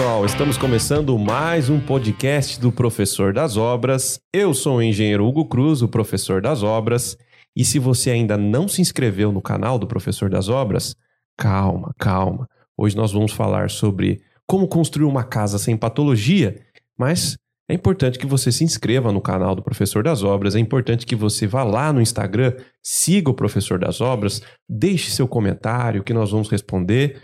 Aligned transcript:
pessoal, 0.00 0.24
estamos 0.24 0.56
começando 0.56 1.18
mais 1.18 1.68
um 1.68 1.78
podcast 1.78 2.58
do 2.58 2.72
Professor 2.72 3.34
das 3.34 3.58
Obras. 3.58 4.18
Eu 4.32 4.54
sou 4.54 4.78
o 4.78 4.82
engenheiro 4.82 5.26
Hugo 5.26 5.44
Cruz, 5.44 5.82
o 5.82 5.88
professor 5.88 6.40
das 6.40 6.62
obras. 6.62 7.18
E 7.54 7.66
se 7.66 7.78
você 7.78 8.10
ainda 8.10 8.34
não 8.38 8.66
se 8.66 8.80
inscreveu 8.80 9.30
no 9.30 9.42
canal 9.42 9.78
do 9.78 9.86
Professor 9.86 10.30
das 10.30 10.48
Obras, 10.48 10.96
calma, 11.36 11.92
calma. 11.98 12.48
Hoje 12.78 12.96
nós 12.96 13.12
vamos 13.12 13.32
falar 13.32 13.68
sobre 13.68 14.22
como 14.46 14.66
construir 14.66 15.04
uma 15.04 15.22
casa 15.22 15.58
sem 15.58 15.76
patologia, 15.76 16.58
mas 16.98 17.36
é 17.68 17.74
importante 17.74 18.18
que 18.18 18.26
você 18.26 18.50
se 18.50 18.64
inscreva 18.64 19.12
no 19.12 19.20
canal 19.20 19.54
do 19.54 19.62
Professor 19.62 20.02
das 20.02 20.22
Obras, 20.22 20.56
é 20.56 20.58
importante 20.58 21.04
que 21.04 21.14
você 21.14 21.46
vá 21.46 21.62
lá 21.62 21.92
no 21.92 22.00
Instagram, 22.00 22.54
siga 22.82 23.30
o 23.30 23.34
Professor 23.34 23.78
das 23.78 24.00
Obras, 24.00 24.40
deixe 24.66 25.10
seu 25.10 25.28
comentário 25.28 26.02
que 26.02 26.14
nós 26.14 26.30
vamos 26.30 26.48
responder. 26.48 27.20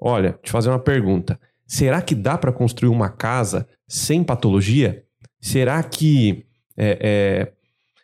Olha, 0.00 0.38
te 0.40 0.52
fazer 0.52 0.68
uma 0.70 0.78
pergunta. 0.78 1.36
Será 1.70 2.02
que 2.02 2.16
dá 2.16 2.36
para 2.36 2.50
construir 2.50 2.88
uma 2.88 3.08
casa 3.08 3.64
sem 3.86 4.24
patologia? 4.24 5.04
Será 5.40 5.80
que 5.84 6.44
é, 6.76 6.98
é, 7.00 7.52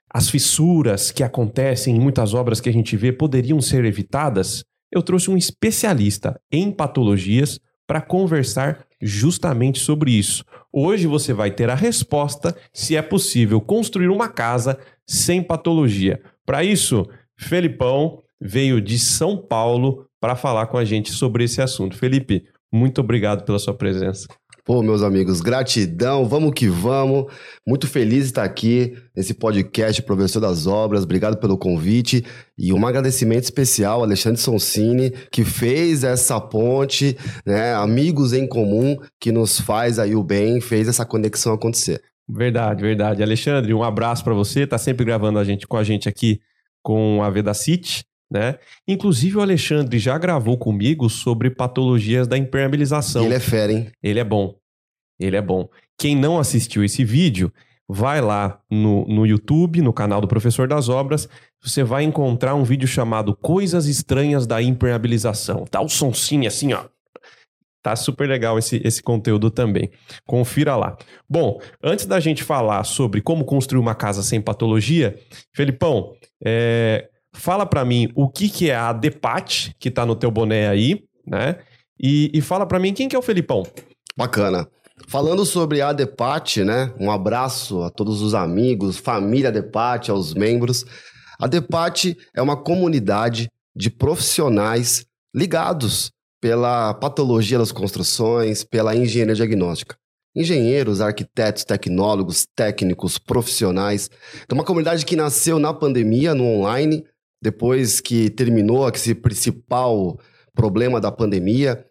as 0.09 0.31
fissuras 0.31 1.11
que 1.11 1.25
acontecem 1.25 1.97
em 1.97 1.99
muitas 1.99 2.33
obras 2.33 2.61
que 2.61 2.69
a 2.69 2.73
gente 2.73 2.97
vê 2.97 3.11
poderiam 3.11 3.61
ser 3.61 3.85
evitadas? 3.85 4.65
Eu 4.89 5.03
trouxe 5.03 5.33
um 5.33 5.37
especialista 5.37 6.41
em 6.49 6.71
patologias 6.71 7.59
para 7.89 8.01
conversar 8.01 8.87
justamente 9.03 9.81
sobre 9.81 10.13
isso. 10.13 10.45
Hoje 10.73 11.09
você 11.09 11.33
vai 11.33 11.51
ter 11.51 11.69
a 11.69 11.75
resposta 11.75 12.57
se 12.73 12.95
é 12.95 13.03
possível 13.03 13.61
construir 13.61 14.11
uma 14.11 14.29
casa 14.29 14.79
sem 15.05 15.43
patologia. 15.43 16.21
Para 16.47 16.63
isso, 16.63 17.05
Felipão 17.37 18.23
veio 18.41 18.81
de 18.81 18.97
São 18.97 19.37
Paulo 19.37 20.07
para 20.21 20.37
falar 20.37 20.69
com 20.69 20.79
a 20.79 20.85
gente 20.85 21.11
sobre 21.11 21.43
esse 21.43 21.61
assunto. 21.61 21.97
Felipe, 21.97 22.45
muito 22.77 23.01
obrigado 23.01 23.45
pela 23.45 23.59
sua 23.59 23.75
presença. 23.75 24.27
Pô, 24.65 24.83
meus 24.83 25.01
amigos, 25.01 25.41
gratidão, 25.41 26.25
vamos 26.25 26.53
que 26.53 26.67
vamos. 26.67 27.33
Muito 27.65 27.87
feliz 27.87 28.25
de 28.25 28.31
estar 28.31 28.43
aqui 28.43 28.97
nesse 29.17 29.33
podcast 29.33 30.03
Professor 30.03 30.41
das 30.41 30.67
Obras. 30.67 31.05
Obrigado 31.05 31.37
pelo 31.37 31.57
convite 31.57 32.25
e 32.59 32.73
um 32.73 32.85
agradecimento 32.85 33.45
especial 33.45 33.99
ao 33.99 34.03
Alexandre 34.03 34.41
Sonsini, 34.41 35.13
que 35.31 35.45
fez 35.45 36.03
essa 36.03 36.41
ponte, 36.41 37.17
né? 37.47 37.75
Amigos 37.75 38.33
em 38.33 38.45
comum 38.45 38.97
que 39.21 39.31
nos 39.31 39.61
faz 39.61 40.01
aí 40.01 40.17
o 40.17 40.25
bem, 40.25 40.61
fez 40.61 40.89
essa 40.89 41.07
conexão 41.07 41.55
acontecer. 41.55 42.03
Verdade, 42.29 42.83
verdade. 42.83 43.23
Alexandre, 43.23 43.73
um 43.73 43.85
abraço 43.85 44.25
para 44.25 44.35
você. 44.35 44.67
Tá 44.67 44.79
sempre 44.79 45.07
gravando 45.07 45.39
a 45.39 45.45
gente 45.45 45.65
com 45.65 45.77
a 45.77 45.85
gente 45.85 46.09
aqui 46.09 46.41
com 46.83 47.23
a 47.23 47.31
Vedacity 47.31 48.05
né? 48.31 48.59
Inclusive 48.87 49.37
o 49.37 49.41
Alexandre 49.41 49.99
já 49.99 50.19
gravou 50.19 50.59
comigo 50.59 51.09
sobre 51.09 51.51
patologias 51.51 52.27
da 52.27 52.37
impermeabilização. 52.37 53.25
Ele 53.25 53.35
é 53.35 53.41
fera, 53.41 53.73
hein? 53.73 53.91
Ele 54.03 54.19
é 54.19 54.25
bom. 54.25 54.55
Ele 55.19 55.37
é 55.37 55.43
bom. 55.43 55.69
Quem 55.99 56.15
não 56.15 56.39
assistiu 56.39 56.85
esse 56.85 57.05
vídeo, 57.05 57.53
vai 57.89 58.21
lá 58.21 58.61
no, 58.71 59.07
no 59.07 59.27
YouTube, 59.27 59.81
no 59.81 59.93
canal 59.93 60.21
do 60.21 60.29
Professor 60.29 60.69
das 60.69 60.89
Obras, 60.89 61.29
você 61.63 61.83
vai 61.83 62.05
encontrar 62.05 62.55
um 62.55 62.65
vídeo 62.65 62.87
chamado 62.87 63.35
Coisas 63.35 63.87
Estranhas 63.87 64.47
da 64.47 64.61
Impermeabilização. 64.61 65.65
Tá 65.65 65.81
o 65.81 65.89
sonsinho 65.89 66.47
assim, 66.47 66.73
ó. 66.73 66.85
Tá 67.83 67.95
super 67.95 68.29
legal 68.29 68.59
esse, 68.59 68.81
esse 68.85 69.01
conteúdo 69.01 69.49
também. 69.49 69.91
Confira 70.27 70.75
lá. 70.75 70.97
Bom, 71.29 71.61
antes 71.81 72.05
da 72.05 72.19
gente 72.19 72.43
falar 72.43 72.83
sobre 72.83 73.21
como 73.21 73.45
construir 73.45 73.79
uma 73.79 73.95
casa 73.95 74.25
sem 74.25 74.41
patologia, 74.41 75.17
Felipão, 75.55 76.13
é, 76.45 77.09
Fala 77.37 77.67
para 77.67 77.85
mim 77.85 78.09
o 78.15 78.29
que, 78.29 78.49
que 78.49 78.71
é 78.71 78.75
a 78.75 78.93
Depat, 78.93 79.75
que 79.79 79.91
tá 79.91 80.07
no 80.07 80.17
teu 80.17 80.31
boné 80.31 80.69
aí, 80.69 81.05
né? 81.27 81.59
E, 82.01 82.31
e 82.33 82.41
fala 82.41 82.67
para 82.67 82.79
mim 82.79 82.95
quem 82.95 83.09
que 83.09 83.15
é 83.15 83.19
o 83.19 83.23
Felipão. 83.23 83.63
Bacana. 84.17 84.67
Falando 85.07 85.45
sobre 85.45 85.83
a 85.83 85.93
Depat, 85.93 86.65
né? 86.65 86.93
Um 86.99 87.11
abraço 87.11 87.83
a 87.83 87.91
todos 87.91 88.23
os 88.23 88.35
amigos, 88.35 88.97
família 88.97 89.53
Depat, 89.53 90.11
aos 90.11 90.33
membros. 90.33 90.85
A 91.39 91.47
Depat 91.47 92.17
é 92.35 92.41
uma 92.41 92.57
comunidade 92.57 93.51
de 93.75 93.91
profissionais 93.91 95.05
ligados 95.35 96.11
pela 96.41 96.95
patologia 96.95 97.59
das 97.59 97.71
construções, 97.71 98.65
pela 98.65 98.97
engenharia 98.97 99.35
diagnóstica. 99.35 99.97
Engenheiros, 100.35 101.03
arquitetos, 101.03 101.65
tecnólogos, 101.65 102.47
técnicos, 102.57 103.19
profissionais. 103.19 104.11
Então, 104.43 104.57
uma 104.57 104.65
comunidade 104.65 105.05
que 105.05 105.17
nasceu 105.17 105.59
na 105.59 105.73
pandemia, 105.75 106.35
no 106.35 106.45
online, 106.45 107.05
depois 107.47 108.01
que 108.01 108.29
terminou 108.29 108.89
esse 108.89 109.15
principal 109.15 110.19
problema 110.53 111.01
da 111.01 111.13
pandemia, 111.13 111.87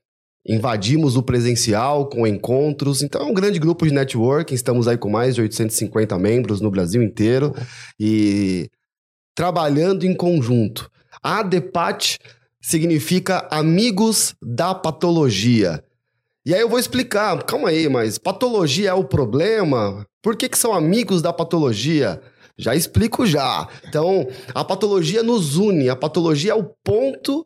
invadimos 0.46 1.16
o 1.16 1.24
presencial 1.24 2.10
com 2.10 2.28
encontros. 2.28 3.02
Então 3.02 3.22
é 3.22 3.24
um 3.24 3.34
grande 3.34 3.58
grupo 3.58 3.86
de 3.88 3.94
networking, 3.94 4.54
estamos 4.54 4.86
aí 4.86 4.98
com 4.98 5.10
mais 5.10 5.34
de 5.34 5.42
850 5.42 6.20
membros 6.20 6.60
no 6.60 6.70
Brasil 6.70 7.02
inteiro 7.02 7.54
e 7.98 8.70
trabalhando 9.34 10.06
em 10.06 10.14
conjunto. 10.14 10.92
A 11.24 11.42
DEPAT 11.42 12.20
significa 12.62 13.48
Amigos 13.50 14.36
da 14.42 14.76
Patologia. 14.76 15.82
E 16.46 16.54
aí 16.54 16.60
eu 16.60 16.68
vou 16.68 16.80
explicar, 16.80 17.42
calma 17.44 17.70
aí, 17.70 17.88
mas 17.88 18.18
patologia 18.18 18.90
é 18.90 18.94
o 18.94 19.06
problema? 19.06 20.06
Por 20.22 20.36
que, 20.36 20.50
que 20.50 20.58
são 20.58 20.74
amigos 20.74 21.22
da 21.22 21.32
patologia? 21.32 22.22
Já 22.58 22.76
explico 22.76 23.26
já. 23.26 23.68
Então, 23.88 24.28
a 24.54 24.64
patologia 24.64 25.22
nos 25.22 25.58
une, 25.58 25.90
a 25.90 25.96
patologia 25.96 26.52
é 26.52 26.56
o 26.56 26.72
ponto 26.84 27.46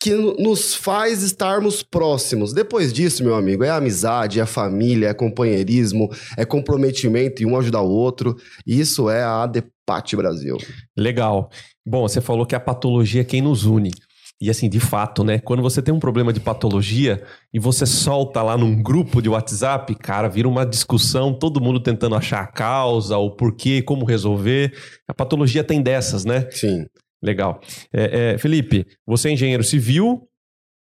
que 0.00 0.14
nos 0.14 0.74
faz 0.74 1.22
estarmos 1.22 1.82
próximos. 1.82 2.54
Depois 2.54 2.90
disso, 2.90 3.22
meu 3.22 3.34
amigo, 3.34 3.62
é 3.62 3.68
amizade, 3.68 4.40
é 4.40 4.46
família, 4.46 5.08
é 5.08 5.14
companheirismo, 5.14 6.08
é 6.38 6.44
comprometimento 6.46 7.42
e 7.42 7.46
um 7.46 7.58
ajudar 7.58 7.82
o 7.82 7.90
outro. 7.90 8.34
Isso 8.66 9.10
é 9.10 9.22
a 9.22 9.42
ADEPAT 9.42 10.16
Brasil. 10.16 10.56
Legal. 10.96 11.50
Bom, 11.86 12.08
você 12.08 12.20
falou 12.20 12.46
que 12.46 12.54
a 12.54 12.60
patologia 12.60 13.20
é 13.20 13.24
quem 13.24 13.42
nos 13.42 13.66
une. 13.66 13.90
E 14.40 14.48
assim, 14.48 14.70
de 14.70 14.80
fato, 14.80 15.22
né? 15.22 15.38
Quando 15.38 15.62
você 15.62 15.82
tem 15.82 15.92
um 15.92 16.00
problema 16.00 16.32
de 16.32 16.40
patologia 16.40 17.22
e 17.52 17.58
você 17.58 17.84
solta 17.84 18.42
lá 18.42 18.56
num 18.56 18.82
grupo 18.82 19.20
de 19.20 19.28
WhatsApp, 19.28 19.94
cara, 19.96 20.28
vira 20.28 20.48
uma 20.48 20.64
discussão, 20.64 21.34
todo 21.34 21.60
mundo 21.60 21.78
tentando 21.78 22.14
achar 22.14 22.40
a 22.40 22.46
causa, 22.46 23.18
o 23.18 23.30
porquê, 23.30 23.82
como 23.82 24.06
resolver. 24.06 24.72
A 25.06 25.12
patologia 25.12 25.62
tem 25.62 25.82
dessas, 25.82 26.24
né? 26.24 26.48
Sim. 26.50 26.86
Legal. 27.22 27.60
É, 27.92 28.32
é, 28.32 28.38
Felipe, 28.38 28.86
você 29.06 29.28
é 29.28 29.32
engenheiro 29.32 29.62
civil, 29.62 30.26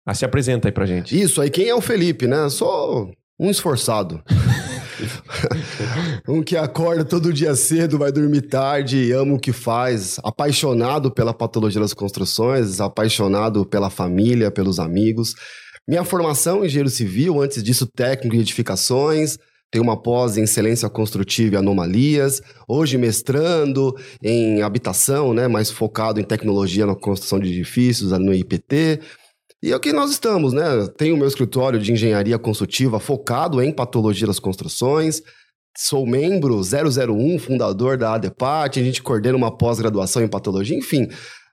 ah, 0.04 0.12
se 0.12 0.24
apresenta 0.24 0.66
aí 0.66 0.72
pra 0.72 0.86
gente. 0.86 1.20
Isso, 1.20 1.40
aí 1.40 1.48
quem 1.48 1.68
é 1.68 1.74
o 1.74 1.80
Felipe, 1.80 2.26
né? 2.26 2.48
Sou 2.48 3.12
um 3.38 3.48
esforçado. 3.48 4.22
um 6.28 6.42
que 6.42 6.56
acorda 6.56 7.04
todo 7.04 7.32
dia 7.32 7.54
cedo, 7.54 7.98
vai 7.98 8.12
dormir 8.12 8.42
tarde, 8.42 9.12
ama 9.12 9.34
o 9.34 9.38
que 9.38 9.52
faz, 9.52 10.18
apaixonado 10.22 11.10
pela 11.10 11.34
patologia 11.34 11.80
das 11.80 11.94
construções, 11.94 12.80
apaixonado 12.80 13.64
pela 13.66 13.90
família, 13.90 14.50
pelos 14.50 14.78
amigos. 14.78 15.34
Minha 15.86 16.04
formação 16.04 16.62
em 16.62 16.66
engenheiro 16.66 16.90
civil, 16.90 17.40
antes 17.40 17.62
disso 17.62 17.86
técnico 17.86 18.34
em 18.34 18.40
edificações, 18.40 19.38
tenho 19.70 19.84
uma 19.84 20.00
pós 20.00 20.36
em 20.36 20.44
excelência 20.44 20.88
construtiva 20.88 21.56
e 21.56 21.58
anomalias, 21.58 22.40
hoje 22.68 22.96
mestrando 22.96 23.94
em 24.22 24.62
habitação, 24.62 25.34
né, 25.34 25.48
mais 25.48 25.70
focado 25.70 26.20
em 26.20 26.24
tecnologia 26.24 26.86
na 26.86 26.94
construção 26.94 27.38
de 27.38 27.48
edifícios, 27.48 28.10
no 28.12 28.32
IPT. 28.32 29.00
E 29.62 29.72
aqui 29.72 29.92
nós 29.92 30.10
estamos, 30.10 30.52
né? 30.52 30.62
Tenho 30.98 31.14
o 31.14 31.18
meu 31.18 31.26
escritório 31.26 31.80
de 31.80 31.92
engenharia 31.92 32.38
consultiva 32.38 33.00
focado 33.00 33.62
em 33.62 33.72
patologia 33.72 34.26
das 34.26 34.38
construções. 34.38 35.22
Sou 35.76 36.06
membro 36.06 36.60
001, 36.60 37.38
fundador 37.38 37.96
da 37.96 38.14
ADEPAT, 38.14 38.78
a 38.78 38.82
gente 38.82 39.02
coordena 39.02 39.36
uma 39.36 39.56
pós-graduação 39.56 40.22
em 40.22 40.28
patologia, 40.28 40.76
enfim. 40.76 41.08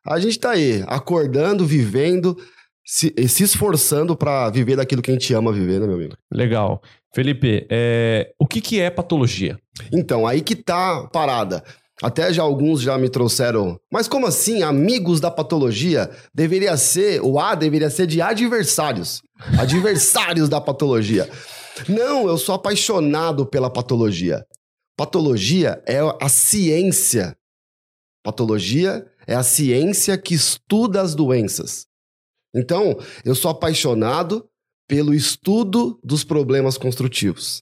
A 0.05 0.19
gente 0.19 0.31
está 0.31 0.51
aí, 0.51 0.83
acordando, 0.87 1.65
vivendo, 1.65 2.37
se, 2.85 3.13
se 3.27 3.43
esforçando 3.43 4.15
para 4.15 4.49
viver 4.49 4.75
daquilo 4.75 5.01
que 5.01 5.11
a 5.11 5.13
gente 5.13 5.33
ama 5.33 5.51
viver, 5.51 5.79
né, 5.79 5.87
meu 5.87 5.95
amigo? 5.95 6.15
Legal. 6.31 6.81
Felipe, 7.15 7.65
é... 7.69 8.31
o 8.39 8.45
que, 8.45 8.59
que 8.59 8.79
é 8.79 8.89
patologia? 8.89 9.57
Então, 9.93 10.27
aí 10.27 10.41
que 10.41 10.55
tá 10.55 10.99
a 10.99 11.07
parada. 11.07 11.63
Até 12.03 12.33
já 12.33 12.43
alguns 12.43 12.81
já 12.81 12.97
me 12.97 13.07
trouxeram. 13.07 13.79
Mas 13.89 14.09
como 14.09 14.27
assim? 14.27 14.61
Amigos 14.61 15.21
da 15.21 15.31
patologia 15.31 16.11
deveria 16.35 16.75
ser, 16.75 17.21
o 17.21 17.39
A 17.39 17.55
deveria 17.55 17.89
ser 17.89 18.05
de 18.07 18.21
adversários. 18.21 19.21
Adversários 19.57 20.49
da 20.49 20.59
patologia. 20.59 21.29
Não, 21.87 22.27
eu 22.27 22.37
sou 22.37 22.55
apaixonado 22.55 23.45
pela 23.45 23.69
patologia. 23.69 24.45
Patologia 24.97 25.81
é 25.87 25.99
a 26.21 26.27
ciência. 26.27 27.37
Patologia 28.21 29.09
é 29.25 29.33
a 29.33 29.41
ciência 29.41 30.17
que 30.17 30.33
estuda 30.33 31.01
as 31.01 31.15
doenças. 31.15 31.85
Então, 32.53 32.99
eu 33.23 33.33
sou 33.33 33.49
apaixonado 33.49 34.45
pelo 34.89 35.13
estudo 35.13 35.97
dos 36.03 36.25
problemas 36.25 36.77
construtivos. 36.77 37.61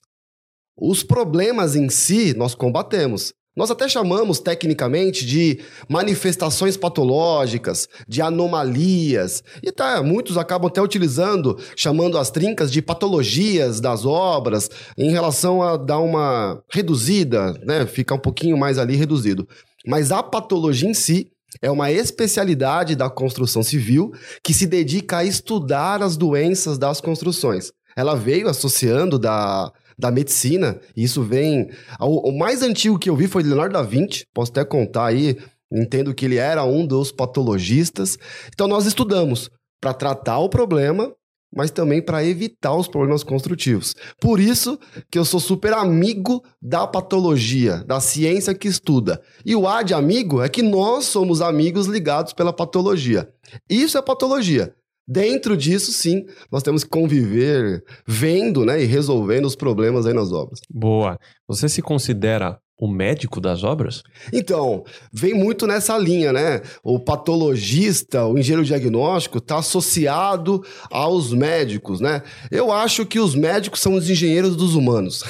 Os 0.76 1.04
problemas 1.04 1.76
em 1.76 1.88
si 1.88 2.34
nós 2.36 2.56
combatemos, 2.56 3.32
Nós 3.54 3.70
até 3.70 3.86
chamamos 3.86 4.38
tecnicamente 4.38 5.26
de 5.26 5.60
manifestações 5.86 6.74
patológicas, 6.74 7.86
de 8.08 8.22
anomalias. 8.22 9.44
E 9.62 9.70
tá, 9.70 10.02
muitos 10.02 10.38
acabam 10.38 10.68
até 10.68 10.80
utilizando, 10.80 11.58
chamando 11.76 12.16
as 12.16 12.30
trincas 12.30 12.72
de 12.72 12.80
patologias 12.80 13.78
das 13.78 14.06
obras, 14.06 14.70
em 14.96 15.10
relação 15.10 15.62
a 15.62 15.76
dar 15.76 15.98
uma 15.98 16.62
reduzida, 16.72 17.52
né? 17.62 17.84
Ficar 17.86 18.14
um 18.14 18.20
pouquinho 18.20 18.56
mais 18.56 18.78
ali 18.78 18.96
reduzido. 18.96 19.46
Mas 19.86 20.10
a 20.10 20.22
patologia 20.22 20.88
em 20.88 20.94
si 20.94 21.30
é 21.60 21.70
uma 21.70 21.90
especialidade 21.90 22.96
da 22.96 23.10
construção 23.10 23.62
civil 23.62 24.12
que 24.42 24.54
se 24.54 24.66
dedica 24.66 25.18
a 25.18 25.24
estudar 25.24 26.02
as 26.02 26.16
doenças 26.16 26.78
das 26.78 27.02
construções. 27.02 27.70
Ela 27.94 28.14
veio 28.14 28.48
associando 28.48 29.18
da 29.18 29.70
da 30.02 30.10
medicina. 30.10 30.80
E 30.96 31.04
isso 31.04 31.22
vem. 31.22 31.70
O, 32.00 32.30
o, 32.30 32.36
mais 32.36 32.60
antigo 32.60 32.98
que 32.98 33.08
eu 33.08 33.16
vi 33.16 33.28
foi 33.28 33.44
Leonardo 33.44 33.74
da 33.74 33.82
Vinci. 33.82 34.26
Posso 34.34 34.50
até 34.50 34.64
contar 34.64 35.06
aí. 35.06 35.38
Entendo 35.72 36.12
que 36.12 36.26
ele 36.26 36.36
era 36.36 36.64
um 36.64 36.84
dos 36.84 37.12
patologistas. 37.12 38.18
Então 38.52 38.66
nós 38.66 38.84
estudamos 38.84 39.48
para 39.80 39.94
tratar 39.94 40.38
o 40.40 40.48
problema, 40.48 41.10
mas 41.54 41.70
também 41.70 42.02
para 42.02 42.24
evitar 42.24 42.74
os 42.74 42.88
problemas 42.88 43.22
construtivos. 43.22 43.94
Por 44.20 44.38
isso 44.40 44.78
que 45.10 45.18
eu 45.18 45.24
sou 45.24 45.40
super 45.40 45.72
amigo 45.72 46.42
da 46.60 46.86
patologia, 46.86 47.84
da 47.84 48.00
ciência 48.00 48.54
que 48.54 48.68
estuda. 48.68 49.22
E 49.46 49.54
o 49.54 49.66
A 49.66 49.82
de 49.82 49.94
amigo 49.94 50.42
é 50.42 50.48
que 50.48 50.62
nós 50.62 51.04
somos 51.04 51.40
amigos 51.40 51.86
ligados 51.86 52.32
pela 52.32 52.52
patologia. 52.52 53.28
Isso 53.70 53.96
é 53.96 54.02
patologia. 54.02 54.74
Dentro 55.06 55.56
disso, 55.56 55.92
sim, 55.92 56.24
nós 56.50 56.62
temos 56.62 56.84
que 56.84 56.90
conviver 56.90 57.82
vendo 58.06 58.64
né, 58.64 58.82
e 58.82 58.86
resolvendo 58.86 59.46
os 59.46 59.56
problemas 59.56 60.06
aí 60.06 60.14
nas 60.14 60.32
obras. 60.32 60.60
Boa. 60.70 61.18
Você 61.48 61.68
se 61.68 61.82
considera 61.82 62.58
o 62.82 62.88
médico 62.88 63.40
das 63.40 63.62
obras? 63.62 64.02
Então, 64.32 64.82
vem 65.12 65.34
muito 65.34 65.68
nessa 65.68 65.96
linha, 65.96 66.32
né? 66.32 66.60
O 66.82 66.98
patologista, 66.98 68.26
o 68.26 68.36
engenheiro 68.36 68.64
diagnóstico, 68.64 69.38
está 69.38 69.58
associado 69.58 70.60
aos 70.90 71.32
médicos, 71.32 72.00
né? 72.00 72.22
Eu 72.50 72.72
acho 72.72 73.06
que 73.06 73.20
os 73.20 73.36
médicos 73.36 73.78
são 73.78 73.94
os 73.94 74.10
engenheiros 74.10 74.56
dos 74.56 74.74
humanos. 74.74 75.22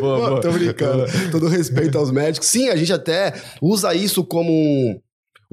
boa, 0.00 0.18
boa. 0.28 0.40
Tô 0.40 0.50
brincando. 0.50 1.04
Todo 1.30 1.46
respeito 1.46 1.96
aos 1.96 2.10
médicos. 2.10 2.48
Sim, 2.48 2.68
a 2.68 2.74
gente 2.74 2.92
até 2.92 3.32
usa 3.62 3.94
isso 3.94 4.24
como 4.24 4.50
um 4.52 5.00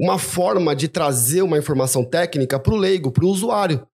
uma 0.01 0.17
forma 0.17 0.75
de 0.75 0.87
trazer 0.87 1.43
uma 1.43 1.59
informação 1.59 2.03
técnica 2.03 2.59
para 2.59 2.73
o 2.73 2.77
leigo, 2.77 3.11
para 3.11 3.23
o 3.23 3.29
usuário. 3.29 3.85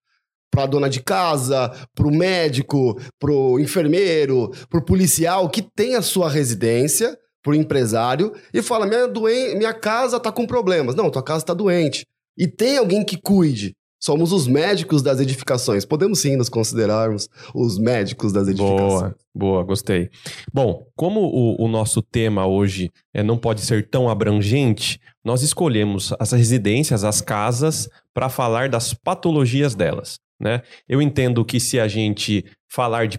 Para 0.48 0.62
a 0.62 0.66
dona 0.66 0.88
de 0.88 1.02
casa, 1.02 1.68
para 1.92 2.06
o 2.06 2.14
médico, 2.14 2.96
para 3.18 3.32
o 3.32 3.58
enfermeiro, 3.58 4.52
para 4.70 4.78
o 4.78 4.84
policial 4.84 5.50
que 5.50 5.60
tem 5.60 5.96
a 5.96 6.02
sua 6.02 6.30
residência, 6.30 7.18
para 7.42 7.50
o 7.50 7.54
empresário, 7.54 8.32
e 8.54 8.62
fala: 8.62 8.86
minha, 8.86 9.08
doen 9.08 9.56
minha 9.56 9.74
casa 9.74 10.18
está 10.18 10.30
com 10.30 10.46
problemas. 10.46 10.94
Não, 10.94 11.10
tua 11.10 11.22
casa 11.22 11.42
está 11.42 11.52
doente. 11.52 12.06
E 12.38 12.46
tem 12.46 12.78
alguém 12.78 13.04
que 13.04 13.20
cuide. 13.20 13.74
Somos 13.98 14.30
os 14.30 14.46
médicos 14.46 15.02
das 15.02 15.20
edificações. 15.20 15.84
Podemos 15.84 16.20
sim 16.20 16.36
nos 16.36 16.48
considerarmos 16.48 17.28
os 17.54 17.78
médicos 17.78 18.32
das 18.32 18.46
edificações. 18.46 19.00
Boa, 19.00 19.16
boa, 19.34 19.64
gostei. 19.64 20.10
Bom, 20.52 20.86
como 20.94 21.20
o, 21.20 21.64
o 21.64 21.68
nosso 21.68 22.02
tema 22.02 22.46
hoje 22.46 22.90
é, 23.14 23.22
não 23.22 23.38
pode 23.38 23.62
ser 23.62 23.88
tão 23.88 24.08
abrangente, 24.08 25.00
nós 25.24 25.42
escolhemos 25.42 26.12
as 26.20 26.32
residências, 26.32 27.04
as 27.04 27.20
casas, 27.20 27.88
para 28.12 28.28
falar 28.28 28.68
das 28.68 28.92
patologias 28.92 29.74
delas. 29.74 30.18
Né? 30.38 30.60
Eu 30.86 31.00
entendo 31.00 31.42
que 31.44 31.58
se 31.58 31.80
a 31.80 31.88
gente 31.88 32.44
falar 32.68 33.08
de 33.08 33.18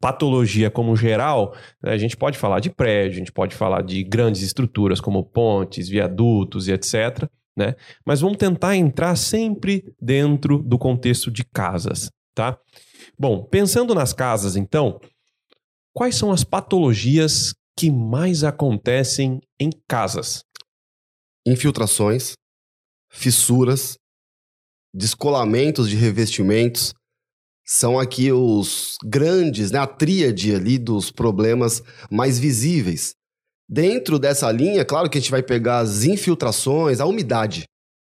patologia 0.00 0.68
como 0.68 0.96
geral, 0.96 1.54
né, 1.80 1.92
a 1.92 1.96
gente 1.96 2.16
pode 2.16 2.36
falar 2.36 2.58
de 2.58 2.68
prédio, 2.68 3.16
a 3.16 3.18
gente 3.18 3.32
pode 3.32 3.54
falar 3.54 3.82
de 3.82 4.02
grandes 4.02 4.42
estruturas 4.42 5.00
como 5.00 5.22
pontes, 5.22 5.88
viadutos 5.88 6.66
e 6.66 6.72
etc 6.72 7.28
né? 7.56 7.74
Mas 8.04 8.20
vamos 8.20 8.38
tentar 8.38 8.76
entrar 8.76 9.16
sempre 9.16 9.84
dentro 10.00 10.58
do 10.58 10.78
contexto 10.78 11.30
de 11.30 11.44
casas, 11.44 12.10
tá? 12.34 12.58
Bom, 13.18 13.44
pensando 13.44 13.94
nas 13.94 14.12
casas, 14.12 14.56
então, 14.56 15.00
quais 15.92 16.14
são 16.14 16.30
as 16.32 16.44
patologias 16.44 17.54
que 17.76 17.90
mais 17.90 18.44
acontecem 18.44 19.40
em 19.60 19.70
casas? 19.88 20.44
Infiltrações, 21.46 22.34
fissuras, 23.10 23.96
descolamentos 24.94 25.88
de 25.88 25.96
revestimentos, 25.96 26.94
são 27.64 27.98
aqui 27.98 28.32
os 28.32 28.96
grandes, 29.04 29.70
né, 29.70 29.78
a 29.78 29.86
tríade 29.86 30.54
ali 30.54 30.78
dos 30.78 31.10
problemas 31.10 31.82
mais 32.10 32.38
visíveis. 32.38 33.14
Dentro 33.72 34.18
dessa 34.18 34.52
linha, 34.52 34.84
claro 34.84 35.08
que 35.08 35.16
a 35.16 35.20
gente 35.20 35.30
vai 35.30 35.42
pegar 35.42 35.78
as 35.78 36.04
infiltrações, 36.04 37.00
a 37.00 37.06
umidade, 37.06 37.64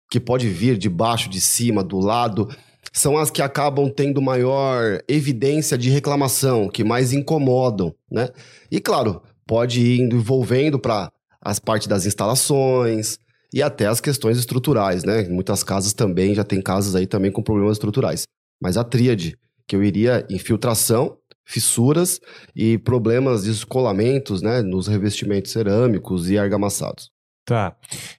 que 0.09 0.19
pode 0.19 0.49
vir 0.49 0.75
de 0.75 0.89
baixo, 0.89 1.29
de 1.29 1.39
cima, 1.39 1.83
do 1.83 1.99
lado, 1.99 2.49
são 2.91 3.15
as 3.15 3.29
que 3.29 3.43
acabam 3.43 3.87
tendo 3.87 4.19
maior 4.23 5.03
evidência 5.07 5.77
de 5.77 5.91
reclamação, 5.91 6.67
que 6.67 6.83
mais 6.83 7.13
incomodam, 7.13 7.93
né? 8.09 8.29
E 8.71 8.79
claro, 8.79 9.21
pode 9.45 9.81
ir 9.81 9.99
envolvendo 9.99 10.79
para 10.79 11.11
as 11.39 11.59
partes 11.59 11.87
das 11.87 12.07
instalações 12.07 13.19
e 13.53 13.61
até 13.61 13.85
as 13.85 14.01
questões 14.01 14.39
estruturais, 14.39 15.03
né? 15.03 15.29
Muitas 15.29 15.61
casas 15.61 15.93
também 15.93 16.33
já 16.33 16.43
tem 16.43 16.59
casas 16.59 16.95
aí 16.95 17.05
também 17.05 17.31
com 17.31 17.43
problemas 17.43 17.73
estruturais. 17.73 18.23
Mas 18.59 18.77
a 18.77 18.83
tríade, 18.83 19.37
que 19.67 19.75
eu 19.75 19.83
iria 19.83 20.25
infiltração, 20.27 21.17
fissuras 21.51 22.21
e 22.55 22.77
problemas 22.77 23.43
de 23.43 23.51
escolamentos 23.51 24.41
né, 24.41 24.61
nos 24.61 24.87
revestimentos 24.87 25.51
cerâmicos 25.51 26.29
e 26.29 26.37
argamassados. 26.37 27.11
Tá. 27.45 27.75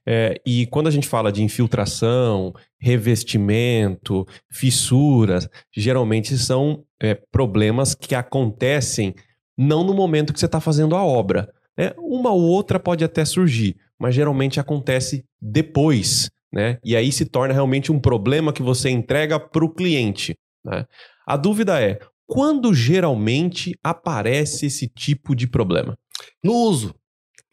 É, 0.06 0.38
e 0.44 0.66
quando 0.66 0.88
a 0.88 0.90
gente 0.90 1.08
fala 1.08 1.32
de 1.32 1.42
infiltração, 1.42 2.52
revestimento, 2.78 4.26
fissuras, 4.50 5.48
geralmente 5.74 6.36
são 6.36 6.84
é, 7.00 7.14
problemas 7.14 7.94
que 7.94 8.14
acontecem 8.14 9.14
não 9.56 9.84
no 9.84 9.94
momento 9.94 10.32
que 10.32 10.40
você 10.40 10.46
está 10.46 10.60
fazendo 10.60 10.94
a 10.94 11.02
obra. 11.02 11.48
Né? 11.78 11.92
Uma 11.96 12.30
ou 12.30 12.42
outra 12.42 12.78
pode 12.78 13.04
até 13.04 13.24
surgir, 13.24 13.76
mas 13.98 14.14
geralmente 14.14 14.60
acontece 14.60 15.24
depois. 15.40 16.30
Né? 16.52 16.78
E 16.84 16.94
aí 16.94 17.10
se 17.10 17.24
torna 17.24 17.54
realmente 17.54 17.90
um 17.90 17.98
problema 17.98 18.52
que 18.52 18.62
você 18.62 18.90
entrega 18.90 19.40
para 19.40 19.64
o 19.64 19.72
cliente. 19.72 20.34
Né? 20.64 20.84
A 21.26 21.36
dúvida 21.36 21.80
é: 21.80 21.98
quando 22.26 22.72
geralmente 22.72 23.78
aparece 23.82 24.66
esse 24.66 24.88
tipo 24.88 25.34
de 25.34 25.46
problema? 25.46 25.96
No 26.42 26.54
uso. 26.54 26.94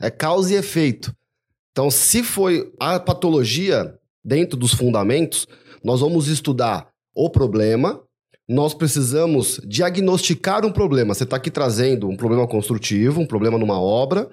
É 0.01 0.09
causa 0.09 0.53
e 0.53 0.57
efeito. 0.57 1.13
Então, 1.71 1.91
se 1.91 2.23
foi 2.23 2.71
a 2.79 2.99
patologia 2.99 3.93
dentro 4.23 4.57
dos 4.57 4.73
fundamentos, 4.73 5.45
nós 5.83 6.01
vamos 6.01 6.27
estudar 6.27 6.89
o 7.13 7.29
problema, 7.29 8.01
nós 8.47 8.73
precisamos 8.73 9.59
diagnosticar 9.67 10.65
um 10.65 10.71
problema. 10.71 11.13
Você 11.13 11.23
está 11.23 11.35
aqui 11.35 11.51
trazendo 11.51 12.07
um 12.07 12.15
problema 12.15 12.47
construtivo, 12.47 13.21
um 13.21 13.25
problema 13.25 13.57
numa 13.57 13.79
obra. 13.79 14.29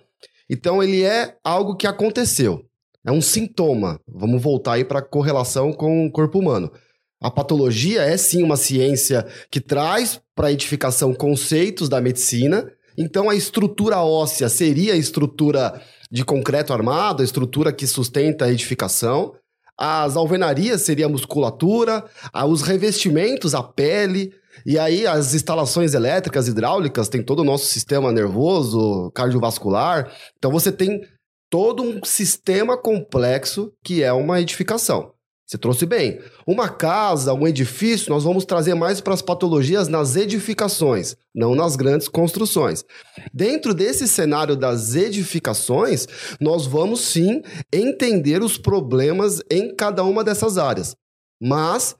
Então, 0.48 0.82
ele 0.82 1.02
é 1.02 1.36
algo 1.44 1.76
que 1.76 1.86
aconteceu. 1.86 2.64
É 3.04 3.12
um 3.12 3.20
sintoma. 3.20 4.00
Vamos 4.08 4.40
voltar 4.42 4.74
aí 4.74 4.84
para 4.84 5.00
a 5.00 5.06
correlação 5.06 5.72
com 5.72 6.06
o 6.06 6.10
corpo 6.10 6.38
humano. 6.38 6.72
A 7.20 7.30
patologia 7.30 8.02
é 8.02 8.16
sim 8.16 8.42
uma 8.42 8.56
ciência 8.56 9.26
que 9.50 9.60
traz 9.60 10.20
para 10.36 10.52
edificação 10.52 11.14
conceitos 11.14 11.88
da 11.88 12.00
medicina. 12.00 12.70
Então 12.96 13.28
a 13.30 13.34
estrutura 13.34 14.02
óssea 14.02 14.48
seria 14.48 14.92
a 14.92 14.96
estrutura 14.96 15.82
de 16.10 16.24
concreto 16.24 16.72
armado, 16.72 17.22
a 17.22 17.24
estrutura 17.24 17.72
que 17.72 17.86
sustenta 17.86 18.44
a 18.44 18.52
edificação. 18.52 19.34
As 19.78 20.16
alvenarias 20.16 20.82
seria 20.82 21.06
a 21.06 21.08
musculatura, 21.08 22.04
os 22.48 22.62
revestimentos, 22.62 23.54
a 23.54 23.62
pele, 23.62 24.32
e 24.64 24.78
aí 24.78 25.06
as 25.06 25.34
instalações 25.34 25.92
elétricas, 25.92 26.48
hidráulicas, 26.48 27.08
tem 27.08 27.22
todo 27.22 27.40
o 27.40 27.44
nosso 27.44 27.66
sistema 27.66 28.12
nervoso, 28.12 29.10
cardiovascular. 29.14 30.10
Então 30.38 30.50
você 30.50 30.72
tem 30.72 31.02
todo 31.50 31.82
um 31.82 32.00
sistema 32.04 32.76
complexo 32.76 33.72
que 33.84 34.02
é 34.02 34.12
uma 34.12 34.40
edificação. 34.40 35.15
Você 35.46 35.56
trouxe 35.56 35.86
bem. 35.86 36.20
Uma 36.44 36.68
casa, 36.68 37.32
um 37.32 37.46
edifício, 37.46 38.12
nós 38.12 38.24
vamos 38.24 38.44
trazer 38.44 38.74
mais 38.74 39.00
para 39.00 39.14
as 39.14 39.22
patologias 39.22 39.86
nas 39.86 40.16
edificações, 40.16 41.16
não 41.32 41.54
nas 41.54 41.76
grandes 41.76 42.08
construções. 42.08 42.84
Dentro 43.32 43.72
desse 43.72 44.08
cenário 44.08 44.56
das 44.56 44.96
edificações, 44.96 46.08
nós 46.40 46.66
vamos 46.66 47.02
sim 47.02 47.42
entender 47.72 48.42
os 48.42 48.58
problemas 48.58 49.40
em 49.48 49.72
cada 49.72 50.02
uma 50.02 50.24
dessas 50.24 50.58
áreas. 50.58 50.96
Mas 51.40 51.94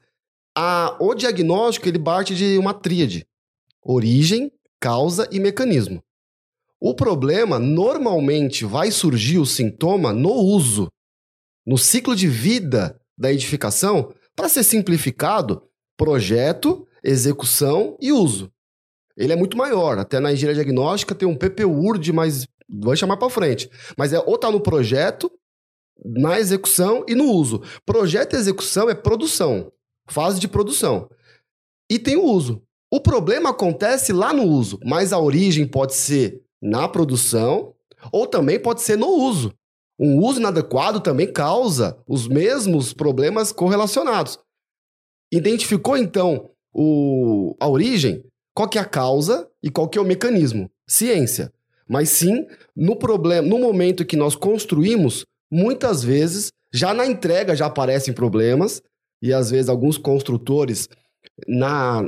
a, 0.53 0.97
o 0.99 1.15
diagnóstico 1.15 1.87
ele 1.87 1.99
parte 1.99 2.35
de 2.35 2.57
uma 2.57 2.73
tríade: 2.73 3.25
origem, 3.81 4.51
causa 4.77 5.25
e 5.31 5.39
mecanismo. 5.39 6.03
O 6.81 6.93
problema 6.93 7.57
normalmente 7.57 8.65
vai 8.65 8.91
surgir 8.91 9.37
o 9.37 9.45
sintoma 9.45 10.11
no 10.11 10.33
uso, 10.33 10.89
no 11.65 11.77
ciclo 11.77 12.13
de 12.13 12.27
vida 12.27 12.99
da 13.17 13.31
edificação, 13.31 14.13
para 14.35 14.47
ser 14.47 14.63
simplificado, 14.63 15.63
projeto, 15.97 16.87
execução 17.03 17.97
e 17.99 18.11
uso. 18.11 18.51
ele 19.15 19.33
é 19.33 19.35
muito 19.35 19.57
maior. 19.57 19.97
Até 19.97 20.19
na 20.19 20.31
engenharia 20.31 20.63
diagnóstica 20.63 21.15
tem 21.15 21.27
um 21.27 21.35
PPURD, 21.35 22.13
mas 22.13 22.47
vou 22.69 22.95
chamar 22.95 23.17
para 23.17 23.29
frente. 23.29 23.69
Mas 23.97 24.13
é 24.13 24.19
ou 24.19 24.37
tá 24.37 24.51
no 24.51 24.61
projeto, 24.61 25.31
na 26.05 26.39
execução 26.39 27.03
e 27.07 27.15
no 27.15 27.25
uso. 27.25 27.63
Projeto 27.85 28.33
e 28.33 28.37
execução 28.37 28.89
é 28.89 28.93
produção, 28.93 29.71
fase 30.07 30.39
de 30.39 30.47
produção. 30.47 31.09
E 31.89 31.97
tem 31.97 32.15
o 32.15 32.25
uso. 32.25 32.61
O 32.91 32.99
problema 32.99 33.49
acontece 33.49 34.13
lá 34.13 34.31
no 34.31 34.43
uso, 34.43 34.79
mas 34.85 35.11
a 35.11 35.19
origem 35.19 35.67
pode 35.67 35.95
ser 35.95 36.41
na 36.61 36.87
produção 36.87 37.73
ou 38.11 38.27
também 38.27 38.59
pode 38.59 38.81
ser 38.81 38.97
no 38.97 39.07
uso. 39.07 39.53
Um 39.99 40.19
uso 40.23 40.39
inadequado 40.39 40.99
também 40.99 41.31
causa 41.31 41.97
os 42.07 42.27
mesmos 42.27 42.93
problemas 42.93 43.51
correlacionados. 43.51 44.37
Identificou 45.31 45.97
então 45.97 46.51
o, 46.73 47.55
a 47.59 47.67
origem? 47.67 48.23
Qual 48.53 48.69
que 48.69 48.77
é 48.77 48.81
a 48.81 48.85
causa 48.85 49.49
e 49.61 49.69
qual 49.69 49.87
que 49.87 49.97
é 49.97 50.01
o 50.01 50.05
mecanismo? 50.05 50.69
Ciência. 50.87 51.51
Mas 51.87 52.09
sim, 52.09 52.45
no 52.75 52.95
problema, 52.95 53.47
no 53.47 53.57
momento 53.59 54.05
que 54.05 54.15
nós 54.15 54.35
construímos, 54.35 55.25
muitas 55.51 56.03
vezes 56.03 56.51
já 56.73 56.93
na 56.93 57.05
entrega 57.05 57.55
já 57.55 57.65
aparecem 57.65 58.13
problemas 58.13 58.81
e 59.21 59.33
às 59.33 59.49
vezes 59.49 59.69
alguns 59.69 59.97
construtores 59.97 60.87
na 61.47 62.03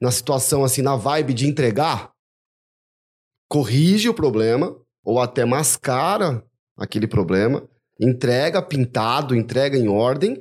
na 0.00 0.10
situação 0.10 0.62
assim, 0.62 0.82
na 0.82 0.94
vibe 0.94 1.32
de 1.32 1.46
entregar, 1.48 2.12
corrige 3.48 4.08
o 4.08 4.14
problema 4.14 4.78
ou 5.02 5.18
até 5.18 5.44
mascara 5.44 6.44
aquele 6.76 7.06
problema, 7.06 7.66
entrega 8.00 8.60
pintado, 8.60 9.34
entrega 9.34 9.78
em 9.78 9.88
ordem 9.88 10.36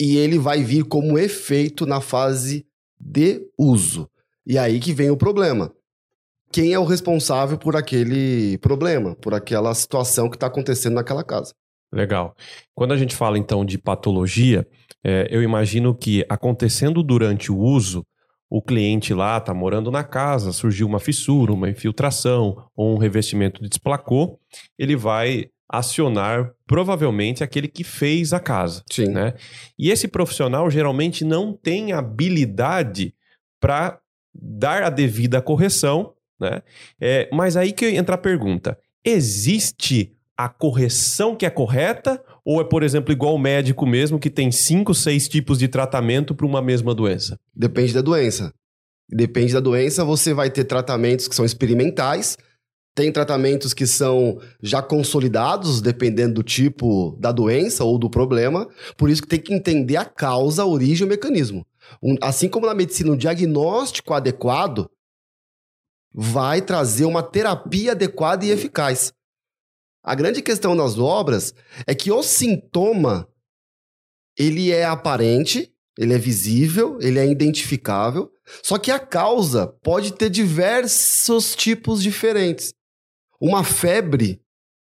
e 0.00 0.16
ele 0.16 0.38
vai 0.38 0.62
vir 0.62 0.84
como 0.84 1.18
efeito 1.18 1.86
na 1.86 2.00
fase 2.00 2.66
de 2.98 3.48
uso. 3.58 4.08
E 4.46 4.56
aí 4.58 4.78
que 4.78 4.92
vem 4.92 5.10
o 5.10 5.16
problema. 5.16 5.72
Quem 6.52 6.72
é 6.72 6.78
o 6.78 6.84
responsável 6.84 7.58
por 7.58 7.74
aquele 7.74 8.56
problema, 8.58 9.16
por 9.16 9.34
aquela 9.34 9.74
situação 9.74 10.30
que 10.30 10.36
está 10.36 10.46
acontecendo 10.46 10.94
naquela 10.94 11.24
casa? 11.24 11.52
Legal. 11.92 12.34
Quando 12.74 12.92
a 12.92 12.96
gente 12.96 13.16
fala 13.16 13.38
então 13.38 13.64
de 13.64 13.78
patologia, 13.78 14.66
é, 15.04 15.26
eu 15.30 15.42
imagino 15.42 15.94
que 15.94 16.24
acontecendo 16.28 17.02
durante 17.02 17.50
o 17.50 17.58
uso, 17.58 18.06
o 18.48 18.62
cliente 18.62 19.12
lá 19.12 19.38
está 19.38 19.52
morando 19.52 19.90
na 19.90 20.04
casa, 20.04 20.52
surgiu 20.52 20.86
uma 20.86 21.00
fissura, 21.00 21.52
uma 21.52 21.68
infiltração 21.68 22.68
ou 22.76 22.94
um 22.94 22.98
revestimento 22.98 23.60
desplacou, 23.60 24.38
ele 24.78 24.94
vai 24.94 25.46
acionar 25.68 26.52
provavelmente 26.66 27.42
aquele 27.42 27.68
que 27.68 27.84
fez 27.84 28.32
a 28.32 28.40
casa. 28.40 28.82
Sim. 28.90 29.08
Né? 29.08 29.34
E 29.78 29.90
esse 29.90 30.08
profissional 30.08 30.70
geralmente 30.70 31.24
não 31.24 31.52
tem 31.52 31.92
habilidade 31.92 33.14
para 33.60 33.98
dar 34.34 34.82
a 34.82 34.90
devida 34.90 35.40
correção, 35.40 36.12
né? 36.38 36.62
É, 37.00 37.28
mas 37.32 37.56
aí 37.56 37.72
que 37.72 37.86
entra 37.86 38.14
a 38.14 38.18
pergunta: 38.18 38.78
existe 39.04 40.12
a 40.36 40.48
correção 40.48 41.34
que 41.34 41.46
é 41.46 41.50
correta? 41.50 42.22
Ou 42.44 42.60
é, 42.60 42.64
por 42.64 42.82
exemplo, 42.82 43.12
igual 43.12 43.34
o 43.34 43.38
médico 43.38 43.86
mesmo, 43.86 44.20
que 44.20 44.30
tem 44.30 44.52
cinco, 44.52 44.94
seis 44.94 45.26
tipos 45.26 45.58
de 45.58 45.66
tratamento 45.66 46.34
para 46.34 46.46
uma 46.46 46.62
mesma 46.62 46.94
doença? 46.94 47.40
Depende 47.54 47.92
da 47.92 48.02
doença. 48.02 48.52
Depende 49.08 49.52
da 49.52 49.60
doença, 49.60 50.04
você 50.04 50.34
vai 50.34 50.50
ter 50.50 50.64
tratamentos 50.64 51.28
que 51.28 51.34
são 51.34 51.44
experimentais, 51.44 52.36
tem 52.96 53.12
tratamentos 53.12 53.74
que 53.74 53.86
são 53.86 54.40
já 54.62 54.80
consolidados, 54.80 55.82
dependendo 55.82 56.36
do 56.36 56.42
tipo 56.42 57.14
da 57.20 57.30
doença 57.30 57.84
ou 57.84 57.98
do 57.98 58.08
problema. 58.08 58.66
Por 58.96 59.10
isso 59.10 59.20
que 59.20 59.28
tem 59.28 59.38
que 59.38 59.52
entender 59.52 59.98
a 59.98 60.04
causa, 60.06 60.62
a 60.62 60.66
origem 60.66 61.04
e 61.04 61.06
o 61.06 61.10
mecanismo. 61.10 61.66
Um, 62.02 62.16
assim 62.22 62.48
como 62.48 62.64
na 62.64 62.74
medicina, 62.74 63.12
um 63.12 63.16
diagnóstico 63.16 64.14
adequado 64.14 64.90
vai 66.10 66.62
trazer 66.62 67.04
uma 67.04 67.22
terapia 67.22 67.92
adequada 67.92 68.46
e 68.46 68.50
eficaz. 68.50 69.12
A 70.02 70.14
grande 70.14 70.40
questão 70.40 70.74
nas 70.74 70.98
obras 70.98 71.52
é 71.86 71.94
que 71.94 72.10
o 72.10 72.22
sintoma 72.22 73.28
ele 74.38 74.70
é 74.70 74.86
aparente, 74.86 75.70
ele 75.98 76.14
é 76.14 76.18
visível, 76.18 76.96
ele 77.02 77.18
é 77.18 77.26
identificável, 77.26 78.30
só 78.62 78.78
que 78.78 78.90
a 78.90 78.98
causa 78.98 79.66
pode 79.82 80.14
ter 80.14 80.30
diversos 80.30 81.54
tipos 81.54 82.02
diferentes. 82.02 82.72
Uma 83.40 83.64
febre 83.64 84.40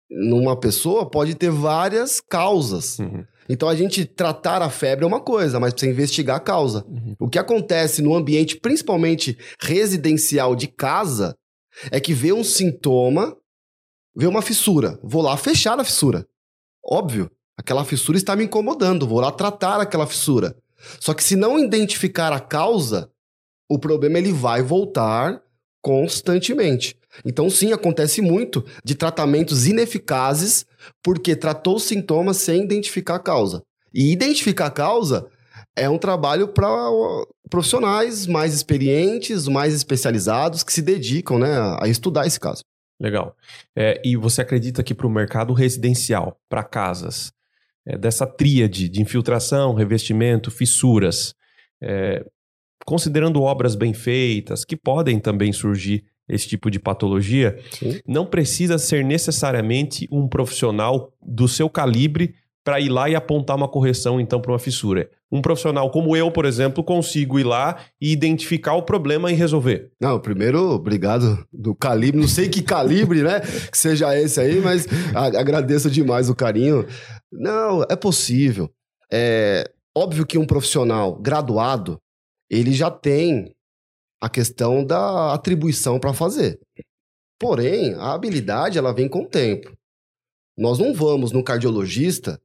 numa 0.09 0.57
pessoa 0.57 1.09
pode 1.09 1.35
ter 1.35 1.50
várias 1.50 2.21
causas. 2.21 3.00
Uhum. 3.00 3.25
Então 3.50 3.69
a 3.69 3.75
gente 3.75 4.05
tratar 4.05 4.62
a 4.62 4.69
febre 4.69 5.03
é 5.03 5.07
uma 5.07 5.19
coisa, 5.19 5.59
mas 5.59 5.74
precisa 5.74 5.91
investigar 5.91 6.38
a 6.38 6.39
causa. 6.39 6.85
Uhum. 6.88 7.15
O 7.19 7.29
que 7.29 7.39
acontece 7.39 8.01
no 8.01 8.15
ambiente, 8.15 8.59
principalmente 8.59 9.38
residencial 9.59 10.55
de 10.55 10.67
casa, 10.67 11.35
é 11.91 12.00
que 12.00 12.13
vê 12.13 12.31
um 12.31 12.43
sintoma 12.43 13.35
vê 14.15 14.25
uma 14.25 14.41
fissura, 14.41 14.97
vou 15.03 15.21
lá 15.21 15.35
fechar 15.35 15.79
a 15.79 15.83
fissura. 15.83 16.25
Óbvio, 16.83 17.29
aquela 17.57 17.83
fissura 17.83 18.17
está 18.17 18.35
me 18.35 18.45
incomodando, 18.45 19.07
vou 19.07 19.19
lá 19.19 19.31
tratar 19.31 19.81
aquela 19.81 20.07
fissura. 20.07 20.55
Só 21.00 21.13
que 21.13 21.24
se 21.24 21.35
não 21.35 21.59
identificar 21.59 22.31
a 22.31 22.39
causa, 22.39 23.12
o 23.69 23.77
problema 23.77 24.17
ele 24.17 24.31
vai 24.31 24.62
voltar 24.62 25.41
constantemente. 25.85 26.97
Então, 27.23 27.47
sim, 27.47 27.71
acontece 27.71 28.19
muito 28.19 28.65
de 28.83 28.95
tratamentos 28.95 29.67
ineficazes 29.67 30.65
porque 31.03 31.35
tratou 31.35 31.75
os 31.75 31.83
sintomas 31.83 32.37
sem 32.37 32.63
identificar 32.63 33.17
a 33.17 33.19
causa. 33.19 33.61
E 33.93 34.11
identificar 34.11 34.65
a 34.65 34.71
causa 34.71 35.27
é 35.75 35.87
um 35.87 35.99
trabalho 35.99 36.47
para 36.47 36.67
profissionais 37.51 38.25
mais 38.25 38.55
experientes, 38.55 39.47
mais 39.47 39.75
especializados, 39.75 40.63
que 40.63 40.73
se 40.73 40.81
dedicam 40.81 41.37
né, 41.37 41.55
a 41.79 41.87
estudar 41.87 42.25
esse 42.25 42.39
caso. 42.39 42.63
Legal. 42.99 43.35
É, 43.75 44.01
e 44.03 44.15
você 44.15 44.41
acredita 44.41 44.81
que 44.81 44.95
para 44.95 45.05
o 45.05 45.09
mercado 45.09 45.53
residencial, 45.53 46.35
para 46.49 46.63
casas, 46.63 47.31
é, 47.85 47.95
dessa 47.95 48.25
tríade 48.25 48.89
de 48.89 49.03
infiltração, 49.03 49.75
revestimento, 49.75 50.49
fissuras, 50.49 51.35
é, 51.79 52.25
considerando 52.85 53.41
obras 53.41 53.75
bem 53.75 53.93
feitas, 53.93 54.63
que 54.63 54.77
podem 54.77 55.19
também 55.19 55.51
surgir 55.51 56.05
esse 56.27 56.47
tipo 56.47 56.71
de 56.71 56.79
patologia, 56.79 57.57
Sim. 57.71 57.99
não 58.07 58.25
precisa 58.25 58.77
ser 58.77 59.03
necessariamente 59.03 60.07
um 60.11 60.27
profissional 60.27 61.11
do 61.21 61.47
seu 61.47 61.69
calibre 61.69 62.35
para 62.63 62.79
ir 62.79 62.89
lá 62.89 63.07
e 63.07 63.15
apontar 63.15 63.55
uma 63.55 63.67
correção 63.67 64.19
então 64.19 64.41
para 64.41 64.51
uma 64.51 64.57
fissura. 64.57 65.07
Um 65.31 65.39
profissional 65.39 65.91
como 65.91 66.15
eu, 66.15 66.31
por 66.31 66.45
exemplo, 66.45 66.83
consigo 66.83 67.37
ir 67.39 67.43
lá 67.43 67.77
e 68.01 68.11
identificar 68.11 68.73
o 68.73 68.81
problema 68.81 69.31
e 69.31 69.35
resolver. 69.35 69.91
Não, 70.01 70.19
primeiro, 70.19 70.71
obrigado 70.71 71.45
do 71.53 71.75
calibre, 71.75 72.19
não 72.19 72.27
sei 72.27 72.49
que 72.49 72.63
calibre, 72.63 73.21
né, 73.21 73.41
que 73.71 73.77
seja 73.77 74.19
esse 74.19 74.39
aí, 74.39 74.59
mas 74.61 74.87
agradeço 75.13 75.91
demais 75.91 76.27
o 76.27 76.35
carinho. 76.35 76.87
Não, 77.31 77.83
é 77.83 77.95
possível. 77.95 78.71
É 79.11 79.69
óbvio 79.95 80.25
que 80.25 80.37
um 80.37 80.45
profissional 80.45 81.15
graduado, 81.15 81.99
ele 82.59 82.74
já 82.74 82.89
tem 82.89 83.55
a 84.21 84.29
questão 84.29 84.83
da 84.83 85.33
atribuição 85.33 86.00
para 86.00 86.13
fazer. 86.13 86.59
Porém, 87.39 87.93
a 87.95 88.13
habilidade 88.13 88.77
ela 88.77 88.93
vem 88.93 89.09
com 89.09 89.24
o 89.24 89.27
tempo. 89.27 89.75
Nós 90.57 90.79
não 90.79 90.93
vamos 90.93 91.31
no 91.31 91.43
cardiologista 91.43 92.41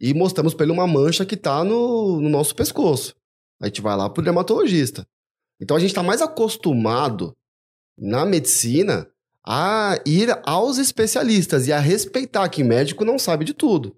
e 0.00 0.12
mostramos 0.12 0.52
para 0.52 0.64
ele 0.64 0.72
uma 0.72 0.86
mancha 0.86 1.24
que 1.24 1.34
está 1.34 1.64
no, 1.64 2.20
no, 2.20 2.28
nosso 2.28 2.54
pescoço. 2.54 3.14
A 3.60 3.66
gente 3.66 3.80
vai 3.80 3.96
lá 3.96 4.10
para 4.10 4.20
o 4.20 4.24
dermatologista. 4.24 5.06
Então 5.60 5.76
a 5.76 5.80
gente 5.80 5.90
está 5.90 6.02
mais 6.02 6.20
acostumado 6.20 7.34
na 7.98 8.26
medicina 8.26 9.10
a 9.42 9.98
ir 10.04 10.38
aos 10.44 10.76
especialistas 10.76 11.66
e 11.66 11.72
a 11.72 11.78
respeitar 11.78 12.48
que 12.50 12.62
médico 12.62 13.04
não 13.04 13.18
sabe 13.18 13.44
de 13.44 13.54
tudo. 13.54 13.96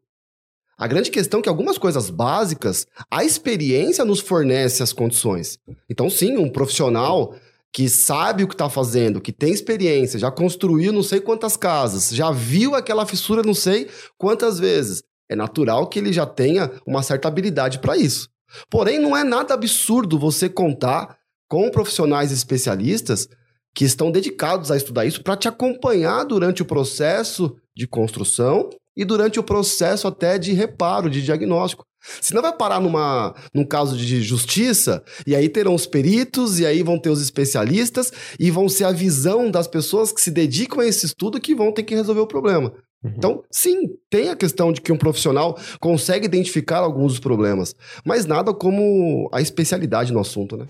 A 0.78 0.86
grande 0.86 1.10
questão 1.10 1.40
é 1.40 1.42
que 1.42 1.48
algumas 1.48 1.76
coisas 1.76 2.08
básicas, 2.08 2.86
a 3.10 3.24
experiência 3.24 4.04
nos 4.04 4.20
fornece 4.20 4.80
as 4.80 4.92
condições. 4.92 5.58
Então, 5.90 6.08
sim, 6.08 6.36
um 6.36 6.48
profissional 6.48 7.34
que 7.72 7.88
sabe 7.88 8.44
o 8.44 8.48
que 8.48 8.54
está 8.54 8.70
fazendo, 8.70 9.20
que 9.20 9.32
tem 9.32 9.52
experiência, 9.52 10.20
já 10.20 10.30
construiu 10.30 10.92
não 10.92 11.02
sei 11.02 11.20
quantas 11.20 11.56
casas, 11.56 12.10
já 12.10 12.30
viu 12.30 12.76
aquela 12.76 13.04
fissura 13.04 13.42
não 13.42 13.54
sei 13.54 13.88
quantas 14.16 14.60
vezes, 14.60 15.02
é 15.28 15.34
natural 15.34 15.88
que 15.88 15.98
ele 15.98 16.12
já 16.12 16.24
tenha 16.24 16.70
uma 16.86 17.02
certa 17.02 17.26
habilidade 17.26 17.80
para 17.80 17.96
isso. 17.96 18.28
Porém, 18.70 19.00
não 19.00 19.16
é 19.16 19.24
nada 19.24 19.54
absurdo 19.54 20.16
você 20.16 20.48
contar 20.48 21.18
com 21.48 21.70
profissionais 21.70 22.30
especialistas 22.30 23.28
que 23.74 23.84
estão 23.84 24.12
dedicados 24.12 24.70
a 24.70 24.76
estudar 24.76 25.04
isso 25.04 25.22
para 25.22 25.36
te 25.36 25.48
acompanhar 25.48 26.24
durante 26.24 26.62
o 26.62 26.66
processo 26.66 27.54
de 27.76 27.86
construção 27.86 28.70
e 28.98 29.04
durante 29.04 29.38
o 29.38 29.44
processo 29.44 30.08
até 30.08 30.36
de 30.36 30.52
reparo, 30.52 31.08
de 31.08 31.22
diagnóstico. 31.22 31.84
Senão 32.20 32.42
vai 32.42 32.52
parar 32.52 32.80
numa, 32.80 33.34
num 33.54 33.64
caso 33.64 33.96
de 33.96 34.22
justiça, 34.22 35.02
e 35.26 35.36
aí 35.36 35.48
terão 35.48 35.74
os 35.74 35.86
peritos, 35.86 36.58
e 36.58 36.66
aí 36.66 36.82
vão 36.82 36.98
ter 36.98 37.10
os 37.10 37.22
especialistas, 37.22 38.12
e 38.38 38.50
vão 38.50 38.68
ser 38.68 38.84
a 38.84 38.92
visão 38.92 39.50
das 39.50 39.68
pessoas 39.68 40.10
que 40.10 40.20
se 40.20 40.30
dedicam 40.30 40.80
a 40.80 40.86
esse 40.86 41.06
estudo 41.06 41.40
que 41.40 41.54
vão 41.54 41.72
ter 41.72 41.84
que 41.84 41.94
resolver 41.94 42.20
o 42.20 42.26
problema. 42.26 42.72
Uhum. 43.04 43.12
Então, 43.16 43.44
sim, 43.50 43.76
tem 44.10 44.30
a 44.30 44.36
questão 44.36 44.72
de 44.72 44.80
que 44.80 44.92
um 44.92 44.98
profissional 44.98 45.56
consegue 45.78 46.26
identificar 46.26 46.78
alguns 46.78 47.12
dos 47.12 47.20
problemas, 47.20 47.74
mas 48.04 48.26
nada 48.26 48.52
como 48.52 49.28
a 49.32 49.40
especialidade 49.40 50.12
no 50.12 50.18
assunto, 50.18 50.56
né? 50.56 50.66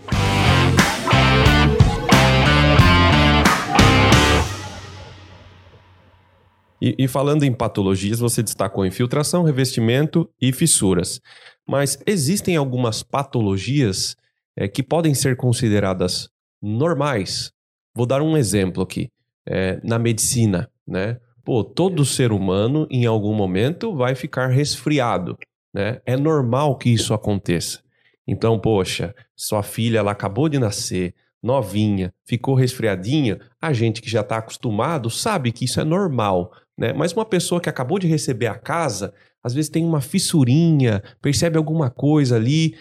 E, 6.80 6.94
e, 6.98 7.08
falando 7.08 7.42
em 7.42 7.52
patologias, 7.52 8.20
você 8.20 8.42
destacou 8.42 8.86
infiltração, 8.86 9.42
revestimento 9.42 10.28
e 10.40 10.52
fissuras. 10.52 11.20
Mas 11.66 11.98
existem 12.06 12.56
algumas 12.56 13.02
patologias 13.02 14.16
é, 14.56 14.68
que 14.68 14.82
podem 14.82 15.14
ser 15.14 15.36
consideradas 15.36 16.28
normais. 16.62 17.52
Vou 17.94 18.06
dar 18.06 18.22
um 18.22 18.36
exemplo 18.36 18.82
aqui. 18.82 19.10
É, 19.46 19.80
na 19.82 19.98
medicina, 19.98 20.70
né? 20.86 21.18
Pô, 21.42 21.64
todo 21.64 22.04
ser 22.04 22.32
humano, 22.32 22.86
em 22.90 23.06
algum 23.06 23.34
momento, 23.34 23.96
vai 23.96 24.14
ficar 24.14 24.48
resfriado, 24.48 25.38
né? 25.72 26.02
É 26.04 26.18
normal 26.18 26.76
que 26.76 26.90
isso 26.90 27.14
aconteça. 27.14 27.80
Então, 28.26 28.58
poxa, 28.60 29.14
sua 29.34 29.62
filha, 29.62 30.00
ela 30.00 30.12
acabou 30.12 30.50
de 30.50 30.58
nascer, 30.58 31.14
novinha, 31.42 32.12
ficou 32.26 32.54
resfriadinha, 32.54 33.40
a 33.58 33.72
gente 33.72 34.02
que 34.02 34.10
já 34.10 34.20
está 34.20 34.36
acostumado 34.36 35.08
sabe 35.08 35.50
que 35.50 35.64
isso 35.64 35.80
é 35.80 35.84
normal, 35.84 36.52
né? 36.78 36.92
Mas 36.92 37.12
uma 37.12 37.24
pessoa 37.24 37.60
que 37.60 37.68
acabou 37.68 37.98
de 37.98 38.06
receber 38.06 38.46
a 38.46 38.54
casa, 38.54 39.12
às 39.42 39.52
vezes 39.52 39.68
tem 39.68 39.84
uma 39.84 40.00
fissurinha, 40.00 41.02
percebe 41.20 41.58
alguma 41.58 41.90
coisa 41.90 42.36
ali. 42.36 42.76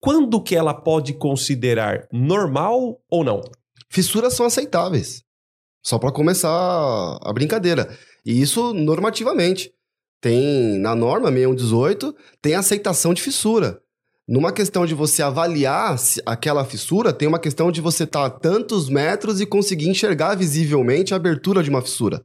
Quando 0.00 0.42
que 0.42 0.56
ela 0.56 0.72
pode 0.72 1.12
considerar 1.12 2.08
normal 2.10 2.98
ou 3.10 3.22
não? 3.22 3.42
Fissuras 3.90 4.32
são 4.32 4.46
aceitáveis. 4.46 5.22
Só 5.84 5.98
para 5.98 6.10
começar 6.10 6.48
a 6.50 7.32
brincadeira. 7.34 7.94
E 8.24 8.40
isso 8.40 8.72
normativamente. 8.72 9.70
Tem 10.22 10.78
na 10.78 10.94
norma 10.94 11.30
6118, 11.30 12.16
tem 12.40 12.54
aceitação 12.54 13.12
de 13.12 13.20
fissura. 13.20 13.78
Numa 14.26 14.52
questão 14.52 14.86
de 14.86 14.94
você 14.94 15.22
avaliar 15.22 15.96
aquela 16.24 16.64
fissura, 16.64 17.12
tem 17.12 17.28
uma 17.28 17.38
questão 17.38 17.70
de 17.70 17.82
você 17.82 18.04
estar 18.04 18.20
tá 18.20 18.26
a 18.26 18.30
tantos 18.30 18.88
metros 18.88 19.38
e 19.42 19.44
conseguir 19.44 19.90
enxergar 19.90 20.34
visivelmente 20.34 21.12
a 21.12 21.18
abertura 21.18 21.62
de 21.62 21.68
uma 21.68 21.82
fissura. 21.82 22.24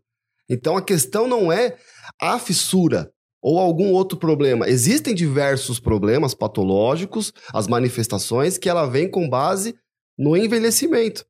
Então 0.49 0.75
a 0.75 0.81
questão 0.81 1.27
não 1.27 1.51
é 1.51 1.77
a 2.19 2.39
fissura 2.39 3.11
ou 3.41 3.59
algum 3.59 3.91
outro 3.91 4.17
problema. 4.17 4.67
Existem 4.67 5.13
diversos 5.15 5.79
problemas 5.79 6.33
patológicos, 6.33 7.31
as 7.53 7.67
manifestações 7.67 8.57
que 8.57 8.67
ela 8.67 8.85
vem 8.85 9.09
com 9.09 9.29
base 9.29 9.75
no 10.17 10.35
envelhecimento 10.35 11.25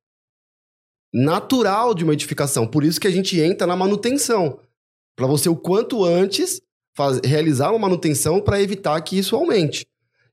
natural 1.14 1.94
de 1.94 2.04
uma 2.04 2.14
edificação. 2.14 2.68
Por 2.68 2.84
isso 2.84 3.00
que 3.00 3.08
a 3.08 3.12
gente 3.12 3.40
entra 3.40 3.66
na 3.66 3.76
manutenção. 3.76 4.60
Para 5.16 5.28
você, 5.28 5.50
o 5.50 5.56
quanto 5.56 6.04
antes, 6.06 6.62
faz, 6.96 7.20
realizar 7.24 7.72
uma 7.72 7.80
manutenção 7.80 8.40
para 8.40 8.62
evitar 8.62 9.00
que 9.02 9.18
isso 9.18 9.36
aumente. 9.36 9.86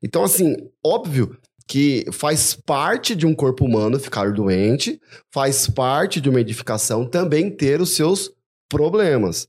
Então, 0.03 0.23
assim, 0.23 0.55
óbvio 0.85 1.37
que 1.67 2.05
faz 2.13 2.55
parte 2.55 3.17
de 3.17 3.27
um 3.27 3.35
corpo 3.35 3.65
humano 3.65 3.99
ficar 3.99 4.33
doente, 4.33 5.01
faz 5.33 5.67
parte 5.67 6.21
de 6.21 6.29
uma 6.29 6.41
edificação 6.41 7.05
também 7.05 7.51
ter 7.51 7.81
os 7.81 7.97
seus 7.97 8.31
problemas. 8.69 9.49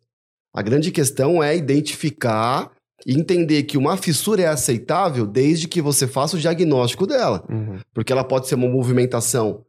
A 0.53 0.62
grande 0.62 0.91
questão 0.91 1.43
é 1.43 1.55
identificar 1.55 2.71
e 3.05 3.13
entender 3.13 3.63
que 3.63 3.77
uma 3.77 3.95
fissura 3.95 4.41
é 4.41 4.47
aceitável 4.47 5.25
desde 5.25 5.67
que 5.67 5.81
você 5.81 6.07
faça 6.07 6.36
o 6.36 6.39
diagnóstico 6.39 7.05
dela. 7.05 7.45
Uhum. 7.50 7.79
Porque 7.93 8.12
ela 8.12 8.24
pode 8.24 8.47
ser 8.47 8.55
uma 8.55 8.67
movimentação 8.67 9.63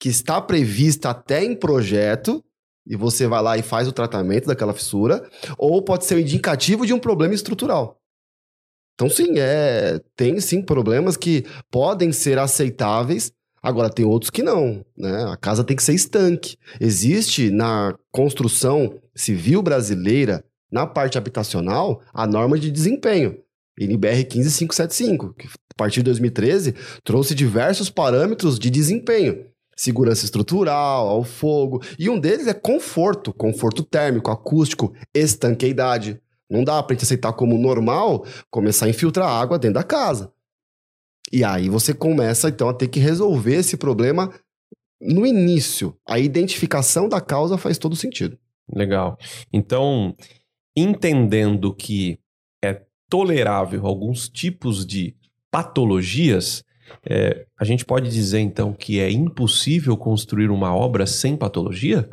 que 0.00 0.08
está 0.08 0.40
prevista 0.40 1.10
até 1.10 1.44
em 1.44 1.56
projeto, 1.56 2.42
e 2.86 2.96
você 2.96 3.26
vai 3.26 3.42
lá 3.42 3.58
e 3.58 3.62
faz 3.62 3.88
o 3.88 3.92
tratamento 3.92 4.46
daquela 4.46 4.72
fissura, 4.72 5.28
ou 5.58 5.82
pode 5.82 6.04
ser 6.04 6.14
um 6.14 6.20
indicativo 6.20 6.86
de 6.86 6.94
um 6.94 6.98
problema 6.98 7.34
estrutural. 7.34 7.98
Então, 8.94 9.08
sim, 9.10 9.38
é, 9.38 10.00
tem 10.16 10.40
sim 10.40 10.62
problemas 10.62 11.16
que 11.16 11.44
podem 11.70 12.12
ser 12.12 12.38
aceitáveis, 12.38 13.32
agora 13.62 13.90
tem 13.90 14.04
outros 14.04 14.30
que 14.30 14.42
não. 14.42 14.84
Né? 14.96 15.24
A 15.30 15.36
casa 15.36 15.64
tem 15.64 15.76
que 15.76 15.82
ser 15.82 15.94
estanque. 15.94 16.56
Existe 16.80 17.50
na 17.50 17.94
construção 18.10 18.98
civil 19.14 19.62
brasileira, 19.62 20.44
na 20.70 20.86
parte 20.86 21.18
habitacional, 21.18 22.02
a 22.12 22.26
norma 22.26 22.58
de 22.58 22.70
desempenho. 22.70 23.38
NBR 23.80 24.24
15575, 24.24 25.34
que 25.34 25.46
a 25.46 25.74
partir 25.76 26.00
de 26.00 26.04
2013 26.04 26.74
trouxe 27.04 27.34
diversos 27.34 27.88
parâmetros 27.88 28.58
de 28.58 28.70
desempenho 28.70 29.46
segurança 29.78 30.24
estrutural, 30.24 31.08
ao 31.08 31.22
fogo. 31.22 31.80
E 31.98 32.10
um 32.10 32.18
deles 32.18 32.48
é 32.48 32.52
conforto, 32.52 33.32
conforto 33.32 33.84
térmico, 33.84 34.30
acústico, 34.30 34.92
estanqueidade. 35.14 36.20
Não 36.50 36.64
dá 36.64 36.82
pra 36.82 36.94
gente 36.94 37.04
aceitar 37.04 37.32
como 37.32 37.56
normal 37.56 38.26
começar 38.50 38.86
a 38.86 38.88
infiltrar 38.88 39.28
água 39.28 39.58
dentro 39.58 39.74
da 39.74 39.84
casa. 39.84 40.32
E 41.32 41.44
aí 41.44 41.68
você 41.68 41.92
começa, 41.92 42.48
então, 42.48 42.68
a 42.68 42.74
ter 42.74 42.88
que 42.88 43.00
resolver 43.00 43.56
esse 43.56 43.76
problema 43.76 44.32
no 45.00 45.26
início. 45.26 45.96
A 46.06 46.18
identificação 46.18 47.08
da 47.08 47.20
causa 47.20 47.58
faz 47.58 47.78
todo 47.78 47.96
sentido. 47.96 48.38
Legal. 48.72 49.18
Então, 49.52 50.14
entendendo 50.76 51.74
que 51.74 52.18
é 52.62 52.82
tolerável 53.08 53.86
alguns 53.86 54.28
tipos 54.28 54.86
de 54.86 55.16
patologias, 55.50 56.64
é, 57.08 57.46
a 57.58 57.64
gente 57.64 57.84
pode 57.84 58.10
dizer 58.10 58.40
então 58.40 58.72
que 58.72 59.00
é 59.00 59.10
impossível 59.10 59.96
construir 59.96 60.50
uma 60.50 60.74
obra 60.74 61.06
sem 61.06 61.36
patologia? 61.36 62.08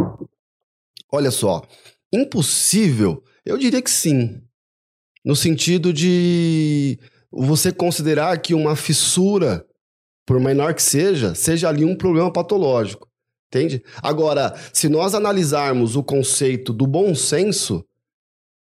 Olha 1.11 1.31
só, 1.31 1.65
impossível 2.13 3.23
eu 3.45 3.57
diria 3.57 3.81
que 3.81 3.91
sim. 3.91 4.41
No 5.23 5.35
sentido 5.35 5.91
de 5.91 6.99
você 7.35 7.71
considerar 7.71 8.37
que 8.41 8.53
uma 8.53 8.75
fissura, 8.75 9.65
por 10.25 10.39
menor 10.39 10.73
que 10.73 10.81
seja, 10.81 11.35
seja 11.35 11.67
ali 11.67 11.83
um 11.83 11.95
problema 11.95 12.31
patológico. 12.31 13.09
Entende? 13.47 13.83
Agora, 14.01 14.55
se 14.73 14.89
nós 14.89 15.13
analisarmos 15.13 15.95
o 15.95 16.03
conceito 16.03 16.73
do 16.73 16.87
bom 16.87 17.13
senso, 17.13 17.85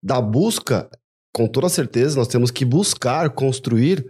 da 0.03 0.21
busca, 0.21 0.89
com 1.33 1.47
toda 1.47 1.69
certeza 1.69 2.17
nós 2.17 2.29
temos 2.29 2.51
que 2.51 2.65
buscar 2.65 3.31
construir 3.31 4.05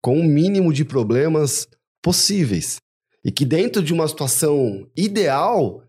com 0.00 0.18
o 0.18 0.24
mínimo 0.24 0.72
de 0.72 0.84
problemas 0.84 1.66
possíveis. 2.02 2.80
E 3.24 3.30
que 3.30 3.44
dentro 3.44 3.82
de 3.82 3.92
uma 3.92 4.08
situação 4.08 4.88
ideal, 4.96 5.82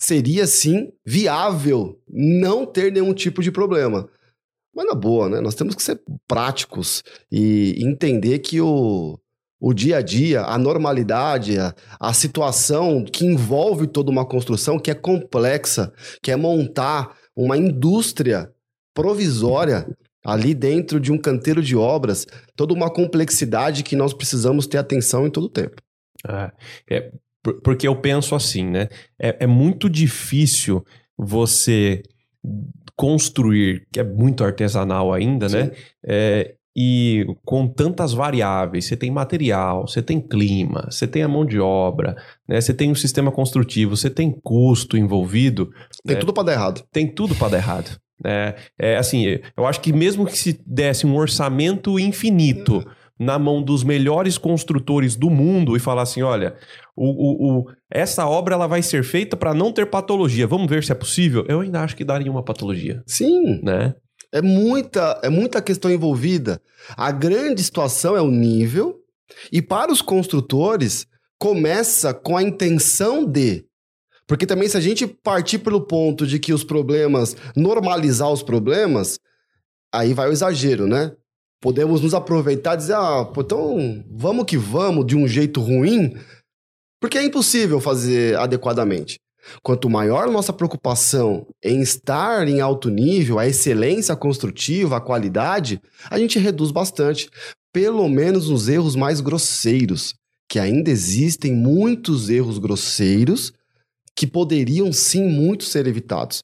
seria 0.00 0.46
sim 0.46 0.92
viável 1.06 2.00
não 2.08 2.66
ter 2.66 2.90
nenhum 2.92 3.14
tipo 3.14 3.42
de 3.42 3.52
problema. 3.52 4.08
Mas 4.74 4.86
na 4.86 4.94
boa, 4.94 5.28
né? 5.28 5.40
Nós 5.40 5.54
temos 5.54 5.74
que 5.74 5.82
ser 5.82 6.00
práticos 6.26 7.02
e 7.30 7.74
entender 7.78 8.38
que 8.38 8.60
o, 8.60 9.18
o 9.60 9.72
dia 9.74 9.98
a 9.98 10.02
dia, 10.02 10.42
a 10.42 10.56
normalidade, 10.58 11.58
a, 11.58 11.74
a 12.00 12.12
situação 12.12 13.04
que 13.04 13.24
envolve 13.24 13.86
toda 13.86 14.10
uma 14.10 14.24
construção 14.24 14.78
que 14.78 14.90
é 14.90 14.94
complexa, 14.94 15.92
que 16.22 16.30
é 16.30 16.36
montar 16.36 17.16
uma 17.36 17.56
indústria 17.56 18.50
provisória 18.94 19.86
ali 20.24 20.54
dentro 20.54 21.00
de 21.00 21.10
um 21.12 21.18
canteiro 21.18 21.62
de 21.62 21.76
obras, 21.76 22.26
toda 22.54 22.72
uma 22.72 22.90
complexidade 22.90 23.82
que 23.82 23.96
nós 23.96 24.12
precisamos 24.12 24.66
ter 24.66 24.78
atenção 24.78 25.26
em 25.26 25.30
todo 25.30 25.44
o 25.44 25.50
tempo. 25.50 25.82
É, 26.26 26.52
é, 26.90 27.12
porque 27.62 27.88
eu 27.88 28.00
penso 28.00 28.34
assim, 28.34 28.64
né? 28.64 28.88
É, 29.20 29.44
é 29.44 29.46
muito 29.46 29.90
difícil 29.90 30.84
você 31.16 32.02
construir, 33.02 33.84
que 33.92 33.98
é 33.98 34.04
muito 34.04 34.44
artesanal 34.44 35.12
ainda, 35.12 35.48
né? 35.48 35.64
Sim. 35.64 35.70
né? 35.70 35.76
É, 36.06 36.54
e 36.74 37.26
com 37.44 37.66
tantas 37.66 38.12
variáveis, 38.12 38.84
você 38.84 38.96
tem 38.96 39.10
material, 39.10 39.88
você 39.88 40.00
tem 40.00 40.20
clima, 40.20 40.86
você 40.88 41.08
tem 41.08 41.24
a 41.24 41.28
mão 41.28 41.44
de 41.44 41.58
obra, 41.58 42.16
né? 42.48 42.60
Você 42.60 42.72
tem 42.72 42.92
um 42.92 42.94
sistema 42.94 43.32
construtivo, 43.32 43.96
você 43.96 44.08
tem 44.08 44.30
custo 44.30 44.96
envolvido. 44.96 45.72
Tem 46.06 46.14
né? 46.14 46.20
tudo 46.20 46.32
para 46.32 46.44
dar 46.44 46.52
errado. 46.52 46.84
Tem 46.92 47.08
tudo 47.08 47.34
para 47.34 47.48
dar 47.48 47.56
errado. 47.56 47.98
É, 48.24 48.54
é 48.78 48.96
assim, 48.96 49.24
eu 49.56 49.66
acho 49.66 49.80
que 49.80 49.92
mesmo 49.92 50.24
que 50.24 50.38
se 50.38 50.60
desse 50.64 51.04
um 51.04 51.16
orçamento 51.16 51.98
infinito 51.98 52.74
uhum. 52.74 52.84
Na 53.18 53.38
mão 53.38 53.62
dos 53.62 53.84
melhores 53.84 54.38
construtores 54.38 55.14
do 55.16 55.30
mundo 55.30 55.76
e 55.76 55.80
falar 55.80 56.02
assim, 56.02 56.22
olha, 56.22 56.56
o, 56.96 57.06
o, 57.06 57.58
o 57.60 57.66
essa 57.90 58.26
obra 58.26 58.54
ela 58.54 58.66
vai 58.66 58.82
ser 58.82 59.04
feita 59.04 59.36
para 59.36 59.54
não 59.54 59.72
ter 59.72 59.86
patologia. 59.86 60.46
Vamos 60.46 60.68
ver 60.68 60.82
se 60.82 60.92
é 60.92 60.94
possível. 60.94 61.44
Eu 61.48 61.60
ainda 61.60 61.80
acho 61.82 61.96
que 61.96 62.04
daria 62.04 62.30
uma 62.30 62.42
patologia. 62.42 63.02
Sim. 63.06 63.60
Né? 63.62 63.94
É 64.32 64.40
muita, 64.40 65.20
é 65.22 65.28
muita 65.28 65.62
questão 65.62 65.90
envolvida. 65.90 66.60
A 66.96 67.12
grande 67.12 67.62
situação 67.62 68.16
é 68.16 68.22
o 68.22 68.30
nível 68.30 68.98
e 69.52 69.62
para 69.62 69.92
os 69.92 70.02
construtores 70.02 71.06
começa 71.38 72.12
com 72.12 72.36
a 72.36 72.42
intenção 72.42 73.24
de 73.24 73.64
porque 74.26 74.46
também, 74.46 74.66
se 74.66 74.78
a 74.78 74.80
gente 74.80 75.06
partir 75.06 75.58
pelo 75.58 75.82
ponto 75.82 76.26
de 76.26 76.38
que 76.38 76.54
os 76.54 76.64
problemas, 76.64 77.36
normalizar 77.54 78.30
os 78.30 78.42
problemas, 78.42 79.18
aí 79.92 80.14
vai 80.14 80.28
o 80.28 80.32
exagero, 80.32 80.86
né? 80.86 81.12
Podemos 81.62 82.00
nos 82.00 82.12
aproveitar 82.12 82.74
e 82.74 82.78
dizer, 82.78 82.94
ah, 82.94 83.24
pô, 83.24 83.40
então 83.40 84.04
vamos 84.10 84.44
que 84.46 84.58
vamos 84.58 85.06
de 85.06 85.16
um 85.16 85.28
jeito 85.28 85.60
ruim, 85.60 86.12
porque 87.00 87.16
é 87.16 87.24
impossível 87.24 87.78
fazer 87.80 88.36
adequadamente. 88.36 89.20
Quanto 89.62 89.88
maior 89.88 90.28
nossa 90.28 90.52
preocupação 90.52 91.46
em 91.62 91.80
estar 91.80 92.48
em 92.48 92.60
alto 92.60 92.90
nível, 92.90 93.38
a 93.38 93.46
excelência 93.46 94.16
construtiva, 94.16 94.96
a 94.96 95.00
qualidade, 95.00 95.80
a 96.10 96.18
gente 96.18 96.36
reduz 96.36 96.72
bastante, 96.72 97.30
pelo 97.72 98.08
menos 98.08 98.48
nos 98.48 98.68
erros 98.68 98.96
mais 98.96 99.20
grosseiros, 99.20 100.14
que 100.48 100.58
ainda 100.58 100.90
existem 100.90 101.52
muitos 101.52 102.28
erros 102.28 102.58
grosseiros 102.58 103.52
que 104.16 104.26
poderiam 104.26 104.92
sim 104.92 105.24
muito 105.28 105.64
ser 105.64 105.86
evitados. 105.86 106.42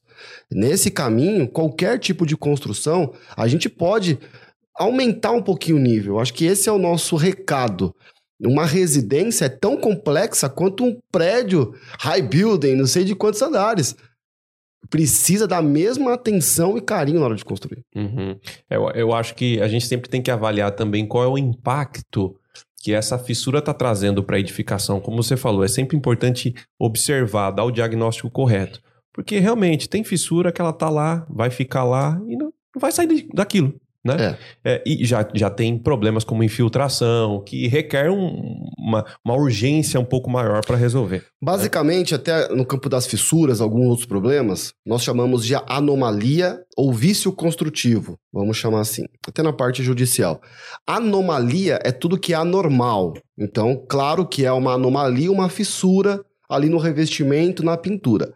Nesse 0.49 0.89
caminho, 0.89 1.45
qualquer 1.45 1.99
tipo 1.99 2.25
de 2.25 2.37
construção, 2.37 3.13
a 3.35 3.49
gente 3.49 3.67
pode 3.67 4.17
aumentar 4.79 5.31
um 5.31 5.41
pouquinho 5.41 5.77
o 5.77 5.81
nível. 5.81 6.19
Acho 6.19 6.33
que 6.33 6.45
esse 6.45 6.69
é 6.69 6.71
o 6.71 6.79
nosso 6.79 7.17
recado. 7.17 7.93
Uma 8.41 8.65
residência 8.65 9.45
é 9.45 9.49
tão 9.49 9.75
complexa 9.75 10.49
quanto 10.49 10.85
um 10.85 10.97
prédio 11.11 11.73
high 11.99 12.21
building, 12.21 12.75
não 12.75 12.87
sei 12.87 13.03
de 13.03 13.13
quantos 13.13 13.41
andares. 13.41 13.95
Precisa 14.89 15.45
da 15.45 15.61
mesma 15.61 16.13
atenção 16.13 16.77
e 16.77 16.81
carinho 16.81 17.19
na 17.19 17.25
hora 17.25 17.35
de 17.35 17.43
construir. 17.43 17.83
Uhum. 17.93 18.39
Eu, 18.69 18.89
eu 18.91 19.13
acho 19.13 19.35
que 19.35 19.61
a 19.61 19.67
gente 19.67 19.85
sempre 19.85 20.09
tem 20.09 20.21
que 20.21 20.31
avaliar 20.31 20.71
também 20.71 21.05
qual 21.05 21.25
é 21.25 21.27
o 21.27 21.37
impacto 21.37 22.33
que 22.81 22.93
essa 22.93 23.19
fissura 23.19 23.59
está 23.59 23.73
trazendo 23.73 24.23
para 24.23 24.37
a 24.37 24.39
edificação. 24.39 25.01
Como 25.01 25.21
você 25.21 25.35
falou, 25.35 25.65
é 25.65 25.67
sempre 25.67 25.97
importante 25.97 26.55
observar, 26.79 27.51
dar 27.51 27.65
o 27.65 27.71
diagnóstico 27.71 28.31
correto. 28.31 28.81
Porque 29.13 29.37
realmente 29.37 29.89
tem 29.89 30.01
fissura 30.01 30.49
que 30.49 30.61
ela 30.61 30.69
está 30.69 30.89
lá, 30.89 31.27
vai 31.29 31.49
ficar 31.49 31.83
lá 31.83 32.17
e 32.25 32.37
não, 32.37 32.53
não 32.73 32.79
vai 32.79 32.93
sair 32.93 33.27
daquilo 33.33 33.77
né? 34.03 34.37
É. 34.63 34.73
É, 34.73 34.83
e 34.85 35.05
já, 35.05 35.27
já 35.33 35.49
tem 35.49 35.77
problemas 35.77 36.23
como 36.23 36.43
infiltração, 36.43 37.43
que 37.43 37.67
requer 37.67 38.09
um, 38.09 38.63
uma, 38.77 39.05
uma 39.25 39.35
urgência 39.35 39.99
um 39.99 40.05
pouco 40.05 40.29
maior 40.29 40.65
para 40.65 40.77
resolver. 40.77 41.17
Né? 41.17 41.23
Basicamente, 41.41 42.11
né? 42.11 42.17
até 42.17 42.53
no 42.53 42.65
campo 42.65 42.87
das 42.87 43.05
fissuras, 43.05 43.61
alguns 43.61 43.87
outros 43.87 44.07
problemas, 44.07 44.73
nós 44.85 45.03
chamamos 45.03 45.45
de 45.45 45.55
anomalia 45.67 46.59
ou 46.77 46.93
vício 46.93 47.31
construtivo, 47.33 48.17
vamos 48.31 48.57
chamar 48.57 48.81
assim, 48.81 49.03
até 49.27 49.43
na 49.43 49.51
parte 49.51 49.83
judicial. 49.83 50.41
Anomalia 50.87 51.79
é 51.83 51.91
tudo 51.91 52.19
que 52.19 52.33
é 52.33 52.37
anormal. 52.37 53.13
Então, 53.37 53.83
claro 53.89 54.25
que 54.25 54.45
é 54.45 54.51
uma 54.51 54.73
anomalia, 54.73 55.31
uma 55.31 55.49
fissura 55.49 56.23
ali 56.49 56.69
no 56.69 56.77
revestimento, 56.77 57.63
na 57.63 57.77
pintura. 57.77 58.33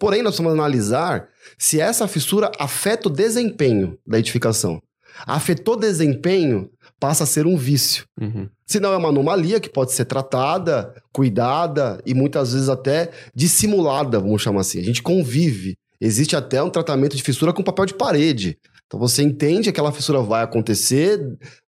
Porém, 0.00 0.22
nós 0.22 0.36
vamos 0.38 0.54
analisar 0.54 1.28
se 1.58 1.80
essa 1.80 2.08
fissura 2.08 2.50
afeta 2.58 3.08
o 3.08 3.12
desempenho 3.12 3.98
da 4.06 4.18
edificação. 4.18 4.80
Afetou 5.26 5.76
desempenho, 5.76 6.70
passa 6.98 7.24
a 7.24 7.26
ser 7.26 7.46
um 7.46 7.56
vício. 7.56 8.04
Uhum. 8.20 8.48
Se 8.66 8.80
não 8.80 8.92
é 8.92 8.96
uma 8.96 9.08
anomalia 9.08 9.60
que 9.60 9.68
pode 9.68 9.92
ser 9.92 10.04
tratada, 10.04 10.94
cuidada 11.12 12.00
e 12.06 12.14
muitas 12.14 12.52
vezes 12.52 12.68
até 12.68 13.10
dissimulada, 13.34 14.18
vamos 14.18 14.42
chamar 14.42 14.60
assim. 14.60 14.80
A 14.80 14.84
gente 14.84 15.02
convive. 15.02 15.76
Existe 16.00 16.34
até 16.34 16.62
um 16.62 16.70
tratamento 16.70 17.16
de 17.16 17.22
fissura 17.22 17.52
com 17.52 17.62
papel 17.62 17.86
de 17.86 17.94
parede. 17.94 18.58
Então 18.92 19.00
você 19.00 19.22
entende 19.22 19.64
que 19.64 19.70
aquela 19.70 19.90
fissura 19.90 20.20
vai 20.20 20.42
acontecer, 20.42 21.18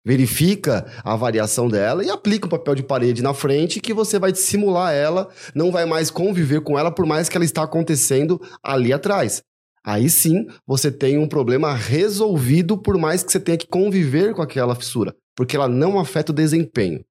verifica 0.05 0.85
a 1.03 1.17
variação 1.17 1.69
dela 1.69 2.05
e 2.05 2.11
aplica 2.11 2.47
um 2.47 2.51
papel 2.51 2.75
de 2.75 2.83
parede 2.83 3.23
na 3.23 3.33
frente 3.33 3.81
que 3.81 3.95
você 3.95 4.19
vai 4.19 4.31
dissimular 4.31 4.93
ela, 4.93 5.31
não 5.55 5.73
vai 5.73 5.87
mais 5.87 6.11
conviver 6.11 6.61
com 6.61 6.79
ela 6.79 6.91
por 6.91 7.07
mais 7.07 7.27
que 7.27 7.37
ela 7.37 7.45
está 7.45 7.63
acontecendo 7.63 8.39
ali 8.63 8.93
atrás. 8.93 9.43
Aí 9.85 10.09
sim 10.09 10.47
você 10.67 10.91
tem 10.91 11.19
um 11.19 11.29
problema 11.29 11.75
resolvido, 11.75 12.79
por 12.79 12.97
mais 12.97 13.23
que 13.23 13.31
você 13.31 13.39
tenha 13.39 13.59
que 13.59 13.67
conviver 13.67 14.35
com 14.35 14.41
aquela 14.41 14.75
fissura, 14.75 15.15
porque 15.37 15.55
ela 15.55 15.69
não 15.69 15.99
afeta 15.99 16.33
o 16.33 16.35
desempenho. 16.35 17.05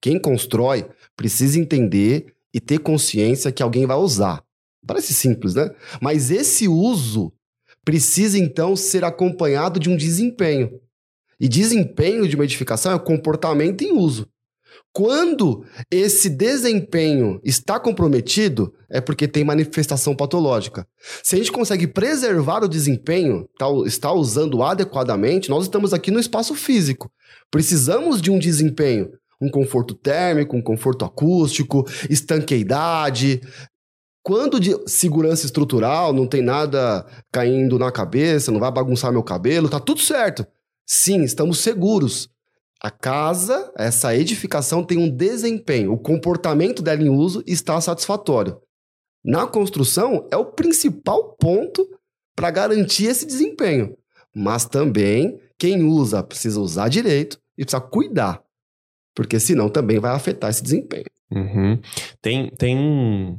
Quem 0.00 0.18
constrói 0.18 0.86
precisa 1.16 1.58
entender 1.58 2.32
e 2.54 2.60
ter 2.60 2.78
consciência 2.78 3.50
que 3.50 3.62
alguém 3.62 3.84
vai 3.84 3.96
usar. 3.96 4.42
Parece 4.86 5.12
simples, 5.12 5.54
né? 5.54 5.70
Mas 6.00 6.30
esse 6.30 6.68
uso 6.68 7.32
precisa 7.84 8.38
então 8.38 8.76
ser 8.76 9.04
acompanhado 9.04 9.80
de 9.80 9.90
um 9.90 9.96
desempenho. 9.96 10.80
E 11.38 11.48
desempenho 11.48 12.28
de 12.28 12.36
uma 12.36 12.44
edificação 12.44 12.92
é 12.92 12.98
comportamento 12.98 13.82
em 13.82 13.92
uso. 13.92 14.28
Quando 14.92 15.64
esse 15.90 16.28
desempenho 16.28 17.40
está 17.44 17.78
comprometido, 17.78 18.72
é 18.90 19.00
porque 19.00 19.28
tem 19.28 19.44
manifestação 19.44 20.16
patológica. 20.16 20.84
Se 21.22 21.36
a 21.36 21.38
gente 21.38 21.52
consegue 21.52 21.86
preservar 21.86 22.64
o 22.64 22.68
desempenho, 22.68 23.48
tá, 23.56 23.66
está 23.86 24.12
usando 24.12 24.62
adequadamente, 24.64 25.48
nós 25.48 25.64
estamos 25.64 25.94
aqui 25.94 26.10
no 26.10 26.18
espaço 26.18 26.56
físico. 26.56 27.08
Precisamos 27.52 28.20
de 28.20 28.32
um 28.32 28.38
desempenho, 28.38 29.10
um 29.40 29.48
conforto 29.48 29.94
térmico, 29.94 30.56
um 30.56 30.62
conforto 30.62 31.04
acústico, 31.04 31.86
estanqueidade. 32.08 33.40
Quando 34.24 34.58
de 34.58 34.76
segurança 34.86 35.46
estrutural, 35.46 36.12
não 36.12 36.26
tem 36.26 36.42
nada 36.42 37.06
caindo 37.32 37.78
na 37.78 37.92
cabeça, 37.92 38.50
não 38.50 38.58
vai 38.58 38.72
bagunçar 38.72 39.12
meu 39.12 39.22
cabelo, 39.22 39.68
tá 39.68 39.78
tudo 39.78 40.00
certo. 40.00 40.44
Sim, 40.84 41.22
estamos 41.22 41.60
seguros. 41.60 42.28
A 42.82 42.90
casa, 42.90 43.70
essa 43.76 44.16
edificação 44.16 44.82
tem 44.82 44.96
um 44.96 45.08
desempenho, 45.08 45.92
o 45.92 45.98
comportamento 45.98 46.82
dela 46.82 47.02
em 47.02 47.10
uso 47.10 47.42
está 47.46 47.78
satisfatório. 47.80 48.58
Na 49.22 49.46
construção, 49.46 50.26
é 50.30 50.36
o 50.36 50.46
principal 50.46 51.36
ponto 51.38 51.86
para 52.34 52.50
garantir 52.50 53.04
esse 53.04 53.26
desempenho. 53.26 53.94
Mas 54.34 54.64
também, 54.64 55.38
quem 55.58 55.82
usa 55.82 56.22
precisa 56.22 56.58
usar 56.58 56.88
direito 56.88 57.38
e 57.58 57.64
precisa 57.64 57.82
cuidar, 57.82 58.42
porque 59.14 59.38
senão 59.38 59.68
também 59.68 59.98
vai 59.98 60.12
afetar 60.14 60.48
esse 60.48 60.62
desempenho. 60.62 61.04
Uhum. 61.30 61.78
Tem, 62.22 62.48
tem 62.50 63.38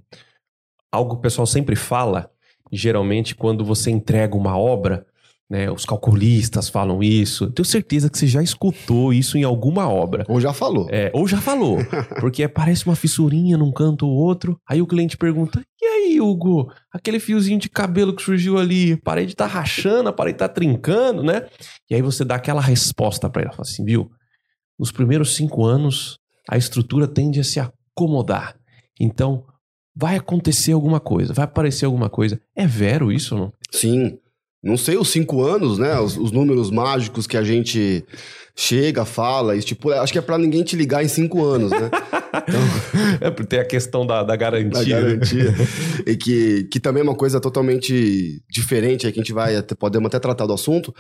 algo 0.92 1.16
que 1.16 1.20
o 1.20 1.22
pessoal 1.22 1.48
sempre 1.48 1.76
fala, 1.76 2.30
geralmente 2.72 3.34
quando 3.34 3.66
você 3.66 3.90
entrega 3.90 4.36
uma 4.36 4.56
obra, 4.56 5.06
né? 5.52 5.70
Os 5.70 5.84
calculistas 5.84 6.70
falam 6.70 7.04
isso. 7.04 7.52
Tenho 7.52 7.66
certeza 7.66 8.10
que 8.10 8.18
você 8.18 8.26
já 8.26 8.42
escutou 8.42 9.12
isso 9.12 9.38
em 9.38 9.44
alguma 9.44 9.90
obra. 9.90 10.24
Ou 10.30 10.40
já 10.40 10.54
falou. 10.54 10.88
É, 10.90 11.12
ou 11.14 11.28
já 11.28 11.42
falou. 11.42 11.78
Porque 12.22 12.48
parece 12.48 12.86
uma 12.86 12.96
fissurinha 12.96 13.58
num 13.58 13.70
canto 13.70 14.08
ou 14.08 14.14
outro. 14.16 14.58
Aí 14.66 14.82
o 14.82 14.88
cliente 14.88 15.18
pergunta: 15.18 15.62
E 15.82 15.86
aí, 15.86 16.22
Hugo? 16.22 16.72
Aquele 16.90 17.20
fiozinho 17.20 17.60
de 17.60 17.68
cabelo 17.68 18.16
que 18.16 18.24
surgiu 18.24 18.58
ali, 18.58 18.94
a 18.94 18.98
parede 18.98 19.36
tá 19.36 19.46
rachando, 19.46 20.08
a 20.08 20.14
parede 20.14 20.38
tá 20.38 20.48
trincando, 20.48 21.22
né? 21.22 21.46
E 21.90 21.96
aí 21.96 22.02
você 22.02 22.24
dá 22.24 22.36
aquela 22.36 22.62
resposta 22.62 23.30
para 23.30 23.42
ele. 23.42 23.52
Fala 23.52 23.64
assim, 23.64 23.84
viu? 23.84 24.10
Nos 24.80 24.90
primeiros 24.90 25.36
cinco 25.36 25.66
anos, 25.66 26.18
a 26.50 26.58
estrutura 26.58 27.10
tende 27.10 27.42
a 27.42 27.44
se 27.44 27.60
acomodar. 27.60 28.56
Então, 28.98 29.44
vai 29.94 30.16
acontecer 30.16 30.72
alguma 30.72 31.02
coisa, 31.02 31.34
vai 31.34 31.44
aparecer 31.44 31.84
alguma 31.84 32.10
coisa. 32.10 32.40
É 32.56 32.66
vero 32.66 33.12
isso 33.12 33.36
ou 33.36 33.42
não? 33.42 33.54
Sim 33.70 34.18
não 34.64 34.78
sei, 34.78 34.98
os 34.98 35.10
cinco 35.10 35.44
anos, 35.44 35.80
né? 35.80 36.00
Os, 36.00 36.18
os, 36.18 36.32
números 36.32 36.70
mágicos 36.70 37.26
que 37.26 37.36
a 37.36 37.44
gente 37.44 38.06
chega, 38.56 39.06
fala, 39.06 39.56
e, 39.56 39.62
tipo, 39.62 39.92
acho 39.92 40.14
que 40.14 40.20
é 40.20 40.22
para 40.22 40.38
ninguém 40.38 40.64
te 40.64 40.76
ligar 40.76 41.04
em 41.04 41.08
cinco 41.08 41.44
anos, 41.44 41.72
né? 41.72 41.90
Então, 42.32 42.62
é 43.28 43.30
porque 43.30 43.50
tem 43.50 43.60
a 43.60 43.66
questão 43.66 44.08
da, 44.08 44.24
da 44.24 44.36
garantia. 44.38 44.96
Da 44.96 45.02
garantia. 45.02 45.54
e 46.08 46.16
que, 46.16 46.64
que 46.72 46.80
também 46.80 47.02
é 47.02 47.04
uma 47.04 47.16
coisa 47.16 47.42
totalmente 47.42 48.42
diferente, 48.50 49.06
aí 49.06 49.12
que 49.12 49.20
a 49.20 49.24
gente 49.24 49.34
vai, 49.34 49.56
até, 49.58 49.76
podemos 49.76 50.08
até 50.08 50.18
tratar 50.18 50.46
do 50.46 50.54
assunto. 50.54 50.96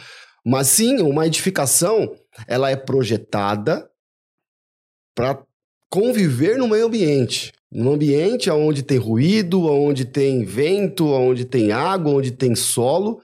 Mas 0.46 0.68
sim, 0.68 1.02
uma 1.02 1.26
edificação, 1.26 2.14
ela 2.48 2.70
é 2.70 2.76
projetada 2.76 3.90
para 5.16 5.42
conviver 5.90 6.58
no 6.58 6.68
meio 6.68 6.88
ambiente. 6.88 7.54
Num 7.72 7.94
ambiente 7.94 8.50
onde 8.50 8.84
tem 8.84 8.98
ruído, 8.98 9.66
onde 9.68 10.04
tem 10.04 10.44
vento, 10.44 11.08
onde 11.08 11.46
tem 11.46 11.72
água, 11.72 12.12
onde 12.12 12.32
tem 12.32 12.56
solo. 12.56 13.22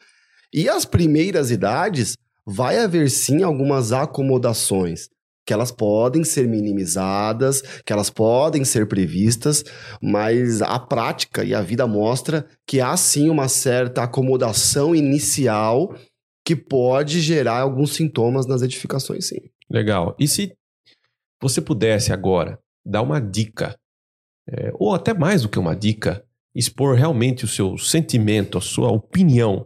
E 0.53 0.69
as 0.69 0.85
primeiras 0.85 1.51
idades, 1.51 2.15
vai 2.45 2.77
haver 2.79 3.09
sim 3.09 3.43
algumas 3.43 3.91
acomodações 3.91 5.09
que 5.45 5.53
elas 5.53 5.71
podem 5.71 6.25
ser 6.25 6.45
minimizadas, 6.45 7.61
que 7.85 7.93
elas 7.93 8.09
podem 8.09 8.65
ser 8.65 8.85
previstas, 8.85 9.63
mas 10.01 10.61
a 10.61 10.77
prática 10.77 11.41
e 11.41 11.55
a 11.55 11.61
vida 11.61 11.87
mostra 11.87 12.45
que 12.67 12.81
há 12.81 12.97
sim 12.97 13.29
uma 13.29 13.47
certa 13.47 14.03
acomodação 14.03 14.93
inicial 14.93 15.95
que 16.45 16.53
pode 16.53 17.21
gerar 17.21 17.61
alguns 17.61 17.95
sintomas 17.95 18.45
nas 18.45 18.61
edificações, 18.61 19.27
sim. 19.27 19.39
Legal. 19.69 20.15
E 20.19 20.27
se 20.27 20.53
você 21.41 21.61
pudesse 21.61 22.11
agora 22.11 22.59
dar 22.85 23.01
uma 23.01 23.21
dica, 23.21 23.77
é, 24.49 24.71
ou 24.73 24.93
até 24.93 25.13
mais 25.13 25.43
do 25.43 25.49
que 25.49 25.59
uma 25.59 25.75
dica, 25.75 26.25
expor 26.53 26.95
realmente 26.95 27.45
o 27.45 27.47
seu 27.47 27.77
sentimento, 27.77 28.57
a 28.57 28.61
sua 28.61 28.89
opinião 28.91 29.65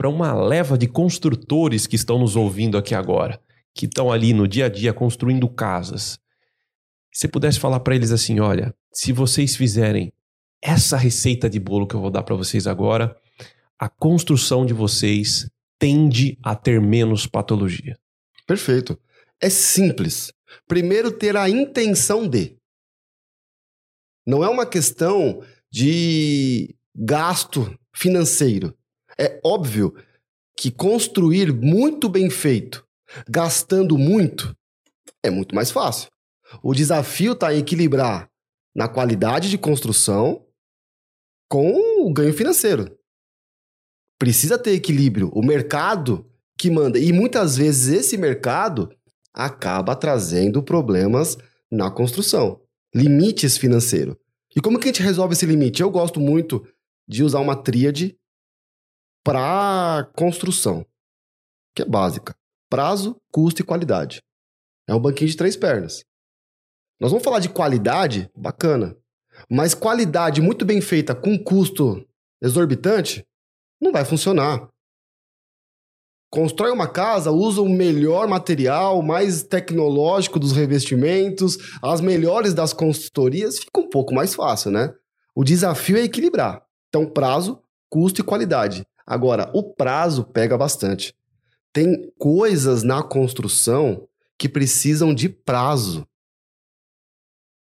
para 0.00 0.08
uma 0.08 0.32
leva 0.32 0.78
de 0.78 0.86
construtores 0.86 1.86
que 1.86 1.94
estão 1.94 2.18
nos 2.18 2.34
ouvindo 2.34 2.78
aqui 2.78 2.94
agora, 2.94 3.38
que 3.74 3.84
estão 3.84 4.10
ali 4.10 4.32
no 4.32 4.48
dia 4.48 4.64
a 4.64 4.68
dia 4.70 4.94
construindo 4.94 5.46
casas. 5.46 6.18
Se 7.12 7.28
pudesse 7.28 7.60
falar 7.60 7.80
para 7.80 7.94
eles 7.94 8.10
assim, 8.10 8.40
olha, 8.40 8.74
se 8.90 9.12
vocês 9.12 9.54
fizerem 9.54 10.10
essa 10.62 10.96
receita 10.96 11.50
de 11.50 11.60
bolo 11.60 11.86
que 11.86 11.94
eu 11.94 12.00
vou 12.00 12.10
dar 12.10 12.22
para 12.22 12.34
vocês 12.34 12.66
agora, 12.66 13.14
a 13.78 13.90
construção 13.90 14.64
de 14.64 14.72
vocês 14.72 15.50
tende 15.78 16.38
a 16.42 16.56
ter 16.56 16.80
menos 16.80 17.26
patologia. 17.26 17.94
Perfeito. 18.46 18.98
É 19.38 19.50
simples. 19.50 20.32
Primeiro 20.66 21.12
ter 21.12 21.36
a 21.36 21.46
intenção 21.46 22.26
de. 22.26 22.56
Não 24.26 24.42
é 24.42 24.48
uma 24.48 24.64
questão 24.64 25.42
de 25.70 26.74
gasto 26.96 27.78
financeiro. 27.94 28.74
É 29.20 29.38
óbvio 29.44 29.94
que 30.56 30.70
construir 30.70 31.52
muito 31.52 32.08
bem 32.08 32.30
feito, 32.30 32.86
gastando 33.28 33.98
muito, 33.98 34.56
é 35.22 35.28
muito 35.28 35.54
mais 35.54 35.70
fácil. 35.70 36.08
O 36.62 36.72
desafio 36.72 37.32
está 37.32 37.54
em 37.54 37.58
equilibrar 37.58 38.30
na 38.74 38.88
qualidade 38.88 39.50
de 39.50 39.58
construção 39.58 40.46
com 41.50 42.06
o 42.06 42.12
ganho 42.12 42.32
financeiro. 42.32 42.96
Precisa 44.18 44.58
ter 44.58 44.72
equilíbrio. 44.72 45.30
O 45.34 45.44
mercado 45.44 46.26
que 46.58 46.70
manda. 46.70 46.98
E 46.98 47.12
muitas 47.12 47.56
vezes 47.56 47.88
esse 47.88 48.16
mercado 48.16 48.90
acaba 49.32 49.96
trazendo 49.96 50.62
problemas 50.62 51.38
na 51.70 51.90
construção. 51.90 52.60
Limites 52.94 53.56
financeiros. 53.56 54.16
E 54.54 54.60
como 54.60 54.78
que 54.78 54.88
a 54.88 54.92
gente 54.92 55.02
resolve 55.02 55.32
esse 55.32 55.46
limite? 55.46 55.80
Eu 55.80 55.90
gosto 55.90 56.20
muito 56.20 56.66
de 57.08 57.22
usar 57.22 57.40
uma 57.40 57.56
tríade 57.56 58.16
para 59.24 60.10
construção, 60.16 60.84
que 61.74 61.82
é 61.82 61.84
básica: 61.84 62.34
prazo, 62.68 63.16
custo 63.32 63.62
e 63.62 63.64
qualidade. 63.64 64.22
É 64.88 64.94
um 64.94 65.00
banquinho 65.00 65.30
de 65.30 65.36
três 65.36 65.56
pernas. 65.56 66.04
Nós 67.00 67.10
vamos 67.10 67.24
falar 67.24 67.38
de 67.38 67.48
qualidade, 67.48 68.30
bacana. 68.36 68.96
Mas 69.48 69.74
qualidade 69.74 70.40
muito 70.40 70.64
bem 70.64 70.80
feita 70.80 71.14
com 71.14 71.38
custo 71.42 72.04
exorbitante 72.42 73.24
não 73.80 73.92
vai 73.92 74.04
funcionar. 74.04 74.68
Constrói 76.30 76.70
uma 76.70 76.86
casa, 76.86 77.32
usa 77.32 77.60
o 77.60 77.68
melhor 77.68 78.28
material, 78.28 79.02
mais 79.02 79.42
tecnológico 79.42 80.38
dos 80.38 80.52
revestimentos, 80.52 81.56
as 81.82 82.00
melhores 82.00 82.54
das 82.54 82.72
consultorias, 82.72 83.58
fica 83.58 83.80
um 83.80 83.88
pouco 83.88 84.14
mais 84.14 84.34
fácil, 84.34 84.70
né? 84.70 84.94
O 85.34 85.42
desafio 85.42 85.96
é 85.96 86.02
equilibrar. 86.02 86.62
Então, 86.88 87.04
prazo, 87.04 87.60
custo 87.88 88.20
e 88.20 88.24
qualidade. 88.24 88.84
Agora, 89.10 89.50
o 89.52 89.64
prazo 89.64 90.22
pega 90.22 90.56
bastante. 90.56 91.12
Tem 91.72 92.12
coisas 92.16 92.84
na 92.84 93.02
construção 93.02 94.08
que 94.38 94.48
precisam 94.48 95.12
de 95.12 95.28
prazo. 95.28 96.06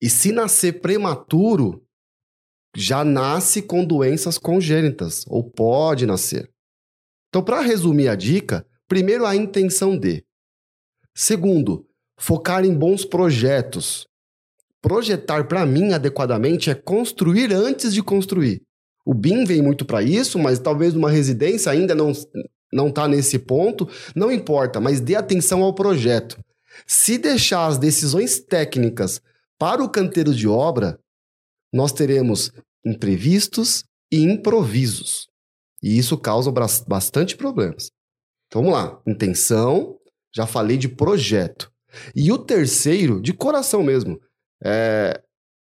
E 0.00 0.08
se 0.08 0.30
nascer 0.30 0.80
prematuro, 0.80 1.84
já 2.76 3.04
nasce 3.04 3.60
com 3.60 3.84
doenças 3.84 4.38
congênitas, 4.38 5.24
ou 5.26 5.42
pode 5.42 6.06
nascer. 6.06 6.48
Então, 7.28 7.42
para 7.42 7.60
resumir 7.60 8.06
a 8.06 8.14
dica, 8.14 8.64
primeiro 8.86 9.26
a 9.26 9.34
intenção 9.34 9.98
de. 9.98 10.24
Segundo, 11.12 11.84
focar 12.16 12.64
em 12.64 12.72
bons 12.72 13.04
projetos. 13.04 14.06
Projetar, 14.80 15.48
para 15.48 15.66
mim, 15.66 15.92
adequadamente, 15.92 16.70
é 16.70 16.74
construir 16.76 17.52
antes 17.52 17.92
de 17.92 18.00
construir. 18.00 18.62
O 19.04 19.14
BIM 19.14 19.44
vem 19.44 19.62
muito 19.62 19.84
para 19.84 20.02
isso, 20.02 20.38
mas 20.38 20.58
talvez 20.58 20.94
uma 20.94 21.10
residência 21.10 21.70
ainda 21.70 21.94
não 21.94 22.12
não 22.72 22.88
está 22.88 23.06
nesse 23.06 23.38
ponto, 23.38 23.86
não 24.16 24.32
importa, 24.32 24.80
mas 24.80 24.98
dê 24.98 25.14
atenção 25.14 25.62
ao 25.62 25.74
projeto. 25.74 26.42
Se 26.86 27.18
deixar 27.18 27.66
as 27.66 27.76
decisões 27.76 28.40
técnicas 28.40 29.20
para 29.58 29.84
o 29.84 29.90
canteiro 29.90 30.34
de 30.34 30.48
obra, 30.48 30.98
nós 31.70 31.92
teremos 31.92 32.50
imprevistos 32.84 33.84
e 34.10 34.22
improvisos. 34.22 35.28
E 35.82 35.98
isso 35.98 36.16
causa 36.16 36.50
bastante 36.86 37.36
problemas. 37.36 37.90
Então 38.46 38.62
vamos 38.62 38.78
lá. 38.78 39.02
Intenção, 39.06 39.98
já 40.34 40.46
falei 40.46 40.76
de 40.76 40.88
projeto. 40.88 41.70
E 42.16 42.32
o 42.32 42.38
terceiro, 42.38 43.20
de 43.20 43.32
coração 43.32 43.82
mesmo, 43.82 44.18
é, 44.64 45.20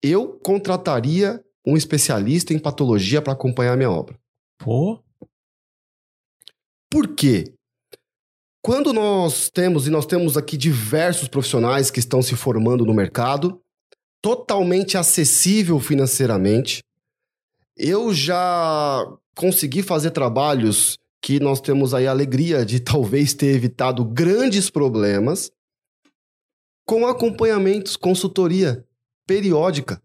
eu 0.03 0.39
contrataria 0.39 1.42
um 1.65 1.77
especialista 1.77 2.53
em 2.53 2.59
patologia 2.59 3.21
para 3.21 3.33
acompanhar 3.33 3.73
a 3.73 3.77
minha 3.77 3.91
obra. 3.91 4.19
Pô. 4.57 4.99
Por 6.89 7.15
quê? 7.15 7.53
Quando 8.61 8.93
nós 8.93 9.49
temos, 9.49 9.87
e 9.87 9.89
nós 9.89 10.05
temos 10.05 10.37
aqui 10.37 10.55
diversos 10.55 11.27
profissionais 11.27 11.91
que 11.91 11.99
estão 11.99 12.21
se 12.21 12.35
formando 12.35 12.85
no 12.85 12.93
mercado, 12.93 13.61
totalmente 14.21 14.97
acessível 14.97 15.79
financeiramente, 15.79 16.81
eu 17.75 18.13
já 18.13 19.05
consegui 19.35 19.83
fazer 19.83 20.11
trabalhos 20.11 20.97
que 21.21 21.39
nós 21.39 21.59
temos 21.59 21.93
aí 21.93 22.07
a 22.07 22.11
alegria 22.11 22.65
de 22.65 22.79
talvez 22.83 23.33
ter 23.33 23.55
evitado 23.55 24.05
grandes 24.05 24.69
problemas 24.69 25.51
com 26.85 27.07
acompanhamentos, 27.07 27.95
consultoria 27.95 28.85
periódica. 29.25 30.01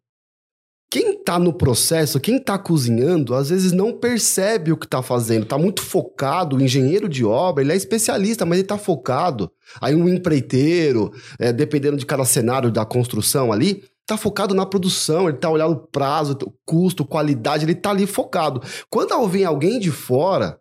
Quem 0.91 1.19
está 1.19 1.39
no 1.39 1.53
processo, 1.53 2.19
quem 2.19 2.37
está 2.37 2.59
cozinhando, 2.59 3.35
às 3.35 3.51
vezes 3.51 3.73
não 3.73 3.93
percebe 3.93 4.73
o 4.73 4.77
que 4.77 4.87
está 4.87 5.03
fazendo. 5.03 5.43
Está 5.43 5.59
muito 5.59 5.83
focado, 5.83 6.57
o 6.57 6.63
engenheiro 6.63 7.09
de 7.09 7.27
obra, 7.27 7.63
ele 7.63 7.73
é 7.73 7.77
especialista, 7.77 8.47
mas 8.47 8.57
ele 8.57 8.65
está 8.65 8.79
focado. 8.79 9.53
Aí 9.83 9.95
um 9.95 10.09
empreiteiro, 10.09 11.13
é, 11.39 11.53
dependendo 11.53 11.99
de 11.99 12.07
cada 12.07 12.25
cenário 12.25 12.73
da 12.73 12.87
construção 12.87 13.53
ali, 13.53 13.85
está 14.01 14.17
focado 14.17 14.55
na 14.55 14.65
produção, 14.65 15.29
ele 15.29 15.37
está 15.37 15.51
olhando 15.51 15.75
o 15.75 15.87
prazo, 15.89 16.39
o 16.43 16.55
custo, 16.65 17.05
qualidade, 17.05 17.67
ele 17.67 17.73
está 17.73 17.91
ali 17.91 18.07
focado. 18.07 18.63
Quando 18.89 19.29
vem 19.29 19.45
alguém 19.45 19.79
de 19.79 19.91
fora, 19.91 20.59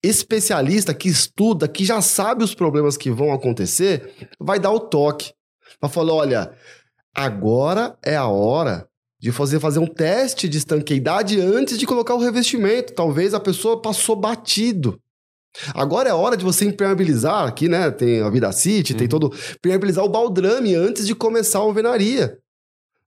especialista 0.00 0.94
que 0.94 1.08
estuda, 1.08 1.66
que 1.66 1.84
já 1.84 2.00
sabe 2.00 2.44
os 2.44 2.54
problemas 2.54 2.96
que 2.96 3.10
vão 3.10 3.32
acontecer, 3.32 4.28
vai 4.38 4.60
dar 4.60 4.70
o 4.70 4.78
toque. 4.78 5.32
Vai 5.80 5.90
falar: 5.90 6.14
olha, 6.14 6.52
agora 7.12 7.98
é 8.04 8.14
a 8.14 8.28
hora 8.28 8.88
de 9.20 9.32
fazer, 9.32 9.58
fazer 9.58 9.80
um 9.80 9.86
teste 9.86 10.48
de 10.48 10.58
estanqueidade 10.58 11.40
antes 11.40 11.78
de 11.78 11.86
colocar 11.86 12.14
o 12.14 12.20
revestimento. 12.20 12.94
Talvez 12.94 13.34
a 13.34 13.40
pessoa 13.40 13.82
passou 13.82 14.14
batido. 14.14 15.00
Agora 15.74 16.08
é 16.08 16.14
hora 16.14 16.36
de 16.36 16.44
você 16.44 16.64
impermeabilizar, 16.64 17.46
aqui, 17.46 17.68
né? 17.68 17.90
Tem 17.90 18.20
a 18.20 18.30
Vida 18.30 18.52
City, 18.52 18.92
uhum. 18.92 18.98
tem 18.98 19.08
todo. 19.08 19.32
Impermeabilizar 19.56 20.04
o 20.04 20.08
baldrame 20.08 20.74
antes 20.74 21.06
de 21.06 21.14
começar 21.14 21.58
a 21.58 21.62
alvenaria. 21.62 22.38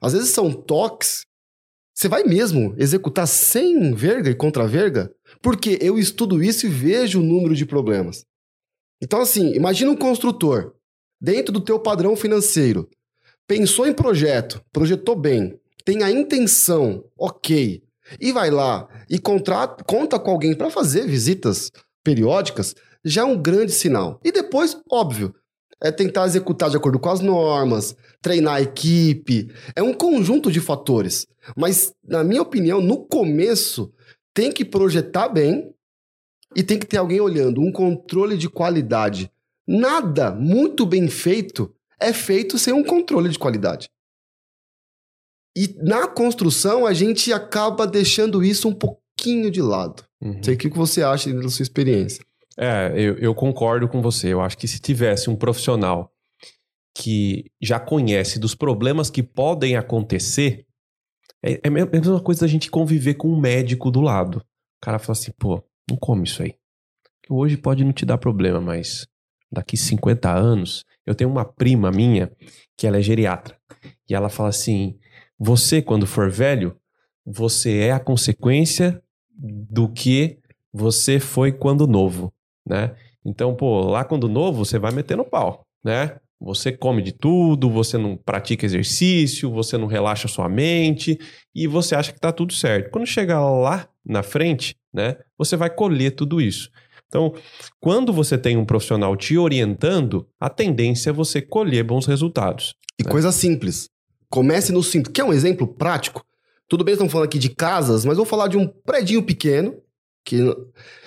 Às 0.02 0.14
vezes 0.14 0.32
são 0.32 0.52
toques. 0.52 1.26
Você 1.94 2.10
vai 2.10 2.24
mesmo 2.24 2.74
executar 2.78 3.28
sem 3.28 3.94
verga 3.94 4.30
e 4.30 4.36
contra-verga? 4.36 5.12
Porque 5.42 5.78
eu 5.82 5.98
estudo 6.00 6.44
isso 6.44 6.66
e 6.66 6.70
vejo 6.70 7.20
o 7.20 7.24
número 7.24 7.56
de 7.56 7.66
problemas. 7.66 8.26
Então, 9.02 9.22
assim, 9.22 9.54
imagina 9.54 9.92
um 9.92 9.96
construtor, 9.96 10.74
dentro 11.20 11.54
do 11.54 11.62
teu 11.62 11.80
padrão 11.80 12.16
financeiro, 12.16 12.90
pensou 13.48 13.88
em 13.88 13.94
projeto, 13.94 14.62
projetou 14.72 15.16
bem, 15.16 15.60
tem 15.84 16.04
a 16.04 16.12
intenção, 16.12 17.04
ok, 17.18 17.84
e 18.20 18.32
vai 18.32 18.50
lá 18.50 18.88
e 19.10 19.20
contrata, 19.20 19.84
conta 19.84 20.20
com 20.20 20.32
alguém 20.32 20.56
para 20.56 20.70
fazer 20.70 21.08
visitas 21.08 21.72
periódicas, 22.04 22.76
já 23.04 23.22
é 23.22 23.26
um 23.26 23.42
grande 23.42 23.72
sinal. 23.72 24.20
E 24.24 24.32
depois, 24.32 24.78
óbvio, 24.90 25.34
é 25.82 25.92
tentar 25.92 26.26
executar 26.26 26.70
de 26.70 26.78
acordo 26.78 27.00
com 27.00 27.10
as 27.10 27.20
normas, 27.20 27.96
treinar 28.22 28.56
a 28.56 28.62
equipe, 28.62 29.52
é 29.76 29.82
um 29.82 29.94
conjunto 29.94 30.52
de 30.52 30.60
fatores. 30.60 31.26
Mas, 31.56 31.94
na 32.08 32.24
minha 32.24 32.42
opinião, 32.42 32.80
no 32.80 33.06
começo, 33.08 33.92
tem 34.34 34.52
que 34.52 34.64
projetar 34.64 35.30
bem 35.30 35.74
e 36.56 36.62
tem 36.62 36.78
que 36.78 36.86
ter 36.86 36.98
alguém 36.98 37.20
olhando, 37.20 37.62
um 37.62 37.72
controle 37.72 38.38
de 38.38 38.50
qualidade. 38.50 39.32
Nada 39.68 40.32
muito 40.32 40.86
bem 40.86 41.08
feito 41.08 41.74
é 42.00 42.12
feito 42.12 42.58
sem 42.58 42.74
um 42.74 42.84
controle 42.84 43.30
de 43.30 43.38
qualidade. 43.38 43.88
E 45.56 45.76
na 45.82 46.08
construção, 46.08 46.86
a 46.86 46.94
gente 46.94 47.32
acaba 47.34 47.86
deixando 47.86 48.44
isso 48.44 48.68
um 48.70 48.74
pouquinho 48.74 49.52
de 49.52 49.62
lado. 49.62 50.04
Uhum. 50.22 50.42
Sei 50.42 50.56
o 50.56 50.58
que 50.58 50.70
você 50.70 51.04
acha 51.04 51.34
da 51.34 51.50
sua 51.50 51.64
experiência. 51.64 52.24
É, 52.58 52.92
eu, 52.96 53.18
eu 53.18 53.36
concordo 53.36 53.88
com 53.88 54.02
você. 54.02 54.28
Eu 54.28 54.42
acho 54.42 54.58
que 54.58 54.68
se 54.68 54.80
tivesse 54.80 55.30
um 55.30 55.36
profissional 55.36 56.12
que 56.96 57.46
já 57.62 57.80
conhece 57.80 58.40
dos 58.40 58.54
problemas 58.54 59.10
que 59.10 59.24
podem 59.24 59.76
acontecer, 59.76 60.66
é, 61.44 61.54
é 61.64 61.68
a 61.68 61.72
mesma 61.72 62.22
coisa 62.22 62.42
da 62.42 62.48
gente 62.48 62.70
conviver 62.70 63.16
com 63.16 63.30
um 63.30 63.40
médico 63.40 63.90
do 63.90 64.02
lado. 64.02 64.38
O 64.38 64.86
cara 64.86 65.00
fala 65.00 65.18
assim, 65.18 65.32
pô, 65.38 65.64
não 65.90 65.98
come 65.98 66.24
isso 66.24 66.44
aí. 66.44 66.56
Hoje 67.30 67.58
pode 67.58 67.84
não 67.84 67.94
te 67.94 68.06
dar 68.06 68.18
problema, 68.18 68.60
mas 68.60 69.08
daqui 69.52 69.78
50 69.78 70.32
anos, 70.32 70.86
eu 71.06 71.16
tenho 71.16 71.30
uma 71.30 71.46
prima 71.46 71.92
minha 71.92 72.32
que 72.78 72.88
ela 72.88 72.98
é 72.98 73.02
geriatra. 73.02 73.58
E 74.10 74.14
ela 74.14 74.30
fala 74.30 74.50
assim: 74.50 74.98
você, 75.44 75.82
quando 75.82 76.06
for 76.06 76.30
velho, 76.30 76.78
você 77.26 77.80
é 77.80 77.92
a 77.92 78.00
consequência 78.00 79.02
do 79.36 79.90
que 79.90 80.38
você 80.72 81.20
foi 81.20 81.52
quando 81.52 81.88
novo, 81.88 82.32
né? 82.64 82.96
Então, 83.26 83.56
pô, 83.56 83.82
lá 83.90 84.04
quando 84.04 84.30
novo, 84.30 84.64
você 84.64 84.78
vai 84.78 84.92
metendo 84.92 85.26
pau, 85.26 85.66
né? 85.84 86.18
Você 86.40 86.72
come 86.72 87.02
de 87.02 87.12
tudo, 87.12 87.72
você 87.72 87.98
não 87.98 88.16
pratica 88.16 88.68
exercício, 88.68 89.52
você 89.52 89.80
não 89.80 89.88
relaxa 89.88 90.28
sua 90.28 90.48
mente 90.48 91.18
e 91.56 91.66
você 91.66 91.96
acha 91.96 92.14
que 92.14 92.20
tá 92.20 92.32
tudo 92.32 92.54
certo. 92.54 92.92
Quando 92.92 93.08
chegar 93.08 93.44
lá 93.50 93.88
na 94.06 94.22
frente, 94.22 94.76
né, 94.94 95.18
você 95.38 95.56
vai 95.56 95.72
colher 95.72 96.12
tudo 96.12 96.40
isso. 96.40 96.70
Então, 97.08 97.34
quando 97.80 98.14
você 98.14 98.38
tem 98.38 98.58
um 98.58 98.66
profissional 98.66 99.16
te 99.18 99.38
orientando, 99.38 100.28
a 100.40 100.50
tendência 100.50 101.10
é 101.10 101.14
você 101.14 101.42
colher 101.42 101.84
bons 101.84 102.06
resultados. 102.06 102.76
E 103.00 103.04
né? 103.04 103.12
coisa 103.12 103.32
simples. 103.32 103.90
Comece 104.32 104.72
no 104.72 104.82
simples. 104.82 105.14
Quer 105.14 105.26
um 105.26 105.34
exemplo 105.34 105.68
prático? 105.68 106.26
Tudo 106.68 106.86
bem, 106.86 106.94
estamos 106.94 107.12
falando 107.12 107.28
aqui 107.28 107.38
de 107.38 107.50
casas, 107.50 108.06
mas 108.06 108.16
vou 108.16 108.26
falar 108.26 108.48
de 108.48 108.58
um 108.58 108.66
predinho 108.66 109.22
pequeno. 109.22 109.78
Que... 110.26 110.40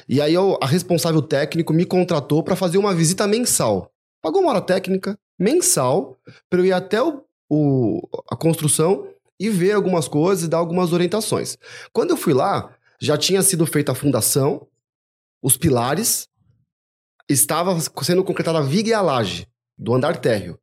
E 0.06 0.20
aí 0.20 0.34
eu, 0.34 0.58
a 0.60 0.66
responsável 0.66 1.22
técnico 1.22 1.72
me 1.72 1.86
contratou 1.86 2.42
para 2.42 2.54
fazer 2.54 2.76
uma 2.76 2.94
visita 2.94 3.26
mensal. 3.26 3.90
Pagou 4.20 4.42
uma 4.42 4.50
hora 4.50 4.60
técnica 4.60 5.18
mensal 5.38 6.18
para 6.50 6.60
eu 6.60 6.66
ir 6.66 6.72
até 6.72 7.02
o, 7.02 7.24
o, 7.50 8.06
a 8.30 8.36
construção 8.36 9.08
e 9.40 9.48
ver 9.48 9.72
algumas 9.72 10.06
coisas 10.06 10.44
e 10.44 10.48
dar 10.48 10.58
algumas 10.58 10.92
orientações. 10.92 11.56
Quando 11.94 12.10
eu 12.10 12.16
fui 12.18 12.34
lá, 12.34 12.76
já 13.00 13.16
tinha 13.16 13.42
sido 13.42 13.64
feita 13.64 13.92
a 13.92 13.94
fundação, 13.94 14.66
os 15.42 15.56
pilares, 15.56 16.28
estava 17.26 17.74
sendo 18.02 18.22
concretada 18.22 18.58
a 18.58 18.62
viga 18.62 18.90
e 18.90 18.94
a 18.94 19.00
laje 19.00 19.48
do 19.78 19.94
andar 19.94 20.18
térreo. 20.18 20.58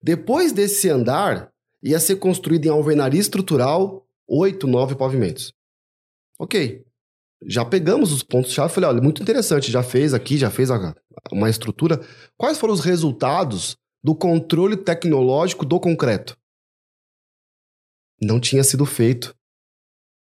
Depois 0.00 0.52
desse 0.52 0.88
andar, 0.88 1.52
ia 1.82 2.00
ser 2.00 2.16
construído 2.16 2.66
em 2.66 2.70
alvenaria 2.70 3.20
estrutural 3.20 4.06
oito, 4.28 4.66
nove 4.66 4.94
pavimentos. 4.94 5.52
Ok. 6.38 6.84
Já 7.46 7.64
pegamos 7.64 8.12
os 8.12 8.22
pontos-chave. 8.22 8.72
Falei, 8.72 8.90
olha, 8.90 9.02
muito 9.02 9.22
interessante. 9.22 9.70
Já 9.70 9.82
fez 9.82 10.14
aqui, 10.14 10.36
já 10.36 10.50
fez 10.50 10.70
uma 11.30 11.50
estrutura. 11.50 12.00
Quais 12.36 12.58
foram 12.58 12.74
os 12.74 12.80
resultados 12.80 13.76
do 14.02 14.14
controle 14.14 14.76
tecnológico 14.76 15.64
do 15.64 15.78
concreto? 15.78 16.36
Não 18.20 18.40
tinha 18.40 18.64
sido 18.64 18.86
feito 18.86 19.34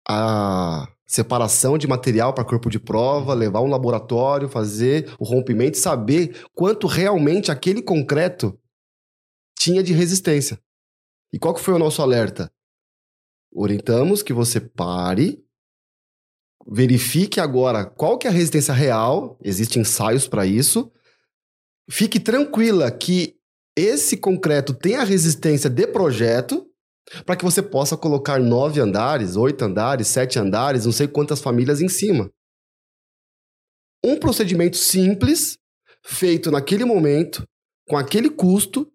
a 0.07 0.87
separação 1.05 1.77
de 1.77 1.87
material 1.87 2.33
para 2.33 2.43
corpo 2.43 2.69
de 2.69 2.79
prova, 2.79 3.33
levar 3.33 3.61
um 3.61 3.69
laboratório, 3.69 4.49
fazer 4.49 5.09
o 5.17 5.23
rompimento, 5.23 5.77
saber 5.77 6.45
quanto 6.53 6.85
realmente 6.85 7.49
aquele 7.49 7.81
concreto 7.81 8.59
tinha 9.57 9.81
de 9.81 9.93
resistência. 9.93 10.59
E 11.33 11.39
qual 11.39 11.53
que 11.53 11.61
foi 11.61 11.73
o 11.73 11.79
nosso 11.79 12.01
alerta? 12.01 12.51
Orientamos 13.53 14.21
que 14.21 14.33
você 14.33 14.59
pare, 14.59 15.43
verifique 16.67 17.39
agora 17.39 17.85
qual 17.85 18.17
que 18.17 18.27
é 18.27 18.29
a 18.29 18.33
resistência 18.33 18.73
real, 18.73 19.37
existem 19.43 19.81
ensaios 19.81 20.27
para 20.27 20.45
isso. 20.45 20.91
Fique 21.89 22.19
tranquila 22.19 22.91
que 22.91 23.37
esse 23.75 24.17
concreto 24.17 24.73
tem 24.73 24.95
a 24.95 25.03
resistência 25.03 25.69
de 25.69 25.87
projeto, 25.87 26.67
para 27.25 27.37
que 27.37 27.45
você 27.45 27.61
possa 27.61 27.95
colocar 27.95 28.39
nove 28.39 28.81
andares, 28.81 29.35
oito 29.37 29.63
andares, 29.63 30.07
sete 30.07 30.37
andares, 30.37 30.85
não 30.85 30.91
sei 30.91 31.07
quantas 31.07 31.39
famílias 31.39 31.79
em 31.79 31.87
cima. 31.87 32.29
Um 34.03 34.19
procedimento 34.19 34.77
simples, 34.77 35.57
feito 36.03 36.51
naquele 36.51 36.83
momento, 36.83 37.47
com 37.87 37.97
aquele 37.97 38.29
custo, 38.29 38.91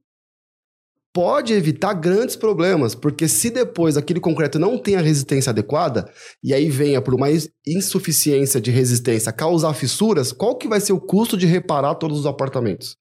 pode 1.12 1.52
evitar 1.52 1.92
grandes 1.94 2.36
problemas, 2.36 2.94
porque 2.94 3.28
se 3.28 3.50
depois 3.50 3.96
aquele 3.96 4.18
concreto 4.18 4.58
não 4.58 4.78
tem 4.78 4.96
a 4.96 5.00
resistência 5.00 5.50
adequada, 5.50 6.10
e 6.42 6.54
aí 6.54 6.70
venha 6.70 7.02
por 7.02 7.14
uma 7.14 7.28
insuficiência 7.66 8.60
de 8.60 8.70
resistência 8.70 9.32
causar 9.32 9.74
fissuras, 9.74 10.32
qual 10.32 10.56
que 10.56 10.68
vai 10.68 10.80
ser 10.80 10.92
o 10.92 11.00
custo 11.00 11.36
de 11.36 11.46
reparar 11.46 11.96
todos 11.96 12.18
os 12.20 12.26
apartamentos? 12.26 12.96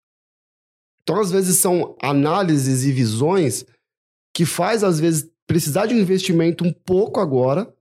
Então, 1.02 1.20
às 1.20 1.32
vezes, 1.32 1.58
são 1.58 1.96
análises 2.02 2.84
e 2.84 2.92
visões 2.92 3.66
que 4.34 4.46
faz, 4.46 4.84
às 4.84 5.00
vezes, 5.00 5.30
precisar 5.48 5.86
de 5.86 5.96
um 5.96 6.00
investimento 6.00 6.64
um 6.64 6.72
pouco 6.72 7.20
agora 7.20 7.74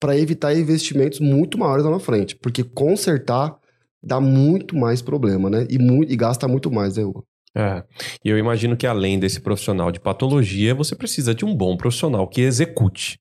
para 0.00 0.18
evitar 0.18 0.54
investimentos 0.54 1.18
muito 1.18 1.58
maiores 1.58 1.84
lá 1.84 1.90
na 1.90 1.98
frente. 1.98 2.36
Porque 2.36 2.62
consertar 2.62 3.56
dá 4.02 4.20
muito 4.20 4.76
mais 4.76 5.02
problema, 5.02 5.50
né? 5.50 5.66
E, 5.68 5.76
e 5.76 6.16
gasta 6.16 6.46
muito 6.46 6.70
mais, 6.70 6.96
né, 6.96 7.04
Hugo? 7.04 7.26
É. 7.56 7.82
E 8.24 8.28
eu 8.28 8.38
imagino 8.38 8.76
que 8.76 8.86
além 8.86 9.18
desse 9.18 9.40
profissional 9.40 9.90
de 9.90 10.00
patologia, 10.00 10.74
você 10.74 10.94
precisa 10.94 11.34
de 11.34 11.44
um 11.44 11.54
bom 11.54 11.76
profissional 11.76 12.28
que 12.28 12.40
execute. 12.40 13.18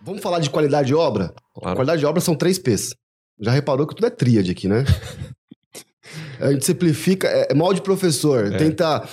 Vamos 0.00 0.22
falar 0.22 0.38
de 0.38 0.48
qualidade 0.48 0.88
de 0.88 0.94
obra? 0.94 1.34
Claro. 1.54 1.76
Qualidade 1.76 2.00
de 2.00 2.06
obra 2.06 2.20
são 2.20 2.34
três 2.34 2.58
P's. 2.58 2.94
Já 3.40 3.50
reparou 3.50 3.86
que 3.86 3.94
tudo 3.94 4.06
é 4.06 4.10
tríade 4.10 4.50
aqui, 4.50 4.66
né? 4.66 4.84
A 6.40 6.52
gente 6.52 6.64
simplifica, 6.64 7.28
é, 7.28 7.48
é 7.50 7.54
mal 7.54 7.74
de 7.74 7.82
professor, 7.82 8.52
é. 8.52 8.56
tenta 8.56 9.06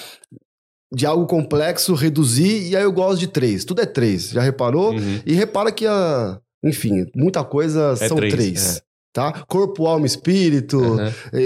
de 0.93 1.05
algo 1.05 1.25
complexo 1.25 1.93
reduzir, 1.93 2.69
e 2.69 2.75
aí 2.75 2.84
eu 2.84 2.91
gosto 2.91 3.19
de 3.19 3.27
três. 3.27 3.65
Tudo 3.65 3.81
é 3.81 3.86
três, 3.86 4.29
já 4.29 4.41
reparou? 4.41 4.93
Uhum. 4.93 5.19
E 5.25 5.34
repara 5.34 5.71
que 5.71 5.86
a. 5.86 6.39
Enfim, 6.65 7.06
muita 7.15 7.43
coisa 7.43 7.95
é 7.99 8.08
são 8.08 8.17
três. 8.17 8.34
três. 8.34 8.78
É. 8.78 8.86
Tá? 9.15 9.32
Corpo, 9.47 9.88
alma, 9.88 10.06
espírito, 10.06 10.78
uhum. 10.78 10.97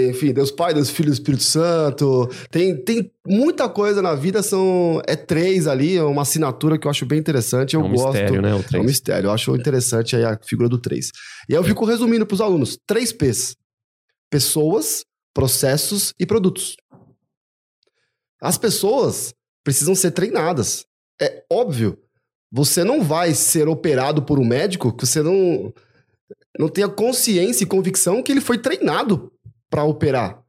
enfim, 0.08 0.32
Deus 0.32 0.50
Pai, 0.50 0.74
Deus 0.74 0.90
Filho, 0.90 1.12
Espírito 1.12 1.44
Santo. 1.44 2.28
Tem, 2.50 2.76
tem 2.76 3.12
muita 3.24 3.68
coisa 3.68 4.02
na 4.02 4.12
vida, 4.16 4.42
são 4.42 5.00
é 5.06 5.14
três 5.14 5.68
ali, 5.68 5.96
é 5.96 6.02
uma 6.02 6.22
assinatura 6.22 6.76
que 6.76 6.88
eu 6.88 6.90
acho 6.90 7.06
bem 7.06 7.20
interessante. 7.20 7.74
Eu 7.74 7.82
é 7.82 7.84
um 7.84 7.92
gosto. 7.92 8.06
Mistério, 8.08 8.42
né? 8.42 8.52
O 8.56 8.58
três. 8.64 8.74
É 8.74 8.78
um 8.80 8.84
mistério, 8.84 9.28
eu 9.28 9.30
acho 9.30 9.54
interessante 9.54 10.16
aí 10.16 10.24
a 10.24 10.36
figura 10.44 10.68
do 10.68 10.78
três. 10.78 11.12
E 11.48 11.52
aí 11.52 11.60
eu 11.60 11.62
fico 11.62 11.84
resumindo 11.84 12.26
para 12.26 12.34
os 12.34 12.40
alunos: 12.40 12.76
três 12.88 13.12
P's: 13.12 13.54
pessoas, 14.28 15.04
processos 15.32 16.12
e 16.18 16.26
produtos. 16.26 16.74
As 18.42 18.58
pessoas 18.58 19.32
precisam 19.62 19.94
ser 19.94 20.10
treinadas. 20.10 20.84
É 21.22 21.44
óbvio. 21.48 21.96
Você 22.52 22.82
não 22.82 23.02
vai 23.02 23.32
ser 23.34 23.68
operado 23.68 24.22
por 24.22 24.38
um 24.38 24.44
médico 24.44 24.94
que 24.94 25.06
você 25.06 25.22
não, 25.22 25.72
não 26.58 26.68
tenha 26.68 26.88
consciência 26.88 27.64
e 27.64 27.66
convicção 27.66 28.22
que 28.22 28.32
ele 28.32 28.40
foi 28.40 28.58
treinado 28.58 29.32
para 29.68 29.84
operar. 29.84 30.42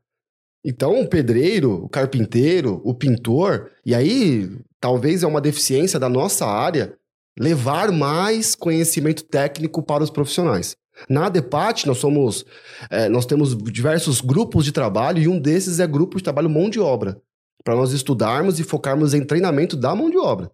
Então, 0.65 1.01
o 1.01 1.07
pedreiro, 1.07 1.83
o 1.83 1.89
carpinteiro, 1.89 2.81
o 2.83 2.93
pintor, 2.93 3.71
e 3.85 3.95
aí 3.95 4.49
talvez 4.79 5.23
é 5.23 5.27
uma 5.27 5.41
deficiência 5.41 5.99
da 5.99 6.09
nossa 6.09 6.45
área 6.45 6.95
levar 7.39 7.91
mais 7.91 8.55
conhecimento 8.55 9.23
técnico 9.23 9.81
para 9.81 10.03
os 10.03 10.09
profissionais. 10.09 10.75
Na 11.09 11.27
ADEPAT, 11.27 11.87
nós 11.87 11.97
somos. 11.97 12.45
É, 12.89 13.09
nós 13.09 13.25
temos 13.25 13.55
diversos 13.57 14.21
grupos 14.21 14.65
de 14.65 14.71
trabalho 14.71 15.21
e 15.21 15.27
um 15.27 15.39
desses 15.39 15.79
é 15.79 15.87
grupo 15.87 16.17
de 16.17 16.23
trabalho 16.23 16.49
mão 16.49 16.69
de 16.69 16.79
obra. 16.79 17.19
Para 17.63 17.75
nós 17.75 17.91
estudarmos 17.91 18.59
e 18.59 18.63
focarmos 18.63 19.13
em 19.13 19.23
treinamento 19.23 19.75
da 19.75 19.95
mão 19.95 20.09
de 20.09 20.17
obra. 20.17 20.51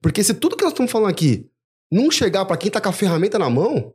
Porque 0.00 0.22
se 0.22 0.34
tudo 0.34 0.56
que 0.56 0.64
nós 0.64 0.72
estamos 0.72 0.90
falando 0.90 1.10
aqui 1.10 1.48
não 1.90 2.10
chegar 2.10 2.44
para 2.44 2.56
quem 2.56 2.68
está 2.68 2.80
com 2.80 2.88
a 2.88 2.92
ferramenta 2.92 3.38
na 3.38 3.48
mão, 3.48 3.94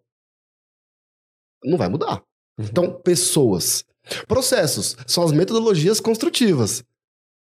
não 1.63 1.77
vai 1.77 1.87
mudar. 1.87 2.23
Uhum. 2.57 2.65
Então, 2.65 3.01
pessoas. 3.01 3.85
Processos 4.27 4.97
são 5.07 5.23
as 5.23 5.31
metodologias 5.31 5.99
construtivas. 5.99 6.83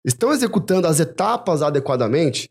Estão 0.05 0.31
executando 0.31 0.87
as 0.87 0.99
etapas 0.99 1.61
adequadamente? 1.61 2.49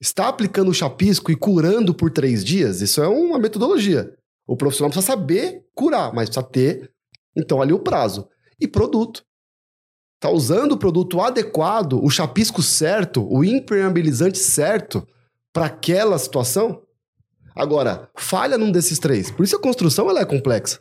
Está 0.00 0.28
aplicando 0.28 0.70
o 0.70 0.74
chapisco 0.74 1.30
e 1.30 1.36
curando 1.36 1.94
por 1.94 2.10
três 2.10 2.42
dias? 2.42 2.80
Isso 2.80 3.02
é 3.02 3.08
uma 3.08 3.38
metodologia. 3.38 4.16
O 4.46 4.56
profissional 4.56 4.90
precisa 4.90 5.12
saber 5.12 5.64
curar, 5.74 6.12
mas 6.12 6.28
precisa 6.28 6.46
ter, 6.46 6.92
então, 7.36 7.60
ali 7.60 7.72
o 7.72 7.78
prazo. 7.78 8.28
E 8.58 8.66
produto. 8.66 9.24
Tá 10.20 10.28
usando 10.28 10.72
o 10.72 10.78
produto 10.78 11.18
adequado, 11.18 11.98
o 12.04 12.10
chapisco 12.10 12.62
certo, 12.62 13.26
o 13.26 13.42
impermeabilizante 13.42 14.38
certo 14.38 15.06
para 15.50 15.66
aquela 15.66 16.18
situação? 16.18 16.82
Agora, 17.56 18.08
falha 18.16 18.58
num 18.58 18.70
desses 18.70 18.98
três. 18.98 19.30
Por 19.30 19.44
isso 19.44 19.56
a 19.56 19.60
construção 19.60 20.10
ela 20.10 20.20
é 20.20 20.24
complexa. 20.26 20.78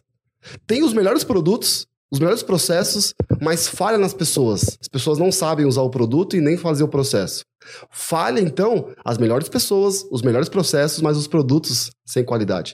Tem 0.68 0.84
os 0.84 0.94
melhores 0.94 1.24
produtos, 1.24 1.88
os 2.12 2.20
melhores 2.20 2.44
processos, 2.44 3.14
mas 3.42 3.68
falha 3.68 3.98
nas 3.98 4.14
pessoas. 4.14 4.78
As 4.82 4.88
pessoas 4.88 5.18
não 5.18 5.32
sabem 5.32 5.66
usar 5.66 5.84
o 5.84 5.90
produto 5.90 6.36
e 6.36 6.42
nem 6.42 6.58
fazer 6.58 6.84
o 6.84 6.90
processo. 6.90 7.44
Falha, 7.90 8.42
então, 8.42 8.94
as 9.06 9.18
melhores 9.18 9.48
pessoas, 9.48 10.06
os 10.12 10.22
melhores 10.22 10.50
processos, 10.50 11.02
mas 11.02 11.18
os 11.18 11.28
produtos 11.28 11.92
sem 12.06 12.26
qualidade. 12.26 12.74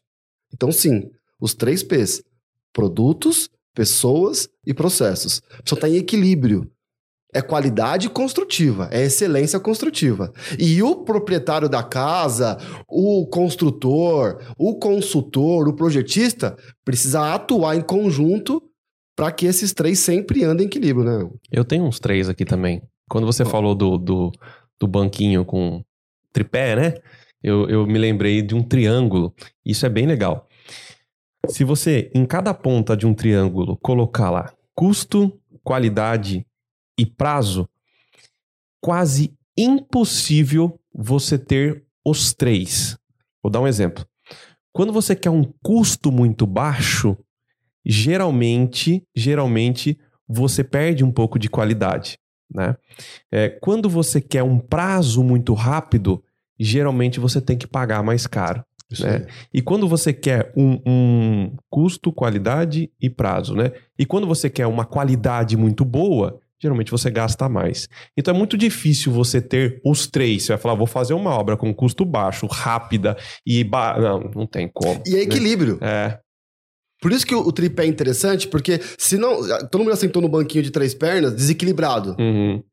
Então, 0.53 0.71
sim, 0.71 1.11
os 1.39 1.53
três 1.53 1.83
P's: 1.83 2.23
produtos, 2.73 3.49
pessoas 3.75 4.49
e 4.65 4.73
processos. 4.73 5.41
Precisa 5.41 5.75
estar 5.75 5.89
em 5.89 5.97
equilíbrio. 5.97 6.71
É 7.33 7.41
qualidade 7.41 8.09
construtiva, 8.09 8.87
é 8.91 9.03
excelência 9.03 9.59
construtiva. 9.59 10.31
E 10.57 10.81
o 10.81 11.03
proprietário 11.03 11.67
da 11.67 11.83
casa, 11.83 12.57
o 12.87 13.27
construtor, 13.27 14.39
o 14.57 14.79
consultor, 14.79 15.67
o 15.67 15.75
projetista, 15.75 16.55
precisa 16.85 17.33
atuar 17.33 17.75
em 17.75 17.81
conjunto 17.81 18.63
para 19.17 19.33
que 19.33 19.45
esses 19.45 19.73
três 19.73 19.99
sempre 19.99 20.45
andem 20.45 20.63
em 20.63 20.67
equilíbrio, 20.67 21.05
né? 21.05 21.29
Eu 21.51 21.65
tenho 21.65 21.83
uns 21.83 21.99
três 21.99 22.29
aqui 22.29 22.45
também. 22.45 22.81
Quando 23.09 23.27
você 23.27 23.43
falou 23.43 23.75
do, 23.75 23.97
do, 23.97 24.31
do 24.79 24.87
banquinho 24.87 25.43
com 25.43 25.83
tripé, 26.31 26.75
né? 26.75 26.93
eu, 27.45 27.69
eu 27.69 27.85
me 27.85 27.99
lembrei 27.99 28.41
de 28.41 28.55
um 28.55 28.63
triângulo. 28.63 29.31
Isso 29.63 29.85
é 29.85 29.89
bem 29.89 30.07
legal. 30.07 30.47
Se 31.49 31.63
você, 31.63 32.11
em 32.13 32.25
cada 32.25 32.53
ponta 32.53 32.95
de 32.95 33.05
um 33.05 33.13
triângulo, 33.13 33.77
colocar 33.77 34.29
lá 34.29 34.53
custo, 34.75 35.31
qualidade 35.63 36.45
e 36.97 37.05
prazo, 37.05 37.67
quase 38.81 39.33
impossível 39.57 40.79
você 40.93 41.39
ter 41.39 41.85
os 42.05 42.33
três. 42.33 42.97
Vou 43.41 43.51
dar 43.51 43.61
um 43.61 43.67
exemplo. 43.67 44.05
Quando 44.73 44.91
você 44.91 45.15
quer 45.15 45.29
um 45.29 45.43
custo 45.63 46.11
muito 46.11 46.45
baixo, 46.45 47.17
geralmente, 47.85 49.01
geralmente 49.15 49.97
você 50.27 50.63
perde 50.63 51.03
um 51.03 51.11
pouco 51.11 51.39
de 51.39 51.49
qualidade, 51.49 52.17
né? 52.53 52.75
É, 53.31 53.49
quando 53.49 53.89
você 53.89 54.19
quer 54.19 54.43
um 54.43 54.59
prazo 54.59 55.23
muito 55.23 55.53
rápido, 55.53 56.21
geralmente 56.59 57.19
você 57.19 57.39
tem 57.39 57.57
que 57.57 57.67
pagar 57.67 58.03
mais 58.03 58.27
caro. 58.27 58.63
Né? 58.99 59.25
E 59.53 59.61
quando 59.61 59.87
você 59.87 60.13
quer 60.13 60.53
um, 60.55 60.79
um, 60.85 61.55
custo, 61.69 62.11
qualidade 62.11 62.91
e 63.01 63.09
prazo, 63.09 63.55
né? 63.55 63.71
E 63.97 64.05
quando 64.05 64.27
você 64.27 64.49
quer 64.49 64.67
uma 64.67 64.85
qualidade 64.85 65.57
muito 65.57 65.83
boa, 65.83 66.39
geralmente 66.61 66.91
você 66.91 67.09
gasta 67.09 67.49
mais. 67.49 67.87
Então 68.15 68.33
é 68.33 68.37
muito 68.37 68.57
difícil 68.57 69.11
você 69.11 69.41
ter 69.41 69.81
os 69.83 70.07
três. 70.07 70.43
Você 70.43 70.53
vai 70.53 70.57
falar, 70.61 70.75
vou 70.75 70.87
fazer 70.87 71.13
uma 71.13 71.31
obra 71.31 71.57
com 71.57 71.73
custo 71.73 72.05
baixo, 72.05 72.45
rápida 72.45 73.17
e. 73.45 73.63
Ba... 73.63 73.97
Não, 73.99 74.31
não 74.35 74.47
tem 74.47 74.69
como. 74.71 75.01
E 75.05 75.15
é 75.15 75.21
equilíbrio. 75.21 75.79
É. 75.81 76.19
Por 77.01 77.11
isso 77.11 77.25
que 77.25 77.35
o, 77.35 77.39
o 77.39 77.51
tripé 77.51 77.83
é 77.83 77.87
interessante, 77.87 78.47
porque 78.47 78.79
se 78.97 79.17
não. 79.17 79.41
Todo 79.69 79.83
mundo 79.83 79.93
assentou 79.93 80.21
no 80.21 80.29
banquinho 80.29 80.63
de 80.63 80.71
três 80.71 80.93
pernas, 80.93 81.33
desequilibrado. 81.33 82.15
Uhum. 82.19 82.63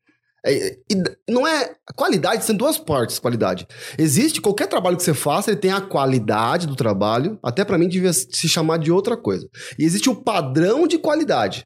É, 0.44 0.76
e 0.90 1.30
não 1.30 1.46
é. 1.46 1.74
Qualidade 1.94 2.44
são 2.44 2.56
duas 2.56 2.78
partes, 2.78 3.18
qualidade. 3.18 3.66
Existe 3.98 4.40
qualquer 4.40 4.66
trabalho 4.66 4.96
que 4.96 5.02
você 5.02 5.14
faça, 5.14 5.50
ele 5.50 5.60
tem 5.60 5.70
a 5.72 5.80
qualidade 5.80 6.66
do 6.66 6.74
trabalho, 6.74 7.38
até 7.42 7.64
pra 7.64 7.78
mim 7.78 7.88
devia 7.88 8.12
se 8.12 8.48
chamar 8.48 8.78
de 8.78 8.90
outra 8.90 9.16
coisa. 9.16 9.48
E 9.78 9.84
existe 9.84 10.10
o 10.10 10.16
padrão 10.16 10.86
de 10.86 10.98
qualidade. 10.98 11.64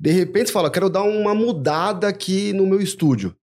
De 0.00 0.10
repente 0.10 0.46
você 0.46 0.52
fala, 0.52 0.70
quero 0.70 0.90
dar 0.90 1.02
uma 1.02 1.34
mudada 1.34 2.08
aqui 2.08 2.52
no 2.52 2.66
meu 2.66 2.80
estúdio. 2.80 3.36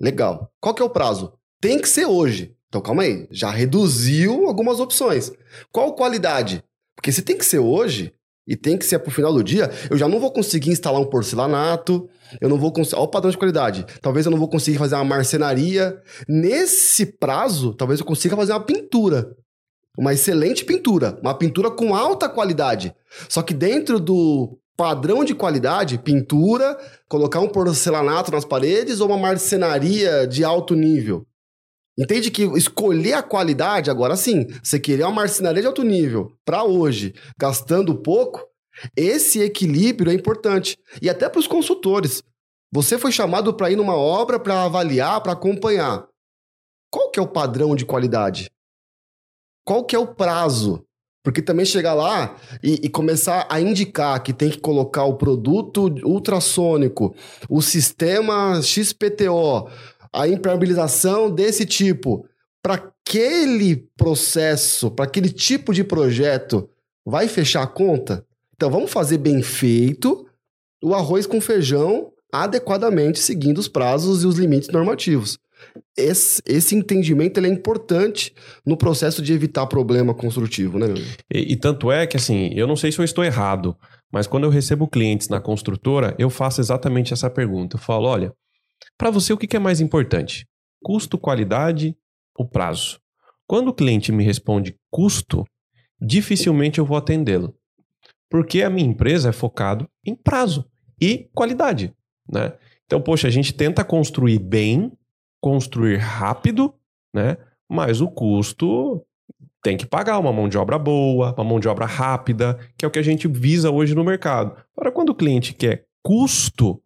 Legal. 0.00 0.52
Qual 0.60 0.74
que 0.74 0.82
é 0.82 0.84
o 0.84 0.90
prazo? 0.90 1.32
Tem 1.60 1.80
que 1.80 1.88
ser 1.88 2.06
hoje. 2.06 2.56
Então 2.68 2.80
calma 2.80 3.02
aí, 3.02 3.28
já 3.30 3.50
reduziu 3.50 4.46
algumas 4.46 4.80
opções. 4.80 5.30
Qual 5.70 5.94
qualidade? 5.94 6.64
Porque 6.96 7.12
se 7.12 7.22
tem 7.22 7.38
que 7.38 7.44
ser 7.44 7.60
hoje 7.60 8.12
e 8.46 8.56
tem 8.56 8.76
que 8.76 8.84
ser 8.84 8.98
pro 8.98 9.10
final 9.10 9.32
do 9.32 9.42
dia, 9.42 9.70
eu 9.90 9.96
já 9.96 10.08
não 10.08 10.18
vou 10.18 10.32
conseguir 10.32 10.70
instalar 10.70 11.00
um 11.00 11.08
porcelanato, 11.08 12.08
eu 12.40 12.48
não 12.48 12.58
vou 12.58 12.72
conseguir. 12.72 12.96
Olha 12.96 13.04
o 13.04 13.08
padrão 13.08 13.30
de 13.30 13.38
qualidade. 13.38 13.86
Talvez 14.00 14.26
eu 14.26 14.32
não 14.32 14.38
vou 14.38 14.48
conseguir 14.48 14.78
fazer 14.78 14.94
uma 14.96 15.04
marcenaria. 15.04 15.96
Nesse 16.28 17.06
prazo, 17.06 17.74
talvez 17.74 18.00
eu 18.00 18.06
consiga 18.06 18.36
fazer 18.36 18.52
uma 18.52 18.64
pintura. 18.64 19.36
Uma 19.96 20.12
excelente 20.12 20.64
pintura. 20.64 21.18
Uma 21.22 21.34
pintura 21.34 21.70
com 21.70 21.94
alta 21.94 22.28
qualidade. 22.28 22.94
Só 23.28 23.42
que 23.42 23.54
dentro 23.54 24.00
do 24.00 24.58
padrão 24.76 25.24
de 25.24 25.34
qualidade, 25.34 25.98
pintura, 25.98 26.76
colocar 27.08 27.40
um 27.40 27.48
porcelanato 27.48 28.32
nas 28.32 28.44
paredes 28.44 29.00
ou 29.00 29.08
uma 29.08 29.18
marcenaria 29.18 30.26
de 30.26 30.42
alto 30.42 30.74
nível. 30.74 31.26
Entende 31.98 32.30
que 32.30 32.44
escolher 32.56 33.14
a 33.14 33.22
qualidade, 33.22 33.90
agora 33.90 34.16
sim, 34.16 34.46
você 34.62 34.80
querer 34.80 35.04
uma 35.04 35.12
marcenaria 35.12 35.60
de 35.60 35.66
alto 35.66 35.82
nível 35.82 36.32
para 36.44 36.64
hoje, 36.64 37.14
gastando 37.38 37.94
pouco, 37.94 38.42
esse 38.96 39.40
equilíbrio 39.40 40.10
é 40.10 40.14
importante. 40.14 40.78
E 41.00 41.10
até 41.10 41.28
para 41.28 41.40
os 41.40 41.46
consultores. 41.46 42.22
Você 42.74 42.98
foi 42.98 43.12
chamado 43.12 43.52
para 43.52 43.70
ir 43.70 43.76
numa 43.76 43.94
obra 43.94 44.40
para 44.40 44.64
avaliar, 44.64 45.20
para 45.20 45.32
acompanhar. 45.32 46.08
Qual 46.90 47.10
que 47.10 47.20
é 47.20 47.22
o 47.22 47.28
padrão 47.28 47.76
de 47.76 47.84
qualidade? 47.84 48.50
Qual 49.64 49.84
que 49.84 49.94
é 49.94 49.98
o 49.98 50.06
prazo? 50.06 50.82
Porque 51.22 51.42
também 51.42 51.64
chegar 51.64 51.94
lá 51.94 52.36
e, 52.62 52.80
e, 52.82 52.88
começar 52.88 53.46
a 53.48 53.60
indicar 53.60 54.20
que 54.22 54.32
tem 54.32 54.50
que 54.50 54.58
colocar 54.58 55.04
o 55.04 55.16
produto 55.16 55.84
ultrassônico, 56.02 57.14
o 57.48 57.62
sistema 57.62 58.60
XPTO, 58.60 59.70
a 60.12 60.28
impermeabilização 60.28 61.30
desse 61.30 61.64
tipo, 61.64 62.26
para 62.62 62.74
aquele 62.74 63.88
processo, 63.96 64.90
para 64.90 65.04
aquele 65.06 65.30
tipo 65.30 65.72
de 65.72 65.82
projeto, 65.82 66.68
vai 67.04 67.28
fechar 67.28 67.62
a 67.62 67.66
conta? 67.66 68.24
Então 68.54 68.70
vamos 68.70 68.90
fazer 68.90 69.18
bem 69.18 69.42
feito 69.42 70.26
o 70.82 70.94
arroz 70.94 71.26
com 71.26 71.40
feijão 71.40 72.12
adequadamente, 72.32 73.18
seguindo 73.18 73.58
os 73.58 73.68
prazos 73.68 74.22
e 74.22 74.26
os 74.26 74.36
limites 74.36 74.68
normativos. 74.70 75.38
Esse, 75.96 76.42
esse 76.46 76.74
entendimento 76.74 77.38
é 77.38 77.46
importante 77.46 78.34
no 78.64 78.76
processo 78.76 79.22
de 79.22 79.32
evitar 79.32 79.66
problema 79.66 80.14
construtivo, 80.14 80.78
né? 80.78 80.86
E, 81.32 81.52
e 81.52 81.56
tanto 81.56 81.92
é 81.92 82.06
que, 82.06 82.16
assim, 82.16 82.50
eu 82.54 82.66
não 82.66 82.74
sei 82.74 82.90
se 82.90 82.98
eu 82.98 83.04
estou 83.04 83.24
errado, 83.24 83.76
mas 84.10 84.26
quando 84.26 84.44
eu 84.44 84.50
recebo 84.50 84.88
clientes 84.88 85.28
na 85.28 85.40
construtora, 85.40 86.14
eu 86.18 86.30
faço 86.30 86.60
exatamente 86.60 87.12
essa 87.12 87.30
pergunta. 87.30 87.76
Eu 87.76 87.80
falo, 87.80 88.06
olha, 88.08 88.32
para 88.96 89.10
você, 89.10 89.32
o 89.32 89.38
que 89.38 89.56
é 89.56 89.60
mais 89.60 89.80
importante? 89.80 90.46
Custo, 90.82 91.18
qualidade 91.18 91.96
ou 92.36 92.46
prazo? 92.46 93.00
Quando 93.46 93.68
o 93.68 93.74
cliente 93.74 94.10
me 94.12 94.24
responde 94.24 94.76
custo, 94.90 95.44
dificilmente 96.00 96.78
eu 96.78 96.86
vou 96.86 96.96
atendê-lo. 96.96 97.54
Porque 98.30 98.62
a 98.62 98.70
minha 98.70 98.88
empresa 98.88 99.28
é 99.28 99.32
focado 99.32 99.88
em 100.04 100.14
prazo 100.14 100.66
e 101.00 101.28
qualidade, 101.34 101.94
né? 102.28 102.54
Então, 102.86 103.00
poxa, 103.00 103.28
a 103.28 103.30
gente 103.30 103.52
tenta 103.52 103.84
construir 103.84 104.38
bem, 104.38 104.92
construir 105.40 105.96
rápido, 105.96 106.74
né? 107.14 107.36
Mas 107.68 108.00
o 108.00 108.08
custo 108.08 109.04
tem 109.62 109.76
que 109.76 109.86
pagar 109.86 110.18
uma 110.18 110.32
mão 110.32 110.48
de 110.48 110.58
obra 110.58 110.78
boa, 110.78 111.32
uma 111.34 111.44
mão 111.44 111.60
de 111.60 111.68
obra 111.68 111.86
rápida, 111.86 112.58
que 112.76 112.84
é 112.84 112.88
o 112.88 112.90
que 112.90 112.98
a 112.98 113.02
gente 113.02 113.28
visa 113.28 113.70
hoje 113.70 113.94
no 113.94 114.04
mercado. 114.04 114.56
Agora, 114.76 114.92
quando 114.92 115.10
o 115.10 115.14
cliente 115.14 115.54
quer 115.54 115.86
custo, 116.02 116.81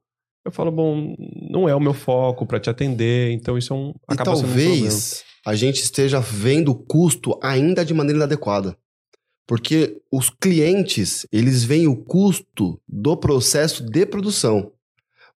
eu 0.47 0.53
falo, 0.53 0.71
bom, 0.71 1.17
não 1.51 1.69
é 1.69 1.75
o 1.75 1.81
meu 1.81 1.93
foco 1.93 2.47
para 2.47 2.61
te 2.61 2.71
atender, 2.71 3.33
então 3.33 3.59
isso 3.59 3.73
é 3.73 3.77
um. 3.77 3.93
E 4.13 4.17
talvez 4.17 5.25
um 5.45 5.51
a 5.51 5.57
gente 5.57 5.83
esteja 5.83 6.21
vendo 6.21 6.71
o 6.71 6.75
custo 6.75 7.37
ainda 7.43 7.85
de 7.85 7.93
maneira 7.93 8.19
inadequada. 8.19 8.77
Porque 9.45 10.01
os 10.11 10.31
clientes, 10.31 11.27
eles 11.33 11.65
veem 11.65 11.89
o 11.89 11.97
custo 11.97 12.81
do 12.89 13.17
processo 13.17 13.85
de 13.85 14.07
produção. 14.07 14.73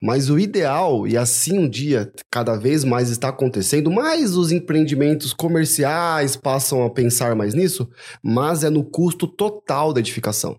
Mas 0.01 0.31
o 0.31 0.39
ideal, 0.39 1.07
e 1.07 1.17
assim 1.17 1.59
um 1.59 1.69
dia 1.69 2.11
cada 2.31 2.57
vez 2.57 2.85
mais 2.85 3.11
está 3.11 3.29
acontecendo, 3.29 3.91
mais 3.91 4.37
os 4.37 4.53
empreendimentos 4.53 5.33
comerciais 5.33 6.37
passam 6.37 6.85
a 6.85 6.91
pensar 6.91 7.35
mais 7.35 7.53
nisso, 7.53 7.89
mas 8.23 8.63
é 8.63 8.71
no 8.71 8.85
custo 8.85 9.27
total 9.27 9.93
da 9.93 10.01
edificação. 10.01 10.57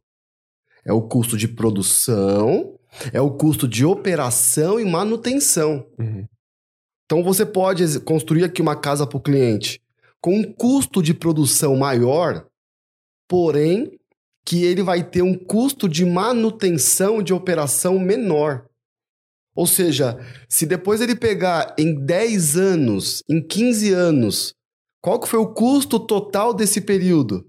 É 0.85 0.91
o 0.91 1.01
custo 1.01 1.37
de 1.37 1.47
produção 1.47 2.77
é 3.13 3.21
o 3.21 3.31
custo 3.31 3.67
de 3.67 3.85
operação 3.85 4.79
e 4.79 4.85
manutenção. 4.85 5.85
Uhum. 5.97 6.25
Então 7.05 7.23
você 7.23 7.45
pode 7.45 7.99
construir 8.01 8.43
aqui 8.43 8.61
uma 8.61 8.75
casa 8.75 9.05
para 9.05 9.17
o 9.17 9.21
cliente 9.21 9.81
com 10.21 10.35
um 10.35 10.53
custo 10.53 11.01
de 11.01 11.13
produção 11.13 11.75
maior, 11.75 12.45
porém 13.27 13.99
que 14.45 14.63
ele 14.63 14.83
vai 14.83 15.03
ter 15.03 15.21
um 15.21 15.37
custo 15.37 15.89
de 15.89 16.05
manutenção 16.05 17.21
de 17.21 17.33
operação 17.33 17.99
menor. 17.99 18.65
Ou 19.55 19.67
seja, 19.67 20.17
se 20.47 20.65
depois 20.65 21.01
ele 21.01 21.15
pegar 21.15 21.75
em 21.77 21.93
10 21.93 22.57
anos, 22.57 23.23
em 23.29 23.45
15 23.45 23.91
anos, 23.91 24.55
qual 25.01 25.19
que 25.19 25.27
foi 25.27 25.39
o 25.39 25.53
custo 25.53 25.99
total 25.99 26.53
desse 26.53 26.79
período? 26.79 27.45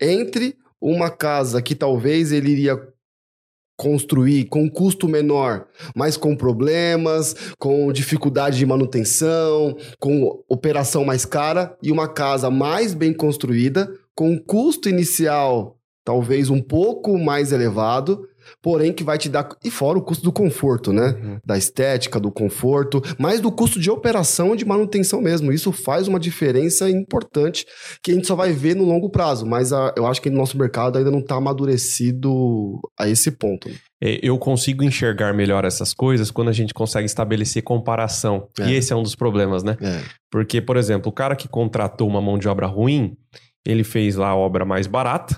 Entre 0.00 0.56
uma 0.80 1.10
casa 1.10 1.62
que 1.62 1.74
talvez 1.74 2.32
ele 2.32 2.50
iria 2.50 2.76
construir 3.78 4.46
com 4.46 4.68
custo 4.68 5.08
menor, 5.08 5.66
mas 5.94 6.16
com 6.16 6.36
problemas, 6.36 7.34
com 7.58 7.92
dificuldade 7.92 8.58
de 8.58 8.66
manutenção, 8.66 9.76
com 10.00 10.42
operação 10.48 11.04
mais 11.04 11.24
cara 11.24 11.76
e 11.80 11.92
uma 11.92 12.08
casa 12.08 12.50
mais 12.50 12.92
bem 12.92 13.14
construída, 13.14 13.88
com 14.16 14.36
custo 14.36 14.88
inicial 14.88 15.78
talvez 16.08 16.48
um 16.48 16.62
pouco 16.62 17.18
mais 17.18 17.52
elevado, 17.52 18.26
porém 18.62 18.92
que 18.92 19.04
vai 19.04 19.18
te 19.18 19.28
dar. 19.28 19.48
E 19.64 19.70
fora 19.70 19.98
o 19.98 20.02
custo 20.02 20.24
do 20.24 20.32
conforto, 20.32 20.92
né? 20.92 21.16
Uhum. 21.22 21.38
Da 21.44 21.56
estética, 21.56 22.20
do 22.20 22.30
conforto, 22.30 23.02
mas 23.18 23.40
do 23.40 23.50
custo 23.50 23.80
de 23.80 23.90
operação 23.90 24.54
e 24.54 24.56
de 24.56 24.64
manutenção 24.64 25.20
mesmo. 25.20 25.52
Isso 25.52 25.72
faz 25.72 26.08
uma 26.08 26.18
diferença 26.18 26.88
importante 26.90 27.66
que 28.02 28.10
a 28.10 28.14
gente 28.14 28.26
só 28.26 28.34
vai 28.34 28.52
ver 28.52 28.74
no 28.74 28.84
longo 28.84 29.10
prazo, 29.10 29.46
mas 29.46 29.72
a, 29.72 29.92
eu 29.96 30.06
acho 30.06 30.20
que 30.20 30.30
no 30.30 30.38
nosso 30.38 30.58
mercado 30.58 30.98
ainda 30.98 31.10
não 31.10 31.20
está 31.20 31.36
amadurecido 31.36 32.78
a 32.98 33.08
esse 33.08 33.30
ponto. 33.30 33.68
É, 34.00 34.20
eu 34.22 34.38
consigo 34.38 34.84
enxergar 34.84 35.34
melhor 35.34 35.64
essas 35.64 35.92
coisas 35.92 36.30
quando 36.30 36.48
a 36.48 36.52
gente 36.52 36.72
consegue 36.72 37.06
estabelecer 37.06 37.62
comparação. 37.62 38.48
É. 38.58 38.68
E 38.68 38.74
esse 38.74 38.92
é 38.92 38.96
um 38.96 39.02
dos 39.02 39.16
problemas, 39.16 39.62
né? 39.62 39.76
É. 39.80 40.02
Porque, 40.30 40.60
por 40.60 40.76
exemplo, 40.76 41.10
o 41.10 41.12
cara 41.12 41.34
que 41.34 41.48
contratou 41.48 42.08
uma 42.08 42.20
mão 42.20 42.38
de 42.38 42.48
obra 42.48 42.66
ruim, 42.66 43.16
ele 43.66 43.82
fez 43.82 44.14
lá 44.16 44.28
a 44.28 44.36
obra 44.36 44.64
mais 44.64 44.86
barata, 44.86 45.36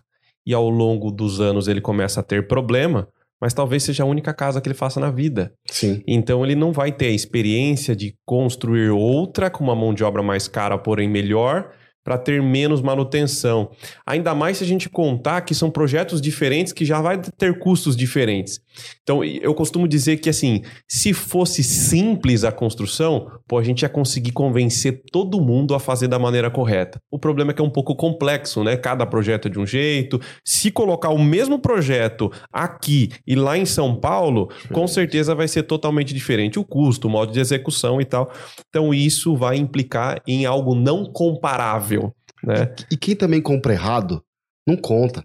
e 0.50 0.54
ao 0.54 0.68
longo 0.68 1.12
dos 1.12 1.40
anos 1.40 1.68
ele 1.68 1.80
começa 1.80 2.18
a 2.18 2.22
ter 2.24 2.48
problema, 2.48 3.06
mas 3.40 3.54
talvez 3.54 3.84
seja 3.84 4.02
a 4.02 4.06
única 4.06 4.34
casa 4.34 4.60
que 4.60 4.66
ele 4.66 4.74
faça 4.74 4.98
na 4.98 5.08
vida. 5.08 5.52
Sim. 5.70 6.02
Então 6.08 6.44
ele 6.44 6.56
não 6.56 6.72
vai 6.72 6.90
ter 6.90 7.06
a 7.06 7.12
experiência 7.12 7.94
de 7.94 8.16
construir 8.26 8.90
outra 8.90 9.48
com 9.48 9.62
uma 9.62 9.76
mão 9.76 9.94
de 9.94 10.02
obra 10.02 10.24
mais 10.24 10.48
cara, 10.48 10.76
porém 10.76 11.08
melhor, 11.08 11.70
para 12.02 12.16
ter 12.16 12.42
menos 12.42 12.80
manutenção. 12.80 13.70
Ainda 14.06 14.34
mais 14.34 14.58
se 14.58 14.64
a 14.64 14.66
gente 14.66 14.88
contar 14.88 15.42
que 15.42 15.54
são 15.54 15.70
projetos 15.70 16.20
diferentes 16.20 16.72
que 16.72 16.84
já 16.84 17.00
vai 17.00 17.18
ter 17.18 17.58
custos 17.58 17.96
diferentes. 17.96 18.60
Então, 19.02 19.22
eu 19.22 19.54
costumo 19.54 19.86
dizer 19.86 20.16
que 20.18 20.30
assim, 20.30 20.62
se 20.88 21.12
fosse 21.12 21.62
simples 21.62 22.44
a 22.44 22.52
construção, 22.52 23.30
pô, 23.46 23.58
a 23.58 23.62
gente 23.62 23.82
ia 23.82 23.88
conseguir 23.88 24.32
convencer 24.32 25.02
todo 25.12 25.40
mundo 25.40 25.74
a 25.74 25.80
fazer 25.80 26.08
da 26.08 26.18
maneira 26.18 26.50
correta. 26.50 27.00
O 27.10 27.18
problema 27.18 27.50
é 27.50 27.54
que 27.54 27.60
é 27.60 27.64
um 27.64 27.70
pouco 27.70 27.94
complexo, 27.94 28.64
né? 28.64 28.76
Cada 28.76 29.04
projeto 29.04 29.48
é 29.48 29.50
de 29.50 29.58
um 29.58 29.66
jeito. 29.66 30.20
Se 30.44 30.70
colocar 30.70 31.10
o 31.10 31.18
mesmo 31.18 31.58
projeto 31.58 32.30
aqui 32.52 33.10
e 33.26 33.34
lá 33.34 33.58
em 33.58 33.66
São 33.66 33.94
Paulo, 33.94 34.50
com 34.72 34.86
certeza 34.86 35.34
vai 35.34 35.48
ser 35.48 35.64
totalmente 35.64 36.14
diferente 36.14 36.58
o 36.58 36.64
custo, 36.64 37.08
o 37.08 37.10
modo 37.10 37.32
de 37.32 37.40
execução 37.40 38.00
e 38.00 38.04
tal. 38.04 38.32
Então, 38.68 38.94
isso 38.94 39.36
vai 39.36 39.56
implicar 39.56 40.22
em 40.26 40.46
algo 40.46 40.74
não 40.74 41.04
comparável 41.04 41.99
né? 42.44 42.74
E, 42.90 42.94
e 42.94 42.96
quem 42.96 43.14
também 43.14 43.40
compra 43.40 43.72
errado, 43.72 44.22
não 44.66 44.76
conta. 44.76 45.24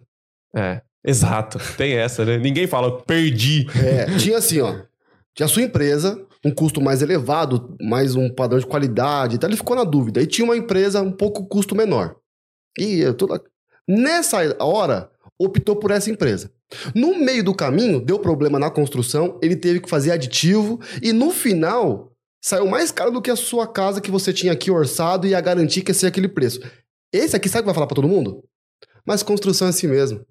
É, 0.56 0.82
exato. 1.06 1.60
Tem 1.78 1.94
essa, 1.94 2.24
né? 2.26 2.38
Ninguém 2.38 2.68
fala, 2.68 3.02
perdi. 3.02 3.68
É, 3.84 4.18
tinha 4.18 4.38
assim, 4.38 4.60
ó. 4.62 4.82
Tinha 5.34 5.46
a 5.46 5.50
sua 5.50 5.64
empresa, 5.64 6.18
um 6.46 6.52
custo 6.52 6.80
mais 6.80 7.02
elevado, 7.02 7.76
mais 7.82 8.16
um 8.16 8.30
padrão 8.30 8.60
de 8.60 8.66
qualidade, 8.66 9.36
então 9.36 9.50
ele 9.50 9.58
ficou 9.58 9.76
na 9.76 9.84
dúvida. 9.84 10.22
E 10.22 10.28
tinha 10.28 10.46
uma 10.46 10.56
empresa 10.56 11.02
um 11.02 11.12
pouco 11.12 11.46
custo 11.46 11.76
menor. 11.76 12.16
E 12.80 13.00
eu 13.00 13.14
tô... 13.14 13.28
nessa 13.88 14.38
hora, 14.64 15.10
optou 15.40 15.76
por 15.76 15.92
essa 15.92 16.10
empresa. 16.10 16.52
No 16.94 17.18
meio 17.20 17.44
do 17.44 17.54
caminho, 17.54 18.00
deu 18.00 18.18
problema 18.18 18.58
na 18.58 18.70
construção, 18.70 19.40
ele 19.42 19.56
teve 19.56 19.82
que 19.82 19.90
fazer 19.90 20.12
aditivo 20.12 20.80
e 21.02 21.12
no 21.14 21.32
final 21.32 22.12
saiu 22.44 22.68
mais 22.68 22.92
caro 22.92 23.12
do 23.12 23.22
que 23.22 23.32
a 23.32 23.36
sua 23.36 23.68
casa 23.68 24.02
que 24.02 24.12
você 24.12 24.32
tinha 24.32 24.54
aqui 24.54 24.72
orçado 24.72 25.28
e 25.28 25.36
a 25.36 25.42
garantir 25.42 25.82
que 25.82 25.92
ia 25.92 25.96
ser 25.96 26.08
aquele 26.08 26.28
preço. 26.28 26.60
Esse 27.18 27.36
aqui 27.36 27.48
sabe 27.48 27.64
que 27.64 27.68
vai 27.68 27.74
falar 27.74 27.88
para 27.88 27.96
todo 27.96 28.08
mundo? 28.08 28.44
Mas 29.06 29.24
construção 29.24 29.68
é 29.68 29.70
assim 29.70 29.88
mesmo. 29.88 30.22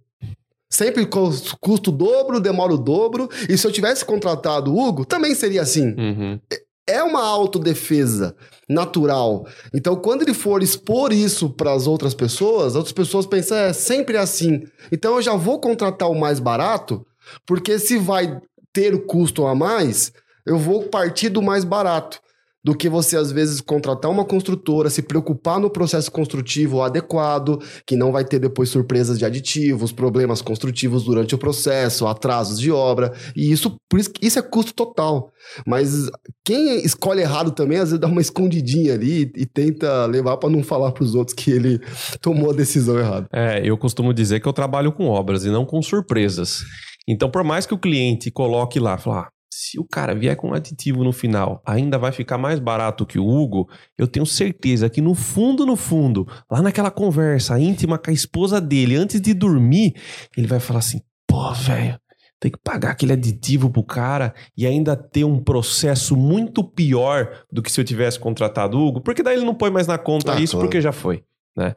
Sempre 0.68 1.06
custo 1.06 1.90
o 1.90 1.92
dobro, 1.92 2.40
demora 2.40 2.74
o 2.74 2.78
dobro. 2.78 3.28
E 3.48 3.56
se 3.56 3.66
eu 3.66 3.72
tivesse 3.72 4.04
contratado 4.04 4.72
o 4.72 4.78
Hugo, 4.78 5.04
também 5.04 5.34
seria 5.34 5.62
assim. 5.62 5.94
Uhum. 5.96 6.40
É 6.86 7.02
uma 7.02 7.22
autodefesa 7.22 8.36
natural. 8.68 9.46
Então, 9.72 9.96
quando 9.96 10.22
ele 10.22 10.34
for 10.34 10.62
expor 10.62 11.12
isso 11.12 11.48
para 11.48 11.72
as 11.72 11.86
outras 11.86 12.12
pessoas, 12.12 12.68
as 12.68 12.76
outras 12.76 12.92
pessoas 12.92 13.24
pensam, 13.24 13.56
é 13.56 13.72
sempre 13.72 14.16
assim. 14.18 14.62
Então, 14.92 15.14
eu 15.16 15.22
já 15.22 15.34
vou 15.34 15.60
contratar 15.60 16.10
o 16.10 16.18
mais 16.18 16.40
barato, 16.40 17.06
porque 17.46 17.78
se 17.78 17.96
vai 17.96 18.38
ter 18.72 18.94
o 18.94 19.06
custo 19.06 19.46
a 19.46 19.54
mais, 19.54 20.12
eu 20.44 20.58
vou 20.58 20.82
partir 20.88 21.30
do 21.30 21.40
mais 21.40 21.64
barato 21.64 22.20
do 22.64 22.74
que 22.74 22.88
você, 22.88 23.16
às 23.16 23.30
vezes, 23.30 23.60
contratar 23.60 24.10
uma 24.10 24.24
construtora, 24.24 24.88
se 24.88 25.02
preocupar 25.02 25.60
no 25.60 25.68
processo 25.68 26.10
construtivo 26.10 26.82
adequado, 26.82 27.60
que 27.86 27.94
não 27.94 28.10
vai 28.10 28.24
ter 28.24 28.38
depois 28.38 28.70
surpresas 28.70 29.18
de 29.18 29.24
aditivos, 29.24 29.92
problemas 29.92 30.40
construtivos 30.40 31.04
durante 31.04 31.34
o 31.34 31.38
processo, 31.38 32.06
atrasos 32.06 32.58
de 32.58 32.72
obra. 32.72 33.12
E 33.36 33.52
isso, 33.52 33.76
por 33.88 34.00
isso, 34.00 34.10
isso 34.22 34.38
é 34.38 34.42
custo 34.42 34.72
total. 34.72 35.30
Mas 35.66 36.08
quem 36.44 36.82
escolhe 36.84 37.20
errado 37.20 37.50
também, 37.50 37.78
às 37.78 37.90
vezes 37.90 38.00
dá 38.00 38.06
uma 38.06 38.22
escondidinha 38.22 38.94
ali 38.94 39.30
e, 39.36 39.44
tenta 39.44 40.06
levar 40.06 40.38
para 40.38 40.48
não 40.48 40.62
falar 40.62 40.90
para 40.92 41.04
os 41.04 41.14
outros 41.14 41.34
que 41.34 41.50
ele 41.50 41.78
tomou 42.22 42.50
a 42.50 42.54
decisão 42.54 42.98
errada. 42.98 43.26
É, 43.30 43.60
eu 43.62 43.76
costumo 43.76 44.14
dizer 44.14 44.40
que 44.40 44.48
eu 44.48 44.52
trabalho 44.52 44.90
com 44.90 45.06
obras 45.06 45.44
e 45.44 45.50
não 45.50 45.66
com 45.66 45.82
surpresas. 45.82 46.62
Então, 47.06 47.30
por 47.30 47.44
mais 47.44 47.66
que 47.66 47.74
o 47.74 47.78
cliente 47.78 48.30
coloque 48.30 48.80
lá, 48.80 48.96
falar, 48.96 49.28
se 49.74 49.80
o 49.80 49.84
cara 49.84 50.14
vier 50.14 50.36
com 50.36 50.50
um 50.50 50.54
aditivo 50.54 51.02
no 51.02 51.12
final, 51.12 51.60
ainda 51.66 51.98
vai 51.98 52.12
ficar 52.12 52.38
mais 52.38 52.60
barato 52.60 53.04
que 53.04 53.18
o 53.18 53.26
Hugo, 53.26 53.68
eu 53.98 54.06
tenho 54.06 54.24
certeza 54.24 54.88
que 54.88 55.00
no 55.00 55.16
fundo, 55.16 55.66
no 55.66 55.74
fundo, 55.74 56.28
lá 56.48 56.62
naquela 56.62 56.92
conversa 56.92 57.58
íntima 57.58 57.98
com 57.98 58.08
a 58.08 58.12
esposa 58.12 58.60
dele, 58.60 58.94
antes 58.94 59.20
de 59.20 59.34
dormir, 59.34 59.96
ele 60.36 60.46
vai 60.46 60.60
falar 60.60 60.78
assim: 60.78 61.00
pô, 61.26 61.52
velho, 61.52 61.98
tem 62.38 62.52
que 62.52 62.58
pagar 62.62 62.92
aquele 62.92 63.14
aditivo 63.14 63.68
pro 63.68 63.82
cara 63.82 64.32
e 64.56 64.64
ainda 64.64 64.94
ter 64.94 65.24
um 65.24 65.42
processo 65.42 66.16
muito 66.16 66.62
pior 66.62 67.44
do 67.50 67.60
que 67.60 67.72
se 67.72 67.80
eu 67.80 67.84
tivesse 67.84 68.20
contratado 68.20 68.78
o 68.78 68.86
Hugo, 68.86 69.00
porque 69.00 69.24
daí 69.24 69.34
ele 69.34 69.44
não 69.44 69.56
põe 69.56 69.72
mais 69.72 69.88
na 69.88 69.98
conta 69.98 70.34
ah, 70.34 70.40
isso 70.40 70.52
claro. 70.52 70.68
porque 70.68 70.80
já 70.80 70.92
foi. 70.92 71.24
Né? 71.56 71.74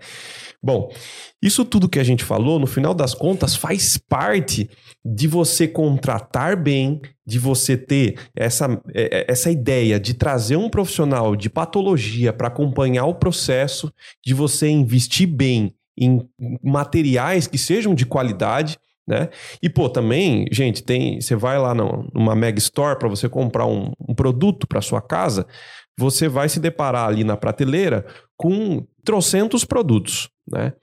Bom, 0.62 0.92
isso 1.42 1.64
tudo 1.64 1.90
que 1.90 2.00
a 2.00 2.04
gente 2.04 2.24
falou, 2.24 2.60
no 2.60 2.68
final 2.68 2.94
das 2.94 3.14
contas, 3.14 3.56
faz 3.56 3.98
parte 3.98 4.70
de 5.06 5.28
você 5.28 5.68
contratar 5.68 6.56
bem, 6.56 7.00
de 7.26 7.38
você 7.38 7.78
ter 7.78 8.20
essa, 8.36 8.82
é, 8.94 9.20
é, 9.20 9.26
essa 9.32 9.52
ideia 9.52 10.00
de 10.00 10.14
trazer 10.14 10.56
um 10.56 10.70
profissional 10.70 11.36
de 11.36 11.50
patologia 11.50 12.34
para 12.34 12.48
acompanhar 12.48 13.06
o 13.06 13.16
processo, 13.16 13.92
de 14.26 14.34
você 14.34 14.68
investir 14.68 15.28
bem 15.28 15.74
em 15.98 16.28
materiais 16.64 17.48
que 17.48 17.58
sejam 17.58 17.94
de 17.94 18.06
qualidade. 18.06 18.78
Né? 19.08 19.30
E 19.64 19.70
pô, 19.70 19.90
também, 19.90 20.48
gente, 20.52 20.84
tem, 20.84 21.22
você 21.22 21.36
vai 21.36 21.58
lá 21.58 21.74
numa 21.74 22.36
Mega 22.36 22.60
Store 22.60 23.00
para 23.00 23.08
você 23.08 23.30
comprar 23.30 23.66
um, 23.66 23.92
um 24.08 24.14
produto 24.14 24.68
para 24.68 24.82
sua 24.82 25.02
casa, 25.02 25.48
você 25.98 26.28
vai 26.28 26.48
se 26.48 26.60
deparar 26.60 27.08
ali 27.08 27.24
na 27.24 27.36
prateleira 27.36 28.06
com 28.38 28.86
trocentos 29.04 29.66
produtos, 29.66 30.30
né? 30.50 30.74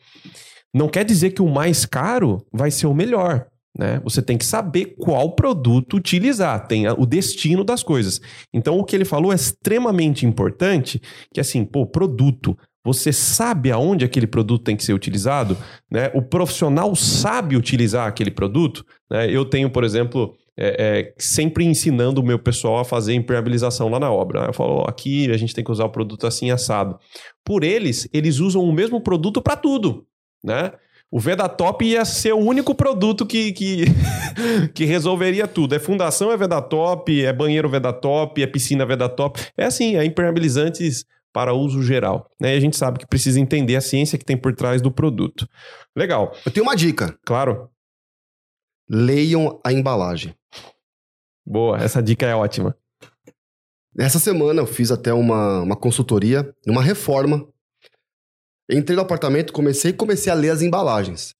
Não 0.74 0.88
quer 0.88 1.04
dizer 1.04 1.30
que 1.30 1.42
o 1.42 1.48
mais 1.48 1.86
caro 1.86 2.44
vai 2.52 2.70
ser 2.70 2.88
o 2.88 2.94
melhor, 2.94 3.46
né? 3.78 4.00
Você 4.02 4.20
tem 4.20 4.36
que 4.36 4.44
saber 4.44 4.96
qual 4.98 5.36
produto 5.36 5.96
utilizar, 5.96 6.66
tem 6.66 6.88
o 6.88 7.06
destino 7.06 7.62
das 7.62 7.82
coisas. 7.82 8.20
Então, 8.52 8.78
o 8.78 8.84
que 8.84 8.96
ele 8.96 9.04
falou 9.04 9.30
é 9.30 9.36
extremamente 9.36 10.26
importante, 10.26 11.00
que 11.32 11.40
assim, 11.40 11.64
pô, 11.64 11.86
produto, 11.86 12.58
você 12.84 13.12
sabe 13.12 13.70
aonde 13.70 14.04
aquele 14.04 14.26
produto 14.26 14.64
tem 14.64 14.76
que 14.76 14.84
ser 14.84 14.92
utilizado, 14.92 15.56
né? 15.90 16.10
O 16.12 16.20
profissional 16.20 16.94
sabe 16.96 17.56
utilizar 17.56 18.08
aquele 18.08 18.30
produto, 18.30 18.84
né? 19.10 19.30
Eu 19.30 19.44
tenho, 19.44 19.70
por 19.70 19.84
exemplo, 19.84 20.36
é, 20.56 21.00
é, 21.00 21.14
sempre 21.18 21.64
ensinando 21.64 22.20
o 22.20 22.24
meu 22.24 22.38
pessoal 22.38 22.78
a 22.78 22.84
fazer 22.84 23.14
impermeabilização 23.14 23.88
lá 23.88 23.98
na 23.98 24.10
obra. 24.10 24.46
Eu 24.46 24.52
falo, 24.52 24.76
ó, 24.76 24.84
aqui 24.88 25.30
a 25.30 25.36
gente 25.36 25.54
tem 25.54 25.64
que 25.64 25.72
usar 25.72 25.84
o 25.84 25.90
produto 25.90 26.26
assim 26.26 26.50
assado. 26.50 26.98
Por 27.44 27.64
eles, 27.64 28.08
eles 28.12 28.38
usam 28.38 28.62
o 28.62 28.72
mesmo 28.72 29.00
produto 29.00 29.42
para 29.42 29.56
tudo, 29.56 30.06
né? 30.42 30.72
O 31.10 31.20
Vedatop 31.20 31.84
ia 31.84 32.04
ser 32.04 32.32
o 32.32 32.38
único 32.38 32.74
produto 32.74 33.24
que, 33.24 33.52
que, 33.52 33.84
que 34.74 34.84
resolveria 34.84 35.46
tudo. 35.46 35.74
É 35.74 35.78
fundação 35.78 36.32
é 36.32 36.36
Vedatop, 36.36 37.24
é 37.24 37.32
banheiro 37.32 37.68
Vedatop, 37.68 38.42
é 38.42 38.46
piscina 38.48 38.84
Vedatop. 38.84 39.40
É 39.56 39.64
assim, 39.66 39.96
é 39.96 40.04
impermeabilizantes 40.04 41.04
para 41.32 41.54
uso 41.54 41.82
geral. 41.82 42.28
Né? 42.40 42.54
E 42.54 42.56
a 42.56 42.60
gente 42.60 42.76
sabe 42.76 42.98
que 42.98 43.06
precisa 43.06 43.38
entender 43.38 43.76
a 43.76 43.80
ciência 43.80 44.18
que 44.18 44.24
tem 44.24 44.36
por 44.36 44.54
trás 44.54 44.82
do 44.82 44.90
produto. 44.90 45.48
Legal. 45.94 46.34
Eu 46.44 46.50
tenho 46.50 46.66
uma 46.66 46.74
dica. 46.74 47.16
Claro. 47.24 47.68
Leiam 48.88 49.60
a 49.64 49.72
embalagem. 49.72 50.34
Boa, 51.46 51.78
essa 51.78 52.02
dica 52.02 52.24
é 52.24 52.34
ótima. 52.34 52.74
Essa 53.98 54.18
semana 54.18 54.62
eu 54.62 54.66
fiz 54.66 54.90
até 54.90 55.12
uma, 55.12 55.60
uma 55.60 55.76
consultoria 55.76 56.54
numa 56.66 56.82
reforma. 56.82 57.46
Entrei 58.68 58.96
no 58.96 59.02
apartamento, 59.02 59.52
comecei 59.52 59.92
comecei 59.92 60.32
a 60.32 60.34
ler 60.34 60.50
as 60.50 60.62
embalagens. 60.62 61.34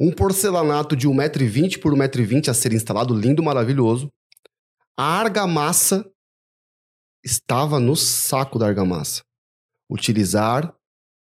Um 0.00 0.12
porcelanato 0.12 0.94
de 0.94 1.08
1,20m 1.08 1.80
por 1.80 1.92
1,20m 1.92 2.48
a 2.48 2.54
ser 2.54 2.72
instalado, 2.72 3.14
lindo, 3.14 3.42
maravilhoso. 3.42 4.12
A 4.96 5.18
argamassa 5.18 6.08
estava 7.24 7.80
no 7.80 7.96
saco 7.96 8.60
da 8.60 8.66
argamassa. 8.68 9.24
Utilizar 9.90 10.72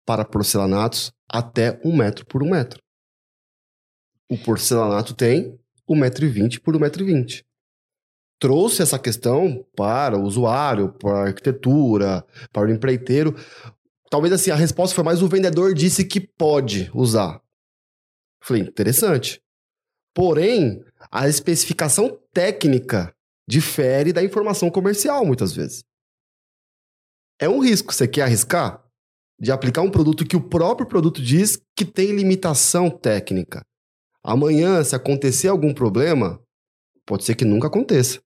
para 0.03 0.25
porcelanatos 0.25 1.13
até 1.29 1.79
1 1.85 1.95
metro 1.95 2.25
por 2.25 2.41
1 2.41 2.49
metro. 2.49 2.81
O 4.27 4.37
porcelanato 4.37 5.13
tem 5.13 5.59
1,20m 5.87 6.59
por 6.59 6.75
1,20m 6.75 7.45
trouxe 8.41 8.81
essa 8.81 8.97
questão 8.97 9.63
para 9.77 10.17
o 10.17 10.23
usuário, 10.23 10.91
para 10.91 11.11
a 11.11 11.27
arquitetura, 11.27 12.25
para 12.51 12.67
o 12.67 12.73
empreiteiro. 12.73 13.35
Talvez 14.09 14.33
assim, 14.33 14.49
a 14.49 14.55
resposta 14.55 14.95
foi 14.95 15.03
mais 15.03 15.21
o 15.21 15.27
vendedor 15.27 15.75
disse 15.75 16.03
que 16.03 16.19
pode 16.19 16.89
usar. 16.91 17.39
Falei, 18.43 18.63
interessante. 18.63 19.39
Porém, 20.13 20.83
a 21.11 21.29
especificação 21.29 22.17
técnica 22.33 23.13
difere 23.47 24.11
da 24.11 24.23
informação 24.23 24.71
comercial, 24.71 25.23
muitas 25.23 25.53
vezes. 25.53 25.83
É 27.39 27.47
um 27.47 27.59
risco. 27.59 27.93
Você 27.93 28.07
quer 28.07 28.23
arriscar? 28.23 28.83
De 29.39 29.51
aplicar 29.51 29.83
um 29.83 29.91
produto 29.91 30.25
que 30.25 30.35
o 30.35 30.49
próprio 30.49 30.87
produto 30.87 31.21
diz 31.21 31.61
que 31.75 31.85
tem 31.85 32.11
limitação 32.11 32.89
técnica. 32.89 33.63
Amanhã, 34.23 34.83
se 34.83 34.95
acontecer 34.95 35.47
algum 35.47 35.73
problema, 35.73 36.41
pode 37.05 37.23
ser 37.23 37.35
que 37.35 37.45
nunca 37.45 37.67
aconteça 37.67 38.19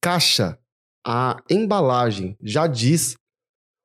caixa, 0.00 0.58
a 1.06 1.36
embalagem 1.50 2.36
já 2.42 2.66
diz. 2.66 3.16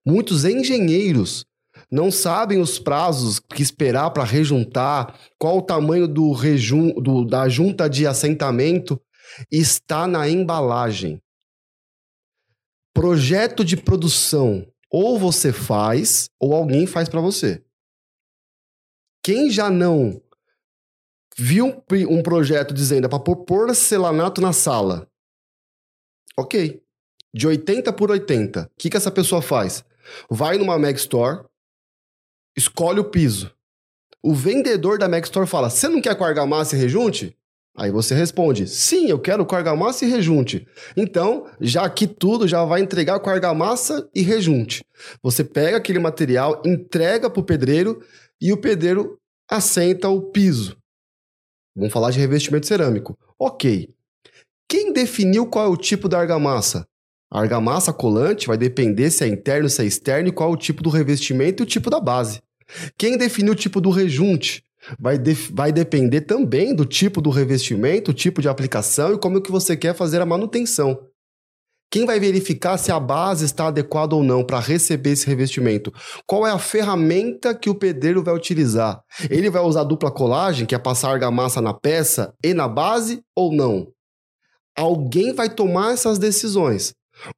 Muitos 0.06 0.44
engenheiros 0.44 1.46
não 1.90 2.12
sabem 2.12 2.60
os 2.60 2.80
prazos 2.80 3.40
que 3.40 3.62
esperar 3.62 4.12
para 4.12 4.24
rejuntar, 4.24 5.18
qual 5.38 5.60
o 5.60 5.62
tamanho 5.62 6.08
do, 6.08 6.32
rejun, 6.32 6.94
do 6.96 7.24
da 7.24 7.48
junta 7.48 7.90
de 7.90 8.06
assentamento, 8.06 9.00
está 9.52 10.08
na 10.08 10.28
embalagem. 10.28 11.22
Projeto 12.94 13.64
de 13.64 13.78
produção, 13.78 14.68
ou 14.90 15.18
você 15.18 15.52
faz, 15.52 16.30
ou 16.40 16.54
alguém 16.54 16.86
faz 16.86 17.10
para 17.10 17.22
você. 17.22 17.64
Quem 19.24 19.50
já 19.50 19.70
não 19.70 20.22
viu 21.38 21.84
um 22.10 22.22
projeto 22.22 22.74
dizendo 22.74 23.06
é 23.06 23.10
para 23.10 23.20
pôr 23.20 23.38
porcelanato 23.46 24.42
na 24.42 24.54
sala, 24.54 25.10
Ok. 26.38 26.82
De 27.34 27.48
80 27.48 27.92
por 27.94 28.12
80. 28.12 28.64
O 28.64 28.70
que, 28.78 28.90
que 28.90 28.98
essa 28.98 29.12
pessoa 29.12 29.42
faz? 29.42 29.84
Vai 30.30 30.58
numa 30.58 30.78
Mag 30.78 30.98
Store, 30.98 31.46
escolhe 32.56 33.00
o 33.00 33.10
piso. 33.10 33.52
O 34.22 34.34
vendedor 34.34 34.98
da 34.98 35.10
Mag 35.10 35.24
Store 35.26 35.48
fala: 35.48 35.70
Você 35.70 35.88
não 35.88 36.02
quer 36.02 36.16
com 36.16 36.24
argamassa 36.24 36.76
e 36.76 36.80
rejunte? 36.80 37.38
Aí 37.76 37.90
você 37.92 38.14
responde: 38.14 38.68
Sim, 38.68 39.08
eu 39.10 39.20
quero 39.20 39.46
com 39.46 39.56
argamassa 39.56 40.06
e 40.06 40.10
rejunte. 40.10 40.68
Então, 40.96 41.50
já 41.60 41.90
que 41.90 42.08
tudo 42.08 42.48
já 42.48 42.64
vai 42.64 42.82
entregar 42.82 43.20
com 43.20 43.30
argamassa 43.30 44.10
e 44.14 44.22
rejunte. 44.22 44.86
Você 45.22 45.44
pega 45.44 45.78
aquele 45.78 46.00
material, 46.00 46.62
entrega 46.66 47.30
para 47.30 47.40
o 47.40 47.46
pedreiro 47.46 48.04
e 48.40 48.54
o 48.54 48.58
pedreiro 48.58 49.20
assenta 49.50 50.08
o 50.08 50.22
piso. 50.22 50.78
Vamos 51.76 51.92
falar 51.92 52.12
de 52.12 52.20
revestimento 52.20 52.68
cerâmico. 52.68 53.18
Ok. 53.40 53.90
Quem 54.74 54.92
definiu 54.92 55.46
qual 55.46 55.68
é 55.68 55.70
o 55.70 55.78
tipo 55.78 56.10
da 56.10 56.18
argamassa? 56.20 56.88
A 57.32 57.40
argamassa 57.40 57.94
colante 57.94 58.48
vai 58.48 58.58
depender 58.58 59.12
se 59.12 59.24
é 59.24 59.28
interno, 59.28 59.70
se 59.70 59.84
é 59.84 59.86
externo 59.86 60.30
e 60.30 60.32
qual 60.32 60.50
é 60.50 60.54
o 60.54 60.58
tipo 60.58 60.82
do 60.82 60.90
revestimento 60.90 61.62
e 61.62 61.64
o 61.64 61.68
tipo 61.68 61.92
da 61.92 62.00
base. 62.00 62.42
Quem 62.98 63.16
definiu 63.16 63.54
o 63.54 63.56
tipo 63.56 63.80
do 63.80 63.92
rejunte? 63.92 64.64
Vai, 65.00 65.20
de, 65.20 65.36
vai 65.54 65.72
depender 65.72 66.22
também 66.22 66.74
do 66.74 66.86
tipo 66.86 67.22
do 67.22 67.30
revestimento, 67.30 68.10
o 68.10 68.14
tipo 68.16 68.42
de 68.42 68.50
aplicação 68.50 69.14
e 69.14 69.20
como 69.20 69.38
é 69.38 69.42
que 69.42 69.52
você 69.52 69.78
quer 69.78 69.94
fazer 69.94 70.20
a 70.22 70.26
manutenção. 70.26 70.98
Quem 71.92 72.08
vai 72.08 72.20
verificar 72.20 72.80
se 72.80 72.92
a 72.92 73.00
base 73.00 73.46
está 73.46 73.68
adequada 73.68 74.16
ou 74.16 74.24
não 74.24 74.44
para 74.44 74.60
receber 74.60 75.12
esse 75.12 75.28
revestimento? 75.28 75.94
Qual 76.26 76.48
é 76.48 76.52
a 76.52 76.58
ferramenta 76.58 77.54
que 77.54 77.70
o 77.70 77.76
pedreiro 77.76 78.24
vai 78.24 78.34
utilizar? 78.34 79.04
Ele 79.30 79.52
vai 79.52 79.62
usar 79.62 79.84
dupla 79.84 80.10
colagem, 80.10 80.66
que 80.66 80.74
é 80.74 80.80
passar 80.80 81.12
argamassa 81.12 81.62
na 81.62 81.76
peça 81.76 82.34
e 82.44 82.56
na 82.56 82.68
base, 82.68 83.22
ou 83.36 83.54
não? 83.54 83.93
Alguém 84.76 85.34
vai 85.34 85.50
tomar 85.50 85.94
essas 85.94 86.18
decisões. 86.18 86.94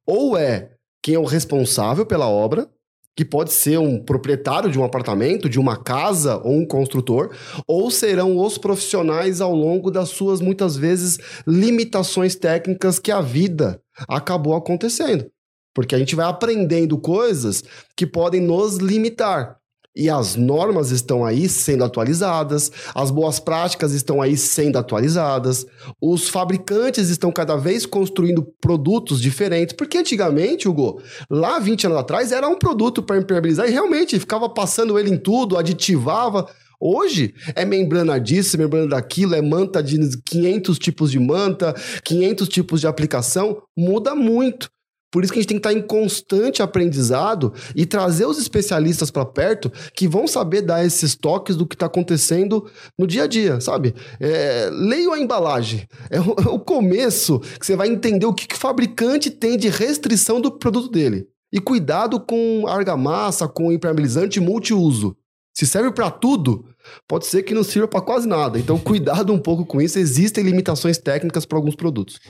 Ou 0.06 0.36
é 0.36 0.70
quem 1.02 1.14
é 1.14 1.18
o 1.18 1.24
responsável 1.24 2.04
pela 2.04 2.28
obra, 2.28 2.68
que 3.16 3.24
pode 3.24 3.52
ser 3.52 3.78
um 3.78 3.98
proprietário 3.98 4.70
de 4.70 4.78
um 4.78 4.84
apartamento, 4.84 5.48
de 5.48 5.58
uma 5.58 5.76
casa 5.76 6.36
ou 6.36 6.52
um 6.52 6.66
construtor, 6.66 7.34
ou 7.66 7.90
serão 7.90 8.38
os 8.38 8.58
profissionais 8.58 9.40
ao 9.40 9.54
longo 9.54 9.90
das 9.90 10.10
suas 10.10 10.40
muitas 10.40 10.76
vezes 10.76 11.18
limitações 11.46 12.34
técnicas 12.34 12.98
que 12.98 13.10
a 13.10 13.22
vida 13.22 13.80
acabou 14.06 14.54
acontecendo. 14.54 15.30
Porque 15.74 15.94
a 15.94 15.98
gente 15.98 16.14
vai 16.14 16.26
aprendendo 16.26 16.98
coisas 16.98 17.64
que 17.96 18.06
podem 18.06 18.40
nos 18.40 18.76
limitar. 18.76 19.55
E 19.96 20.10
as 20.10 20.36
normas 20.36 20.90
estão 20.90 21.24
aí 21.24 21.48
sendo 21.48 21.82
atualizadas, 21.82 22.70
as 22.94 23.10
boas 23.10 23.40
práticas 23.40 23.92
estão 23.92 24.20
aí 24.20 24.36
sendo 24.36 24.76
atualizadas, 24.76 25.64
os 25.98 26.28
fabricantes 26.28 27.08
estão 27.08 27.32
cada 27.32 27.56
vez 27.56 27.86
construindo 27.86 28.46
produtos 28.60 29.22
diferentes, 29.22 29.74
porque 29.74 29.96
antigamente, 29.96 30.68
Hugo, 30.68 31.00
lá 31.30 31.58
20 31.58 31.86
anos 31.86 31.98
atrás, 31.98 32.30
era 32.30 32.46
um 32.46 32.58
produto 32.58 33.02
para 33.02 33.16
impermeabilizar 33.16 33.66
e 33.66 33.72
realmente 33.72 34.20
ficava 34.20 34.50
passando 34.50 34.98
ele 34.98 35.10
em 35.10 35.16
tudo, 35.16 35.56
aditivava. 35.56 36.46
Hoje 36.78 37.34
é 37.54 37.64
membrana 37.64 38.20
disso, 38.20 38.58
membrana 38.58 38.88
daquilo, 38.88 39.34
é 39.34 39.40
manta 39.40 39.82
de 39.82 39.98
500 40.28 40.78
tipos 40.78 41.10
de 41.10 41.18
manta, 41.18 41.74
500 42.04 42.48
tipos 42.48 42.80
de 42.82 42.86
aplicação, 42.86 43.62
muda 43.74 44.14
muito. 44.14 44.68
Por 45.16 45.24
isso 45.24 45.32
que 45.32 45.38
a 45.38 45.40
gente 45.40 45.48
tem 45.48 45.58
que 45.58 45.66
estar 45.66 45.72
em 45.72 45.80
constante 45.80 46.60
aprendizado 46.60 47.54
e 47.74 47.86
trazer 47.86 48.26
os 48.26 48.36
especialistas 48.36 49.10
para 49.10 49.24
perto 49.24 49.72
que 49.94 50.06
vão 50.06 50.28
saber 50.28 50.60
dar 50.60 50.84
esses 50.84 51.14
toques 51.14 51.56
do 51.56 51.64
que 51.66 51.74
está 51.74 51.86
acontecendo 51.86 52.70
no 52.98 53.06
dia 53.06 53.22
a 53.22 53.26
dia, 53.26 53.58
sabe? 53.58 53.94
É, 54.20 54.68
leio 54.70 55.14
a 55.14 55.18
embalagem. 55.18 55.88
É 56.10 56.20
o, 56.20 56.34
é 56.38 56.50
o, 56.50 56.58
começo 56.58 57.40
que 57.58 57.64
você 57.64 57.74
vai 57.74 57.88
entender 57.88 58.26
o 58.26 58.34
que, 58.34 58.46
que 58.46 58.56
o 58.56 58.58
fabricante 58.58 59.30
tem 59.30 59.56
de 59.56 59.70
restrição 59.70 60.38
do 60.38 60.50
produto 60.50 60.90
dele. 60.90 61.26
E 61.50 61.60
cuidado 61.60 62.20
com 62.20 62.66
argamassa, 62.68 63.48
com 63.48 63.72
impermeabilizante 63.72 64.38
multiuso. 64.38 65.16
Se 65.56 65.66
serve 65.66 65.92
para 65.92 66.10
tudo, 66.10 66.66
pode 67.08 67.24
ser 67.24 67.42
que 67.42 67.54
não 67.54 67.64
sirva 67.64 67.88
para 67.88 68.02
quase 68.02 68.28
nada. 68.28 68.58
Então, 68.58 68.76
cuidado 68.84 69.32
um 69.32 69.38
pouco 69.38 69.64
com 69.64 69.80
isso. 69.80 69.98
Existem 69.98 70.44
limitações 70.44 70.98
técnicas 70.98 71.46
para 71.46 71.56
alguns 71.56 71.74
produtos. 71.74 72.20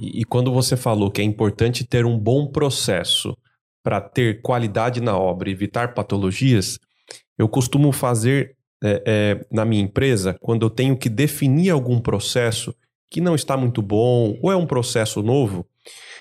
E, 0.00 0.22
e 0.22 0.24
quando 0.24 0.50
você 0.50 0.76
falou 0.76 1.10
que 1.10 1.20
é 1.20 1.24
importante 1.24 1.84
ter 1.84 2.06
um 2.06 2.18
bom 2.18 2.46
processo 2.46 3.36
para 3.82 4.00
ter 4.00 4.40
qualidade 4.40 5.00
na 5.00 5.16
obra 5.16 5.50
evitar 5.50 5.92
patologias, 5.92 6.78
eu 7.38 7.48
costumo 7.48 7.92
fazer 7.92 8.56
é, 8.82 9.02
é, 9.06 9.46
na 9.50 9.64
minha 9.64 9.82
empresa, 9.82 10.36
quando 10.40 10.64
eu 10.64 10.70
tenho 10.70 10.96
que 10.96 11.10
definir 11.10 11.70
algum 11.70 12.00
processo 12.00 12.74
que 13.10 13.20
não 13.20 13.34
está 13.34 13.56
muito 13.56 13.82
bom 13.82 14.38
ou 14.42 14.50
é 14.50 14.56
um 14.56 14.66
processo 14.66 15.22
novo, 15.22 15.66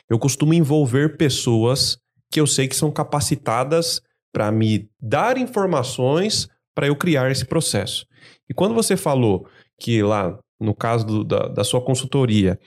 eu 0.10 0.20
costumo 0.20 0.54
envolver 0.54 1.16
pessoas 1.18 1.98
que 2.32 2.40
eu 2.40 2.48
sei 2.48 2.68
que 2.68 2.76
são 2.76 2.92
capacitadas 2.92 4.02
para 4.32 4.52
me 4.52 4.90
dar 5.00 5.38
informações 5.38 6.48
para 6.76 6.88
eu 6.88 6.96
criar 6.96 7.32
esse 7.32 7.46
processo. 7.46 8.06
E 8.50 8.54
quando 8.54 8.74
você 8.74 8.98
falou 8.98 9.48
que 9.80 10.02
lá, 10.02 10.38
no 10.60 10.76
caso 10.76 11.06
do, 11.06 11.24
da, 11.24 11.48
da 11.48 11.64
sua 11.64 11.82
consultoria, 11.82 12.60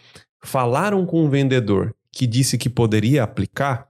falaram 0.45 1.07
com 1.07 1.25
um 1.25 1.31
vendedor 1.31 1.95
que 2.11 2.27
disse 2.27 2.59
que 2.59 2.69
poderia 2.69 3.23
aplicar, 3.23 3.89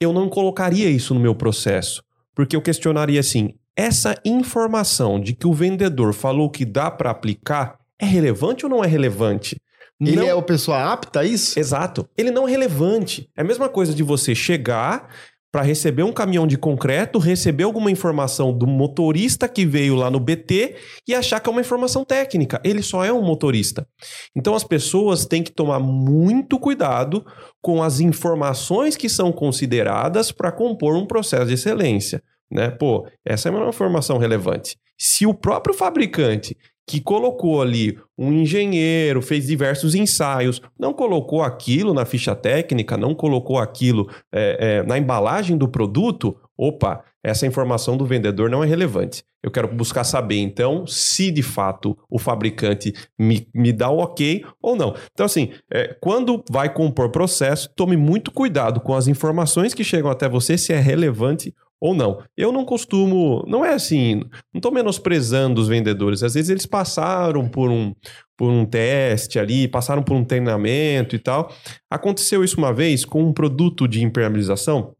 eu 0.00 0.12
não 0.12 0.28
colocaria 0.28 0.88
isso 0.90 1.14
no 1.14 1.20
meu 1.20 1.34
processo, 1.34 2.02
porque 2.34 2.54
eu 2.56 2.62
questionaria 2.62 3.20
assim: 3.20 3.54
essa 3.76 4.14
informação 4.24 5.20
de 5.20 5.32
que 5.32 5.46
o 5.46 5.52
vendedor 5.52 6.12
falou 6.12 6.50
que 6.50 6.64
dá 6.64 6.90
para 6.90 7.10
aplicar 7.10 7.78
é 7.98 8.04
relevante 8.04 8.64
ou 8.64 8.70
não 8.70 8.84
é 8.84 8.86
relevante? 8.86 9.56
Ele 10.00 10.16
não... 10.16 10.26
é 10.26 10.34
o 10.34 10.42
pessoa 10.42 10.92
apta 10.92 11.20
a 11.20 11.24
isso? 11.24 11.58
Exato. 11.58 12.08
Ele 12.18 12.32
não 12.32 12.48
é 12.48 12.50
relevante. 12.50 13.30
É 13.36 13.42
a 13.42 13.44
mesma 13.44 13.68
coisa 13.68 13.94
de 13.94 14.02
você 14.02 14.34
chegar 14.34 15.08
para 15.52 15.60
receber 15.60 16.02
um 16.02 16.12
caminhão 16.12 16.46
de 16.46 16.56
concreto, 16.56 17.18
receber 17.18 17.64
alguma 17.64 17.90
informação 17.90 18.56
do 18.56 18.66
motorista 18.66 19.46
que 19.46 19.66
veio 19.66 19.94
lá 19.94 20.10
no 20.10 20.18
BT 20.18 20.76
e 21.06 21.14
achar 21.14 21.38
que 21.40 21.48
é 21.48 21.52
uma 21.52 21.60
informação 21.60 22.06
técnica. 22.06 22.58
Ele 22.64 22.82
só 22.82 23.04
é 23.04 23.12
um 23.12 23.22
motorista. 23.22 23.86
Então 24.34 24.54
as 24.54 24.64
pessoas 24.64 25.26
têm 25.26 25.42
que 25.42 25.52
tomar 25.52 25.78
muito 25.78 26.58
cuidado 26.58 27.22
com 27.60 27.82
as 27.82 28.00
informações 28.00 28.96
que 28.96 29.10
são 29.10 29.30
consideradas 29.30 30.32
para 30.32 30.50
compor 30.50 30.96
um 30.96 31.06
processo 31.06 31.46
de 31.46 31.54
excelência. 31.54 32.22
Né? 32.50 32.70
Pô, 32.70 33.06
essa 33.22 33.50
é 33.50 33.52
uma 33.52 33.68
informação 33.68 34.16
relevante. 34.16 34.78
Se 34.98 35.26
o 35.26 35.34
próprio 35.34 35.74
fabricante 35.74 36.56
que 36.86 37.00
colocou 37.00 37.62
ali 37.62 37.98
um 38.18 38.32
engenheiro, 38.32 39.22
fez 39.22 39.46
diversos 39.46 39.94
ensaios, 39.94 40.60
não 40.78 40.92
colocou 40.92 41.42
aquilo 41.42 41.94
na 41.94 42.04
ficha 42.04 42.34
técnica, 42.34 42.96
não 42.96 43.14
colocou 43.14 43.58
aquilo 43.58 44.10
é, 44.32 44.56
é, 44.60 44.82
na 44.82 44.98
embalagem 44.98 45.56
do 45.56 45.68
produto, 45.68 46.36
opa, 46.56 47.04
essa 47.22 47.46
informação 47.46 47.96
do 47.96 48.04
vendedor 48.04 48.50
não 48.50 48.64
é 48.64 48.66
relevante. 48.66 49.24
Eu 49.42 49.50
quero 49.50 49.68
buscar 49.68 50.04
saber, 50.04 50.38
então, 50.38 50.86
se 50.86 51.30
de 51.30 51.42
fato 51.42 51.96
o 52.08 52.18
fabricante 52.18 52.92
me, 53.18 53.48
me 53.54 53.72
dá 53.72 53.90
o 53.90 53.98
ok 53.98 54.44
ou 54.60 54.76
não. 54.76 54.94
Então, 55.12 55.26
assim, 55.26 55.52
é, 55.72 55.96
quando 56.00 56.44
vai 56.50 56.72
compor 56.72 57.10
processo, 57.10 57.70
tome 57.74 57.96
muito 57.96 58.30
cuidado 58.30 58.80
com 58.80 58.94
as 58.94 59.08
informações 59.08 59.74
que 59.74 59.84
chegam 59.84 60.10
até 60.10 60.28
você, 60.28 60.58
se 60.58 60.72
é 60.72 60.78
relevante 60.78 61.54
ou 61.82 61.96
não. 61.96 62.22
Eu 62.36 62.52
não 62.52 62.64
costumo, 62.64 63.44
não 63.48 63.64
é 63.64 63.74
assim, 63.74 64.20
não 64.54 64.58
estou 64.58 64.70
menosprezando 64.70 65.60
os 65.60 65.66
vendedores. 65.66 66.22
Às 66.22 66.34
vezes 66.34 66.48
eles 66.48 66.64
passaram 66.64 67.48
por 67.48 67.68
um, 67.72 67.92
por 68.36 68.48
um 68.48 68.64
teste 68.64 69.36
ali, 69.36 69.66
passaram 69.66 70.00
por 70.00 70.14
um 70.14 70.24
treinamento 70.24 71.16
e 71.16 71.18
tal. 71.18 71.52
Aconteceu 71.90 72.44
isso 72.44 72.56
uma 72.56 72.72
vez 72.72 73.04
com 73.04 73.24
um 73.24 73.32
produto 73.32 73.88
de 73.88 74.00
impermeabilização 74.00 74.94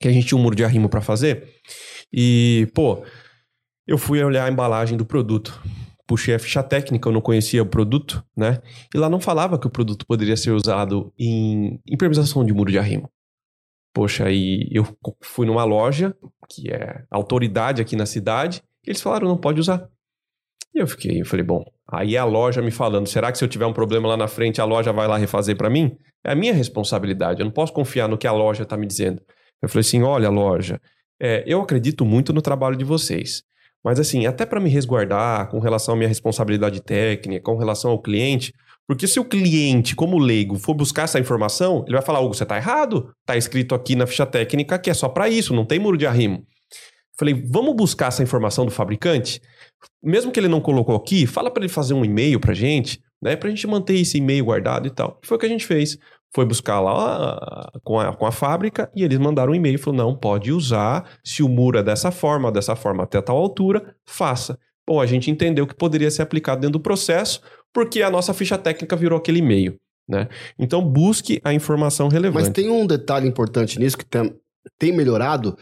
que 0.00 0.08
a 0.08 0.10
gente 0.10 0.28
tinha 0.28 0.38
um 0.38 0.42
muro 0.42 0.56
de 0.56 0.64
arrimo 0.64 0.88
para 0.88 1.02
fazer. 1.02 1.52
E, 2.10 2.66
pô, 2.74 3.04
eu 3.86 3.98
fui 3.98 4.24
olhar 4.24 4.46
a 4.46 4.50
embalagem 4.50 4.96
do 4.96 5.04
produto. 5.04 5.62
Puxei 6.06 6.34
a 6.34 6.38
ficha 6.38 6.62
técnica, 6.62 7.10
eu 7.10 7.12
não 7.12 7.20
conhecia 7.20 7.62
o 7.62 7.66
produto, 7.66 8.24
né? 8.34 8.62
E 8.94 8.96
lá 8.96 9.10
não 9.10 9.20
falava 9.20 9.58
que 9.58 9.66
o 9.66 9.70
produto 9.70 10.06
poderia 10.06 10.36
ser 10.36 10.52
usado 10.52 11.12
em 11.18 11.78
impermeabilização 11.86 12.42
de 12.42 12.54
muro 12.54 12.72
de 12.72 12.78
arrimo. 12.78 13.10
Poxa, 13.96 14.26
aí 14.26 14.68
eu 14.70 14.86
fui 15.22 15.46
numa 15.46 15.64
loja, 15.64 16.14
que 16.50 16.70
é 16.70 17.02
autoridade 17.10 17.80
aqui 17.80 17.96
na 17.96 18.04
cidade, 18.04 18.62
e 18.86 18.90
eles 18.90 19.00
falaram, 19.00 19.26
não 19.26 19.38
pode 19.38 19.58
usar. 19.58 19.88
E 20.74 20.80
eu 20.80 20.86
fiquei, 20.86 21.22
eu 21.22 21.24
falei, 21.24 21.42
bom, 21.42 21.64
aí 21.90 22.14
a 22.14 22.22
loja 22.22 22.60
me 22.60 22.70
falando, 22.70 23.06
será 23.06 23.32
que 23.32 23.38
se 23.38 23.44
eu 23.44 23.48
tiver 23.48 23.64
um 23.64 23.72
problema 23.72 24.06
lá 24.06 24.14
na 24.14 24.28
frente, 24.28 24.60
a 24.60 24.66
loja 24.66 24.92
vai 24.92 25.08
lá 25.08 25.16
refazer 25.16 25.56
para 25.56 25.70
mim? 25.70 25.96
É 26.22 26.32
a 26.32 26.34
minha 26.34 26.52
responsabilidade, 26.52 27.40
eu 27.40 27.46
não 27.46 27.50
posso 27.50 27.72
confiar 27.72 28.06
no 28.06 28.18
que 28.18 28.26
a 28.26 28.32
loja 28.32 28.64
está 28.64 28.76
me 28.76 28.86
dizendo. 28.86 29.22
Eu 29.62 29.68
falei 29.70 29.80
assim, 29.80 30.02
olha, 30.02 30.28
loja, 30.28 30.78
é, 31.18 31.42
eu 31.46 31.62
acredito 31.62 32.04
muito 32.04 32.34
no 32.34 32.42
trabalho 32.42 32.76
de 32.76 32.84
vocês. 32.84 33.44
Mas 33.82 33.98
assim, 33.98 34.26
até 34.26 34.44
para 34.44 34.60
me 34.60 34.68
resguardar 34.68 35.48
com 35.48 35.58
relação 35.58 35.94
à 35.94 35.96
minha 35.96 36.08
responsabilidade 36.08 36.82
técnica, 36.82 37.42
com 37.42 37.56
relação 37.56 37.92
ao 37.92 38.02
cliente, 38.02 38.52
porque 38.86 39.08
se 39.08 39.18
o 39.18 39.24
cliente, 39.24 39.96
como 39.96 40.18
leigo, 40.18 40.58
for 40.58 40.74
buscar 40.74 41.02
essa 41.02 41.18
informação, 41.18 41.84
ele 41.86 41.96
vai 41.96 42.02
falar: 42.02 42.20
Hugo, 42.20 42.34
você 42.34 42.44
está 42.44 42.56
errado. 42.56 43.10
Está 43.20 43.36
escrito 43.36 43.74
aqui 43.74 43.96
na 43.96 44.06
ficha 44.06 44.24
técnica 44.24 44.78
que 44.78 44.90
é 44.90 44.94
só 44.94 45.08
para 45.08 45.28
isso, 45.28 45.54
não 45.54 45.64
tem 45.64 45.78
muro 45.78 45.96
de 45.96 46.06
arrimo. 46.06 46.46
Falei, 47.18 47.34
vamos 47.48 47.74
buscar 47.74 48.08
essa 48.08 48.22
informação 48.22 48.66
do 48.66 48.70
fabricante? 48.70 49.40
Mesmo 50.02 50.30
que 50.30 50.38
ele 50.38 50.48
não 50.48 50.60
colocou 50.60 50.94
aqui, 50.94 51.26
fala 51.26 51.50
para 51.50 51.64
ele 51.64 51.72
fazer 51.72 51.94
um 51.94 52.04
e-mail 52.04 52.38
para 52.38 52.52
gente, 52.52 53.00
né? 53.22 53.34
Para 53.34 53.48
a 53.48 53.50
gente 53.50 53.66
manter 53.66 53.94
esse 53.94 54.18
e-mail 54.18 54.44
guardado 54.44 54.86
e 54.86 54.90
tal. 54.90 55.18
E 55.22 55.26
foi 55.26 55.36
o 55.36 55.40
que 55.40 55.46
a 55.46 55.48
gente 55.48 55.66
fez. 55.66 55.98
Foi 56.34 56.44
buscar 56.44 56.80
lá 56.80 57.70
com 57.82 57.98
a, 57.98 58.14
com 58.14 58.26
a 58.26 58.32
fábrica 58.32 58.90
e 58.94 59.02
eles 59.02 59.18
mandaram 59.18 59.52
um 59.52 59.54
e-mail. 59.54 59.78
Falou, 59.78 59.96
não, 59.96 60.14
pode 60.14 60.52
usar. 60.52 61.08
Se 61.24 61.42
o 61.42 61.48
muro 61.48 61.78
é 61.78 61.82
dessa 61.82 62.10
forma, 62.10 62.52
dessa 62.52 62.76
forma 62.76 63.04
até 63.04 63.20
tal 63.22 63.38
altura, 63.38 63.96
faça. 64.04 64.58
Bom, 64.86 65.00
a 65.00 65.06
gente 65.06 65.30
entendeu 65.30 65.66
que 65.66 65.74
poderia 65.74 66.10
ser 66.10 66.22
aplicado 66.22 66.60
dentro 66.60 66.78
do 66.78 66.82
processo, 66.82 67.40
porque 67.76 68.00
a 68.00 68.08
nossa 68.08 68.32
ficha 68.32 68.56
técnica 68.56 68.96
virou 68.96 69.18
aquele 69.18 69.40
e-mail. 69.40 69.76
Né? 70.08 70.30
Então 70.58 70.80
busque 70.82 71.42
a 71.44 71.52
informação 71.52 72.08
relevante. 72.08 72.46
Mas 72.46 72.54
tem 72.54 72.70
um 72.70 72.86
detalhe 72.86 73.28
importante 73.28 73.78
nisso 73.78 73.98
que 73.98 74.06
tem, 74.06 74.34
tem 74.78 74.92
melhorado. 74.92 75.58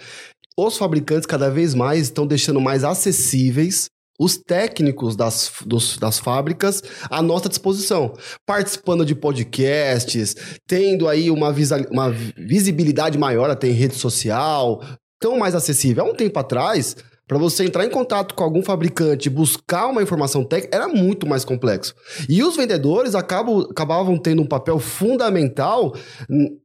os 0.56 0.78
fabricantes 0.78 1.26
cada 1.26 1.50
vez 1.50 1.74
mais 1.74 2.02
estão 2.02 2.24
deixando 2.24 2.60
mais 2.60 2.84
acessíveis 2.84 3.88
os 4.16 4.36
técnicos 4.36 5.16
das, 5.16 5.50
dos, 5.66 5.98
das 5.98 6.20
fábricas 6.20 6.84
à 7.10 7.20
nossa 7.20 7.48
disposição, 7.48 8.14
participando 8.46 9.04
de 9.04 9.16
podcasts, 9.16 10.36
tendo 10.68 11.08
aí 11.08 11.32
uma, 11.32 11.52
visa, 11.52 11.84
uma 11.90 12.10
visibilidade 12.36 13.18
maior 13.18 13.50
até 13.50 13.66
em 13.66 13.72
rede 13.72 13.96
social, 13.96 14.80
tão 15.18 15.36
mais 15.36 15.56
acessível. 15.56 16.04
Há 16.04 16.08
um 16.08 16.14
tempo 16.14 16.38
atrás, 16.38 16.94
para 17.26 17.38
você 17.38 17.64
entrar 17.64 17.84
em 17.86 17.90
contato 17.90 18.34
com 18.34 18.44
algum 18.44 18.62
fabricante 18.62 19.30
buscar 19.30 19.86
uma 19.86 20.02
informação 20.02 20.44
técnica, 20.44 20.76
era 20.76 20.88
muito 20.88 21.26
mais 21.26 21.44
complexo. 21.44 21.94
E 22.28 22.42
os 22.42 22.56
vendedores 22.56 23.14
acabam, 23.14 23.66
acabavam 23.70 24.18
tendo 24.18 24.42
um 24.42 24.46
papel 24.46 24.78
fundamental 24.78 25.94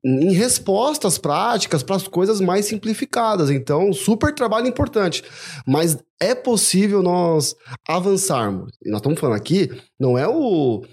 em 0.03 0.33
respostas 0.33 1.17
práticas 1.17 1.81
para 1.81 1.95
as 1.95 2.07
coisas 2.07 2.41
mais 2.41 2.65
simplificadas. 2.65 3.49
Então, 3.49 3.93
super 3.93 4.33
trabalho 4.33 4.67
importante. 4.67 5.23
Mas 5.65 5.97
é 6.19 6.35
possível 6.35 7.01
nós 7.01 7.55
avançarmos. 7.87 8.71
E 8.83 8.89
nós 8.89 8.99
estamos 8.99 9.19
falando 9.19 9.37
aqui, 9.37 9.69
não 9.97 10.17
é 10.17 10.27
o, 10.27 10.83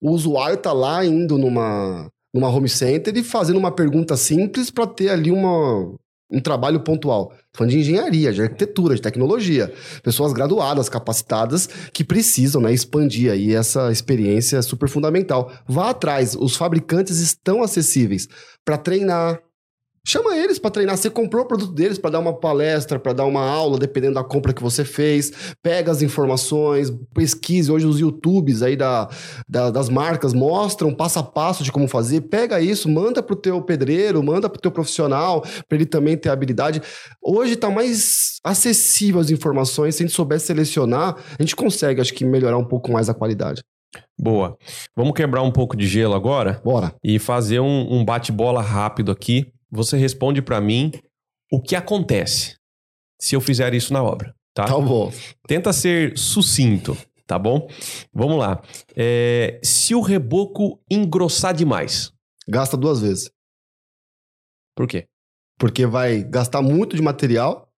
o 0.00 0.10
usuário 0.10 0.56
tá 0.56 0.72
lá 0.72 1.04
indo 1.04 1.36
numa, 1.36 2.08
numa 2.32 2.48
home 2.48 2.68
center 2.68 3.16
e 3.16 3.24
fazendo 3.24 3.58
uma 3.58 3.72
pergunta 3.72 4.16
simples 4.16 4.70
para 4.70 4.86
ter 4.86 5.08
ali 5.08 5.32
uma, 5.32 5.96
um 6.30 6.40
trabalho 6.40 6.80
pontual. 6.80 7.32
Falando 7.52 7.70
de 7.70 7.78
engenharia, 7.78 8.32
de 8.32 8.42
arquitetura, 8.42 8.94
de 8.94 9.00
tecnologia. 9.00 9.72
Pessoas 10.02 10.32
graduadas, 10.32 10.88
capacitadas, 10.88 11.68
que 11.92 12.04
precisam 12.04 12.60
né, 12.60 12.72
expandir 12.72 13.30
aí 13.30 13.54
essa 13.54 13.90
experiência 13.90 14.60
super 14.62 14.88
fundamental. 14.88 15.52
Vá 15.66 15.90
atrás, 15.90 16.34
os 16.34 16.56
fabricantes 16.56 17.18
estão 17.18 17.62
acessíveis 17.62 18.28
para 18.64 18.76
treinar, 18.76 19.40
Chama 20.08 20.36
eles 20.36 20.56
para 20.56 20.70
treinar. 20.70 20.96
Você 20.96 21.10
comprou 21.10 21.42
o 21.42 21.48
produto 21.48 21.72
deles 21.72 21.98
para 21.98 22.10
dar 22.10 22.20
uma 22.20 22.32
palestra, 22.32 22.96
para 22.96 23.12
dar 23.12 23.24
uma 23.24 23.44
aula, 23.44 23.76
dependendo 23.76 24.14
da 24.14 24.22
compra 24.22 24.54
que 24.54 24.62
você 24.62 24.84
fez. 24.84 25.32
Pega 25.60 25.90
as 25.90 26.00
informações, 26.00 26.92
pesquise. 27.12 27.72
Hoje 27.72 27.86
os 27.86 27.98
YouTubes 27.98 28.62
aí 28.62 28.76
da, 28.76 29.08
da, 29.48 29.68
das 29.68 29.88
marcas 29.88 30.32
mostram 30.32 30.94
passo 30.94 31.18
a 31.18 31.24
passo 31.24 31.64
de 31.64 31.72
como 31.72 31.88
fazer. 31.88 32.20
Pega 32.20 32.60
isso, 32.60 32.88
manda 32.88 33.20
pro 33.20 33.34
teu 33.34 33.60
pedreiro, 33.60 34.22
manda 34.22 34.48
pro 34.48 34.60
teu 34.60 34.70
profissional, 34.70 35.40
para 35.68 35.76
ele 35.76 35.86
também 35.86 36.16
ter 36.16 36.28
habilidade. 36.28 36.80
Hoje 37.20 37.54
está 37.54 37.68
mais 37.68 38.38
acessível 38.44 39.20
as 39.20 39.30
informações. 39.30 39.96
Se 39.96 40.04
a 40.04 40.06
gente 40.06 40.14
souber 40.14 40.38
selecionar, 40.38 41.16
a 41.36 41.42
gente 41.42 41.56
consegue, 41.56 42.00
acho 42.00 42.14
que, 42.14 42.24
melhorar 42.24 42.58
um 42.58 42.64
pouco 42.64 42.92
mais 42.92 43.08
a 43.08 43.14
qualidade. 43.14 43.60
Boa. 44.16 44.56
Vamos 44.94 45.14
quebrar 45.14 45.42
um 45.42 45.50
pouco 45.50 45.76
de 45.76 45.88
gelo 45.88 46.14
agora? 46.14 46.60
Bora. 46.64 46.94
E 47.02 47.18
fazer 47.18 47.58
um, 47.58 47.92
um 47.92 48.04
bate-bola 48.04 48.62
rápido 48.62 49.10
aqui 49.10 49.52
você 49.70 49.96
responde 49.96 50.40
para 50.42 50.60
mim 50.60 50.92
o 51.50 51.60
que 51.60 51.76
acontece 51.76 52.56
se 53.20 53.34
eu 53.34 53.40
fizer 53.40 53.72
isso 53.74 53.92
na 53.92 54.02
obra, 54.02 54.34
tá? 54.54 54.64
Tá 54.64 54.78
bom. 54.78 55.12
Tenta 55.46 55.72
ser 55.72 56.16
sucinto, 56.16 56.96
tá 57.26 57.38
bom? 57.38 57.68
Vamos 58.12 58.38
lá. 58.38 58.62
É, 58.94 59.60
se 59.62 59.94
o 59.94 60.00
reboco 60.00 60.80
engrossar 60.90 61.54
demais. 61.54 62.12
Gasta 62.48 62.76
duas 62.76 63.00
vezes. 63.00 63.30
Por 64.74 64.86
quê? 64.86 65.06
Porque 65.58 65.86
vai 65.86 66.22
gastar 66.22 66.62
muito 66.62 66.94
de 66.94 67.02
material, 67.02 67.68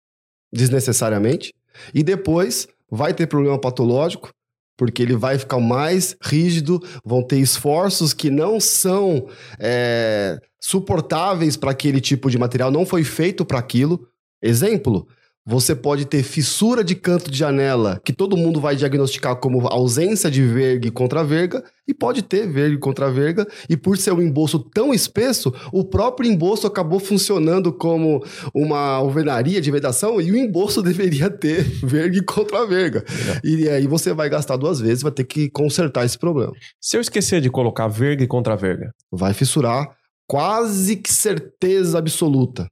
desnecessariamente, 0.52 1.54
e 1.94 2.02
depois 2.02 2.66
vai 2.90 3.14
ter 3.14 3.26
problema 3.26 3.58
patológico, 3.58 4.30
porque 4.78 5.02
ele 5.02 5.16
vai 5.16 5.36
ficar 5.36 5.58
mais 5.58 6.16
rígido, 6.22 6.80
vão 7.04 7.20
ter 7.20 7.40
esforços 7.40 8.14
que 8.14 8.30
não 8.30 8.60
são 8.60 9.28
é, 9.58 10.40
suportáveis 10.60 11.56
para 11.56 11.72
aquele 11.72 12.00
tipo 12.00 12.30
de 12.30 12.38
material, 12.38 12.70
não 12.70 12.86
foi 12.86 13.02
feito 13.02 13.44
para 13.44 13.58
aquilo. 13.58 14.08
Exemplo, 14.40 15.08
você 15.48 15.74
pode 15.74 16.04
ter 16.04 16.22
fissura 16.22 16.84
de 16.84 16.94
canto 16.94 17.30
de 17.30 17.38
janela, 17.38 17.98
que 18.04 18.12
todo 18.12 18.36
mundo 18.36 18.60
vai 18.60 18.76
diagnosticar 18.76 19.34
como 19.36 19.66
ausência 19.66 20.30
de 20.30 20.42
verga 20.42 20.90
contra 20.90 21.24
verga, 21.24 21.64
e 21.88 21.94
pode 21.94 22.20
ter 22.20 22.46
verga 22.46 22.76
contra 22.76 23.10
verga, 23.10 23.48
e 23.66 23.74
por 23.74 23.96
ser 23.96 24.12
um 24.12 24.20
embolso 24.20 24.58
tão 24.58 24.92
espesso, 24.92 25.50
o 25.72 25.82
próprio 25.82 26.30
embolso 26.30 26.66
acabou 26.66 27.00
funcionando 27.00 27.72
como 27.72 28.22
uma 28.54 28.96
alvenaria 28.96 29.58
de 29.58 29.70
vedação, 29.70 30.20
e 30.20 30.30
o 30.30 30.36
embolso 30.36 30.82
deveria 30.84 31.30
ter 31.30 31.62
verga 31.82 32.22
contra 32.24 32.66
verga. 32.66 33.02
É. 33.42 33.48
E 33.48 33.70
aí 33.70 33.86
você 33.86 34.12
vai 34.12 34.28
gastar 34.28 34.58
duas 34.58 34.78
vezes, 34.78 35.02
vai 35.02 35.12
ter 35.12 35.24
que 35.24 35.48
consertar 35.48 36.04
esse 36.04 36.18
problema. 36.18 36.52
Se 36.78 36.98
eu 36.98 37.00
esquecer 37.00 37.40
de 37.40 37.48
colocar 37.48 37.88
verga 37.88 38.26
contra 38.26 38.54
verga? 38.54 38.92
Vai 39.10 39.32
fissurar, 39.32 39.96
quase 40.26 40.96
que 40.96 41.10
certeza 41.10 41.96
absoluta. 41.96 42.68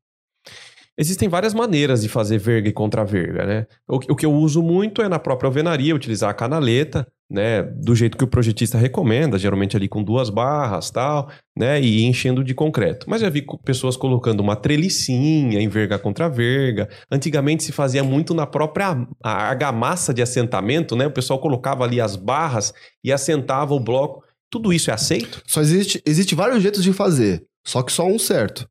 Existem 0.99 1.29
várias 1.29 1.53
maneiras 1.53 2.01
de 2.01 2.09
fazer 2.09 2.39
verga 2.39 2.69
e 2.69 2.73
contra-verga, 2.73 3.45
né? 3.45 3.67
O, 3.87 3.97
o, 3.97 4.17
que 4.17 4.25
eu 4.25 4.33
uso 4.33 4.63
muito 4.63 5.03
é 5.03 5.09
na 5.09 5.19
própria 5.19 5.47
alvenaria, 5.47 5.95
utilizar 5.95 6.31
a 6.31 6.35
canaleta, 6.35 7.07
né? 7.31 7.63
Do 7.63 7.95
jeito 7.95 8.17
que 8.17 8.25
o 8.25 8.27
projetista 8.27 8.79
recomenda, 8.79 9.39
geralmente 9.39 9.77
ali 9.77 9.89
com 9.89 10.03
duas 10.03 10.31
barras 10.31 10.91
tal, 10.91 11.29
né? 11.55 11.79
E 11.79 12.05
enchendo 12.05 12.43
de 12.43 12.55
concreto. 12.55 13.11
Mas 13.11 13.21
já 13.21 13.29
vi 13.29 13.45
pessoas 13.63 13.95
colocando 13.95 14.41
uma 14.41 14.57
trelicinha 14.57 15.61
em 15.61 15.69
verga 15.69 15.99
contra 15.99 16.31
verga. 16.31 16.89
Antigamente 17.11 17.63
se 17.63 17.73
fazia 17.73 18.03
muito 18.03 18.33
na 18.33 18.47
própria 18.47 19.07
argamassa 19.23 20.15
de 20.15 20.23
assentamento, 20.23 20.97
né? 20.97 21.07
O 21.07 21.13
pessoal 21.13 21.39
colocava 21.39 21.85
ali 21.85 22.01
as 22.01 22.17
barras 22.17 22.73
e 23.05 23.13
assentava 23.13 23.75
o 23.75 23.81
bloco. 23.81 24.25
Tudo 24.51 24.73
isso 24.73 24.91
é 24.91 24.95
aceito? 24.95 25.43
Só 25.47 25.61
existe, 25.61 26.01
existe 26.07 26.35
vários 26.35 26.63
jeitos 26.63 26.83
de 26.83 26.93
fazer, 26.93 27.45
só 27.67 27.83
que 27.83 27.93
só 27.93 28.07
um 28.07 28.19
certo 28.19 28.67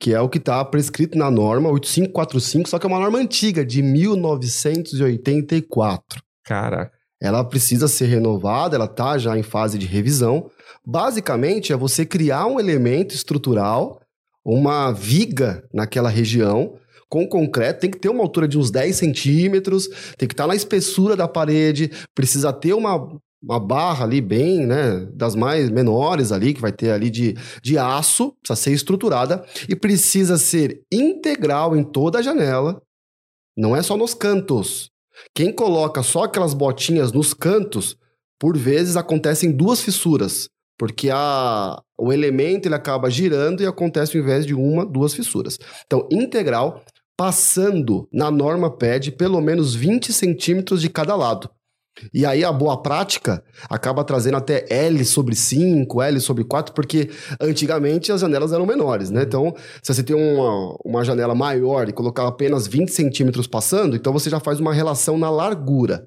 que 0.00 0.12
é 0.12 0.20
o 0.20 0.28
que 0.28 0.38
está 0.38 0.64
prescrito 0.64 1.16
na 1.16 1.30
norma 1.30 1.70
8545, 1.70 2.68
só 2.68 2.76
que 2.78 2.86
é 2.86 2.88
uma 2.88 3.00
norma 3.00 3.18
antiga, 3.18 3.64
de 3.64 3.82
1984. 3.82 6.22
Caraca. 6.44 6.92
Ela 7.20 7.44
precisa 7.44 7.88
ser 7.88 8.06
renovada, 8.06 8.76
ela 8.76 8.84
está 8.84 9.16
já 9.16 9.38
em 9.38 9.42
fase 9.42 9.78
de 9.78 9.86
revisão. 9.86 10.50
Basicamente, 10.84 11.72
é 11.72 11.76
você 11.76 12.04
criar 12.04 12.46
um 12.46 12.60
elemento 12.60 13.14
estrutural, 13.14 14.00
uma 14.44 14.92
viga 14.92 15.66
naquela 15.72 16.10
região, 16.10 16.74
com 17.08 17.26
concreto, 17.26 17.80
tem 17.80 17.90
que 17.90 17.98
ter 17.98 18.08
uma 18.08 18.22
altura 18.22 18.48
de 18.48 18.58
uns 18.58 18.70
10 18.70 18.96
centímetros, 18.96 19.88
tem 20.18 20.28
que 20.28 20.34
estar 20.34 20.44
tá 20.44 20.48
na 20.48 20.56
espessura 20.56 21.16
da 21.16 21.28
parede, 21.28 21.90
precisa 22.14 22.52
ter 22.52 22.74
uma 22.74 23.08
uma 23.44 23.60
barra 23.60 24.04
ali 24.04 24.20
bem, 24.20 24.66
né, 24.66 25.06
das 25.12 25.34
mais 25.34 25.68
menores 25.70 26.32
ali, 26.32 26.54
que 26.54 26.60
vai 26.60 26.72
ter 26.72 26.90
ali 26.90 27.10
de, 27.10 27.34
de 27.62 27.78
aço, 27.78 28.32
precisa 28.42 28.56
ser 28.56 28.72
estruturada 28.72 29.44
e 29.68 29.76
precisa 29.76 30.38
ser 30.38 30.82
integral 30.90 31.76
em 31.76 31.84
toda 31.84 32.18
a 32.18 32.22
janela, 32.22 32.80
não 33.56 33.76
é 33.76 33.82
só 33.82 33.96
nos 33.96 34.14
cantos. 34.14 34.90
Quem 35.34 35.52
coloca 35.52 36.02
só 36.02 36.24
aquelas 36.24 36.54
botinhas 36.54 37.12
nos 37.12 37.34
cantos, 37.34 37.96
por 38.40 38.56
vezes 38.56 38.96
acontecem 38.96 39.52
duas 39.52 39.80
fissuras, 39.80 40.48
porque 40.78 41.10
a, 41.10 41.80
o 41.98 42.12
elemento 42.12 42.66
ele 42.66 42.74
acaba 42.74 43.10
girando 43.10 43.62
e 43.62 43.66
acontece 43.66 44.16
ao 44.16 44.22
invés 44.22 44.44
de 44.44 44.54
uma, 44.54 44.84
duas 44.84 45.14
fissuras. 45.14 45.58
Então, 45.86 46.08
integral, 46.10 46.82
passando 47.16 48.08
na 48.12 48.30
norma 48.30 48.76
pede 48.76 49.12
pelo 49.12 49.40
menos 49.40 49.74
20 49.74 50.12
centímetros 50.12 50.80
de 50.80 50.88
cada 50.88 51.14
lado. 51.14 51.48
E 52.12 52.26
aí 52.26 52.44
a 52.44 52.52
boa 52.52 52.82
prática 52.82 53.42
acaba 53.68 54.04
trazendo 54.04 54.36
até 54.36 54.66
L 54.68 55.04
sobre 55.04 55.34
5, 55.34 56.02
L 56.02 56.20
sobre 56.20 56.44
4, 56.44 56.74
porque 56.74 57.10
antigamente 57.40 58.10
as 58.10 58.20
janelas 58.20 58.52
eram 58.52 58.66
menores, 58.66 59.10
né? 59.10 59.22
Então, 59.22 59.54
se 59.82 59.94
você 59.94 60.02
tem 60.02 60.16
uma, 60.16 60.76
uma 60.84 61.04
janela 61.04 61.34
maior 61.34 61.88
e 61.88 61.92
colocar 61.92 62.26
apenas 62.26 62.66
20 62.66 62.88
centímetros 62.90 63.46
passando, 63.46 63.94
então 63.94 64.12
você 64.12 64.28
já 64.28 64.40
faz 64.40 64.58
uma 64.58 64.72
relação 64.72 65.16
na 65.16 65.30
largura. 65.30 66.06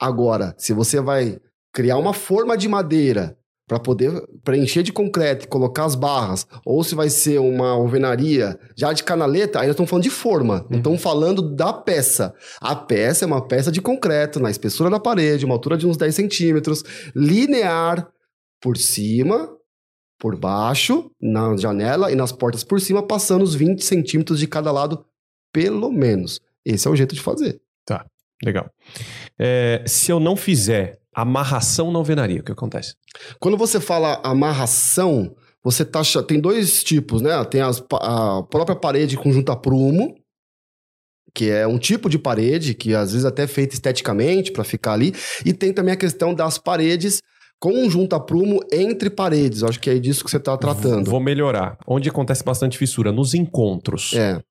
Agora, 0.00 0.54
se 0.58 0.72
você 0.72 1.00
vai 1.00 1.38
criar 1.72 1.96
uma 1.96 2.12
forma 2.12 2.56
de 2.56 2.68
madeira 2.68 3.36
para 3.72 3.80
poder 3.80 4.22
preencher 4.44 4.82
de 4.82 4.92
concreto 4.92 5.46
e 5.46 5.48
colocar 5.48 5.86
as 5.86 5.94
barras, 5.94 6.46
ou 6.62 6.84
se 6.84 6.94
vai 6.94 7.08
ser 7.08 7.40
uma 7.40 7.70
alvenaria 7.70 8.60
já 8.76 8.92
de 8.92 9.02
canaleta, 9.02 9.60
ainda 9.60 9.70
estão 9.70 9.86
falando 9.86 10.02
de 10.02 10.10
forma, 10.10 10.66
não 10.68 10.76
estão 10.76 10.92
uhum. 10.92 10.98
falando 10.98 11.40
da 11.40 11.72
peça. 11.72 12.34
A 12.60 12.76
peça 12.76 13.24
é 13.24 13.26
uma 13.26 13.40
peça 13.40 13.72
de 13.72 13.80
concreto, 13.80 14.38
na 14.38 14.50
espessura 14.50 14.90
da 14.90 15.00
parede, 15.00 15.46
uma 15.46 15.54
altura 15.54 15.78
de 15.78 15.86
uns 15.86 15.96
10 15.96 16.14
centímetros, 16.14 16.84
linear 17.16 18.06
por 18.60 18.76
cima, 18.76 19.48
por 20.18 20.36
baixo, 20.36 21.10
na 21.18 21.56
janela 21.56 22.12
e 22.12 22.14
nas 22.14 22.30
portas 22.30 22.62
por 22.62 22.78
cima, 22.78 23.02
passando 23.02 23.40
os 23.40 23.54
20 23.54 23.82
centímetros 23.82 24.38
de 24.38 24.46
cada 24.46 24.70
lado, 24.70 25.02
pelo 25.50 25.90
menos. 25.90 26.42
Esse 26.62 26.86
é 26.86 26.90
o 26.90 26.96
jeito 26.96 27.14
de 27.14 27.22
fazer. 27.22 27.58
Tá, 27.86 28.04
legal. 28.44 28.70
É, 29.38 29.82
se 29.86 30.12
eu 30.12 30.20
não 30.20 30.36
fizer 30.36 31.01
Amarração 31.14 31.92
na 31.92 31.98
alvenaria, 31.98 32.40
o 32.40 32.44
que 32.44 32.52
acontece? 32.52 32.94
Quando 33.38 33.56
você 33.56 33.80
fala 33.80 34.20
amarração, 34.24 35.34
você 35.62 35.84
tá, 35.84 36.00
tem 36.26 36.40
dois 36.40 36.82
tipos, 36.82 37.20
né? 37.20 37.44
Tem 37.44 37.60
as, 37.60 37.82
a 37.92 38.42
própria 38.50 38.74
parede 38.74 39.16
com 39.16 39.32
junta-prumo, 39.32 40.16
que 41.34 41.50
é 41.50 41.66
um 41.66 41.78
tipo 41.78 42.08
de 42.08 42.18
parede 42.18 42.74
que 42.74 42.94
às 42.94 43.12
vezes 43.12 43.24
até 43.24 43.44
é 43.44 43.46
feita 43.46 43.74
esteticamente 43.74 44.52
para 44.52 44.64
ficar 44.64 44.92
ali, 44.92 45.14
e 45.44 45.52
tem 45.52 45.72
também 45.72 45.94
a 45.94 45.96
questão 45.96 46.34
das 46.34 46.58
paredes 46.58 47.20
com 47.60 47.88
junta-prumo 47.88 48.60
entre 48.72 49.08
paredes. 49.08 49.62
Acho 49.62 49.78
que 49.78 49.88
é 49.88 49.98
disso 49.98 50.24
que 50.24 50.30
você 50.30 50.36
está 50.36 50.56
tratando. 50.56 51.08
Vou 51.08 51.20
melhorar. 51.20 51.78
Onde 51.86 52.08
acontece 52.08 52.42
bastante 52.42 52.76
fissura? 52.76 53.12
Nos 53.12 53.34
encontros. 53.34 54.12
É. 54.14 54.42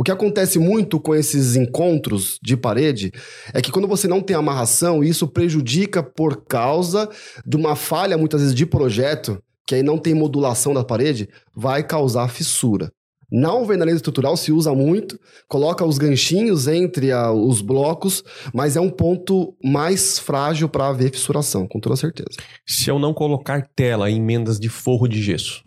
O 0.00 0.02
que 0.02 0.10
acontece 0.10 0.58
muito 0.58 0.98
com 0.98 1.14
esses 1.14 1.56
encontros 1.56 2.38
de 2.42 2.56
parede 2.56 3.12
é 3.52 3.60
que 3.60 3.70
quando 3.70 3.86
você 3.86 4.08
não 4.08 4.22
tem 4.22 4.34
amarração, 4.34 5.04
isso 5.04 5.28
prejudica 5.28 6.02
por 6.02 6.42
causa 6.46 7.06
de 7.44 7.54
uma 7.54 7.76
falha, 7.76 8.16
muitas 8.16 8.40
vezes, 8.40 8.56
de 8.56 8.64
projeto, 8.64 9.38
que 9.66 9.74
aí 9.74 9.82
não 9.82 9.98
tem 9.98 10.14
modulação 10.14 10.72
da 10.72 10.82
parede, 10.82 11.28
vai 11.54 11.86
causar 11.86 12.28
fissura. 12.28 12.90
Na 13.30 13.50
alvenaria 13.50 13.92
estrutural 13.92 14.38
se 14.38 14.50
usa 14.50 14.74
muito, 14.74 15.20
coloca 15.46 15.84
os 15.84 15.98
ganchinhos 15.98 16.66
entre 16.66 17.12
a, 17.12 17.30
os 17.30 17.60
blocos, 17.60 18.24
mas 18.54 18.76
é 18.76 18.80
um 18.80 18.88
ponto 18.88 19.54
mais 19.62 20.18
frágil 20.18 20.66
para 20.70 20.88
haver 20.88 21.10
fissuração, 21.10 21.68
com 21.68 21.78
toda 21.78 21.94
certeza. 21.94 22.40
Se 22.66 22.88
eu 22.88 22.98
não 22.98 23.12
colocar 23.12 23.68
tela 23.76 24.10
em 24.10 24.16
emendas 24.16 24.58
de 24.58 24.70
forro 24.70 25.06
de 25.06 25.20
gesso, 25.20 25.62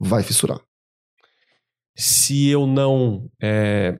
vai 0.00 0.24
fissurar. 0.24 0.65
Se 1.96 2.48
eu 2.48 2.66
não 2.66 3.28
é, 3.42 3.96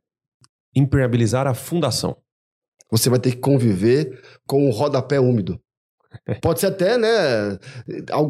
impermeabilizar 0.75 1.47
a 1.47 1.55
fundação, 1.55 2.17
você 2.91 3.09
vai 3.09 3.19
ter 3.19 3.33
que 3.33 3.39
conviver 3.39 4.21
com 4.47 4.69
o 4.69 4.71
rodapé 4.71 5.19
úmido. 5.19 5.59
Pode 6.41 6.61
ser 6.61 6.67
até, 6.67 6.97
né? 6.97 7.59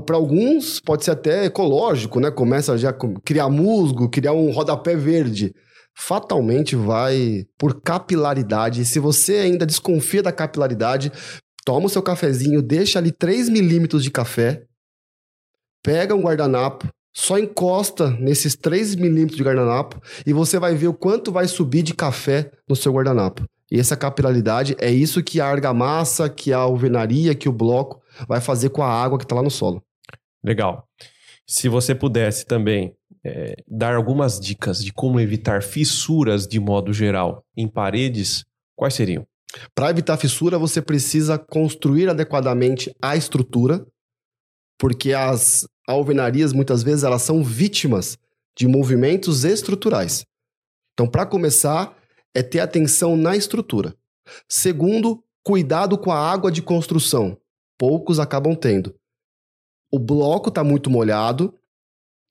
Para 0.04 0.16
alguns, 0.16 0.80
pode 0.80 1.04
ser 1.04 1.12
até 1.12 1.44
ecológico, 1.44 2.20
né? 2.20 2.30
Começa 2.30 2.76
já 2.76 2.90
a 2.90 2.96
criar 3.24 3.48
musgo, 3.48 4.10
criar 4.10 4.32
um 4.32 4.50
rodapé 4.50 4.96
verde. 4.96 5.54
Fatalmente 5.94 6.76
vai 6.76 7.46
por 7.58 7.80
capilaridade. 7.80 8.84
Se 8.84 8.98
você 8.98 9.36
ainda 9.36 9.64
desconfia 9.64 10.22
da 10.22 10.32
capilaridade, 10.32 11.10
toma 11.64 11.86
o 11.86 11.90
seu 11.90 12.02
cafezinho, 12.02 12.62
deixa 12.62 12.98
ali 12.98 13.12
3 13.12 13.48
milímetros 13.48 14.02
de 14.02 14.10
café, 14.10 14.64
pega 15.82 16.14
um 16.14 16.22
guardanapo, 16.22 16.88
só 17.16 17.38
encosta 17.38 18.10
nesses 18.10 18.54
3 18.54 18.94
milímetros 18.94 19.38
de 19.38 19.42
guardanapo 19.42 19.98
e 20.26 20.34
você 20.34 20.58
vai 20.58 20.74
ver 20.74 20.88
o 20.88 20.92
quanto 20.92 21.32
vai 21.32 21.48
subir 21.48 21.82
de 21.82 21.94
café 21.94 22.52
no 22.68 22.76
seu 22.76 22.92
guardanapo. 22.92 23.42
E 23.72 23.80
essa 23.80 23.96
capilaridade 23.96 24.76
é 24.78 24.90
isso 24.90 25.22
que 25.22 25.40
a 25.40 25.46
argamassa, 25.46 26.28
que 26.28 26.52
a 26.52 26.58
alvenaria, 26.58 27.34
que 27.34 27.48
o 27.48 27.52
bloco 27.52 28.02
vai 28.28 28.38
fazer 28.38 28.68
com 28.68 28.82
a 28.82 28.90
água 28.90 29.16
que 29.16 29.24
está 29.24 29.34
lá 29.34 29.42
no 29.42 29.50
solo. 29.50 29.82
Legal. 30.44 30.86
Se 31.46 31.70
você 31.70 31.94
pudesse 31.94 32.44
também 32.44 32.94
é, 33.24 33.56
dar 33.66 33.96
algumas 33.96 34.38
dicas 34.38 34.84
de 34.84 34.92
como 34.92 35.18
evitar 35.18 35.62
fissuras 35.62 36.46
de 36.46 36.60
modo 36.60 36.92
geral 36.92 37.42
em 37.56 37.66
paredes, 37.66 38.44
quais 38.76 38.92
seriam? 38.92 39.26
Para 39.74 39.88
evitar 39.88 40.18
fissura, 40.18 40.58
você 40.58 40.82
precisa 40.82 41.38
construir 41.38 42.10
adequadamente 42.10 42.94
a 43.00 43.16
estrutura, 43.16 43.86
porque 44.78 45.14
as 45.14 45.66
alvenarias 45.86 46.52
muitas 46.52 46.82
vezes 46.82 47.04
elas 47.04 47.22
são 47.22 47.44
vítimas 47.44 48.18
de 48.56 48.66
movimentos 48.66 49.44
estruturais. 49.44 50.24
Então, 50.94 51.06
para 51.06 51.26
começar, 51.26 51.96
é 52.34 52.42
ter 52.42 52.60
atenção 52.60 53.16
na 53.16 53.36
estrutura. 53.36 53.94
Segundo, 54.48 55.22
cuidado 55.42 55.96
com 55.96 56.10
a 56.10 56.18
água 56.18 56.50
de 56.50 56.62
construção. 56.62 57.38
Poucos 57.78 58.18
acabam 58.18 58.54
tendo. 58.54 58.94
O 59.92 59.98
bloco 59.98 60.48
está 60.48 60.64
muito 60.64 60.90
molhado, 60.90 61.54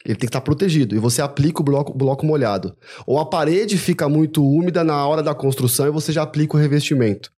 ele 0.04 0.16
tem 0.16 0.22
que 0.22 0.26
estar 0.26 0.42
tá 0.42 0.46
protegido. 0.46 0.96
E 0.96 1.00
você 1.00 1.22
aplica 1.22 1.62
o 1.62 1.64
bloco, 1.64 1.94
bloco 1.94 2.26
molhado. 2.26 2.78
Ou 3.08 3.20
a 3.20 3.26
parede 3.26 3.78
fica 3.78 4.10
muito 4.10 4.46
úmida 4.46 4.84
na 4.84 5.06
hora 5.08 5.24
da 5.24 5.34
construção 5.34 5.88
e 5.88 5.92
você 5.92 6.12
já 6.12 6.24
aplica 6.24 6.58
o 6.58 6.60
revestimento. 6.60 7.32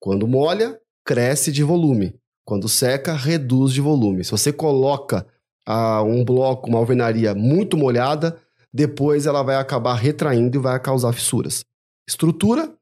Quando 0.00 0.26
molha, 0.26 0.78
cresce 1.04 1.50
de 1.50 1.62
volume. 1.62 2.14
Quando 2.44 2.68
seca, 2.68 3.14
reduz 3.14 3.72
de 3.72 3.80
volume. 3.80 4.24
Se 4.24 4.30
você 4.30 4.52
coloca 4.52 5.26
ah, 5.66 6.02
um 6.02 6.24
bloco, 6.24 6.68
uma 6.68 6.78
alvenaria 6.78 7.34
muito 7.34 7.76
molhada, 7.76 8.36
depois 8.72 9.26
ela 9.26 9.42
vai 9.42 9.56
acabar 9.56 9.94
retraindo 9.94 10.56
e 10.56 10.60
vai 10.60 10.78
causar 10.80 11.12
fissuras 11.12 11.64
estrutura, 12.08 12.72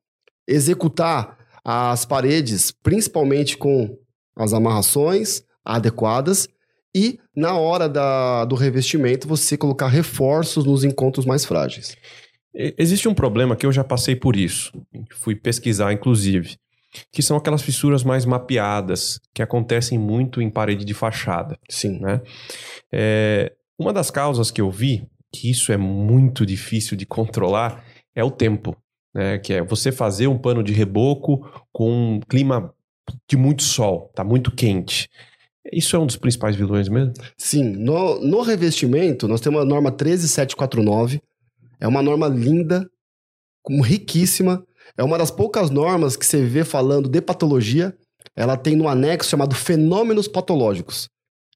executar 0.47 1.39
as 1.65 2.05
paredes, 2.05 2.73
principalmente 2.73 3.57
com 3.57 3.97
as 4.37 4.53
amarrações 4.53 5.43
adequadas, 5.65 6.49
e 6.95 7.19
na 7.37 7.57
hora 7.57 7.89
da, 7.89 8.45
do 8.45 8.57
revestimento 8.57 9.29
você 9.29 9.57
colocar 9.57 9.89
reforços 9.89 10.65
nos 10.65 10.83
encontros 10.83 11.25
mais 11.25 11.45
frágeis. 11.45 11.97
Existe 12.53 13.09
um 13.09 13.15
problema 13.15 13.55
que 13.55 13.65
eu 13.65 13.71
já 13.71 13.85
passei 13.85 14.17
por 14.17 14.35
isso, 14.35 14.73
fui 15.13 15.37
pesquisar 15.37 15.93
inclusive, 15.93 16.57
que 17.13 17.23
são 17.23 17.37
aquelas 17.37 17.63
fissuras 17.63 18.03
mais 18.03 18.25
mapeadas, 18.25 19.21
que 19.35 19.43
acontecem 19.43 19.99
muito 19.99 20.43
em 20.43 20.51
parede 20.51 20.85
de 20.85 20.95
fachada. 20.95 21.59
Sim. 21.69 22.01
Né? 22.01 22.21
É, 22.93 23.53
uma 23.79 23.93
das 23.93 24.11
causas 24.11 24.51
que 24.51 24.61
eu 24.61 24.71
vi, 24.71 25.07
que 25.33 25.51
isso 25.51 25.73
é 25.73 25.77
muito 25.77 26.45
difícil 26.45 26.97
de 26.97 27.07
controlar, 27.07 27.85
é 28.15 28.25
o 28.25 28.31
tempo 28.31 28.77
né? 29.15 29.39
Que 29.39 29.55
é 29.55 29.63
você 29.63 29.91
fazer 29.91 30.27
um 30.27 30.39
pano 30.39 30.63
de 30.63 30.73
reboco 30.73 31.47
com 31.73 32.17
um 32.17 32.21
clima 32.21 32.73
de 33.29 33.37
muito 33.37 33.63
sol, 33.63 34.11
tá 34.15 34.23
muito 34.23 34.51
quente. 34.55 35.09
Isso 35.73 35.95
é 35.95 35.99
um 35.99 36.07
dos 36.07 36.17
principais 36.17 36.57
vilões 36.57 36.89
mesmo? 36.89 37.13
Sim. 37.37 37.65
No, 37.65 38.21
no 38.21 38.41
revestimento, 38.41 39.29
nós 39.29 39.41
temos 39.41 39.61
a 39.61 39.65
norma 39.65 39.91
13749. 39.91 41.21
É 41.79 41.87
uma 41.87 42.03
norma 42.03 42.29
linda, 42.29 42.89
riquíssima. 43.83 44.65
É 44.97 45.05
uma 45.05 45.19
das 45.19 45.31
poucas 45.31 45.71
normas 45.71 46.17
que 46.17 46.27
você 46.27 46.45
vê 46.45 46.65
falando 46.65 47.09
de 47.09 47.21
patologia. 47.21 47.97
Ela 48.37 48.57
tem 48.57 48.77
no 48.77 48.89
anexo 48.89 49.31
chamado 49.31 49.55
Fenômenos 49.55 50.29
Patológicos, 50.29 51.09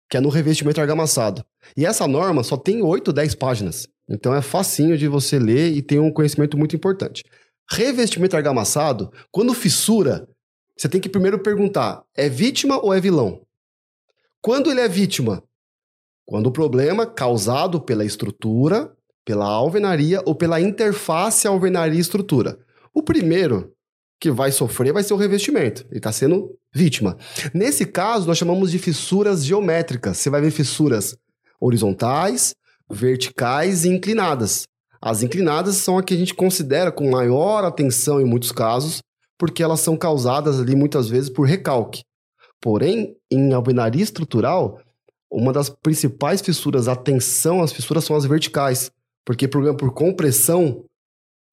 que 0.08 0.16
é 0.16 0.20
no 0.20 0.28
revestimento 0.28 0.80
argamassado. 0.80 1.44
E 1.76 1.86
essa 1.86 2.06
norma 2.06 2.42
só 2.42 2.56
tem 2.56 2.82
8, 2.82 3.12
10 3.12 3.34
páginas. 3.34 3.88
Então 4.08 4.34
é 4.34 4.42
facinho 4.42 4.98
de 4.98 5.08
você 5.08 5.38
ler 5.38 5.72
e 5.72 5.82
tem 5.82 5.98
um 5.98 6.12
conhecimento 6.12 6.58
muito 6.58 6.76
importante. 6.76 7.24
Revestimento 7.70 8.36
argamassado, 8.36 9.10
quando 9.30 9.54
fissura, 9.54 10.28
você 10.76 10.88
tem 10.88 11.00
que 11.00 11.08
primeiro 11.08 11.38
perguntar: 11.38 12.02
é 12.14 12.28
vítima 12.28 12.78
ou 12.78 12.92
é 12.92 13.00
vilão? 13.00 13.40
Quando 14.42 14.70
ele 14.70 14.80
é 14.80 14.88
vítima? 14.88 15.42
Quando 16.26 16.48
o 16.48 16.52
problema 16.52 17.06
causado 17.06 17.80
pela 17.80 18.04
estrutura, 18.04 18.92
pela 19.24 19.46
alvenaria 19.46 20.22
ou 20.26 20.34
pela 20.34 20.60
interface 20.60 21.46
alvenaria-estrutura. 21.46 22.58
O 22.94 23.02
primeiro 23.02 23.72
que 24.20 24.30
vai 24.30 24.52
sofrer 24.52 24.92
vai 24.92 25.02
ser 25.02 25.12
o 25.12 25.18
revestimento. 25.18 25.84
Ele 25.90 25.98
está 25.98 26.12
sendo 26.12 26.56
vítima. 26.72 27.16
Nesse 27.52 27.84
caso, 27.84 28.26
nós 28.26 28.38
chamamos 28.38 28.70
de 28.70 28.78
fissuras 28.78 29.44
geométricas. 29.44 30.18
Você 30.18 30.30
vai 30.30 30.40
ver 30.40 30.52
fissuras 30.52 31.16
horizontais, 31.60 32.54
verticais 32.90 33.84
e 33.84 33.88
inclinadas. 33.88 34.62
As 35.02 35.22
inclinadas 35.22 35.76
são 35.76 35.98
a 35.98 36.02
que 36.02 36.14
a 36.14 36.16
gente 36.16 36.34
considera 36.34 36.90
com 36.90 37.10
maior 37.10 37.64
atenção 37.64 38.20
em 38.20 38.24
muitos 38.24 38.52
casos, 38.52 39.02
porque 39.38 39.62
elas 39.62 39.80
são 39.80 39.96
causadas 39.96 40.60
ali 40.60 40.74
muitas 40.74 41.08
vezes 41.08 41.28
por 41.28 41.46
recalque. 41.46 42.02
Porém, 42.60 43.14
em 43.30 43.52
alvenaria 43.52 44.02
estrutural, 44.02 44.80
uma 45.30 45.52
das 45.52 45.68
principais 45.68 46.40
fissuras, 46.40 46.88
atenção 46.88 47.62
às 47.62 47.72
fissuras 47.72 48.04
são 48.04 48.16
as 48.16 48.24
verticais, 48.24 48.90
porque 49.26 49.48
problema 49.48 49.76
por 49.76 49.92
compressão 49.92 50.84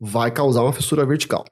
vai 0.02 0.32
causar 0.32 0.64
uma 0.64 0.74
fissura 0.74 1.06
vertical. 1.06 1.45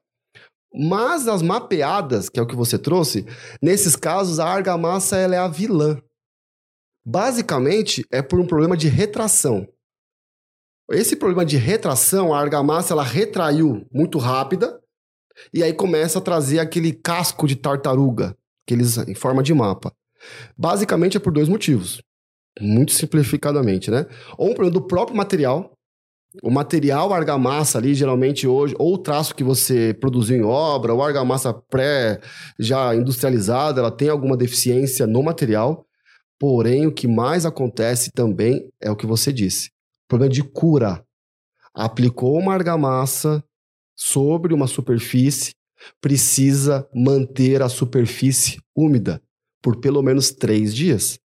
Mas 0.73 1.27
as 1.27 1.41
mapeadas, 1.41 2.29
que 2.29 2.39
é 2.39 2.43
o 2.43 2.47
que 2.47 2.55
você 2.55 2.77
trouxe, 2.77 3.25
nesses 3.61 3.95
casos 3.95 4.39
a 4.39 4.47
argamassa 4.47 5.17
ela 5.17 5.35
é 5.35 5.37
a 5.37 5.47
vilã. 5.47 6.01
Basicamente 7.05 8.03
é 8.11 8.21
por 8.21 8.39
um 8.39 8.47
problema 8.47 8.75
de 8.75 8.87
retração. 8.87 9.67
Esse 10.91 11.15
problema 11.15 11.45
de 11.45 11.57
retração, 11.57 12.33
a 12.33 12.39
argamassa 12.39 12.93
ela 12.93 13.03
retraiu 13.03 13.85
muito 13.91 14.17
rápida 14.17 14.79
e 15.53 15.63
aí 15.63 15.73
começa 15.73 16.17
a 16.17 16.21
trazer 16.21 16.59
aquele 16.59 16.91
casco 16.91 17.47
de 17.47 17.55
tartaruga, 17.55 18.35
aqueles 18.65 18.97
em 18.97 19.13
forma 19.13 19.43
de 19.43 19.53
mapa. 19.53 19.93
Basicamente 20.57 21.17
é 21.17 21.19
por 21.19 21.31
dois 21.31 21.47
motivos. 21.47 22.01
Muito 22.59 22.91
simplificadamente, 22.91 23.89
né? 23.89 24.05
Ou 24.37 24.49
um 24.49 24.53
problema 24.53 24.73
do 24.73 24.85
próprio 24.85 25.15
material. 25.15 25.71
O 26.41 26.49
material 26.49 27.13
argamassa 27.13 27.77
ali, 27.77 27.93
geralmente 27.93 28.47
hoje, 28.47 28.75
ou 28.77 28.93
o 28.93 28.97
traço 28.97 29.35
que 29.35 29.43
você 29.43 29.93
produziu 29.93 30.37
em 30.37 30.43
obra, 30.43 30.93
ou 30.93 31.03
argamassa 31.03 31.53
pré 31.53 32.19
já 32.57 32.95
industrializada, 32.95 33.81
ela 33.81 33.91
tem 33.91 34.09
alguma 34.09 34.37
deficiência 34.37 35.05
no 35.05 35.21
material. 35.21 35.85
Porém, 36.39 36.87
o 36.87 36.93
que 36.93 37.07
mais 37.07 37.45
acontece 37.45 38.11
também 38.11 38.69
é 38.81 38.89
o 38.89 38.95
que 38.95 39.05
você 39.05 39.33
disse 39.33 39.69
problema 40.09 40.33
de 40.33 40.43
cura. 40.43 41.05
Aplicou 41.73 42.37
uma 42.37 42.53
argamassa 42.53 43.41
sobre 43.95 44.53
uma 44.53 44.65
superfície, 44.65 45.51
precisa 46.01 46.89
manter 46.93 47.61
a 47.61 47.69
superfície 47.69 48.57
úmida 48.75 49.21
por 49.61 49.79
pelo 49.79 50.01
menos 50.01 50.31
três 50.31 50.73
dias. 50.73 51.19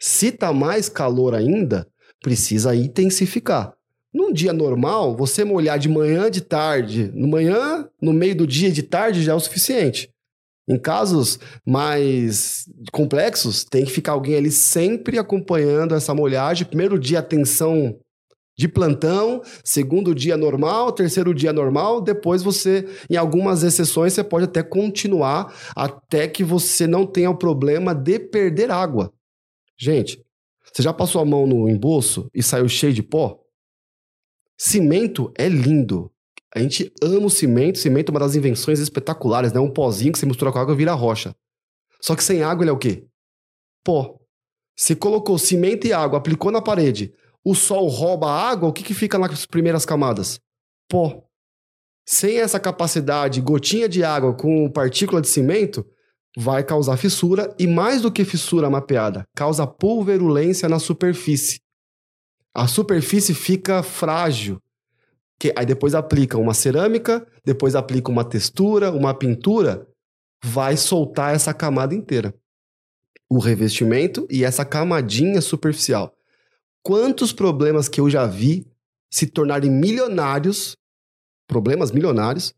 Se 0.00 0.26
está 0.26 0.52
mais 0.52 0.88
calor 0.88 1.34
ainda, 1.34 1.86
precisa 2.20 2.74
intensificar. 2.74 3.72
Num 4.12 4.32
dia 4.32 4.52
normal, 4.52 5.16
você 5.16 5.44
molhar 5.44 5.78
de 5.78 5.88
manhã, 5.88 6.30
de 6.30 6.40
tarde, 6.40 7.10
no 7.14 7.28
manhã, 7.28 7.88
no 8.02 8.12
meio 8.12 8.34
do 8.34 8.46
dia, 8.46 8.70
de 8.70 8.82
tarde 8.82 9.22
já 9.22 9.32
é 9.32 9.34
o 9.34 9.40
suficiente. 9.40 10.10
Em 10.68 10.78
casos 10.78 11.38
mais 11.66 12.64
complexos, 12.92 13.64
tem 13.64 13.84
que 13.84 13.90
ficar 13.90 14.12
alguém 14.12 14.36
ali 14.36 14.50
sempre 14.50 15.18
acompanhando 15.18 15.94
essa 15.94 16.14
molhagem. 16.14 16.66
Primeiro 16.66 16.98
dia, 16.98 17.20
atenção 17.20 17.98
de 18.58 18.68
plantão, 18.68 19.42
segundo 19.64 20.14
dia 20.14 20.36
normal, 20.36 20.92
terceiro 20.92 21.34
dia 21.34 21.52
normal, 21.52 22.00
depois 22.00 22.42
você, 22.42 22.86
em 23.08 23.16
algumas 23.16 23.62
exceções, 23.62 24.12
você 24.12 24.22
pode 24.22 24.44
até 24.44 24.62
continuar 24.62 25.54
até 25.74 26.28
que 26.28 26.44
você 26.44 26.86
não 26.86 27.06
tenha 27.06 27.30
o 27.30 27.38
problema 27.38 27.94
de 27.94 28.18
perder 28.18 28.70
água. 28.70 29.12
Gente, 29.78 30.22
você 30.70 30.82
já 30.82 30.92
passou 30.92 31.22
a 31.22 31.24
mão 31.24 31.46
no 31.46 31.68
embolso 31.68 32.28
e 32.34 32.42
saiu 32.42 32.68
cheio 32.68 32.92
de 32.92 33.02
pó? 33.02 33.39
Cimento 34.62 35.32
é 35.38 35.48
lindo. 35.48 36.12
A 36.54 36.58
gente 36.58 36.92
ama 37.02 37.28
o 37.28 37.30
cimento. 37.30 37.78
Cimento 37.78 38.10
é 38.10 38.12
uma 38.12 38.20
das 38.20 38.34
invenções 38.34 38.78
espetaculares, 38.78 39.54
né? 39.54 39.58
Um 39.58 39.72
pozinho 39.72 40.12
que 40.12 40.18
você 40.18 40.26
mistura 40.26 40.52
com 40.52 40.58
água 40.58 40.74
e 40.74 40.76
vira 40.76 40.92
rocha. 40.92 41.34
Só 41.98 42.14
que 42.14 42.22
sem 42.22 42.42
água 42.42 42.62
ele 42.62 42.68
é 42.68 42.72
o 42.74 42.76
quê? 42.76 43.06
Pó. 43.82 44.18
Você 44.76 44.94
colocou 44.94 45.38
cimento 45.38 45.86
e 45.86 45.94
água, 45.94 46.18
aplicou 46.18 46.52
na 46.52 46.60
parede, 46.60 47.10
o 47.42 47.54
sol 47.54 47.88
rouba 47.88 48.26
a 48.26 48.50
água, 48.50 48.68
o 48.68 48.72
que, 48.72 48.82
que 48.82 48.92
fica 48.92 49.18
nas 49.18 49.46
primeiras 49.46 49.86
camadas? 49.86 50.38
Pó. 50.90 51.24
Sem 52.06 52.38
essa 52.38 52.60
capacidade, 52.60 53.40
gotinha 53.40 53.88
de 53.88 54.04
água 54.04 54.34
com 54.34 54.70
partícula 54.70 55.22
de 55.22 55.28
cimento, 55.28 55.86
vai 56.36 56.62
causar 56.62 56.98
fissura 56.98 57.54
e 57.58 57.66
mais 57.66 58.02
do 58.02 58.12
que 58.12 58.26
fissura 58.26 58.68
mapeada, 58.68 59.24
causa 59.34 59.66
pulverulência 59.66 60.68
na 60.68 60.78
superfície. 60.78 61.60
A 62.54 62.66
superfície 62.66 63.34
fica 63.34 63.82
frágil. 63.82 64.60
Que, 65.38 65.52
aí 65.56 65.64
depois 65.64 65.94
aplica 65.94 66.36
uma 66.36 66.52
cerâmica, 66.52 67.26
depois 67.44 67.74
aplica 67.74 68.10
uma 68.10 68.24
textura, 68.24 68.90
uma 68.90 69.14
pintura, 69.14 69.88
vai 70.44 70.76
soltar 70.76 71.34
essa 71.34 71.54
camada 71.54 71.94
inteira. 71.94 72.34
O 73.28 73.38
revestimento 73.38 74.26
e 74.30 74.44
essa 74.44 74.64
camadinha 74.64 75.40
superficial. 75.40 76.14
Quantos 76.82 77.32
problemas 77.32 77.88
que 77.88 78.00
eu 78.00 78.10
já 78.10 78.26
vi 78.26 78.66
se 79.10 79.26
tornarem 79.26 79.70
milionários, 79.70 80.76
problemas 81.46 81.90
milionários, 81.90 82.54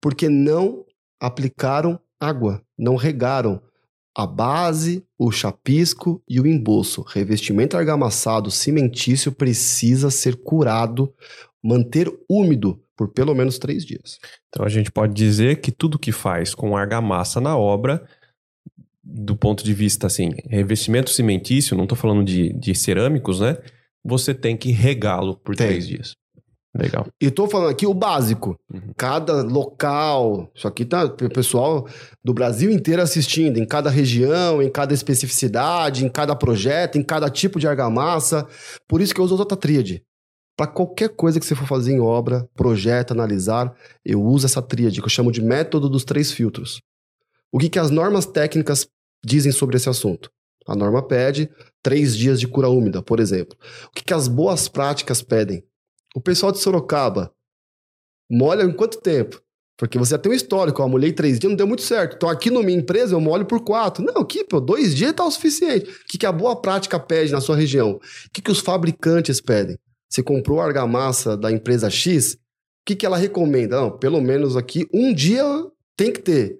porque 0.00 0.28
não 0.28 0.84
aplicaram 1.20 1.98
água, 2.20 2.62
não 2.78 2.96
regaram 2.96 3.62
a 4.16 4.26
base, 4.26 5.04
o 5.18 5.30
chapisco 5.30 6.22
e 6.26 6.40
o 6.40 6.46
embolso. 6.46 7.02
Revestimento 7.02 7.76
argamassado 7.76 8.50
cimentício 8.50 9.30
precisa 9.30 10.10
ser 10.10 10.36
curado, 10.36 11.12
manter 11.62 12.10
úmido 12.26 12.82
por 12.96 13.08
pelo 13.08 13.34
menos 13.34 13.58
três 13.58 13.84
dias. 13.84 14.18
Então 14.48 14.64
a 14.64 14.70
gente 14.70 14.90
pode 14.90 15.12
dizer 15.12 15.60
que 15.60 15.70
tudo 15.70 15.98
que 15.98 16.12
faz 16.12 16.54
com 16.54 16.74
argamassa 16.74 17.42
na 17.42 17.58
obra, 17.58 18.08
do 19.04 19.36
ponto 19.36 19.62
de 19.62 19.74
vista 19.74 20.06
assim, 20.06 20.30
revestimento 20.46 21.10
cimentício, 21.10 21.76
não 21.76 21.84
estou 21.84 21.98
falando 21.98 22.24
de, 22.24 22.54
de 22.54 22.74
cerâmicos, 22.74 23.40
né? 23.40 23.58
Você 24.02 24.32
tem 24.32 24.56
que 24.56 24.70
regá-lo 24.72 25.36
por 25.36 25.54
tem. 25.54 25.66
três 25.66 25.86
dias. 25.86 26.16
Legal. 26.78 27.06
E 27.20 27.30
tô 27.30 27.48
falando 27.48 27.70
aqui 27.70 27.86
o 27.86 27.94
básico. 27.94 28.56
Uhum. 28.72 28.92
Cada 28.96 29.42
local, 29.42 30.50
isso 30.54 30.68
aqui 30.68 30.84
tá 30.84 31.04
o 31.04 31.30
pessoal 31.30 31.88
do 32.24 32.34
Brasil 32.34 32.70
inteiro 32.70 33.00
assistindo, 33.00 33.58
em 33.58 33.66
cada 33.66 33.88
região, 33.88 34.62
em 34.62 34.70
cada 34.70 34.92
especificidade, 34.92 36.04
em 36.04 36.08
cada 36.08 36.36
projeto, 36.36 36.98
em 36.98 37.02
cada 37.02 37.30
tipo 37.30 37.58
de 37.58 37.66
argamassa. 37.66 38.46
Por 38.86 39.00
isso 39.00 39.14
que 39.14 39.20
eu 39.20 39.24
uso 39.24 39.36
outra 39.36 39.56
tríade. 39.56 40.02
Para 40.56 40.66
qualquer 40.66 41.10
coisa 41.10 41.38
que 41.38 41.44
você 41.44 41.54
for 41.54 41.66
fazer 41.66 41.92
em 41.92 42.00
obra, 42.00 42.48
projeto, 42.54 43.12
analisar, 43.12 43.74
eu 44.04 44.22
uso 44.22 44.46
essa 44.46 44.62
tríade, 44.62 45.00
que 45.00 45.06
eu 45.06 45.10
chamo 45.10 45.30
de 45.30 45.42
método 45.42 45.88
dos 45.88 46.04
três 46.04 46.32
filtros. 46.32 46.80
O 47.52 47.58
que, 47.58 47.68
que 47.68 47.78
as 47.78 47.90
normas 47.90 48.26
técnicas 48.26 48.86
dizem 49.24 49.52
sobre 49.52 49.76
esse 49.76 49.88
assunto? 49.88 50.30
A 50.66 50.74
norma 50.74 51.06
pede 51.06 51.48
três 51.82 52.16
dias 52.16 52.40
de 52.40 52.48
cura 52.48 52.68
úmida, 52.68 53.02
por 53.02 53.20
exemplo. 53.20 53.56
O 53.86 53.90
que, 53.92 54.02
que 54.02 54.14
as 54.14 54.26
boas 54.26 54.66
práticas 54.66 55.22
pedem? 55.22 55.62
O 56.16 56.20
pessoal 56.20 56.50
de 56.50 56.58
Sorocaba 56.60 57.30
molha 58.30 58.62
em 58.62 58.72
quanto 58.72 59.02
tempo? 59.02 59.38
Porque 59.78 59.98
você 59.98 60.12
já 60.12 60.18
tem 60.18 60.32
um 60.32 60.34
histórico, 60.34 60.80
eu 60.80 60.88
molhei 60.88 61.12
três 61.12 61.38
dias, 61.38 61.50
não 61.50 61.56
deu 61.58 61.66
muito 61.66 61.82
certo. 61.82 62.16
Então 62.16 62.30
aqui 62.30 62.50
na 62.50 62.62
minha 62.62 62.78
empresa 62.78 63.14
eu 63.14 63.20
molho 63.20 63.44
por 63.44 63.62
quatro. 63.62 64.02
Não, 64.02 64.22
aqui, 64.22 64.42
pô, 64.42 64.58
dois 64.58 64.96
dias 64.96 65.12
tá 65.12 65.26
o 65.26 65.30
suficiente. 65.30 65.90
O 65.90 66.04
que, 66.08 66.16
que 66.16 66.24
a 66.24 66.32
boa 66.32 66.56
prática 66.56 66.98
pede 66.98 67.32
na 67.32 67.40
sua 67.42 67.54
região? 67.54 67.90
O 67.90 68.00
que, 68.32 68.40
que 68.40 68.50
os 68.50 68.60
fabricantes 68.60 69.42
pedem? 69.42 69.78
Você 70.08 70.22
comprou 70.22 70.58
argamassa 70.58 71.36
da 71.36 71.52
empresa 71.52 71.90
X, 71.90 72.32
o 72.32 72.38
que, 72.86 72.96
que 72.96 73.04
ela 73.04 73.18
recomenda? 73.18 73.78
Não, 73.78 73.90
pelo 73.98 74.22
menos 74.22 74.56
aqui, 74.56 74.88
um 74.94 75.12
dia 75.12 75.44
tem 75.98 76.10
que 76.10 76.20
ter. 76.20 76.58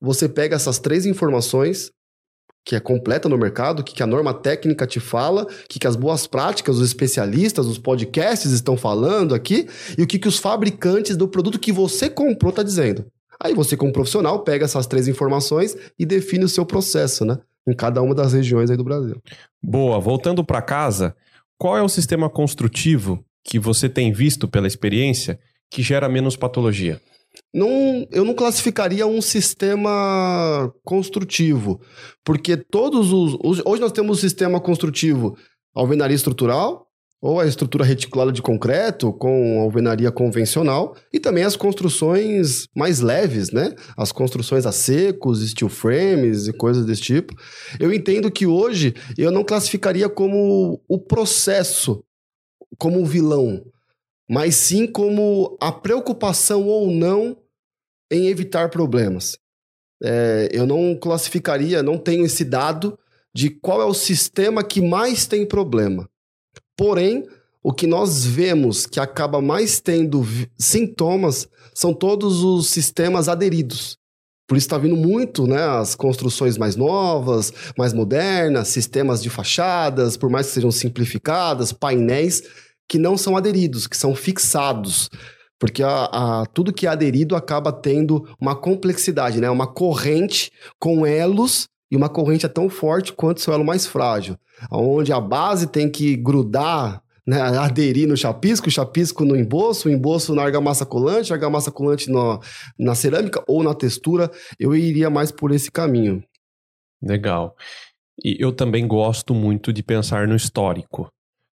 Você 0.00 0.28
pega 0.28 0.56
essas 0.56 0.80
três 0.80 1.06
informações, 1.06 1.92
que 2.66 2.74
é 2.74 2.80
completa 2.80 3.28
no 3.28 3.38
mercado, 3.38 3.78
o 3.78 3.84
que, 3.84 3.94
que 3.94 4.02
a 4.02 4.06
norma 4.08 4.34
técnica 4.34 4.88
te 4.88 4.98
fala, 4.98 5.44
o 5.44 5.68
que, 5.68 5.78
que 5.78 5.86
as 5.86 5.94
boas 5.94 6.26
práticas, 6.26 6.78
os 6.78 6.84
especialistas, 6.84 7.64
os 7.66 7.78
podcasts 7.78 8.50
estão 8.50 8.76
falando 8.76 9.36
aqui, 9.36 9.68
e 9.96 10.02
o 10.02 10.06
que, 10.06 10.18
que 10.18 10.26
os 10.26 10.40
fabricantes 10.40 11.16
do 11.16 11.28
produto 11.28 11.60
que 11.60 11.70
você 11.70 12.10
comprou 12.10 12.50
está 12.50 12.64
dizendo. 12.64 13.06
Aí 13.40 13.54
você, 13.54 13.76
como 13.76 13.92
profissional, 13.92 14.40
pega 14.40 14.64
essas 14.64 14.84
três 14.88 15.06
informações 15.06 15.76
e 15.96 16.04
define 16.04 16.44
o 16.44 16.48
seu 16.48 16.66
processo, 16.66 17.24
né? 17.24 17.38
Em 17.68 17.72
cada 17.72 18.02
uma 18.02 18.14
das 18.14 18.32
regiões 18.32 18.68
aí 18.68 18.76
do 18.76 18.82
Brasil. 18.82 19.22
Boa. 19.62 20.00
Voltando 20.00 20.42
para 20.44 20.60
casa, 20.60 21.14
qual 21.56 21.78
é 21.78 21.82
o 21.82 21.88
sistema 21.88 22.28
construtivo 22.28 23.24
que 23.44 23.60
você 23.60 23.88
tem 23.88 24.12
visto 24.12 24.48
pela 24.48 24.66
experiência 24.66 25.38
que 25.70 25.82
gera 25.82 26.08
menos 26.08 26.36
patologia? 26.36 27.00
Não, 27.54 28.06
eu 28.10 28.24
não 28.24 28.34
classificaria 28.34 29.06
um 29.06 29.22
sistema 29.22 30.72
construtivo, 30.84 31.80
porque 32.24 32.56
todos 32.56 33.12
os. 33.12 33.60
Hoje 33.64 33.80
nós 33.80 33.92
temos 33.92 34.18
o 34.18 34.20
sistema 34.20 34.60
construtivo 34.60 35.36
alvenaria 35.74 36.14
estrutural, 36.14 36.86
ou 37.20 37.40
a 37.40 37.46
estrutura 37.46 37.84
reticulada 37.84 38.30
de 38.30 38.42
concreto 38.42 39.12
com 39.12 39.60
alvenaria 39.60 40.12
convencional, 40.12 40.94
e 41.12 41.18
também 41.18 41.44
as 41.44 41.56
construções 41.56 42.66
mais 42.76 43.00
leves, 43.00 43.50
né? 43.50 43.74
As 43.96 44.12
construções 44.12 44.66
a 44.66 44.72
secos, 44.72 45.48
steel 45.48 45.68
frames 45.68 46.46
e 46.46 46.52
coisas 46.52 46.84
desse 46.84 47.02
tipo. 47.02 47.34
Eu 47.80 47.92
entendo 47.92 48.30
que 48.30 48.46
hoje 48.46 48.94
eu 49.16 49.30
não 49.30 49.42
classificaria 49.44 50.08
como 50.08 50.80
o 50.88 50.98
processo 50.98 52.02
como 52.78 53.00
um 53.00 53.04
vilão, 53.04 53.62
mas 54.28 54.56
sim 54.56 54.86
como 54.86 55.56
a 55.60 55.70
preocupação 55.70 56.66
ou 56.66 56.90
não 56.90 57.36
em 58.10 58.28
evitar 58.28 58.70
problemas. 58.70 59.38
É, 60.02 60.48
eu 60.52 60.66
não 60.66 60.96
classificaria, 60.96 61.82
não 61.82 61.96
tenho 61.96 62.24
esse 62.24 62.44
dado 62.44 62.98
de 63.34 63.50
qual 63.50 63.80
é 63.80 63.84
o 63.84 63.94
sistema 63.94 64.64
que 64.64 64.80
mais 64.80 65.26
tem 65.26 65.46
problema. 65.46 66.08
Porém, 66.76 67.26
o 67.62 67.72
que 67.72 67.86
nós 67.86 68.24
vemos 68.24 68.86
que 68.86 69.00
acaba 69.00 69.40
mais 69.40 69.80
tendo 69.80 70.24
sintomas 70.58 71.48
são 71.74 71.92
todos 71.92 72.42
os 72.42 72.68
sistemas 72.68 73.28
aderidos. 73.28 73.98
Por 74.46 74.56
isso 74.56 74.66
está 74.66 74.78
vindo 74.78 74.96
muito 74.96 75.46
né, 75.46 75.62
as 75.64 75.96
construções 75.96 76.56
mais 76.56 76.76
novas, 76.76 77.52
mais 77.76 77.92
modernas, 77.92 78.68
sistemas 78.68 79.20
de 79.20 79.28
fachadas, 79.28 80.16
por 80.16 80.30
mais 80.30 80.46
que 80.46 80.54
sejam 80.54 80.70
simplificadas, 80.70 81.72
painéis 81.72 82.44
que 82.88 82.98
não 82.98 83.16
são 83.16 83.36
aderidos, 83.36 83.86
que 83.86 83.96
são 83.96 84.14
fixados. 84.14 85.08
Porque 85.58 85.82
a, 85.82 86.04
a, 86.04 86.46
tudo 86.46 86.72
que 86.72 86.86
é 86.86 86.90
aderido 86.90 87.34
acaba 87.34 87.72
tendo 87.72 88.28
uma 88.40 88.54
complexidade, 88.54 89.40
né? 89.40 89.48
Uma 89.48 89.66
corrente 89.66 90.52
com 90.78 91.06
elos 91.06 91.68
e 91.90 91.96
uma 91.96 92.08
corrente 92.08 92.44
é 92.44 92.48
tão 92.48 92.68
forte 92.68 93.12
quanto 93.12 93.40
seu 93.40 93.54
elo 93.54 93.64
mais 93.64 93.86
frágil. 93.86 94.36
Onde 94.70 95.12
a 95.12 95.20
base 95.20 95.66
tem 95.66 95.90
que 95.90 96.16
grudar, 96.16 97.02
né? 97.26 97.40
aderir 97.58 98.06
no 98.06 98.16
chapisco, 98.16 98.70
chapisco 98.70 99.24
no 99.24 99.36
embolso, 99.36 99.88
o 99.88 99.92
embolso 99.92 100.34
na 100.34 100.42
argamassa 100.42 100.84
colante, 100.84 101.32
argamassa 101.32 101.70
colante 101.70 102.10
na 102.78 102.94
cerâmica 102.94 103.42
ou 103.48 103.62
na 103.62 103.74
textura. 103.74 104.30
Eu 104.58 104.74
iria 104.74 105.08
mais 105.08 105.32
por 105.32 105.52
esse 105.52 105.70
caminho. 105.70 106.22
Legal. 107.02 107.54
E 108.22 108.36
eu 108.38 108.52
também 108.52 108.86
gosto 108.86 109.34
muito 109.34 109.72
de 109.72 109.82
pensar 109.82 110.26
no 110.28 110.36
histórico. 110.36 111.08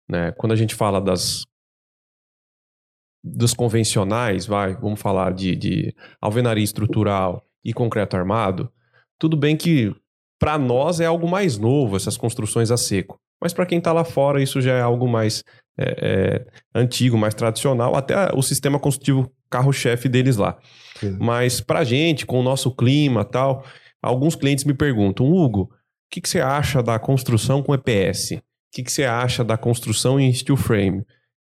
Né? 0.08 0.32
Quando 0.32 0.52
a 0.52 0.56
gente 0.56 0.74
fala 0.74 1.00
das 1.00 1.44
dos 3.24 3.54
convencionais, 3.54 4.46
vai, 4.46 4.74
vamos 4.74 5.00
falar 5.00 5.32
de, 5.32 5.54
de 5.54 5.94
alvenaria 6.20 6.64
estrutural 6.64 7.46
e 7.64 7.72
concreto 7.72 8.16
armado, 8.16 8.68
tudo 9.16 9.36
bem 9.36 9.56
que 9.56 9.94
para 10.40 10.58
nós 10.58 10.98
é 10.98 11.06
algo 11.06 11.28
mais 11.28 11.56
novo, 11.56 11.94
essas 11.94 12.16
construções 12.16 12.72
a 12.72 12.76
seco. 12.76 13.20
Mas 13.40 13.52
para 13.52 13.66
quem 13.66 13.78
está 13.78 13.92
lá 13.92 14.04
fora, 14.04 14.42
isso 14.42 14.60
já 14.60 14.72
é 14.72 14.80
algo 14.80 15.06
mais 15.08 15.44
é, 15.78 15.84
é, 15.84 16.46
antigo, 16.74 17.16
mais 17.16 17.34
tradicional, 17.34 17.94
até 17.94 18.32
o 18.34 18.42
sistema 18.42 18.78
construtivo 18.78 19.32
carro-chefe 19.48 20.08
deles 20.08 20.36
lá. 20.36 20.58
Sim. 20.98 21.16
Mas 21.20 21.60
para 21.60 21.84
gente, 21.84 22.26
com 22.26 22.40
o 22.40 22.42
nosso 22.42 22.74
clima 22.74 23.24
tal, 23.24 23.64
alguns 24.02 24.34
clientes 24.34 24.64
me 24.64 24.74
perguntam, 24.74 25.32
Hugo, 25.32 25.62
o 25.62 25.68
que, 26.10 26.20
que 26.20 26.28
você 26.28 26.40
acha 26.40 26.82
da 26.82 26.98
construção 26.98 27.62
com 27.62 27.74
EPS? 27.74 28.42
O 28.72 28.74
que, 28.74 28.82
que 28.82 28.90
você 28.90 29.04
acha 29.04 29.44
da 29.44 29.58
construção 29.58 30.18
em 30.18 30.32
steel 30.32 30.56
frame? 30.56 31.04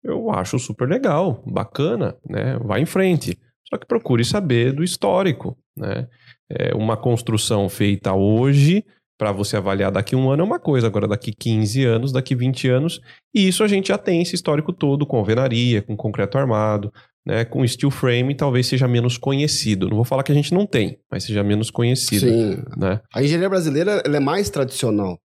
Eu 0.05 0.31
acho 0.31 0.59
super 0.59 0.87
legal, 0.87 1.43
bacana, 1.47 2.15
né? 2.29 2.59
Vai 2.59 2.83
em 2.83 2.87
frente. 2.87 3.39
Só 3.69 3.79
que 3.79 3.87
procure 3.87 4.23
saber 4.23 4.73
do 4.73 4.85
histórico, 4.85 5.57
né? 5.75 6.07
É 6.49 6.75
uma 6.75 6.95
construção 6.95 7.71
feita 7.71 8.13
hoje 8.13 8.85
para 9.19 9.33
você 9.33 9.57
avaliar 9.57 9.91
daqui 9.91 10.15
um 10.15 10.31
ano 10.31 10.43
é 10.43 10.45
uma 10.45 10.61
coisa, 10.61 10.87
agora 10.87 11.09
daqui 11.09 11.33
15 11.33 11.85
anos, 11.85 12.13
daqui 12.13 12.35
20 12.35 12.69
anos, 12.69 13.01
e 13.35 13.49
isso 13.49 13.65
a 13.65 13.69
gente 13.69 13.89
já 13.89 13.97
tem 13.97 14.21
esse 14.21 14.35
histórico 14.35 14.75
todo 14.75 15.07
com 15.07 15.17
alvenaria, 15.17 15.81
com 15.81 15.97
concreto 15.97 16.37
armado, 16.37 16.93
né, 17.27 17.43
com 17.45 17.67
steel 17.67 17.91
frame 17.91 18.35
talvez 18.35 18.67
seja 18.67 18.87
menos 18.87 19.17
conhecido. 19.17 19.89
Não 19.89 19.97
vou 19.97 20.05
falar 20.05 20.23
que 20.23 20.33
a 20.33 20.35
gente 20.35 20.53
não 20.53 20.67
tem, 20.67 20.99
mas 21.11 21.25
seja 21.25 21.43
menos 21.43 21.71
conhecido. 21.71 22.29
Sim. 22.29 22.63
Né? 22.77 23.01
A 23.13 23.23
engenharia 23.23 23.49
brasileira 23.49 24.03
é 24.05 24.21
mais 24.21 24.51
tradicional. 24.51 25.19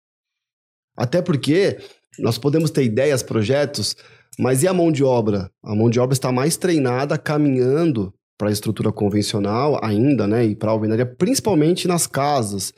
Até 1.00 1.22
porque 1.22 1.78
nós 2.20 2.38
podemos 2.38 2.70
ter 2.70 2.84
ideias, 2.84 3.24
projetos, 3.24 3.96
mas 4.38 4.64
e 4.64 4.68
a 4.68 4.74
mão 4.74 4.92
de 4.92 5.04
obra? 5.04 5.50
A 5.64 5.74
mão 5.74 5.90
de 5.90 6.00
obra 6.00 6.14
está 6.14 6.30
mais 6.30 6.58
treinada 6.58 7.18
caminhando 7.18 8.14
para 8.38 8.50
a 8.50 8.52
estrutura 8.52 8.92
convencional 8.92 9.80
ainda, 9.82 10.28
né? 10.28 10.46
E 10.46 10.56
para 10.56 10.70
a 10.70 10.74
alvenaria, 10.74 11.06
principalmente 11.06 11.88
nas 11.88 12.06
casas. 12.06 12.74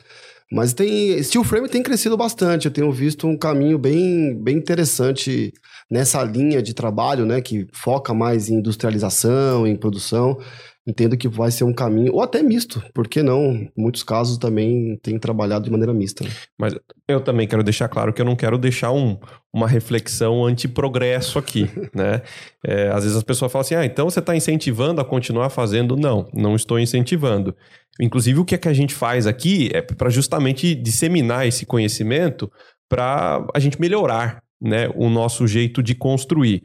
Mas 0.52 0.72
tem. 0.72 1.20
Steel 1.22 1.42
frame 1.42 1.68
tem 1.68 1.82
crescido 1.82 2.16
bastante. 2.16 2.66
Eu 2.66 2.72
tenho 2.72 2.92
visto 2.92 3.26
um 3.26 3.36
caminho 3.36 3.78
bem, 3.78 4.34
bem 4.40 4.56
interessante 4.56 5.52
nessa 5.90 6.22
linha 6.22 6.62
de 6.62 6.72
trabalho, 6.72 7.26
né, 7.26 7.42
que 7.42 7.66
foca 7.70 8.14
mais 8.14 8.48
em 8.48 8.54
industrialização, 8.54 9.66
em 9.66 9.76
produção, 9.76 10.38
entendo 10.86 11.16
que 11.16 11.28
vai 11.28 11.50
ser 11.50 11.64
um 11.64 11.72
caminho, 11.72 12.12
ou 12.12 12.22
até 12.22 12.42
misto, 12.42 12.82
porque 12.92 13.22
não? 13.22 13.54
Em 13.54 13.72
muitos 13.76 14.02
casos 14.02 14.36
também 14.36 14.98
tem 15.02 15.18
trabalhado 15.18 15.64
de 15.64 15.70
maneira 15.70 15.94
mista. 15.94 16.24
Né? 16.24 16.30
Mas 16.58 16.74
eu 17.06 17.20
também 17.20 17.46
quero 17.46 17.62
deixar 17.62 17.88
claro 17.88 18.12
que 18.12 18.20
eu 18.20 18.26
não 18.26 18.34
quero 18.34 18.58
deixar 18.58 18.90
um, 18.90 19.16
uma 19.52 19.68
reflexão 19.68 20.44
anti-progresso 20.44 21.38
aqui, 21.38 21.70
né? 21.94 22.22
É, 22.66 22.88
às 22.88 23.04
vezes 23.04 23.16
as 23.16 23.22
pessoas 23.22 23.52
falam 23.52 23.62
assim, 23.62 23.74
ah, 23.74 23.84
então 23.84 24.10
você 24.10 24.18
está 24.18 24.34
incentivando 24.34 25.00
a 25.00 25.04
continuar 25.04 25.50
fazendo? 25.50 25.96
Não, 25.96 26.28
não 26.34 26.56
estou 26.56 26.78
incentivando. 26.78 27.54
Inclusive, 28.00 28.40
o 28.40 28.44
que 28.44 28.54
é 28.54 28.58
que 28.58 28.68
a 28.68 28.72
gente 28.72 28.94
faz 28.94 29.26
aqui 29.26 29.70
é 29.72 29.82
para 29.82 30.10
justamente 30.10 30.74
disseminar 30.74 31.46
esse 31.46 31.64
conhecimento 31.64 32.50
para 32.88 33.46
a 33.54 33.58
gente 33.58 33.80
melhorar 33.80 34.42
né, 34.60 34.88
o 34.94 35.08
nosso 35.08 35.46
jeito 35.46 35.82
de 35.82 35.94
construir. 35.94 36.62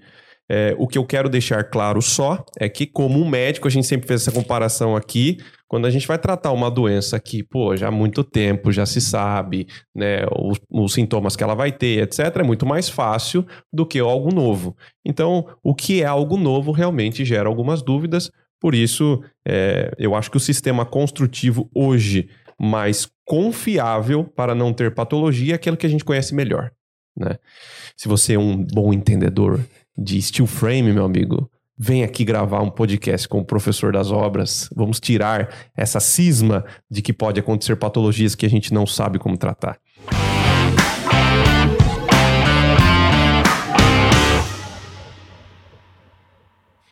É, 0.49 0.73
o 0.77 0.87
que 0.87 0.97
eu 0.97 1.05
quero 1.05 1.29
deixar 1.29 1.63
claro 1.65 2.01
só 2.01 2.45
é 2.57 2.69
que, 2.69 2.85
como 2.85 3.19
um 3.19 3.27
médico, 3.27 3.67
a 3.67 3.71
gente 3.71 3.85
sempre 3.85 4.07
fez 4.07 4.21
essa 4.21 4.31
comparação 4.31 4.95
aqui. 4.95 5.37
Quando 5.67 5.85
a 5.85 5.89
gente 5.89 6.07
vai 6.07 6.17
tratar 6.17 6.53
uma 6.53 6.71
doença 6.71 7.19
que, 7.19 7.43
pô, 7.43 7.75
já 7.75 7.89
há 7.89 7.91
muito 7.91 8.23
tempo 8.23 8.71
já 8.71 8.85
se 8.85 9.01
sabe, 9.01 9.67
né, 9.93 10.25
os, 10.37 10.57
os 10.71 10.93
sintomas 10.93 11.35
que 11.35 11.43
ela 11.43 11.55
vai 11.55 11.71
ter, 11.71 12.03
etc., 12.03 12.37
é 12.37 12.43
muito 12.43 12.65
mais 12.65 12.87
fácil 12.87 13.45
do 13.71 13.85
que 13.85 13.99
algo 13.99 14.33
novo. 14.33 14.75
Então, 15.05 15.45
o 15.61 15.75
que 15.75 16.01
é 16.01 16.05
algo 16.05 16.37
novo 16.37 16.71
realmente 16.71 17.25
gera 17.25 17.49
algumas 17.49 17.81
dúvidas. 17.81 18.31
Por 18.59 18.73
isso, 18.73 19.21
é, 19.45 19.91
eu 19.97 20.15
acho 20.15 20.31
que 20.31 20.37
o 20.37 20.41
sistema 20.41 20.85
construtivo 20.85 21.69
hoje 21.75 22.29
mais 22.59 23.07
confiável 23.25 24.23
para 24.23 24.55
não 24.55 24.73
ter 24.73 24.95
patologia 24.95 25.53
é 25.53 25.55
aquele 25.55 25.77
que 25.77 25.85
a 25.85 25.89
gente 25.89 26.05
conhece 26.05 26.33
melhor. 26.33 26.71
Né? 27.15 27.35
Se 27.95 28.07
você 28.07 28.33
é 28.33 28.39
um 28.39 28.63
bom 28.63 28.93
entendedor 28.93 29.59
de 29.97 30.21
steel 30.21 30.45
frame, 30.45 30.93
meu 30.93 31.03
amigo, 31.03 31.49
vem 31.75 32.03
aqui 32.03 32.23
gravar 32.23 32.61
um 32.61 32.69
podcast 32.69 33.27
com 33.27 33.39
o 33.39 33.45
professor 33.45 33.91
das 33.91 34.11
obras. 34.11 34.69
Vamos 34.75 34.99
tirar 34.99 35.49
essa 35.75 35.99
cisma 35.99 36.63
de 36.89 37.01
que 37.01 37.11
pode 37.11 37.39
acontecer 37.39 37.75
patologias 37.77 38.35
que 38.35 38.45
a 38.45 38.49
gente 38.49 38.71
não 38.73 38.85
sabe 38.85 39.17
como 39.17 39.37
tratar. 39.37 39.79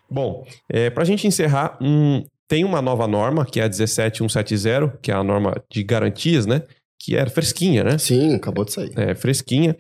Bom, 0.10 0.46
é, 0.70 0.90
para 0.90 1.04
a 1.04 1.06
gente 1.06 1.28
encerrar, 1.28 1.78
um, 1.82 2.24
tem 2.48 2.64
uma 2.64 2.82
nova 2.82 3.08
norma, 3.08 3.46
que 3.46 3.60
é 3.60 3.64
a 3.64 3.70
17170, 3.72 4.98
que 5.02 5.12
é 5.12 5.14
a 5.14 5.24
norma 5.24 5.62
de 5.70 5.84
garantias, 5.84 6.46
né? 6.46 6.64
Que 6.98 7.16
é 7.16 7.26
fresquinha, 7.28 7.84
né? 7.84 7.98
Sim, 7.98 8.34
acabou 8.34 8.64
de 8.64 8.72
sair. 8.72 8.92
É, 8.96 9.14
fresquinha 9.14 9.76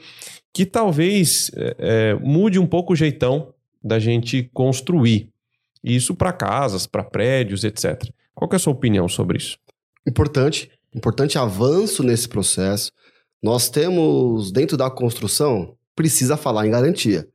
que 0.55 0.65
talvez 0.65 1.51
é, 1.53 1.75
é, 1.77 2.13
mude 2.13 2.57
um 2.57 2.65
pouco 2.65 2.93
o 2.93 2.95
jeitão 2.95 3.53
da 3.83 3.99
gente 3.99 4.49
construir. 4.53 5.29
Isso 5.83 6.15
para 6.15 6.31
casas, 6.31 6.87
para 6.87 7.03
prédios, 7.03 7.65
etc. 7.65 8.01
Qual 8.33 8.49
é 8.49 8.55
a 8.55 8.59
sua 8.59 8.71
opinião 8.71 9.09
sobre 9.09 9.37
isso? 9.37 9.57
Importante, 10.07 10.71
importante 10.95 11.37
avanço 11.37 12.03
nesse 12.03 12.29
processo. 12.29 12.89
Nós 13.43 13.67
temos, 13.69 14.49
dentro 14.49 14.77
da 14.77 14.89
construção, 14.89 15.75
precisa 15.93 16.37
falar 16.37 16.65
em 16.65 16.71
garantia. 16.71 17.27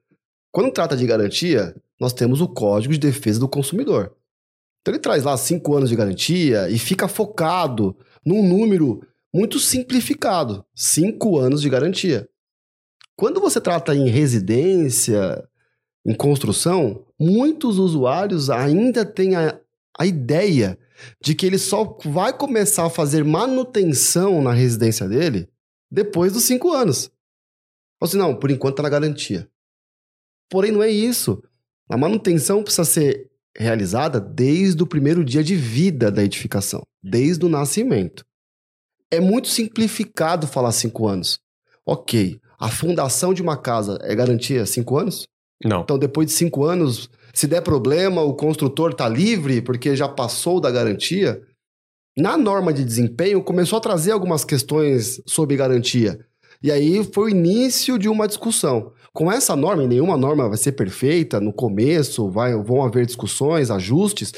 Quando 0.50 0.72
trata 0.72 0.96
de 0.96 1.06
garantia, 1.06 1.76
nós 2.00 2.14
temos 2.14 2.40
o 2.40 2.48
Código 2.48 2.94
de 2.94 3.00
Defesa 3.00 3.38
do 3.38 3.46
Consumidor. 3.46 4.16
Então 4.80 4.94
ele 4.94 4.98
traz 4.98 5.24
lá 5.24 5.36
cinco 5.36 5.76
anos 5.76 5.90
de 5.90 5.96
garantia 5.96 6.70
e 6.70 6.78
fica 6.78 7.06
focado 7.06 7.94
num 8.24 8.42
número 8.42 9.06
muito 9.30 9.58
simplificado: 9.58 10.64
cinco 10.74 11.38
anos 11.38 11.60
de 11.60 11.68
garantia. 11.68 12.26
Quando 13.20 13.38
você 13.38 13.60
trata 13.60 13.94
em 13.94 14.08
residência, 14.08 15.46
em 16.06 16.14
construção, 16.14 17.04
muitos 17.18 17.78
usuários 17.78 18.48
ainda 18.48 19.04
têm 19.04 19.36
a, 19.36 19.60
a 19.98 20.06
ideia 20.06 20.78
de 21.22 21.34
que 21.34 21.44
ele 21.44 21.58
só 21.58 21.98
vai 22.02 22.32
começar 22.32 22.86
a 22.86 22.90
fazer 22.90 23.22
manutenção 23.22 24.40
na 24.40 24.54
residência 24.54 25.06
dele 25.06 25.50
depois 25.90 26.32
dos 26.32 26.44
cinco 26.44 26.72
anos. 26.72 27.10
Ou 28.00 28.08
seja, 28.08 28.22
não, 28.22 28.34
por 28.34 28.50
enquanto 28.50 28.72
está 28.72 28.84
na 28.84 28.88
garantia. 28.88 29.46
Porém, 30.48 30.72
não 30.72 30.82
é 30.82 30.88
isso. 30.88 31.42
A 31.90 31.98
manutenção 31.98 32.62
precisa 32.62 32.86
ser 32.86 33.30
realizada 33.54 34.18
desde 34.18 34.82
o 34.82 34.86
primeiro 34.86 35.22
dia 35.22 35.44
de 35.44 35.56
vida 35.56 36.10
da 36.10 36.24
edificação, 36.24 36.86
desde 37.02 37.44
o 37.44 37.50
nascimento. 37.50 38.24
É 39.10 39.20
muito 39.20 39.48
simplificado 39.48 40.46
falar 40.46 40.72
cinco 40.72 41.06
anos. 41.06 41.38
Ok, 41.84 42.40
a 42.60 42.68
fundação 42.68 43.32
de 43.32 43.40
uma 43.40 43.56
casa 43.56 43.98
é 44.02 44.14
garantia 44.14 44.66
cinco 44.66 44.98
anos? 44.98 45.26
Não. 45.64 45.80
Então, 45.80 45.98
depois 45.98 46.26
de 46.26 46.32
cinco 46.34 46.64
anos, 46.64 47.08
se 47.32 47.46
der 47.46 47.62
problema, 47.62 48.22
o 48.22 48.34
construtor 48.34 48.90
está 48.90 49.08
livre 49.08 49.62
porque 49.62 49.96
já 49.96 50.06
passou 50.06 50.60
da 50.60 50.70
garantia. 50.70 51.40
Na 52.16 52.36
norma 52.36 52.72
de 52.72 52.84
desempenho, 52.84 53.42
começou 53.42 53.78
a 53.78 53.80
trazer 53.80 54.12
algumas 54.12 54.44
questões 54.44 55.22
sobre 55.26 55.56
garantia. 55.56 56.18
E 56.62 56.70
aí 56.70 57.02
foi 57.14 57.24
o 57.24 57.34
início 57.34 57.98
de 57.98 58.08
uma 58.08 58.28
discussão. 58.28 58.92
Com 59.12 59.32
essa 59.32 59.56
norma, 59.56 59.84
e 59.84 59.88
nenhuma 59.88 60.16
norma 60.16 60.48
vai 60.48 60.58
ser 60.58 60.72
perfeita 60.72 61.40
no 61.40 61.52
começo, 61.52 62.30
vai, 62.30 62.54
vão 62.54 62.82
haver 62.82 63.06
discussões, 63.06 63.70
ajustes, 63.70 64.32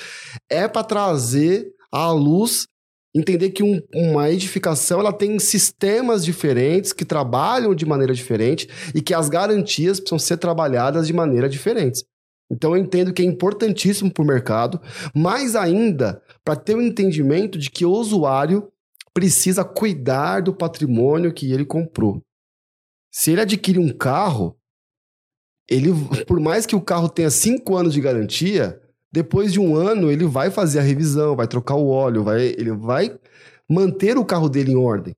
é 0.49 0.69
para 0.69 0.85
trazer 0.85 1.73
à 1.91 2.11
luz 2.13 2.67
entender 3.15 3.51
que 3.51 3.63
um, 3.63 3.83
uma 3.95 4.31
edificação 4.31 5.01
ela 5.01 5.13
tem 5.13 5.39
sistemas 5.39 6.25
diferentes 6.25 6.93
que 6.93 7.05
trabalham 7.05 7.75
de 7.75 7.85
maneira 7.85 8.15
diferente 8.15 8.69
e 8.95 9.03
que 9.03 9.13
as 9.13 9.29
garantias 9.29 10.01
precisam 10.01 10.19
ser 10.19 10.39
trabalhadas 10.39 11.07
de 11.07 11.13
maneira 11.13 11.49
diferente. 11.49 12.05
Então 12.51 12.77
eu 12.77 12.83
entendo 12.83 13.13
que 13.13 13.23
é 13.23 13.25
importantíssimo 13.25 14.13
para 14.13 14.23
o 14.23 14.27
mercado, 14.27 14.81
mais 15.15 15.57
ainda 15.57 16.23
para 16.45 16.57
ter 16.57 16.75
o 16.75 16.79
um 16.79 16.83
entendimento 16.83 17.59
de 17.59 17.71
que 17.71 17.85
o 17.85 17.91
usuário 17.91 18.71
precisa 19.15 19.65
cuidar 19.65 20.41
do 20.41 20.55
patrimônio 20.55 21.33
que 21.33 21.51
ele 21.53 21.65
comprou. 21.65 22.23
Se 23.11 23.33
ele 23.33 23.43
adquire 23.43 23.79
um 23.79 23.95
carro, 23.95 24.57
ele, 25.69 25.89
por 26.27 26.41
mais 26.41 26.67
que 26.67 26.77
o 26.77 26.81
carro 26.81 27.09
tenha 27.09 27.31
cinco 27.31 27.77
anos 27.77 27.95
de 27.95 28.01
garantia, 28.01 28.82
depois 29.13 29.53
de 29.53 29.61
um 29.61 29.77
ano, 29.77 30.11
ele 30.11 30.25
vai 30.25 30.51
fazer 30.51 30.79
a 30.79 30.83
revisão, 30.83 31.37
vai 31.37 31.47
trocar 31.47 31.75
o 31.75 31.89
óleo, 31.89 32.25
vai, 32.25 32.47
ele 32.47 32.73
vai 32.73 33.15
manter 33.69 34.17
o 34.17 34.25
carro 34.25 34.49
dele 34.49 34.73
em 34.73 34.77
ordem. 34.77 35.15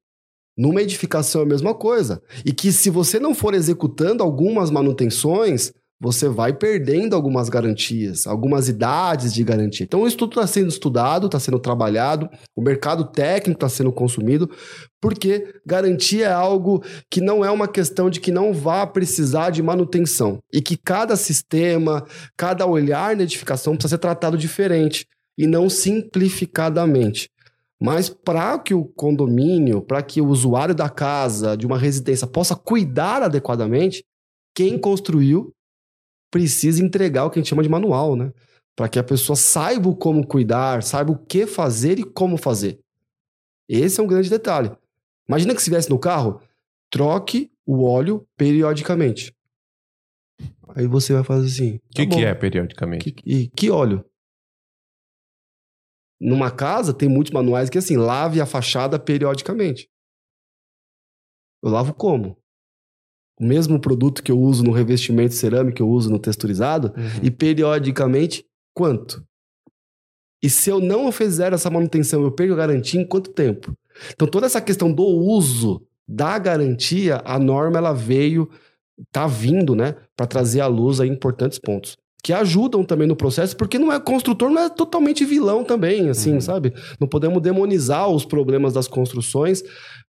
Numa 0.56 0.82
edificação 0.82 1.42
é 1.42 1.44
a 1.44 1.48
mesma 1.48 1.74
coisa. 1.74 2.20
E 2.44 2.52
que 2.52 2.72
se 2.72 2.90
você 2.90 3.18
não 3.20 3.34
for 3.34 3.54
executando 3.54 4.22
algumas 4.22 4.70
manutenções, 4.70 5.72
você 6.05 6.28
vai 6.28 6.52
perdendo 6.52 7.16
algumas 7.16 7.48
garantias, 7.48 8.26
algumas 8.26 8.68
idades 8.68 9.32
de 9.32 9.43
garantia. 9.43 9.85
Então, 9.85 10.06
isso 10.06 10.18
tudo 10.18 10.32
está 10.32 10.47
sendo 10.47 10.68
estudado, 10.68 11.24
está 11.24 11.40
sendo 11.40 11.59
trabalhado, 11.59 12.28
o 12.55 12.60
mercado 12.60 13.06
técnico 13.06 13.56
está 13.56 13.70
sendo 13.70 13.90
consumido, 13.90 14.51
porque 15.01 15.55
garantia 15.64 16.26
é 16.26 16.32
algo 16.32 16.85
que 17.10 17.22
não 17.22 17.43
é 17.43 17.51
uma 17.51 17.66
questão 17.66 18.10
de 18.10 18.20
que 18.20 18.31
não 18.31 18.52
vá 18.52 18.86
precisar 18.86 19.48
de 19.48 19.62
manutenção 19.62 20.40
e 20.52 20.60
que 20.60 20.76
cada 20.76 21.16
sistema, 21.16 22.05
cada 22.36 22.66
olhar 22.66 23.16
na 23.16 23.22
edificação 23.22 23.72
precisa 23.72 23.94
ser 23.94 23.98
tratado 23.98 24.36
diferente 24.36 25.06
e 25.39 25.47
não 25.47 25.70
simplificadamente. 25.70 27.31
Mas 27.81 28.10
para 28.10 28.59
que 28.59 28.74
o 28.74 28.85
condomínio, 28.85 29.81
para 29.81 30.02
que 30.02 30.20
o 30.20 30.26
usuário 30.28 30.74
da 30.74 30.90
casa, 30.90 31.56
de 31.56 31.66
uma 31.66 31.78
residência, 31.78 32.26
possa 32.26 32.55
cuidar 32.55 33.22
adequadamente, 33.22 34.05
quem 34.55 34.78
construiu 34.78 35.51
precisa 36.35 36.85
entregar 36.85 37.24
o 37.24 37.31
que 37.31 37.39
a 37.39 37.40
gente 37.40 37.48
chama 37.48 37.62
de 37.62 37.69
manual, 37.69 38.16
né? 38.16 38.32
Para 38.74 38.89
que 38.89 38.98
a 38.98 39.05
pessoa 39.05 39.36
saiba 39.36 39.94
como 39.94 40.27
cuidar, 40.27 40.82
saiba 40.82 41.12
o 41.12 41.16
que 41.16 41.47
fazer 41.47 42.01
e 42.01 42.02
como 42.02 42.36
fazer. 42.36 42.81
Esse 43.69 44.01
é 44.01 44.02
um 44.02 44.06
grande 44.09 44.28
detalhe. 44.28 44.73
Imagina 45.28 45.55
que 45.55 45.61
se 45.61 45.66
estivesse 45.70 45.89
no 45.89 45.97
carro, 45.97 46.43
troque 46.90 47.52
o 47.65 47.85
óleo 47.85 48.27
periodicamente. 48.36 49.32
Aí 50.74 50.89
você 50.89 51.12
vai 51.12 51.23
fazer 51.23 51.47
assim. 51.47 51.77
O 51.77 51.81
que, 51.94 52.05
tá 52.05 52.16
que 52.16 52.24
é 52.24 52.35
periodicamente? 52.35 53.12
Que, 53.12 53.23
e 53.24 53.48
que 53.51 53.70
óleo? 53.70 54.05
Numa 56.20 56.51
casa, 56.51 56.93
tem 56.93 57.09
muitos 57.09 57.32
manuais 57.32 57.70
que 57.70 57.78
assim, 57.78 57.97
lave 57.97 58.40
a 58.40 58.47
fachada 58.47 58.98
periodicamente. 58.98 59.89
Eu 61.62 61.70
lavo 61.70 61.94
como? 61.94 62.36
O 63.40 63.44
mesmo 63.44 63.81
produto 63.81 64.23
que 64.23 64.31
eu 64.31 64.39
uso 64.39 64.62
no 64.62 64.70
revestimento 64.73 65.35
cerâmico 65.35 65.82
eu 65.82 65.89
uso 65.89 66.11
no 66.11 66.19
texturizado 66.19 66.93
Uhum. 66.97 67.20
e 67.23 67.31
periodicamente 67.31 68.44
quanto? 68.74 69.23
E 70.43 70.51
se 70.51 70.70
eu 70.70 70.78
não 70.78 71.11
fizer 71.11 71.52
essa 71.52 71.70
manutenção, 71.70 72.23
eu 72.23 72.31
perco 72.31 72.52
a 72.52 72.56
garantia 72.56 73.01
em 73.01 73.06
quanto 73.06 73.31
tempo? 73.31 73.73
Então 74.12 74.28
toda 74.28 74.47
essa 74.47 74.61
questão 74.61 74.93
do 74.93 75.05
uso 75.05 75.82
da 76.06 76.39
garantia, 76.39 77.23
a 77.24 77.39
norma 77.39 77.78
ela 77.78 77.93
veio, 77.94 78.48
tá 79.11 79.27
vindo, 79.27 79.74
né, 79.74 79.97
para 80.16 80.27
trazer 80.27 80.61
à 80.61 80.66
luz 80.66 81.01
aí 81.01 81.09
importantes 81.09 81.59
pontos 81.59 81.97
que 82.23 82.32
ajudam 82.32 82.82
também 82.82 83.06
no 83.06 83.15
processo, 83.15 83.55
porque 83.55 83.78
não 83.78 83.93
é 83.93 84.01
construtor 84.01 84.48
não 84.48 84.62
é 84.62 84.70
totalmente 84.70 85.27
vilão 85.27 85.62
também, 85.62 86.09
assim, 86.09 86.32
Uhum. 86.32 86.40
sabe? 86.40 86.73
Não 86.98 87.06
podemos 87.06 87.43
demonizar 87.43 88.09
os 88.09 88.24
problemas 88.24 88.73
das 88.73 88.89
construções 88.89 89.62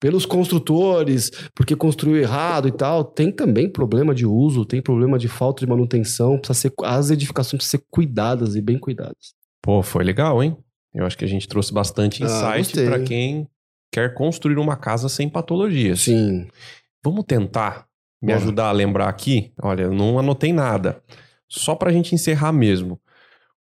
pelos 0.01 0.25
construtores, 0.27 1.31
porque 1.55 1.75
construiu 1.75 2.17
errado 2.23 2.69
e 2.69 2.73
tal. 2.73 3.05
Tem 3.05 3.31
também 3.33 3.69
problema 3.71 4.15
de 4.15 4.25
uso, 4.27 4.65
tem 4.65 4.81
problema 4.81 5.19
de 5.19 5.29
falta 5.29 5.65
de 5.65 5.71
manutenção, 5.71 6.39
precisa 6.39 6.55
ser, 6.55 6.73
as 6.85 7.11
edificações 7.11 7.59
precisam 7.63 7.81
ser 7.81 7.87
cuidadas 7.91 8.55
e 8.57 8.61
bem 8.61 8.79
cuidadas. 8.79 9.35
Pô, 9.63 9.83
foi 9.83 10.05
legal, 10.05 10.43
hein? 10.43 10.57
Eu 10.95 11.05
acho 11.05 11.19
que 11.19 11.25
a 11.25 11.29
gente 11.29 11.47
trouxe 11.49 11.73
bastante 11.73 12.23
Ah, 12.23 12.27
insight 12.27 12.59
gostei. 12.59 12.87
para 12.87 13.01
quem 13.01 13.49
quer 13.93 14.15
construir 14.15 14.57
uma 14.59 14.77
casa 14.77 15.09
sem 15.09 15.29
patologias. 15.29 16.01
Sim. 16.03 16.47
Vamos 17.05 17.25
tentar 17.27 17.87
me 18.23 18.29
Bora. 18.33 18.39
ajudar 18.39 18.69
a 18.69 18.73
lembrar 18.73 19.09
aqui? 19.09 19.53
Olha, 19.63 19.83
eu 19.83 19.93
não 19.95 20.19
anotei 20.19 20.53
nada. 20.53 21.03
Só 21.49 21.75
para 21.75 21.91
a 21.91 21.93
gente 21.93 22.15
encerrar 22.15 22.53
mesmo. 22.53 23.01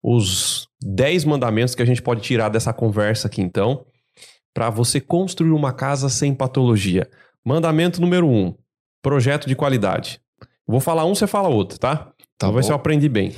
Os 0.01 0.67
10 0.81 1.25
mandamentos 1.25 1.73
que 1.75 1.81
a 1.81 1.85
gente 1.85 2.01
pode 2.01 2.21
tirar 2.21 2.49
dessa 2.49 2.71
conversa 2.71 3.27
aqui, 3.27 3.41
então, 3.41 3.85
para 4.57 4.71
você 4.71 4.99
construir 4.99 5.51
uma 5.51 5.71
casa 5.71 6.09
sem 6.09 6.33
patologia. 6.33 7.07
Mandamento 7.45 8.01
número 8.01 8.27
1: 8.27 8.35
um, 8.35 8.55
projeto 9.03 9.47
de 9.47 9.55
qualidade. 9.55 10.19
Vou 10.65 10.79
falar 10.79 11.05
um, 11.05 11.13
você 11.13 11.27
fala 11.27 11.47
outro, 11.47 11.77
tá? 11.77 12.11
Tá 12.39 12.47
vai 12.47 12.55
ver 12.55 12.63
se 12.63 12.71
eu 12.71 12.75
aprendi 12.75 13.07
bem. 13.07 13.35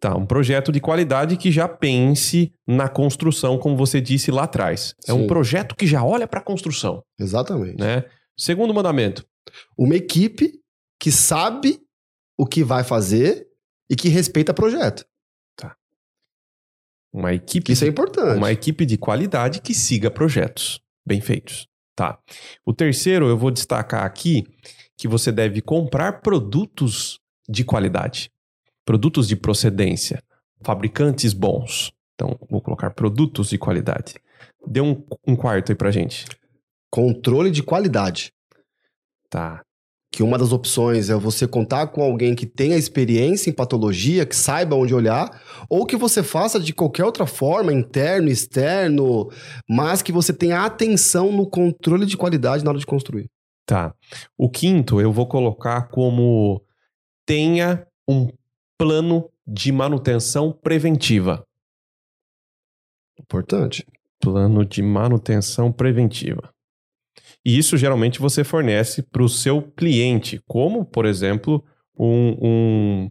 Tá, 0.00 0.16
um 0.16 0.26
projeto 0.26 0.72
de 0.72 0.80
qualidade 0.80 1.36
que 1.36 1.52
já 1.52 1.68
pense 1.68 2.52
na 2.66 2.88
construção, 2.88 3.58
como 3.58 3.76
você 3.76 4.00
disse 4.00 4.32
lá 4.32 4.42
atrás. 4.42 4.96
É 5.06 5.12
um 5.12 5.20
Sim. 5.20 5.26
projeto 5.28 5.76
que 5.76 5.86
já 5.86 6.02
olha 6.02 6.26
para 6.26 6.40
a 6.40 6.42
construção, 6.42 7.04
Exatamente. 7.16 7.78
né? 7.78 8.02
Segundo 8.36 8.74
mandamento, 8.74 9.24
Uma 9.78 9.94
equipe 9.94 10.54
que 10.98 11.12
sabe 11.12 11.78
o 12.36 12.44
que 12.44 12.64
vai 12.64 12.82
fazer 12.82 13.46
e 13.88 13.94
que 13.94 14.08
respeita 14.08 14.52
projeto. 14.52 15.04
Uma 17.12 17.34
equipe 17.34 17.72
isso 17.72 17.84
é 17.84 17.88
importante. 17.88 18.36
Uma 18.36 18.52
equipe 18.52 18.86
de 18.86 18.96
qualidade 18.96 19.60
que 19.60 19.74
siga 19.74 20.10
projetos 20.10 20.80
bem 21.04 21.20
feitos. 21.20 21.66
Tá. 21.96 22.18
O 22.64 22.72
terceiro, 22.72 23.28
eu 23.28 23.36
vou 23.36 23.50
destacar 23.50 24.04
aqui 24.04 24.46
que 24.96 25.08
você 25.08 25.32
deve 25.32 25.60
comprar 25.60 26.20
produtos 26.20 27.18
de 27.48 27.64
qualidade, 27.64 28.30
produtos 28.84 29.26
de 29.26 29.34
procedência, 29.34 30.22
fabricantes 30.62 31.32
bons. 31.32 31.92
Então, 32.14 32.38
vou 32.48 32.60
colocar 32.60 32.90
produtos 32.90 33.48
de 33.48 33.58
qualidade. 33.58 34.14
Dê 34.66 34.80
um, 34.80 35.04
um 35.26 35.34
quarto 35.34 35.72
aí 35.72 35.76
pra 35.76 35.90
gente. 35.90 36.26
Controle 36.90 37.50
de 37.50 37.62
qualidade. 37.62 38.32
Tá. 39.28 39.62
Que 40.12 40.22
uma 40.22 40.36
das 40.36 40.52
opções 40.52 41.08
é 41.08 41.14
você 41.14 41.46
contar 41.46 41.86
com 41.88 42.02
alguém 42.02 42.34
que 42.34 42.44
tenha 42.44 42.76
experiência 42.76 43.48
em 43.48 43.52
patologia, 43.52 44.26
que 44.26 44.34
saiba 44.34 44.74
onde 44.74 44.94
olhar, 44.94 45.40
ou 45.68 45.86
que 45.86 45.96
você 45.96 46.22
faça 46.22 46.58
de 46.58 46.72
qualquer 46.72 47.04
outra 47.04 47.26
forma, 47.26 47.72
interno, 47.72 48.28
externo, 48.28 49.30
mas 49.68 50.02
que 50.02 50.10
você 50.10 50.32
tenha 50.32 50.64
atenção 50.64 51.30
no 51.30 51.48
controle 51.48 52.06
de 52.06 52.16
qualidade 52.16 52.64
na 52.64 52.70
hora 52.70 52.78
de 52.78 52.86
construir. 52.86 53.30
Tá. 53.64 53.94
O 54.36 54.50
quinto, 54.50 55.00
eu 55.00 55.12
vou 55.12 55.28
colocar 55.28 55.88
como 55.88 56.60
tenha 57.24 57.86
um 58.08 58.28
plano 58.76 59.30
de 59.46 59.70
manutenção 59.70 60.50
preventiva. 60.52 61.44
Importante. 63.20 63.86
Plano 64.20 64.64
de 64.64 64.82
manutenção 64.82 65.70
preventiva. 65.70 66.52
E 67.44 67.58
isso 67.58 67.76
geralmente 67.76 68.20
você 68.20 68.44
fornece 68.44 69.02
para 69.02 69.22
o 69.22 69.28
seu 69.28 69.62
cliente, 69.62 70.40
como, 70.46 70.84
por 70.84 71.06
exemplo, 71.06 71.64
um, 71.98 72.36
um, 72.42 73.10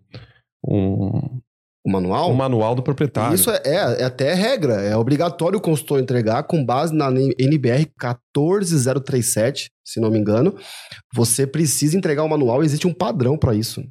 um, 0.68 1.42
O 1.86 1.92
manual? 1.92 2.32
um 2.32 2.36
manual 2.36 2.76
do 2.76 2.84
proprietário. 2.84 3.34
Isso 3.34 3.50
é, 3.50 3.62
é, 3.66 4.04
até 4.04 4.34
regra. 4.34 4.82
É 4.82 4.96
obrigatório 4.96 5.58
o 5.58 5.62
consultor 5.62 6.00
entregar 6.00 6.44
com 6.44 6.64
base 6.64 6.94
na 6.94 7.08
NBR 7.10 7.86
14037, 7.98 9.72
se 9.84 10.00
não 10.00 10.12
me 10.12 10.20
engano. 10.20 10.56
Você 11.14 11.48
precisa 11.48 11.98
entregar 11.98 12.24
o 12.24 12.30
manual 12.30 12.64
existe 12.64 12.88
um 12.88 12.94
padrão 12.94 13.38
para 13.38 13.56
isso. 13.56 13.84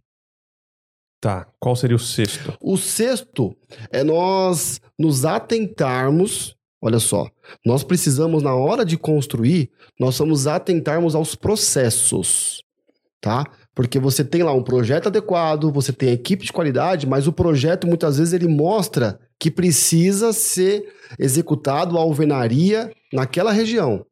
Tá. 1.20 1.48
Qual 1.58 1.74
seria 1.74 1.96
o 1.96 2.00
sexto? 2.00 2.56
O 2.60 2.76
sexto 2.76 3.56
é 3.90 4.04
nós 4.04 4.80
nos 4.98 5.24
atentarmos. 5.24 6.56
Olha 6.80 7.00
só, 7.00 7.28
nós 7.66 7.82
precisamos, 7.82 8.42
na 8.42 8.54
hora 8.54 8.84
de 8.84 8.96
construir, 8.96 9.70
nós 9.98 10.16
vamos 10.16 10.46
atentarmos 10.46 11.14
aos 11.14 11.34
processos, 11.34 12.62
tá? 13.20 13.44
Porque 13.74 13.98
você 13.98 14.24
tem 14.24 14.44
lá 14.44 14.52
um 14.52 14.62
projeto 14.62 15.08
adequado, 15.08 15.72
você 15.72 15.92
tem 15.92 16.10
a 16.10 16.12
equipe 16.12 16.44
de 16.44 16.52
qualidade, 16.52 17.06
mas 17.06 17.26
o 17.26 17.32
projeto 17.32 17.86
muitas 17.86 18.18
vezes 18.18 18.32
ele 18.32 18.46
mostra 18.46 19.18
que 19.40 19.50
precisa 19.50 20.32
ser 20.32 20.92
executado 21.18 21.96
a 21.96 22.00
alvenaria 22.00 22.92
naquela 23.12 23.52
região. 23.52 24.04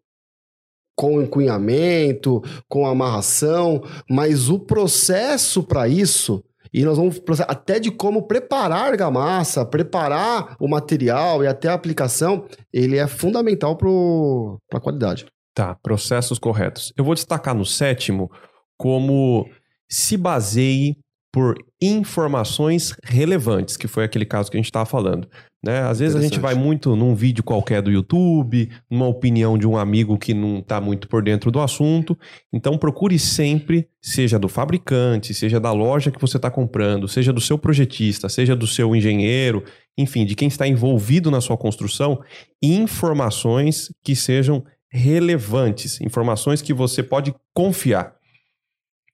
Com 0.96 1.20
encunhamento, 1.20 2.42
com 2.68 2.86
amarração, 2.86 3.82
mas 4.10 4.48
o 4.48 4.58
processo 4.58 5.62
para 5.62 5.86
isso 5.88 6.42
e 6.72 6.84
nós 6.84 6.96
vamos 6.96 7.20
até 7.46 7.78
de 7.78 7.90
como 7.90 8.26
preparar 8.26 8.78
a 8.78 8.86
argamassa, 8.90 9.64
preparar 9.64 10.56
o 10.60 10.68
material 10.68 11.42
e 11.42 11.46
até 11.46 11.68
a 11.68 11.74
aplicação, 11.74 12.46
ele 12.72 12.96
é 12.96 13.06
fundamental 13.06 13.76
para 13.76 14.78
a 14.78 14.80
qualidade. 14.80 15.26
Tá. 15.54 15.74
Processos 15.82 16.38
corretos. 16.38 16.92
Eu 16.96 17.04
vou 17.04 17.14
destacar 17.14 17.54
no 17.54 17.64
sétimo 17.64 18.30
como 18.76 19.48
se 19.90 20.16
baseie 20.16 20.96
por 21.32 21.54
informações 21.80 22.94
relevantes, 23.04 23.76
que 23.76 23.86
foi 23.86 24.04
aquele 24.04 24.24
caso 24.24 24.50
que 24.50 24.56
a 24.56 24.60
gente 24.60 24.66
estava 24.66 24.86
falando. 24.86 25.28
Né? 25.64 25.80
Às 25.80 25.98
vezes 25.98 26.16
a 26.16 26.22
gente 26.22 26.38
vai 26.38 26.54
muito 26.54 26.94
num 26.94 27.14
vídeo 27.14 27.42
qualquer 27.42 27.82
do 27.82 27.90
YouTube, 27.90 28.70
numa 28.90 29.06
opinião 29.06 29.58
de 29.58 29.66
um 29.66 29.76
amigo 29.76 30.16
que 30.16 30.32
não 30.32 30.60
está 30.60 30.80
muito 30.80 31.08
por 31.08 31.22
dentro 31.22 31.50
do 31.50 31.60
assunto. 31.60 32.16
Então 32.52 32.78
procure 32.78 33.18
sempre, 33.18 33.88
seja 34.00 34.38
do 34.38 34.48
fabricante, 34.48 35.34
seja 35.34 35.58
da 35.58 35.72
loja 35.72 36.10
que 36.10 36.20
você 36.20 36.36
está 36.36 36.50
comprando, 36.50 37.08
seja 37.08 37.32
do 37.32 37.40
seu 37.40 37.58
projetista, 37.58 38.28
seja 38.28 38.54
do 38.54 38.66
seu 38.66 38.94
engenheiro, 38.94 39.64
enfim, 39.98 40.24
de 40.24 40.34
quem 40.34 40.48
está 40.48 40.66
envolvido 40.66 41.30
na 41.30 41.40
sua 41.40 41.56
construção, 41.56 42.20
informações 42.62 43.90
que 44.04 44.14
sejam 44.14 44.64
relevantes, 44.88 46.00
informações 46.00 46.62
que 46.62 46.72
você 46.72 47.02
pode 47.02 47.34
confiar. 47.54 48.15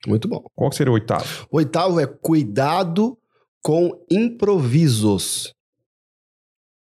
Muito 0.07 0.29
bom. 0.29 0.45
Qual 0.55 0.73
seria 0.73 0.91
o 0.91 0.95
oitavo? 0.95 1.47
O 1.51 1.57
oitavo 1.57 2.01
é 2.01 2.07
cuidado 2.07 3.17
com 3.63 3.91
improvisos. 4.11 5.55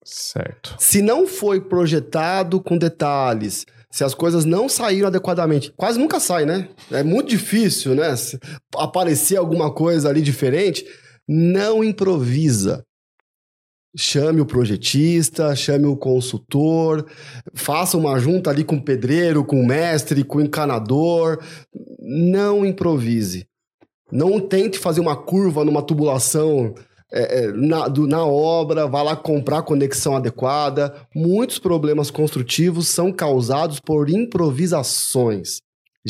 Certo. 0.05 0.77
Se 0.79 1.03
não 1.03 1.27
foi 1.27 1.61
projetado 1.61 2.61
com 2.61 2.79
detalhes, 2.79 3.67
se 3.91 4.05
as 4.05 4.15
coisas 4.15 4.45
não 4.45 4.69
saíram 4.69 5.09
adequadamente, 5.09 5.73
quase 5.77 5.99
nunca 5.99 6.21
sai, 6.21 6.47
né? 6.47 6.69
É 6.91 7.03
muito 7.03 7.29
difícil, 7.29 7.95
né? 7.95 8.15
Se 8.17 8.39
aparecer 8.77 9.37
alguma 9.37 9.73
coisa 9.73 10.09
ali 10.09 10.23
diferente, 10.23 10.85
não 11.29 11.83
improvisa. 11.83 12.85
Chame 13.97 14.41
o 14.41 14.47
projetista, 14.47 15.55
chame 15.57 15.85
o 15.87 15.97
consultor, 15.97 17.05
faça 17.55 17.97
uma 17.97 18.19
junta 18.21 18.49
ali 18.49 18.63
com 18.63 18.77
o 18.77 18.85
pedreiro, 18.85 19.45
com 19.45 19.61
o 19.61 19.67
mestre, 19.67 20.23
com 20.23 20.39
o 20.39 20.41
encanador. 20.43 21.41
Não 21.99 22.65
improvise. 22.65 23.47
Não 24.13 24.39
tente 24.41 24.79
fazer 24.79 25.01
uma 25.01 25.17
curva 25.17 25.65
numa 25.65 25.83
tubulação 25.83 26.73
é, 27.13 27.45
é, 27.47 27.53
na, 27.53 27.89
do- 27.89 28.07
na 28.07 28.25
obra, 28.25 28.87
vá 28.87 29.03
lá 29.03 29.17
comprar 29.17 29.59
a 29.59 29.63
conexão 29.63 30.15
adequada. 30.15 30.95
Muitos 31.15 31.59
problemas 31.59 32.11
construtivos 32.11 32.87
são 32.89 33.13
causados 33.13 33.81
por 33.81 34.09
improvisações. 34.09 35.59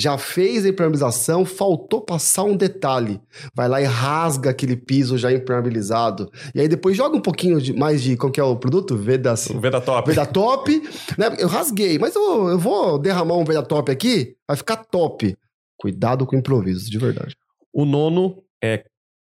Já 0.00 0.16
fez 0.16 0.64
a 0.64 0.68
impermeabilização, 0.70 1.44
faltou 1.44 2.00
passar 2.00 2.44
um 2.44 2.56
detalhe. 2.56 3.20
Vai 3.54 3.68
lá 3.68 3.82
e 3.82 3.84
rasga 3.84 4.48
aquele 4.50 4.74
piso 4.76 5.18
já 5.18 5.30
impermeabilizado. 5.30 6.30
E 6.54 6.60
aí 6.60 6.66
depois 6.68 6.96
joga 6.96 7.16
um 7.16 7.20
pouquinho 7.20 7.60
de, 7.60 7.74
mais 7.74 8.02
de. 8.02 8.16
Qual 8.16 8.32
que 8.32 8.40
é 8.40 8.42
o 8.42 8.56
produto? 8.56 8.96
Vedas, 8.96 9.48
Veda 9.60 9.80
top. 9.80 10.08
Veda 10.10 10.24
top. 10.24 10.82
Né? 11.18 11.36
Eu 11.38 11.48
rasguei, 11.48 11.98
mas 11.98 12.14
eu, 12.14 12.48
eu 12.48 12.58
vou 12.58 12.98
derramar 12.98 13.36
um 13.36 13.44
Veda 13.44 13.62
top 13.62 13.92
aqui, 13.92 14.36
vai 14.48 14.56
ficar 14.56 14.76
top. 14.76 15.36
Cuidado 15.76 16.26
com 16.26 16.36
improvisos, 16.36 16.88
de 16.88 16.98
verdade. 16.98 17.36
O 17.72 17.84
nono 17.84 18.42
é 18.62 18.84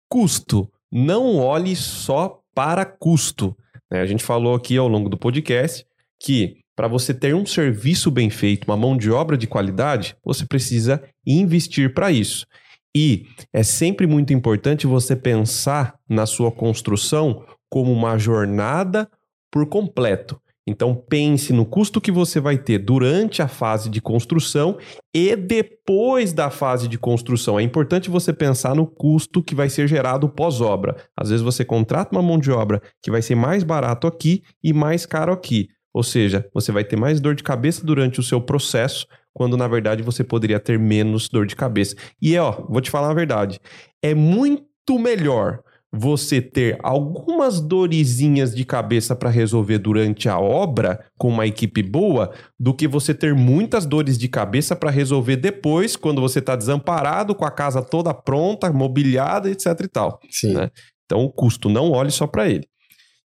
custo. 0.08 0.68
Não 0.90 1.36
olhe 1.36 1.76
só 1.76 2.40
para 2.54 2.84
custo. 2.84 3.56
né? 3.90 4.00
A 4.00 4.06
gente 4.06 4.24
falou 4.24 4.54
aqui 4.54 4.76
ao 4.76 4.88
longo 4.88 5.08
do 5.08 5.16
podcast 5.16 5.86
que 6.20 6.58
para 6.76 6.86
você 6.86 7.14
ter 7.14 7.34
um 7.34 7.46
serviço 7.46 8.10
bem 8.10 8.28
feito, 8.28 8.66
uma 8.66 8.76
mão 8.76 8.96
de 8.96 9.10
obra 9.10 9.36
de 9.36 9.46
qualidade, 9.46 10.14
você 10.22 10.44
precisa 10.44 11.02
investir 11.26 11.94
para 11.94 12.12
isso. 12.12 12.46
E 12.94 13.26
é 13.52 13.62
sempre 13.62 14.06
muito 14.06 14.32
importante 14.32 14.86
você 14.86 15.16
pensar 15.16 15.94
na 16.08 16.26
sua 16.26 16.52
construção 16.52 17.44
como 17.68 17.92
uma 17.92 18.18
jornada 18.18 19.08
por 19.50 19.66
completo. 19.66 20.40
Então 20.68 20.94
pense 20.94 21.52
no 21.52 21.64
custo 21.64 22.00
que 22.00 22.10
você 22.10 22.40
vai 22.40 22.58
ter 22.58 22.78
durante 22.78 23.40
a 23.40 23.46
fase 23.46 23.88
de 23.88 24.00
construção 24.00 24.76
e 25.14 25.36
depois 25.36 26.32
da 26.32 26.50
fase 26.50 26.88
de 26.88 26.98
construção. 26.98 27.58
É 27.58 27.62
importante 27.62 28.10
você 28.10 28.32
pensar 28.32 28.74
no 28.74 28.84
custo 28.86 29.42
que 29.42 29.54
vai 29.54 29.70
ser 29.70 29.86
gerado 29.86 30.28
pós-obra. 30.28 30.96
Às 31.16 31.30
vezes 31.30 31.44
você 31.44 31.64
contrata 31.64 32.16
uma 32.16 32.22
mão 32.22 32.38
de 32.38 32.50
obra 32.50 32.82
que 33.00 33.12
vai 33.12 33.22
ser 33.22 33.36
mais 33.36 33.62
barato 33.62 34.08
aqui 34.08 34.42
e 34.62 34.72
mais 34.72 35.06
caro 35.06 35.32
aqui. 35.32 35.68
Ou 35.96 36.02
seja, 36.02 36.46
você 36.52 36.70
vai 36.70 36.84
ter 36.84 36.94
mais 36.94 37.22
dor 37.22 37.34
de 37.34 37.42
cabeça 37.42 37.82
durante 37.82 38.20
o 38.20 38.22
seu 38.22 38.38
processo, 38.38 39.06
quando 39.32 39.56
na 39.56 39.66
verdade 39.66 40.02
você 40.02 40.22
poderia 40.22 40.60
ter 40.60 40.78
menos 40.78 41.26
dor 41.26 41.46
de 41.46 41.56
cabeça. 41.56 41.96
E 42.20 42.36
ó, 42.36 42.66
vou 42.68 42.82
te 42.82 42.90
falar 42.90 43.08
a 43.08 43.14
verdade, 43.14 43.58
é 44.02 44.14
muito 44.14 44.66
melhor 44.98 45.60
você 45.90 46.42
ter 46.42 46.76
algumas 46.82 47.62
dorezinhas 47.62 48.54
de 48.54 48.62
cabeça 48.62 49.16
para 49.16 49.30
resolver 49.30 49.78
durante 49.78 50.28
a 50.28 50.38
obra 50.38 51.02
com 51.16 51.28
uma 51.28 51.46
equipe 51.46 51.82
boa 51.82 52.30
do 52.60 52.74
que 52.74 52.86
você 52.86 53.14
ter 53.14 53.34
muitas 53.34 53.86
dores 53.86 54.18
de 54.18 54.28
cabeça 54.28 54.76
para 54.76 54.90
resolver 54.90 55.36
depois, 55.36 55.96
quando 55.96 56.20
você 56.20 56.40
está 56.40 56.54
desamparado, 56.54 57.34
com 57.34 57.46
a 57.46 57.50
casa 57.50 57.80
toda 57.80 58.12
pronta, 58.12 58.70
mobiliada, 58.70 59.48
etc 59.50 59.68
e 59.82 59.88
tal. 59.88 60.20
Sim. 60.28 60.52
Né? 60.52 60.70
Então, 61.06 61.24
o 61.24 61.32
custo, 61.32 61.70
não 61.70 61.90
olhe 61.92 62.10
só 62.10 62.26
para 62.26 62.50
ele. 62.50 62.68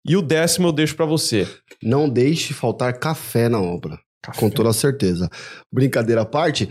E 0.05 0.17
o 0.17 0.23
décimo 0.23 0.69
eu 0.69 0.73
deixo 0.73 0.97
para 0.97 1.07
você. 1.07 1.47
Não 1.83 2.09
deixe 2.09 2.55
faltar 2.55 2.99
café 2.99 3.49
na 3.49 3.61
obra. 3.61 3.99
Café. 4.23 4.39
Com 4.39 4.51
toda 4.51 4.73
certeza. 4.73 5.29
Brincadeira 5.73 6.23
à 6.23 6.27
parte, 6.27 6.71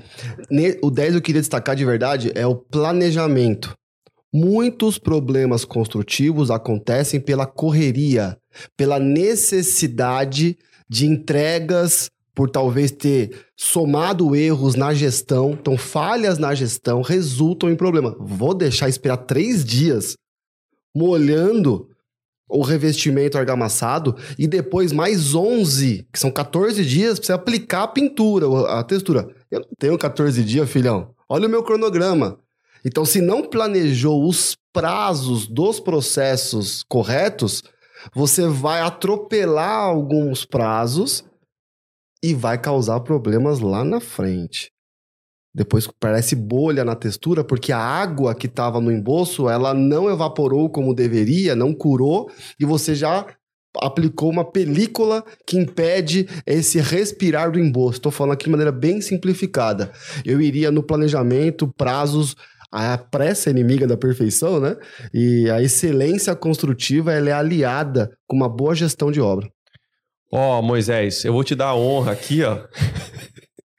o 0.81 0.91
10 0.91 1.15
eu 1.15 1.21
queria 1.21 1.41
destacar 1.41 1.75
de 1.75 1.83
verdade 1.83 2.31
é 2.35 2.45
o 2.45 2.55
planejamento. 2.55 3.73
Muitos 4.31 4.99
problemas 4.99 5.65
construtivos 5.65 6.51
acontecem 6.51 7.19
pela 7.19 7.47
correria, 7.47 8.37
pela 8.77 8.99
necessidade 8.99 10.55
de 10.87 11.07
entregas, 11.07 12.11
por 12.35 12.49
talvez 12.49 12.91
ter 12.91 13.47
somado 13.57 14.35
erros 14.35 14.75
na 14.75 14.93
gestão. 14.93 15.51
Então, 15.59 15.77
falhas 15.77 16.37
na 16.37 16.53
gestão 16.53 17.01
resultam 17.01 17.71
em 17.71 17.75
problema. 17.75 18.15
Vou 18.19 18.53
deixar 18.53 18.87
esperar 18.87 19.17
três 19.17 19.65
dias 19.65 20.13
molhando 20.95 21.88
o 22.49 22.63
revestimento 22.63 23.37
argamassado 23.37 24.15
e 24.37 24.47
depois 24.47 24.91
mais 24.91 25.35
11, 25.35 26.07
que 26.11 26.19
são 26.19 26.31
14 26.31 26.83
dias, 26.83 27.19
para 27.19 27.27
você 27.27 27.33
aplicar 27.33 27.83
a 27.83 27.87
pintura, 27.87 28.47
a 28.71 28.83
textura. 28.83 29.29
Eu 29.51 29.59
não 29.59 29.69
tenho 29.77 29.97
14 29.97 30.43
dias, 30.43 30.69
filhão. 30.69 31.13
Olha 31.29 31.47
o 31.47 31.49
meu 31.49 31.63
cronograma. 31.63 32.39
Então, 32.83 33.05
se 33.05 33.21
não 33.21 33.43
planejou 33.43 34.27
os 34.27 34.57
prazos 34.73 35.47
dos 35.47 35.79
processos 35.79 36.83
corretos, 36.83 37.61
você 38.13 38.47
vai 38.47 38.81
atropelar 38.81 39.81
alguns 39.81 40.45
prazos 40.45 41.23
e 42.23 42.33
vai 42.33 42.57
causar 42.57 43.01
problemas 43.01 43.59
lá 43.59 43.83
na 43.83 43.99
frente. 43.99 44.71
Depois 45.53 45.87
parece 45.99 46.35
bolha 46.35 46.85
na 46.85 46.95
textura, 46.95 47.43
porque 47.43 47.71
a 47.71 47.79
água 47.79 48.35
que 48.35 48.45
estava 48.45 48.79
no 48.79 48.91
embolso, 48.91 49.49
ela 49.49 49.73
não 49.73 50.09
evaporou 50.09 50.69
como 50.69 50.93
deveria, 50.93 51.55
não 51.55 51.73
curou, 51.73 52.29
e 52.59 52.65
você 52.65 52.93
já 52.93 53.25
aplicou 53.77 54.29
uma 54.29 54.49
película 54.49 55.23
que 55.45 55.57
impede 55.57 56.27
esse 56.45 56.79
respirar 56.79 57.51
do 57.51 57.59
embolso. 57.59 57.97
Estou 57.97 58.11
falando 58.11 58.33
aqui 58.33 58.45
de 58.45 58.51
maneira 58.51 58.71
bem 58.71 59.01
simplificada. 59.01 59.91
Eu 60.25 60.41
iria 60.41 60.71
no 60.71 60.83
planejamento, 60.83 61.71
prazos, 61.77 62.35
a 62.71 62.97
pressa 62.97 63.49
é 63.49 63.51
inimiga 63.51 63.87
da 63.87 63.97
perfeição, 63.97 64.59
né? 64.59 64.75
E 65.13 65.49
a 65.49 65.61
excelência 65.61 66.35
construtiva 66.35 67.11
ela 67.11 67.29
é 67.29 67.33
aliada 67.33 68.11
com 68.27 68.35
uma 68.35 68.49
boa 68.49 68.75
gestão 68.75 69.11
de 69.11 69.19
obra. 69.19 69.47
Ó, 70.31 70.59
oh, 70.59 70.61
Moisés, 70.61 71.25
eu 71.25 71.33
vou 71.33 71.43
te 71.43 71.55
dar 71.55 71.69
a 71.69 71.75
honra 71.75 72.11
aqui, 72.11 72.43
ó. 72.43 72.59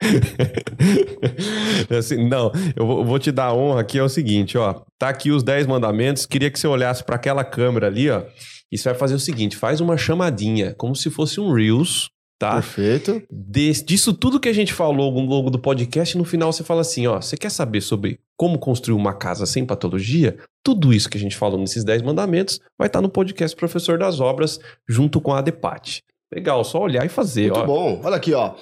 assim, 1.97 2.27
não, 2.27 2.51
eu 2.75 3.05
vou, 3.05 3.19
te 3.19 3.31
dar 3.31 3.45
a 3.45 3.53
honra 3.53 3.81
aqui, 3.81 3.97
é 3.99 4.03
o 4.03 4.09
seguinte, 4.09 4.57
ó. 4.57 4.81
Tá 4.97 5.09
aqui 5.09 5.31
os 5.31 5.43
10 5.43 5.67
mandamentos, 5.67 6.25
queria 6.25 6.49
que 6.49 6.59
você 6.59 6.67
olhasse 6.67 7.03
para 7.03 7.15
aquela 7.15 7.43
câmera 7.43 7.87
ali, 7.87 8.09
ó. 8.09 8.23
E 8.71 8.77
você 8.77 8.89
vai 8.89 8.97
fazer 8.97 9.15
o 9.15 9.19
seguinte, 9.19 9.55
faz 9.55 9.81
uma 9.81 9.97
chamadinha, 9.97 10.73
como 10.75 10.95
se 10.95 11.09
fosse 11.09 11.39
um 11.39 11.53
Reels, 11.53 12.09
tá? 12.39 12.53
Perfeito. 12.53 13.21
Des, 13.29 13.83
disso 13.83 14.13
tudo 14.13 14.39
que 14.39 14.49
a 14.49 14.53
gente 14.53 14.73
falou 14.73 15.13
ao 15.13 15.19
longo 15.19 15.49
do 15.49 15.59
podcast, 15.59 16.17
no 16.17 16.25
final 16.25 16.51
você 16.51 16.63
fala 16.63 16.81
assim, 16.81 17.05
ó, 17.05 17.21
você 17.21 17.37
quer 17.37 17.51
saber 17.51 17.81
sobre 17.81 18.19
como 18.37 18.57
construir 18.57 18.95
uma 18.95 19.13
casa 19.13 19.45
sem 19.45 19.65
patologia? 19.65 20.37
Tudo 20.63 20.93
isso 20.93 21.09
que 21.09 21.17
a 21.17 21.21
gente 21.21 21.35
falou 21.35 21.59
nesses 21.59 21.83
10 21.83 22.01
mandamentos 22.01 22.59
vai 22.77 22.87
estar 22.87 23.01
no 23.01 23.09
podcast 23.09 23.55
Professor 23.55 23.99
das 23.99 24.19
Obras, 24.19 24.59
junto 24.87 25.21
com 25.21 25.33
a 25.33 25.41
Depate. 25.41 26.03
Legal, 26.33 26.63
só 26.63 26.79
olhar 26.81 27.05
e 27.05 27.09
fazer. 27.09 27.51
Muito 27.51 27.59
ó. 27.59 27.65
bom. 27.65 28.01
Olha 28.03 28.15
aqui, 28.15 28.33
ó. 28.33 28.55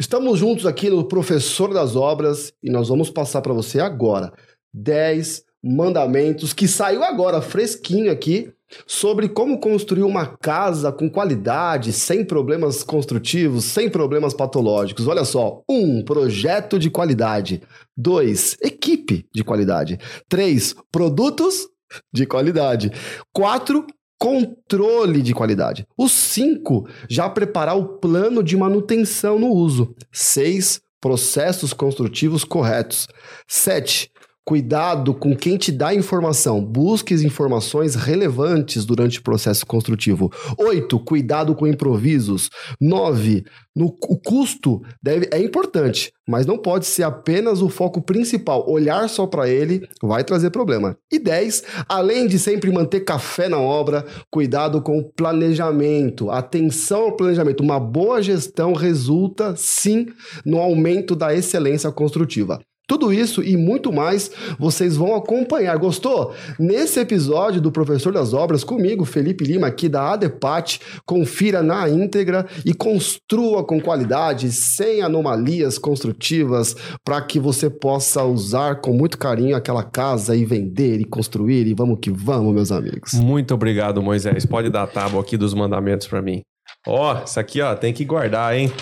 Estamos 0.00 0.38
juntos 0.38 0.64
aqui 0.64 0.88
no 0.88 1.04
Professor 1.04 1.74
das 1.74 1.94
Obras 1.94 2.54
e 2.62 2.70
nós 2.70 2.88
vamos 2.88 3.10
passar 3.10 3.42
para 3.42 3.52
você 3.52 3.78
agora 3.78 4.32
10 4.72 5.44
mandamentos 5.62 6.54
que 6.54 6.66
saiu 6.66 7.04
agora 7.04 7.42
fresquinho 7.42 8.10
aqui 8.10 8.50
sobre 8.86 9.28
como 9.28 9.60
construir 9.60 10.04
uma 10.04 10.24
casa 10.24 10.90
com 10.90 11.10
qualidade, 11.10 11.92
sem 11.92 12.24
problemas 12.24 12.82
construtivos, 12.82 13.66
sem 13.66 13.90
problemas 13.90 14.32
patológicos. 14.32 15.06
Olha 15.06 15.26
só: 15.26 15.62
um, 15.68 16.02
projeto 16.02 16.78
de 16.78 16.88
qualidade. 16.88 17.60
Dois, 17.94 18.56
equipe 18.62 19.26
de 19.34 19.44
qualidade. 19.44 19.98
Três, 20.30 20.74
produtos 20.90 21.68
de 22.10 22.24
qualidade. 22.24 22.90
Quatro, 23.34 23.86
controle 24.20 25.22
de 25.22 25.32
qualidade. 25.32 25.86
O 25.96 26.06
cinco, 26.06 26.86
já 27.08 27.28
preparar 27.30 27.74
o 27.76 27.98
plano 27.98 28.42
de 28.42 28.54
manutenção 28.54 29.38
no 29.38 29.48
uso. 29.48 29.94
Seis, 30.12 30.82
processos 31.00 31.72
construtivos 31.72 32.44
corretos. 32.44 33.08
Sete, 33.48 34.12
Cuidado 34.50 35.14
com 35.14 35.36
quem 35.36 35.56
te 35.56 35.70
dá 35.70 35.94
informação. 35.94 36.60
Busque 36.60 37.14
informações 37.14 37.94
relevantes 37.94 38.84
durante 38.84 39.20
o 39.20 39.22
processo 39.22 39.64
construtivo. 39.64 40.28
8. 40.58 40.98
Cuidado 40.98 41.54
com 41.54 41.68
improvisos. 41.68 42.50
9. 42.80 43.44
No, 43.76 43.86
o 43.86 44.18
custo 44.18 44.82
deve, 45.00 45.28
é 45.30 45.40
importante, 45.40 46.12
mas 46.28 46.46
não 46.46 46.58
pode 46.58 46.84
ser 46.86 47.04
apenas 47.04 47.62
o 47.62 47.68
foco 47.68 48.02
principal. 48.02 48.68
Olhar 48.68 49.08
só 49.08 49.24
para 49.24 49.48
ele 49.48 49.88
vai 50.02 50.24
trazer 50.24 50.50
problema. 50.50 50.96
E 51.12 51.20
10. 51.20 51.62
Além 51.88 52.26
de 52.26 52.36
sempre 52.36 52.72
manter 52.72 53.02
café 53.02 53.48
na 53.48 53.60
obra, 53.60 54.04
cuidado 54.32 54.82
com 54.82 54.98
o 54.98 55.04
planejamento. 55.12 56.28
Atenção 56.28 57.02
ao 57.02 57.16
planejamento. 57.16 57.62
Uma 57.62 57.78
boa 57.78 58.20
gestão 58.20 58.72
resulta, 58.72 59.54
sim, 59.56 60.08
no 60.44 60.58
aumento 60.58 61.14
da 61.14 61.32
excelência 61.32 61.92
construtiva. 61.92 62.60
Tudo 62.90 63.12
isso 63.12 63.40
e 63.40 63.56
muito 63.56 63.92
mais 63.92 64.32
vocês 64.58 64.96
vão 64.96 65.14
acompanhar. 65.14 65.76
Gostou? 65.76 66.34
Nesse 66.58 66.98
episódio 66.98 67.60
do 67.60 67.70
Professor 67.70 68.12
das 68.12 68.34
Obras, 68.34 68.64
comigo, 68.64 69.04
Felipe 69.04 69.44
Lima, 69.44 69.68
aqui 69.68 69.88
da 69.88 70.14
ADEPAT, 70.14 70.80
confira 71.06 71.62
na 71.62 71.88
íntegra 71.88 72.48
e 72.66 72.74
construa 72.74 73.62
com 73.62 73.80
qualidade, 73.80 74.50
sem 74.50 75.02
anomalias 75.02 75.78
construtivas, 75.78 76.74
para 77.04 77.22
que 77.22 77.38
você 77.38 77.70
possa 77.70 78.24
usar 78.24 78.80
com 78.80 78.92
muito 78.92 79.16
carinho 79.18 79.54
aquela 79.54 79.84
casa 79.84 80.34
e 80.34 80.44
vender 80.44 81.00
e 81.00 81.04
construir. 81.04 81.68
E 81.68 81.74
vamos 81.74 82.00
que 82.02 82.10
vamos, 82.10 82.52
meus 82.52 82.72
amigos. 82.72 83.14
Muito 83.14 83.54
obrigado, 83.54 84.02
Moisés. 84.02 84.44
Pode 84.44 84.68
dar 84.68 84.82
a 84.82 84.88
tábua 84.88 85.20
aqui 85.20 85.36
dos 85.36 85.54
mandamentos 85.54 86.08
para 86.08 86.20
mim. 86.20 86.42
Ó, 86.84 87.14
oh, 87.14 87.38
aqui, 87.38 87.60
ó, 87.60 87.72
tem 87.76 87.92
que 87.92 88.04
guardar, 88.04 88.56
hein? 88.56 88.72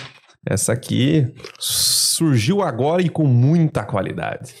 Essa 0.47 0.73
aqui 0.73 1.31
surgiu 2.19 2.61
agora 2.61 3.01
e 3.01 3.07
com 3.07 3.25
muita 3.25 3.83
qualidade. 3.83 4.53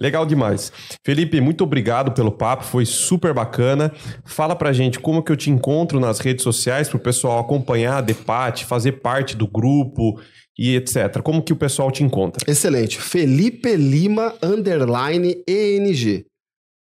Legal 0.00 0.26
demais. 0.26 0.70
Felipe, 1.04 1.40
muito 1.40 1.64
obrigado 1.64 2.12
pelo 2.12 2.30
papo, 2.30 2.64
foi 2.64 2.84
super 2.84 3.32
bacana. 3.32 3.90
Fala 4.24 4.54
pra 4.54 4.72
gente 4.72 5.00
como 5.00 5.22
que 5.22 5.32
eu 5.32 5.36
te 5.36 5.50
encontro 5.50 5.98
nas 5.98 6.20
redes 6.20 6.44
sociais 6.44 6.88
pro 6.88 6.98
pessoal 6.98 7.40
acompanhar 7.40 8.04
a 8.04 8.56
fazer 8.64 8.92
parte 8.92 9.36
do 9.36 9.48
grupo 9.48 10.20
e 10.56 10.76
etc. 10.76 11.20
Como 11.22 11.42
que 11.42 11.52
o 11.52 11.56
pessoal 11.56 11.90
te 11.90 12.04
encontra? 12.04 12.44
Excelente. 12.48 13.00
Felipe 13.00 13.74
Lima 13.74 14.34
underline 14.42 15.42
ENG. 15.48 16.26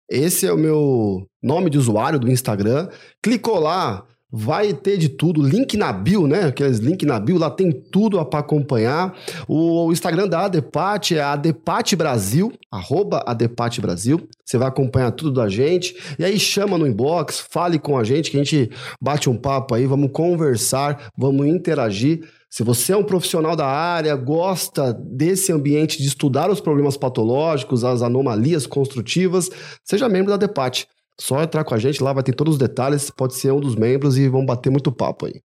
Esse 0.08 0.46
é 0.46 0.52
o 0.52 0.56
meu 0.56 1.26
nome 1.42 1.68
de 1.68 1.76
usuário 1.76 2.18
do 2.18 2.30
Instagram. 2.30 2.88
Clicou 3.22 3.58
lá, 3.58 4.06
Vai 4.36 4.72
ter 4.72 4.98
de 4.98 5.08
tudo, 5.08 5.40
link 5.40 5.76
na 5.76 5.92
bio, 5.92 6.26
né? 6.26 6.46
Aqueles 6.46 6.78
link 6.78 7.06
na 7.06 7.20
bio, 7.20 7.38
lá 7.38 7.48
tem 7.48 7.70
tudo 7.70 8.22
para 8.24 8.40
acompanhar. 8.40 9.16
O, 9.46 9.92
Instagram 9.92 10.26
da 10.26 10.46
Adepate 10.46 11.16
é 11.16 11.22
Adepate 11.22 11.94
Brasil, 11.94 12.52
arroba 12.68 13.22
Adepate 13.28 13.80
Brasil. 13.80 14.26
Você 14.44 14.58
vai 14.58 14.66
acompanhar 14.66 15.12
tudo 15.12 15.30
da 15.30 15.48
gente. 15.48 15.96
E 16.18 16.24
aí 16.24 16.36
chama 16.36 16.76
no 16.76 16.84
inbox, 16.84 17.38
fale 17.48 17.78
com 17.78 17.96
a 17.96 18.02
gente, 18.02 18.28
que 18.32 18.36
a 18.36 18.42
gente 18.42 18.72
bate 19.00 19.30
um 19.30 19.36
papo 19.36 19.72
aí, 19.72 19.86
vamos 19.86 20.10
conversar, 20.10 21.12
vamos 21.16 21.46
interagir. 21.46 22.28
Se 22.50 22.64
você 22.64 22.92
é 22.92 22.96
um 22.96 23.04
profissional 23.04 23.54
da 23.54 23.66
área, 23.68 24.16
gosta 24.16 24.92
desse 24.92 25.52
ambiente 25.52 26.02
de 26.02 26.08
estudar 26.08 26.50
os 26.50 26.60
problemas 26.60 26.96
patológicos, 26.96 27.84
as 27.84 28.02
anomalias 28.02 28.66
construtivas, 28.66 29.48
seja 29.84 30.08
membro 30.08 30.32
da 30.32 30.36
DEPAT. 30.36 30.88
Só 31.20 31.42
entrar 31.42 31.64
com 31.64 31.74
a 31.74 31.78
gente 31.78 32.02
lá, 32.02 32.12
vai 32.12 32.22
ter 32.22 32.34
todos 32.34 32.54
os 32.54 32.58
detalhes, 32.58 33.10
pode 33.10 33.34
ser 33.34 33.52
um 33.52 33.60
dos 33.60 33.76
membros 33.76 34.18
e 34.18 34.28
vão 34.28 34.44
bater 34.44 34.70
muito 34.70 34.90
papo 34.90 35.26
aí. 35.26 35.40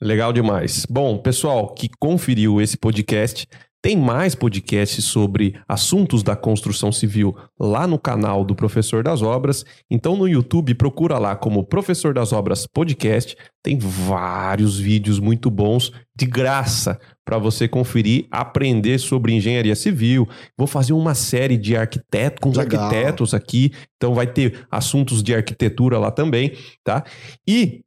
Legal 0.00 0.32
demais. 0.32 0.86
Bom, 0.88 1.18
pessoal 1.18 1.74
que 1.74 1.88
conferiu 1.98 2.60
esse 2.60 2.76
podcast, 2.76 3.46
tem 3.82 3.96
mais 3.96 4.34
podcasts 4.34 5.04
sobre 5.06 5.58
assuntos 5.66 6.22
da 6.22 6.36
construção 6.36 6.92
civil 6.92 7.34
lá 7.58 7.86
no 7.86 7.98
canal 7.98 8.44
do 8.44 8.54
Professor 8.54 9.02
das 9.02 9.22
Obras. 9.22 9.64
Então 9.90 10.16
no 10.16 10.28
YouTube 10.28 10.74
procura 10.74 11.18
lá 11.18 11.34
como 11.34 11.64
Professor 11.64 12.12
das 12.12 12.32
Obras 12.32 12.66
Podcast. 12.66 13.36
Tem 13.62 13.78
vários 13.78 14.78
vídeos 14.78 15.18
muito 15.18 15.50
bons 15.50 15.92
de 16.14 16.26
graça 16.26 17.00
para 17.24 17.38
você 17.38 17.66
conferir, 17.66 18.26
aprender 18.30 18.98
sobre 18.98 19.32
engenharia 19.32 19.74
civil. 19.74 20.28
Vou 20.58 20.66
fazer 20.66 20.92
uma 20.92 21.14
série 21.14 21.56
de 21.56 21.74
arquitetos 21.74 22.38
com 22.40 22.50
os 22.50 22.58
Legal. 22.58 22.84
arquitetos 22.84 23.32
aqui. 23.32 23.72
Então 23.96 24.14
vai 24.14 24.26
ter 24.26 24.66
assuntos 24.70 25.22
de 25.22 25.34
arquitetura 25.34 25.98
lá 25.98 26.10
também, 26.10 26.52
tá? 26.84 27.02
E 27.48 27.82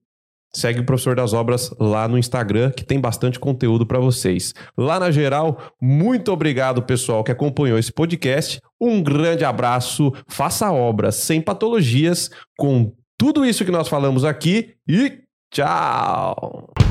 Segue 0.56 0.82
o 0.82 0.86
Professor 0.86 1.16
das 1.16 1.34
Obras 1.34 1.74
lá 1.80 2.08
no 2.08 2.18
Instagram, 2.18 2.72
que 2.72 2.86
tem 2.86 3.00
bastante 3.00 3.40
conteúdo 3.40 3.86
para 3.86 4.00
vocês. 4.00 4.54
Lá 4.78 5.00
na 5.00 5.10
geral, 5.10 5.60
muito 5.82 6.32
obrigado, 6.32 6.84
pessoal, 6.84 7.24
que 7.24 7.32
acompanhou 7.32 7.80
esse 7.80 7.92
podcast. 7.92 8.62
Um 8.80 9.02
grande 9.02 9.44
abraço, 9.44 10.12
faça 10.28 10.72
obras 10.72 11.16
sem 11.16 11.42
patologias, 11.42 12.30
com 12.58 12.94
tudo 13.18 13.46
isso 13.46 13.66
que 13.66 13.72
nós 13.72 13.88
falamos 13.88 14.24
aqui 14.26 14.76
e 14.88 15.22
tchau! 15.52 16.83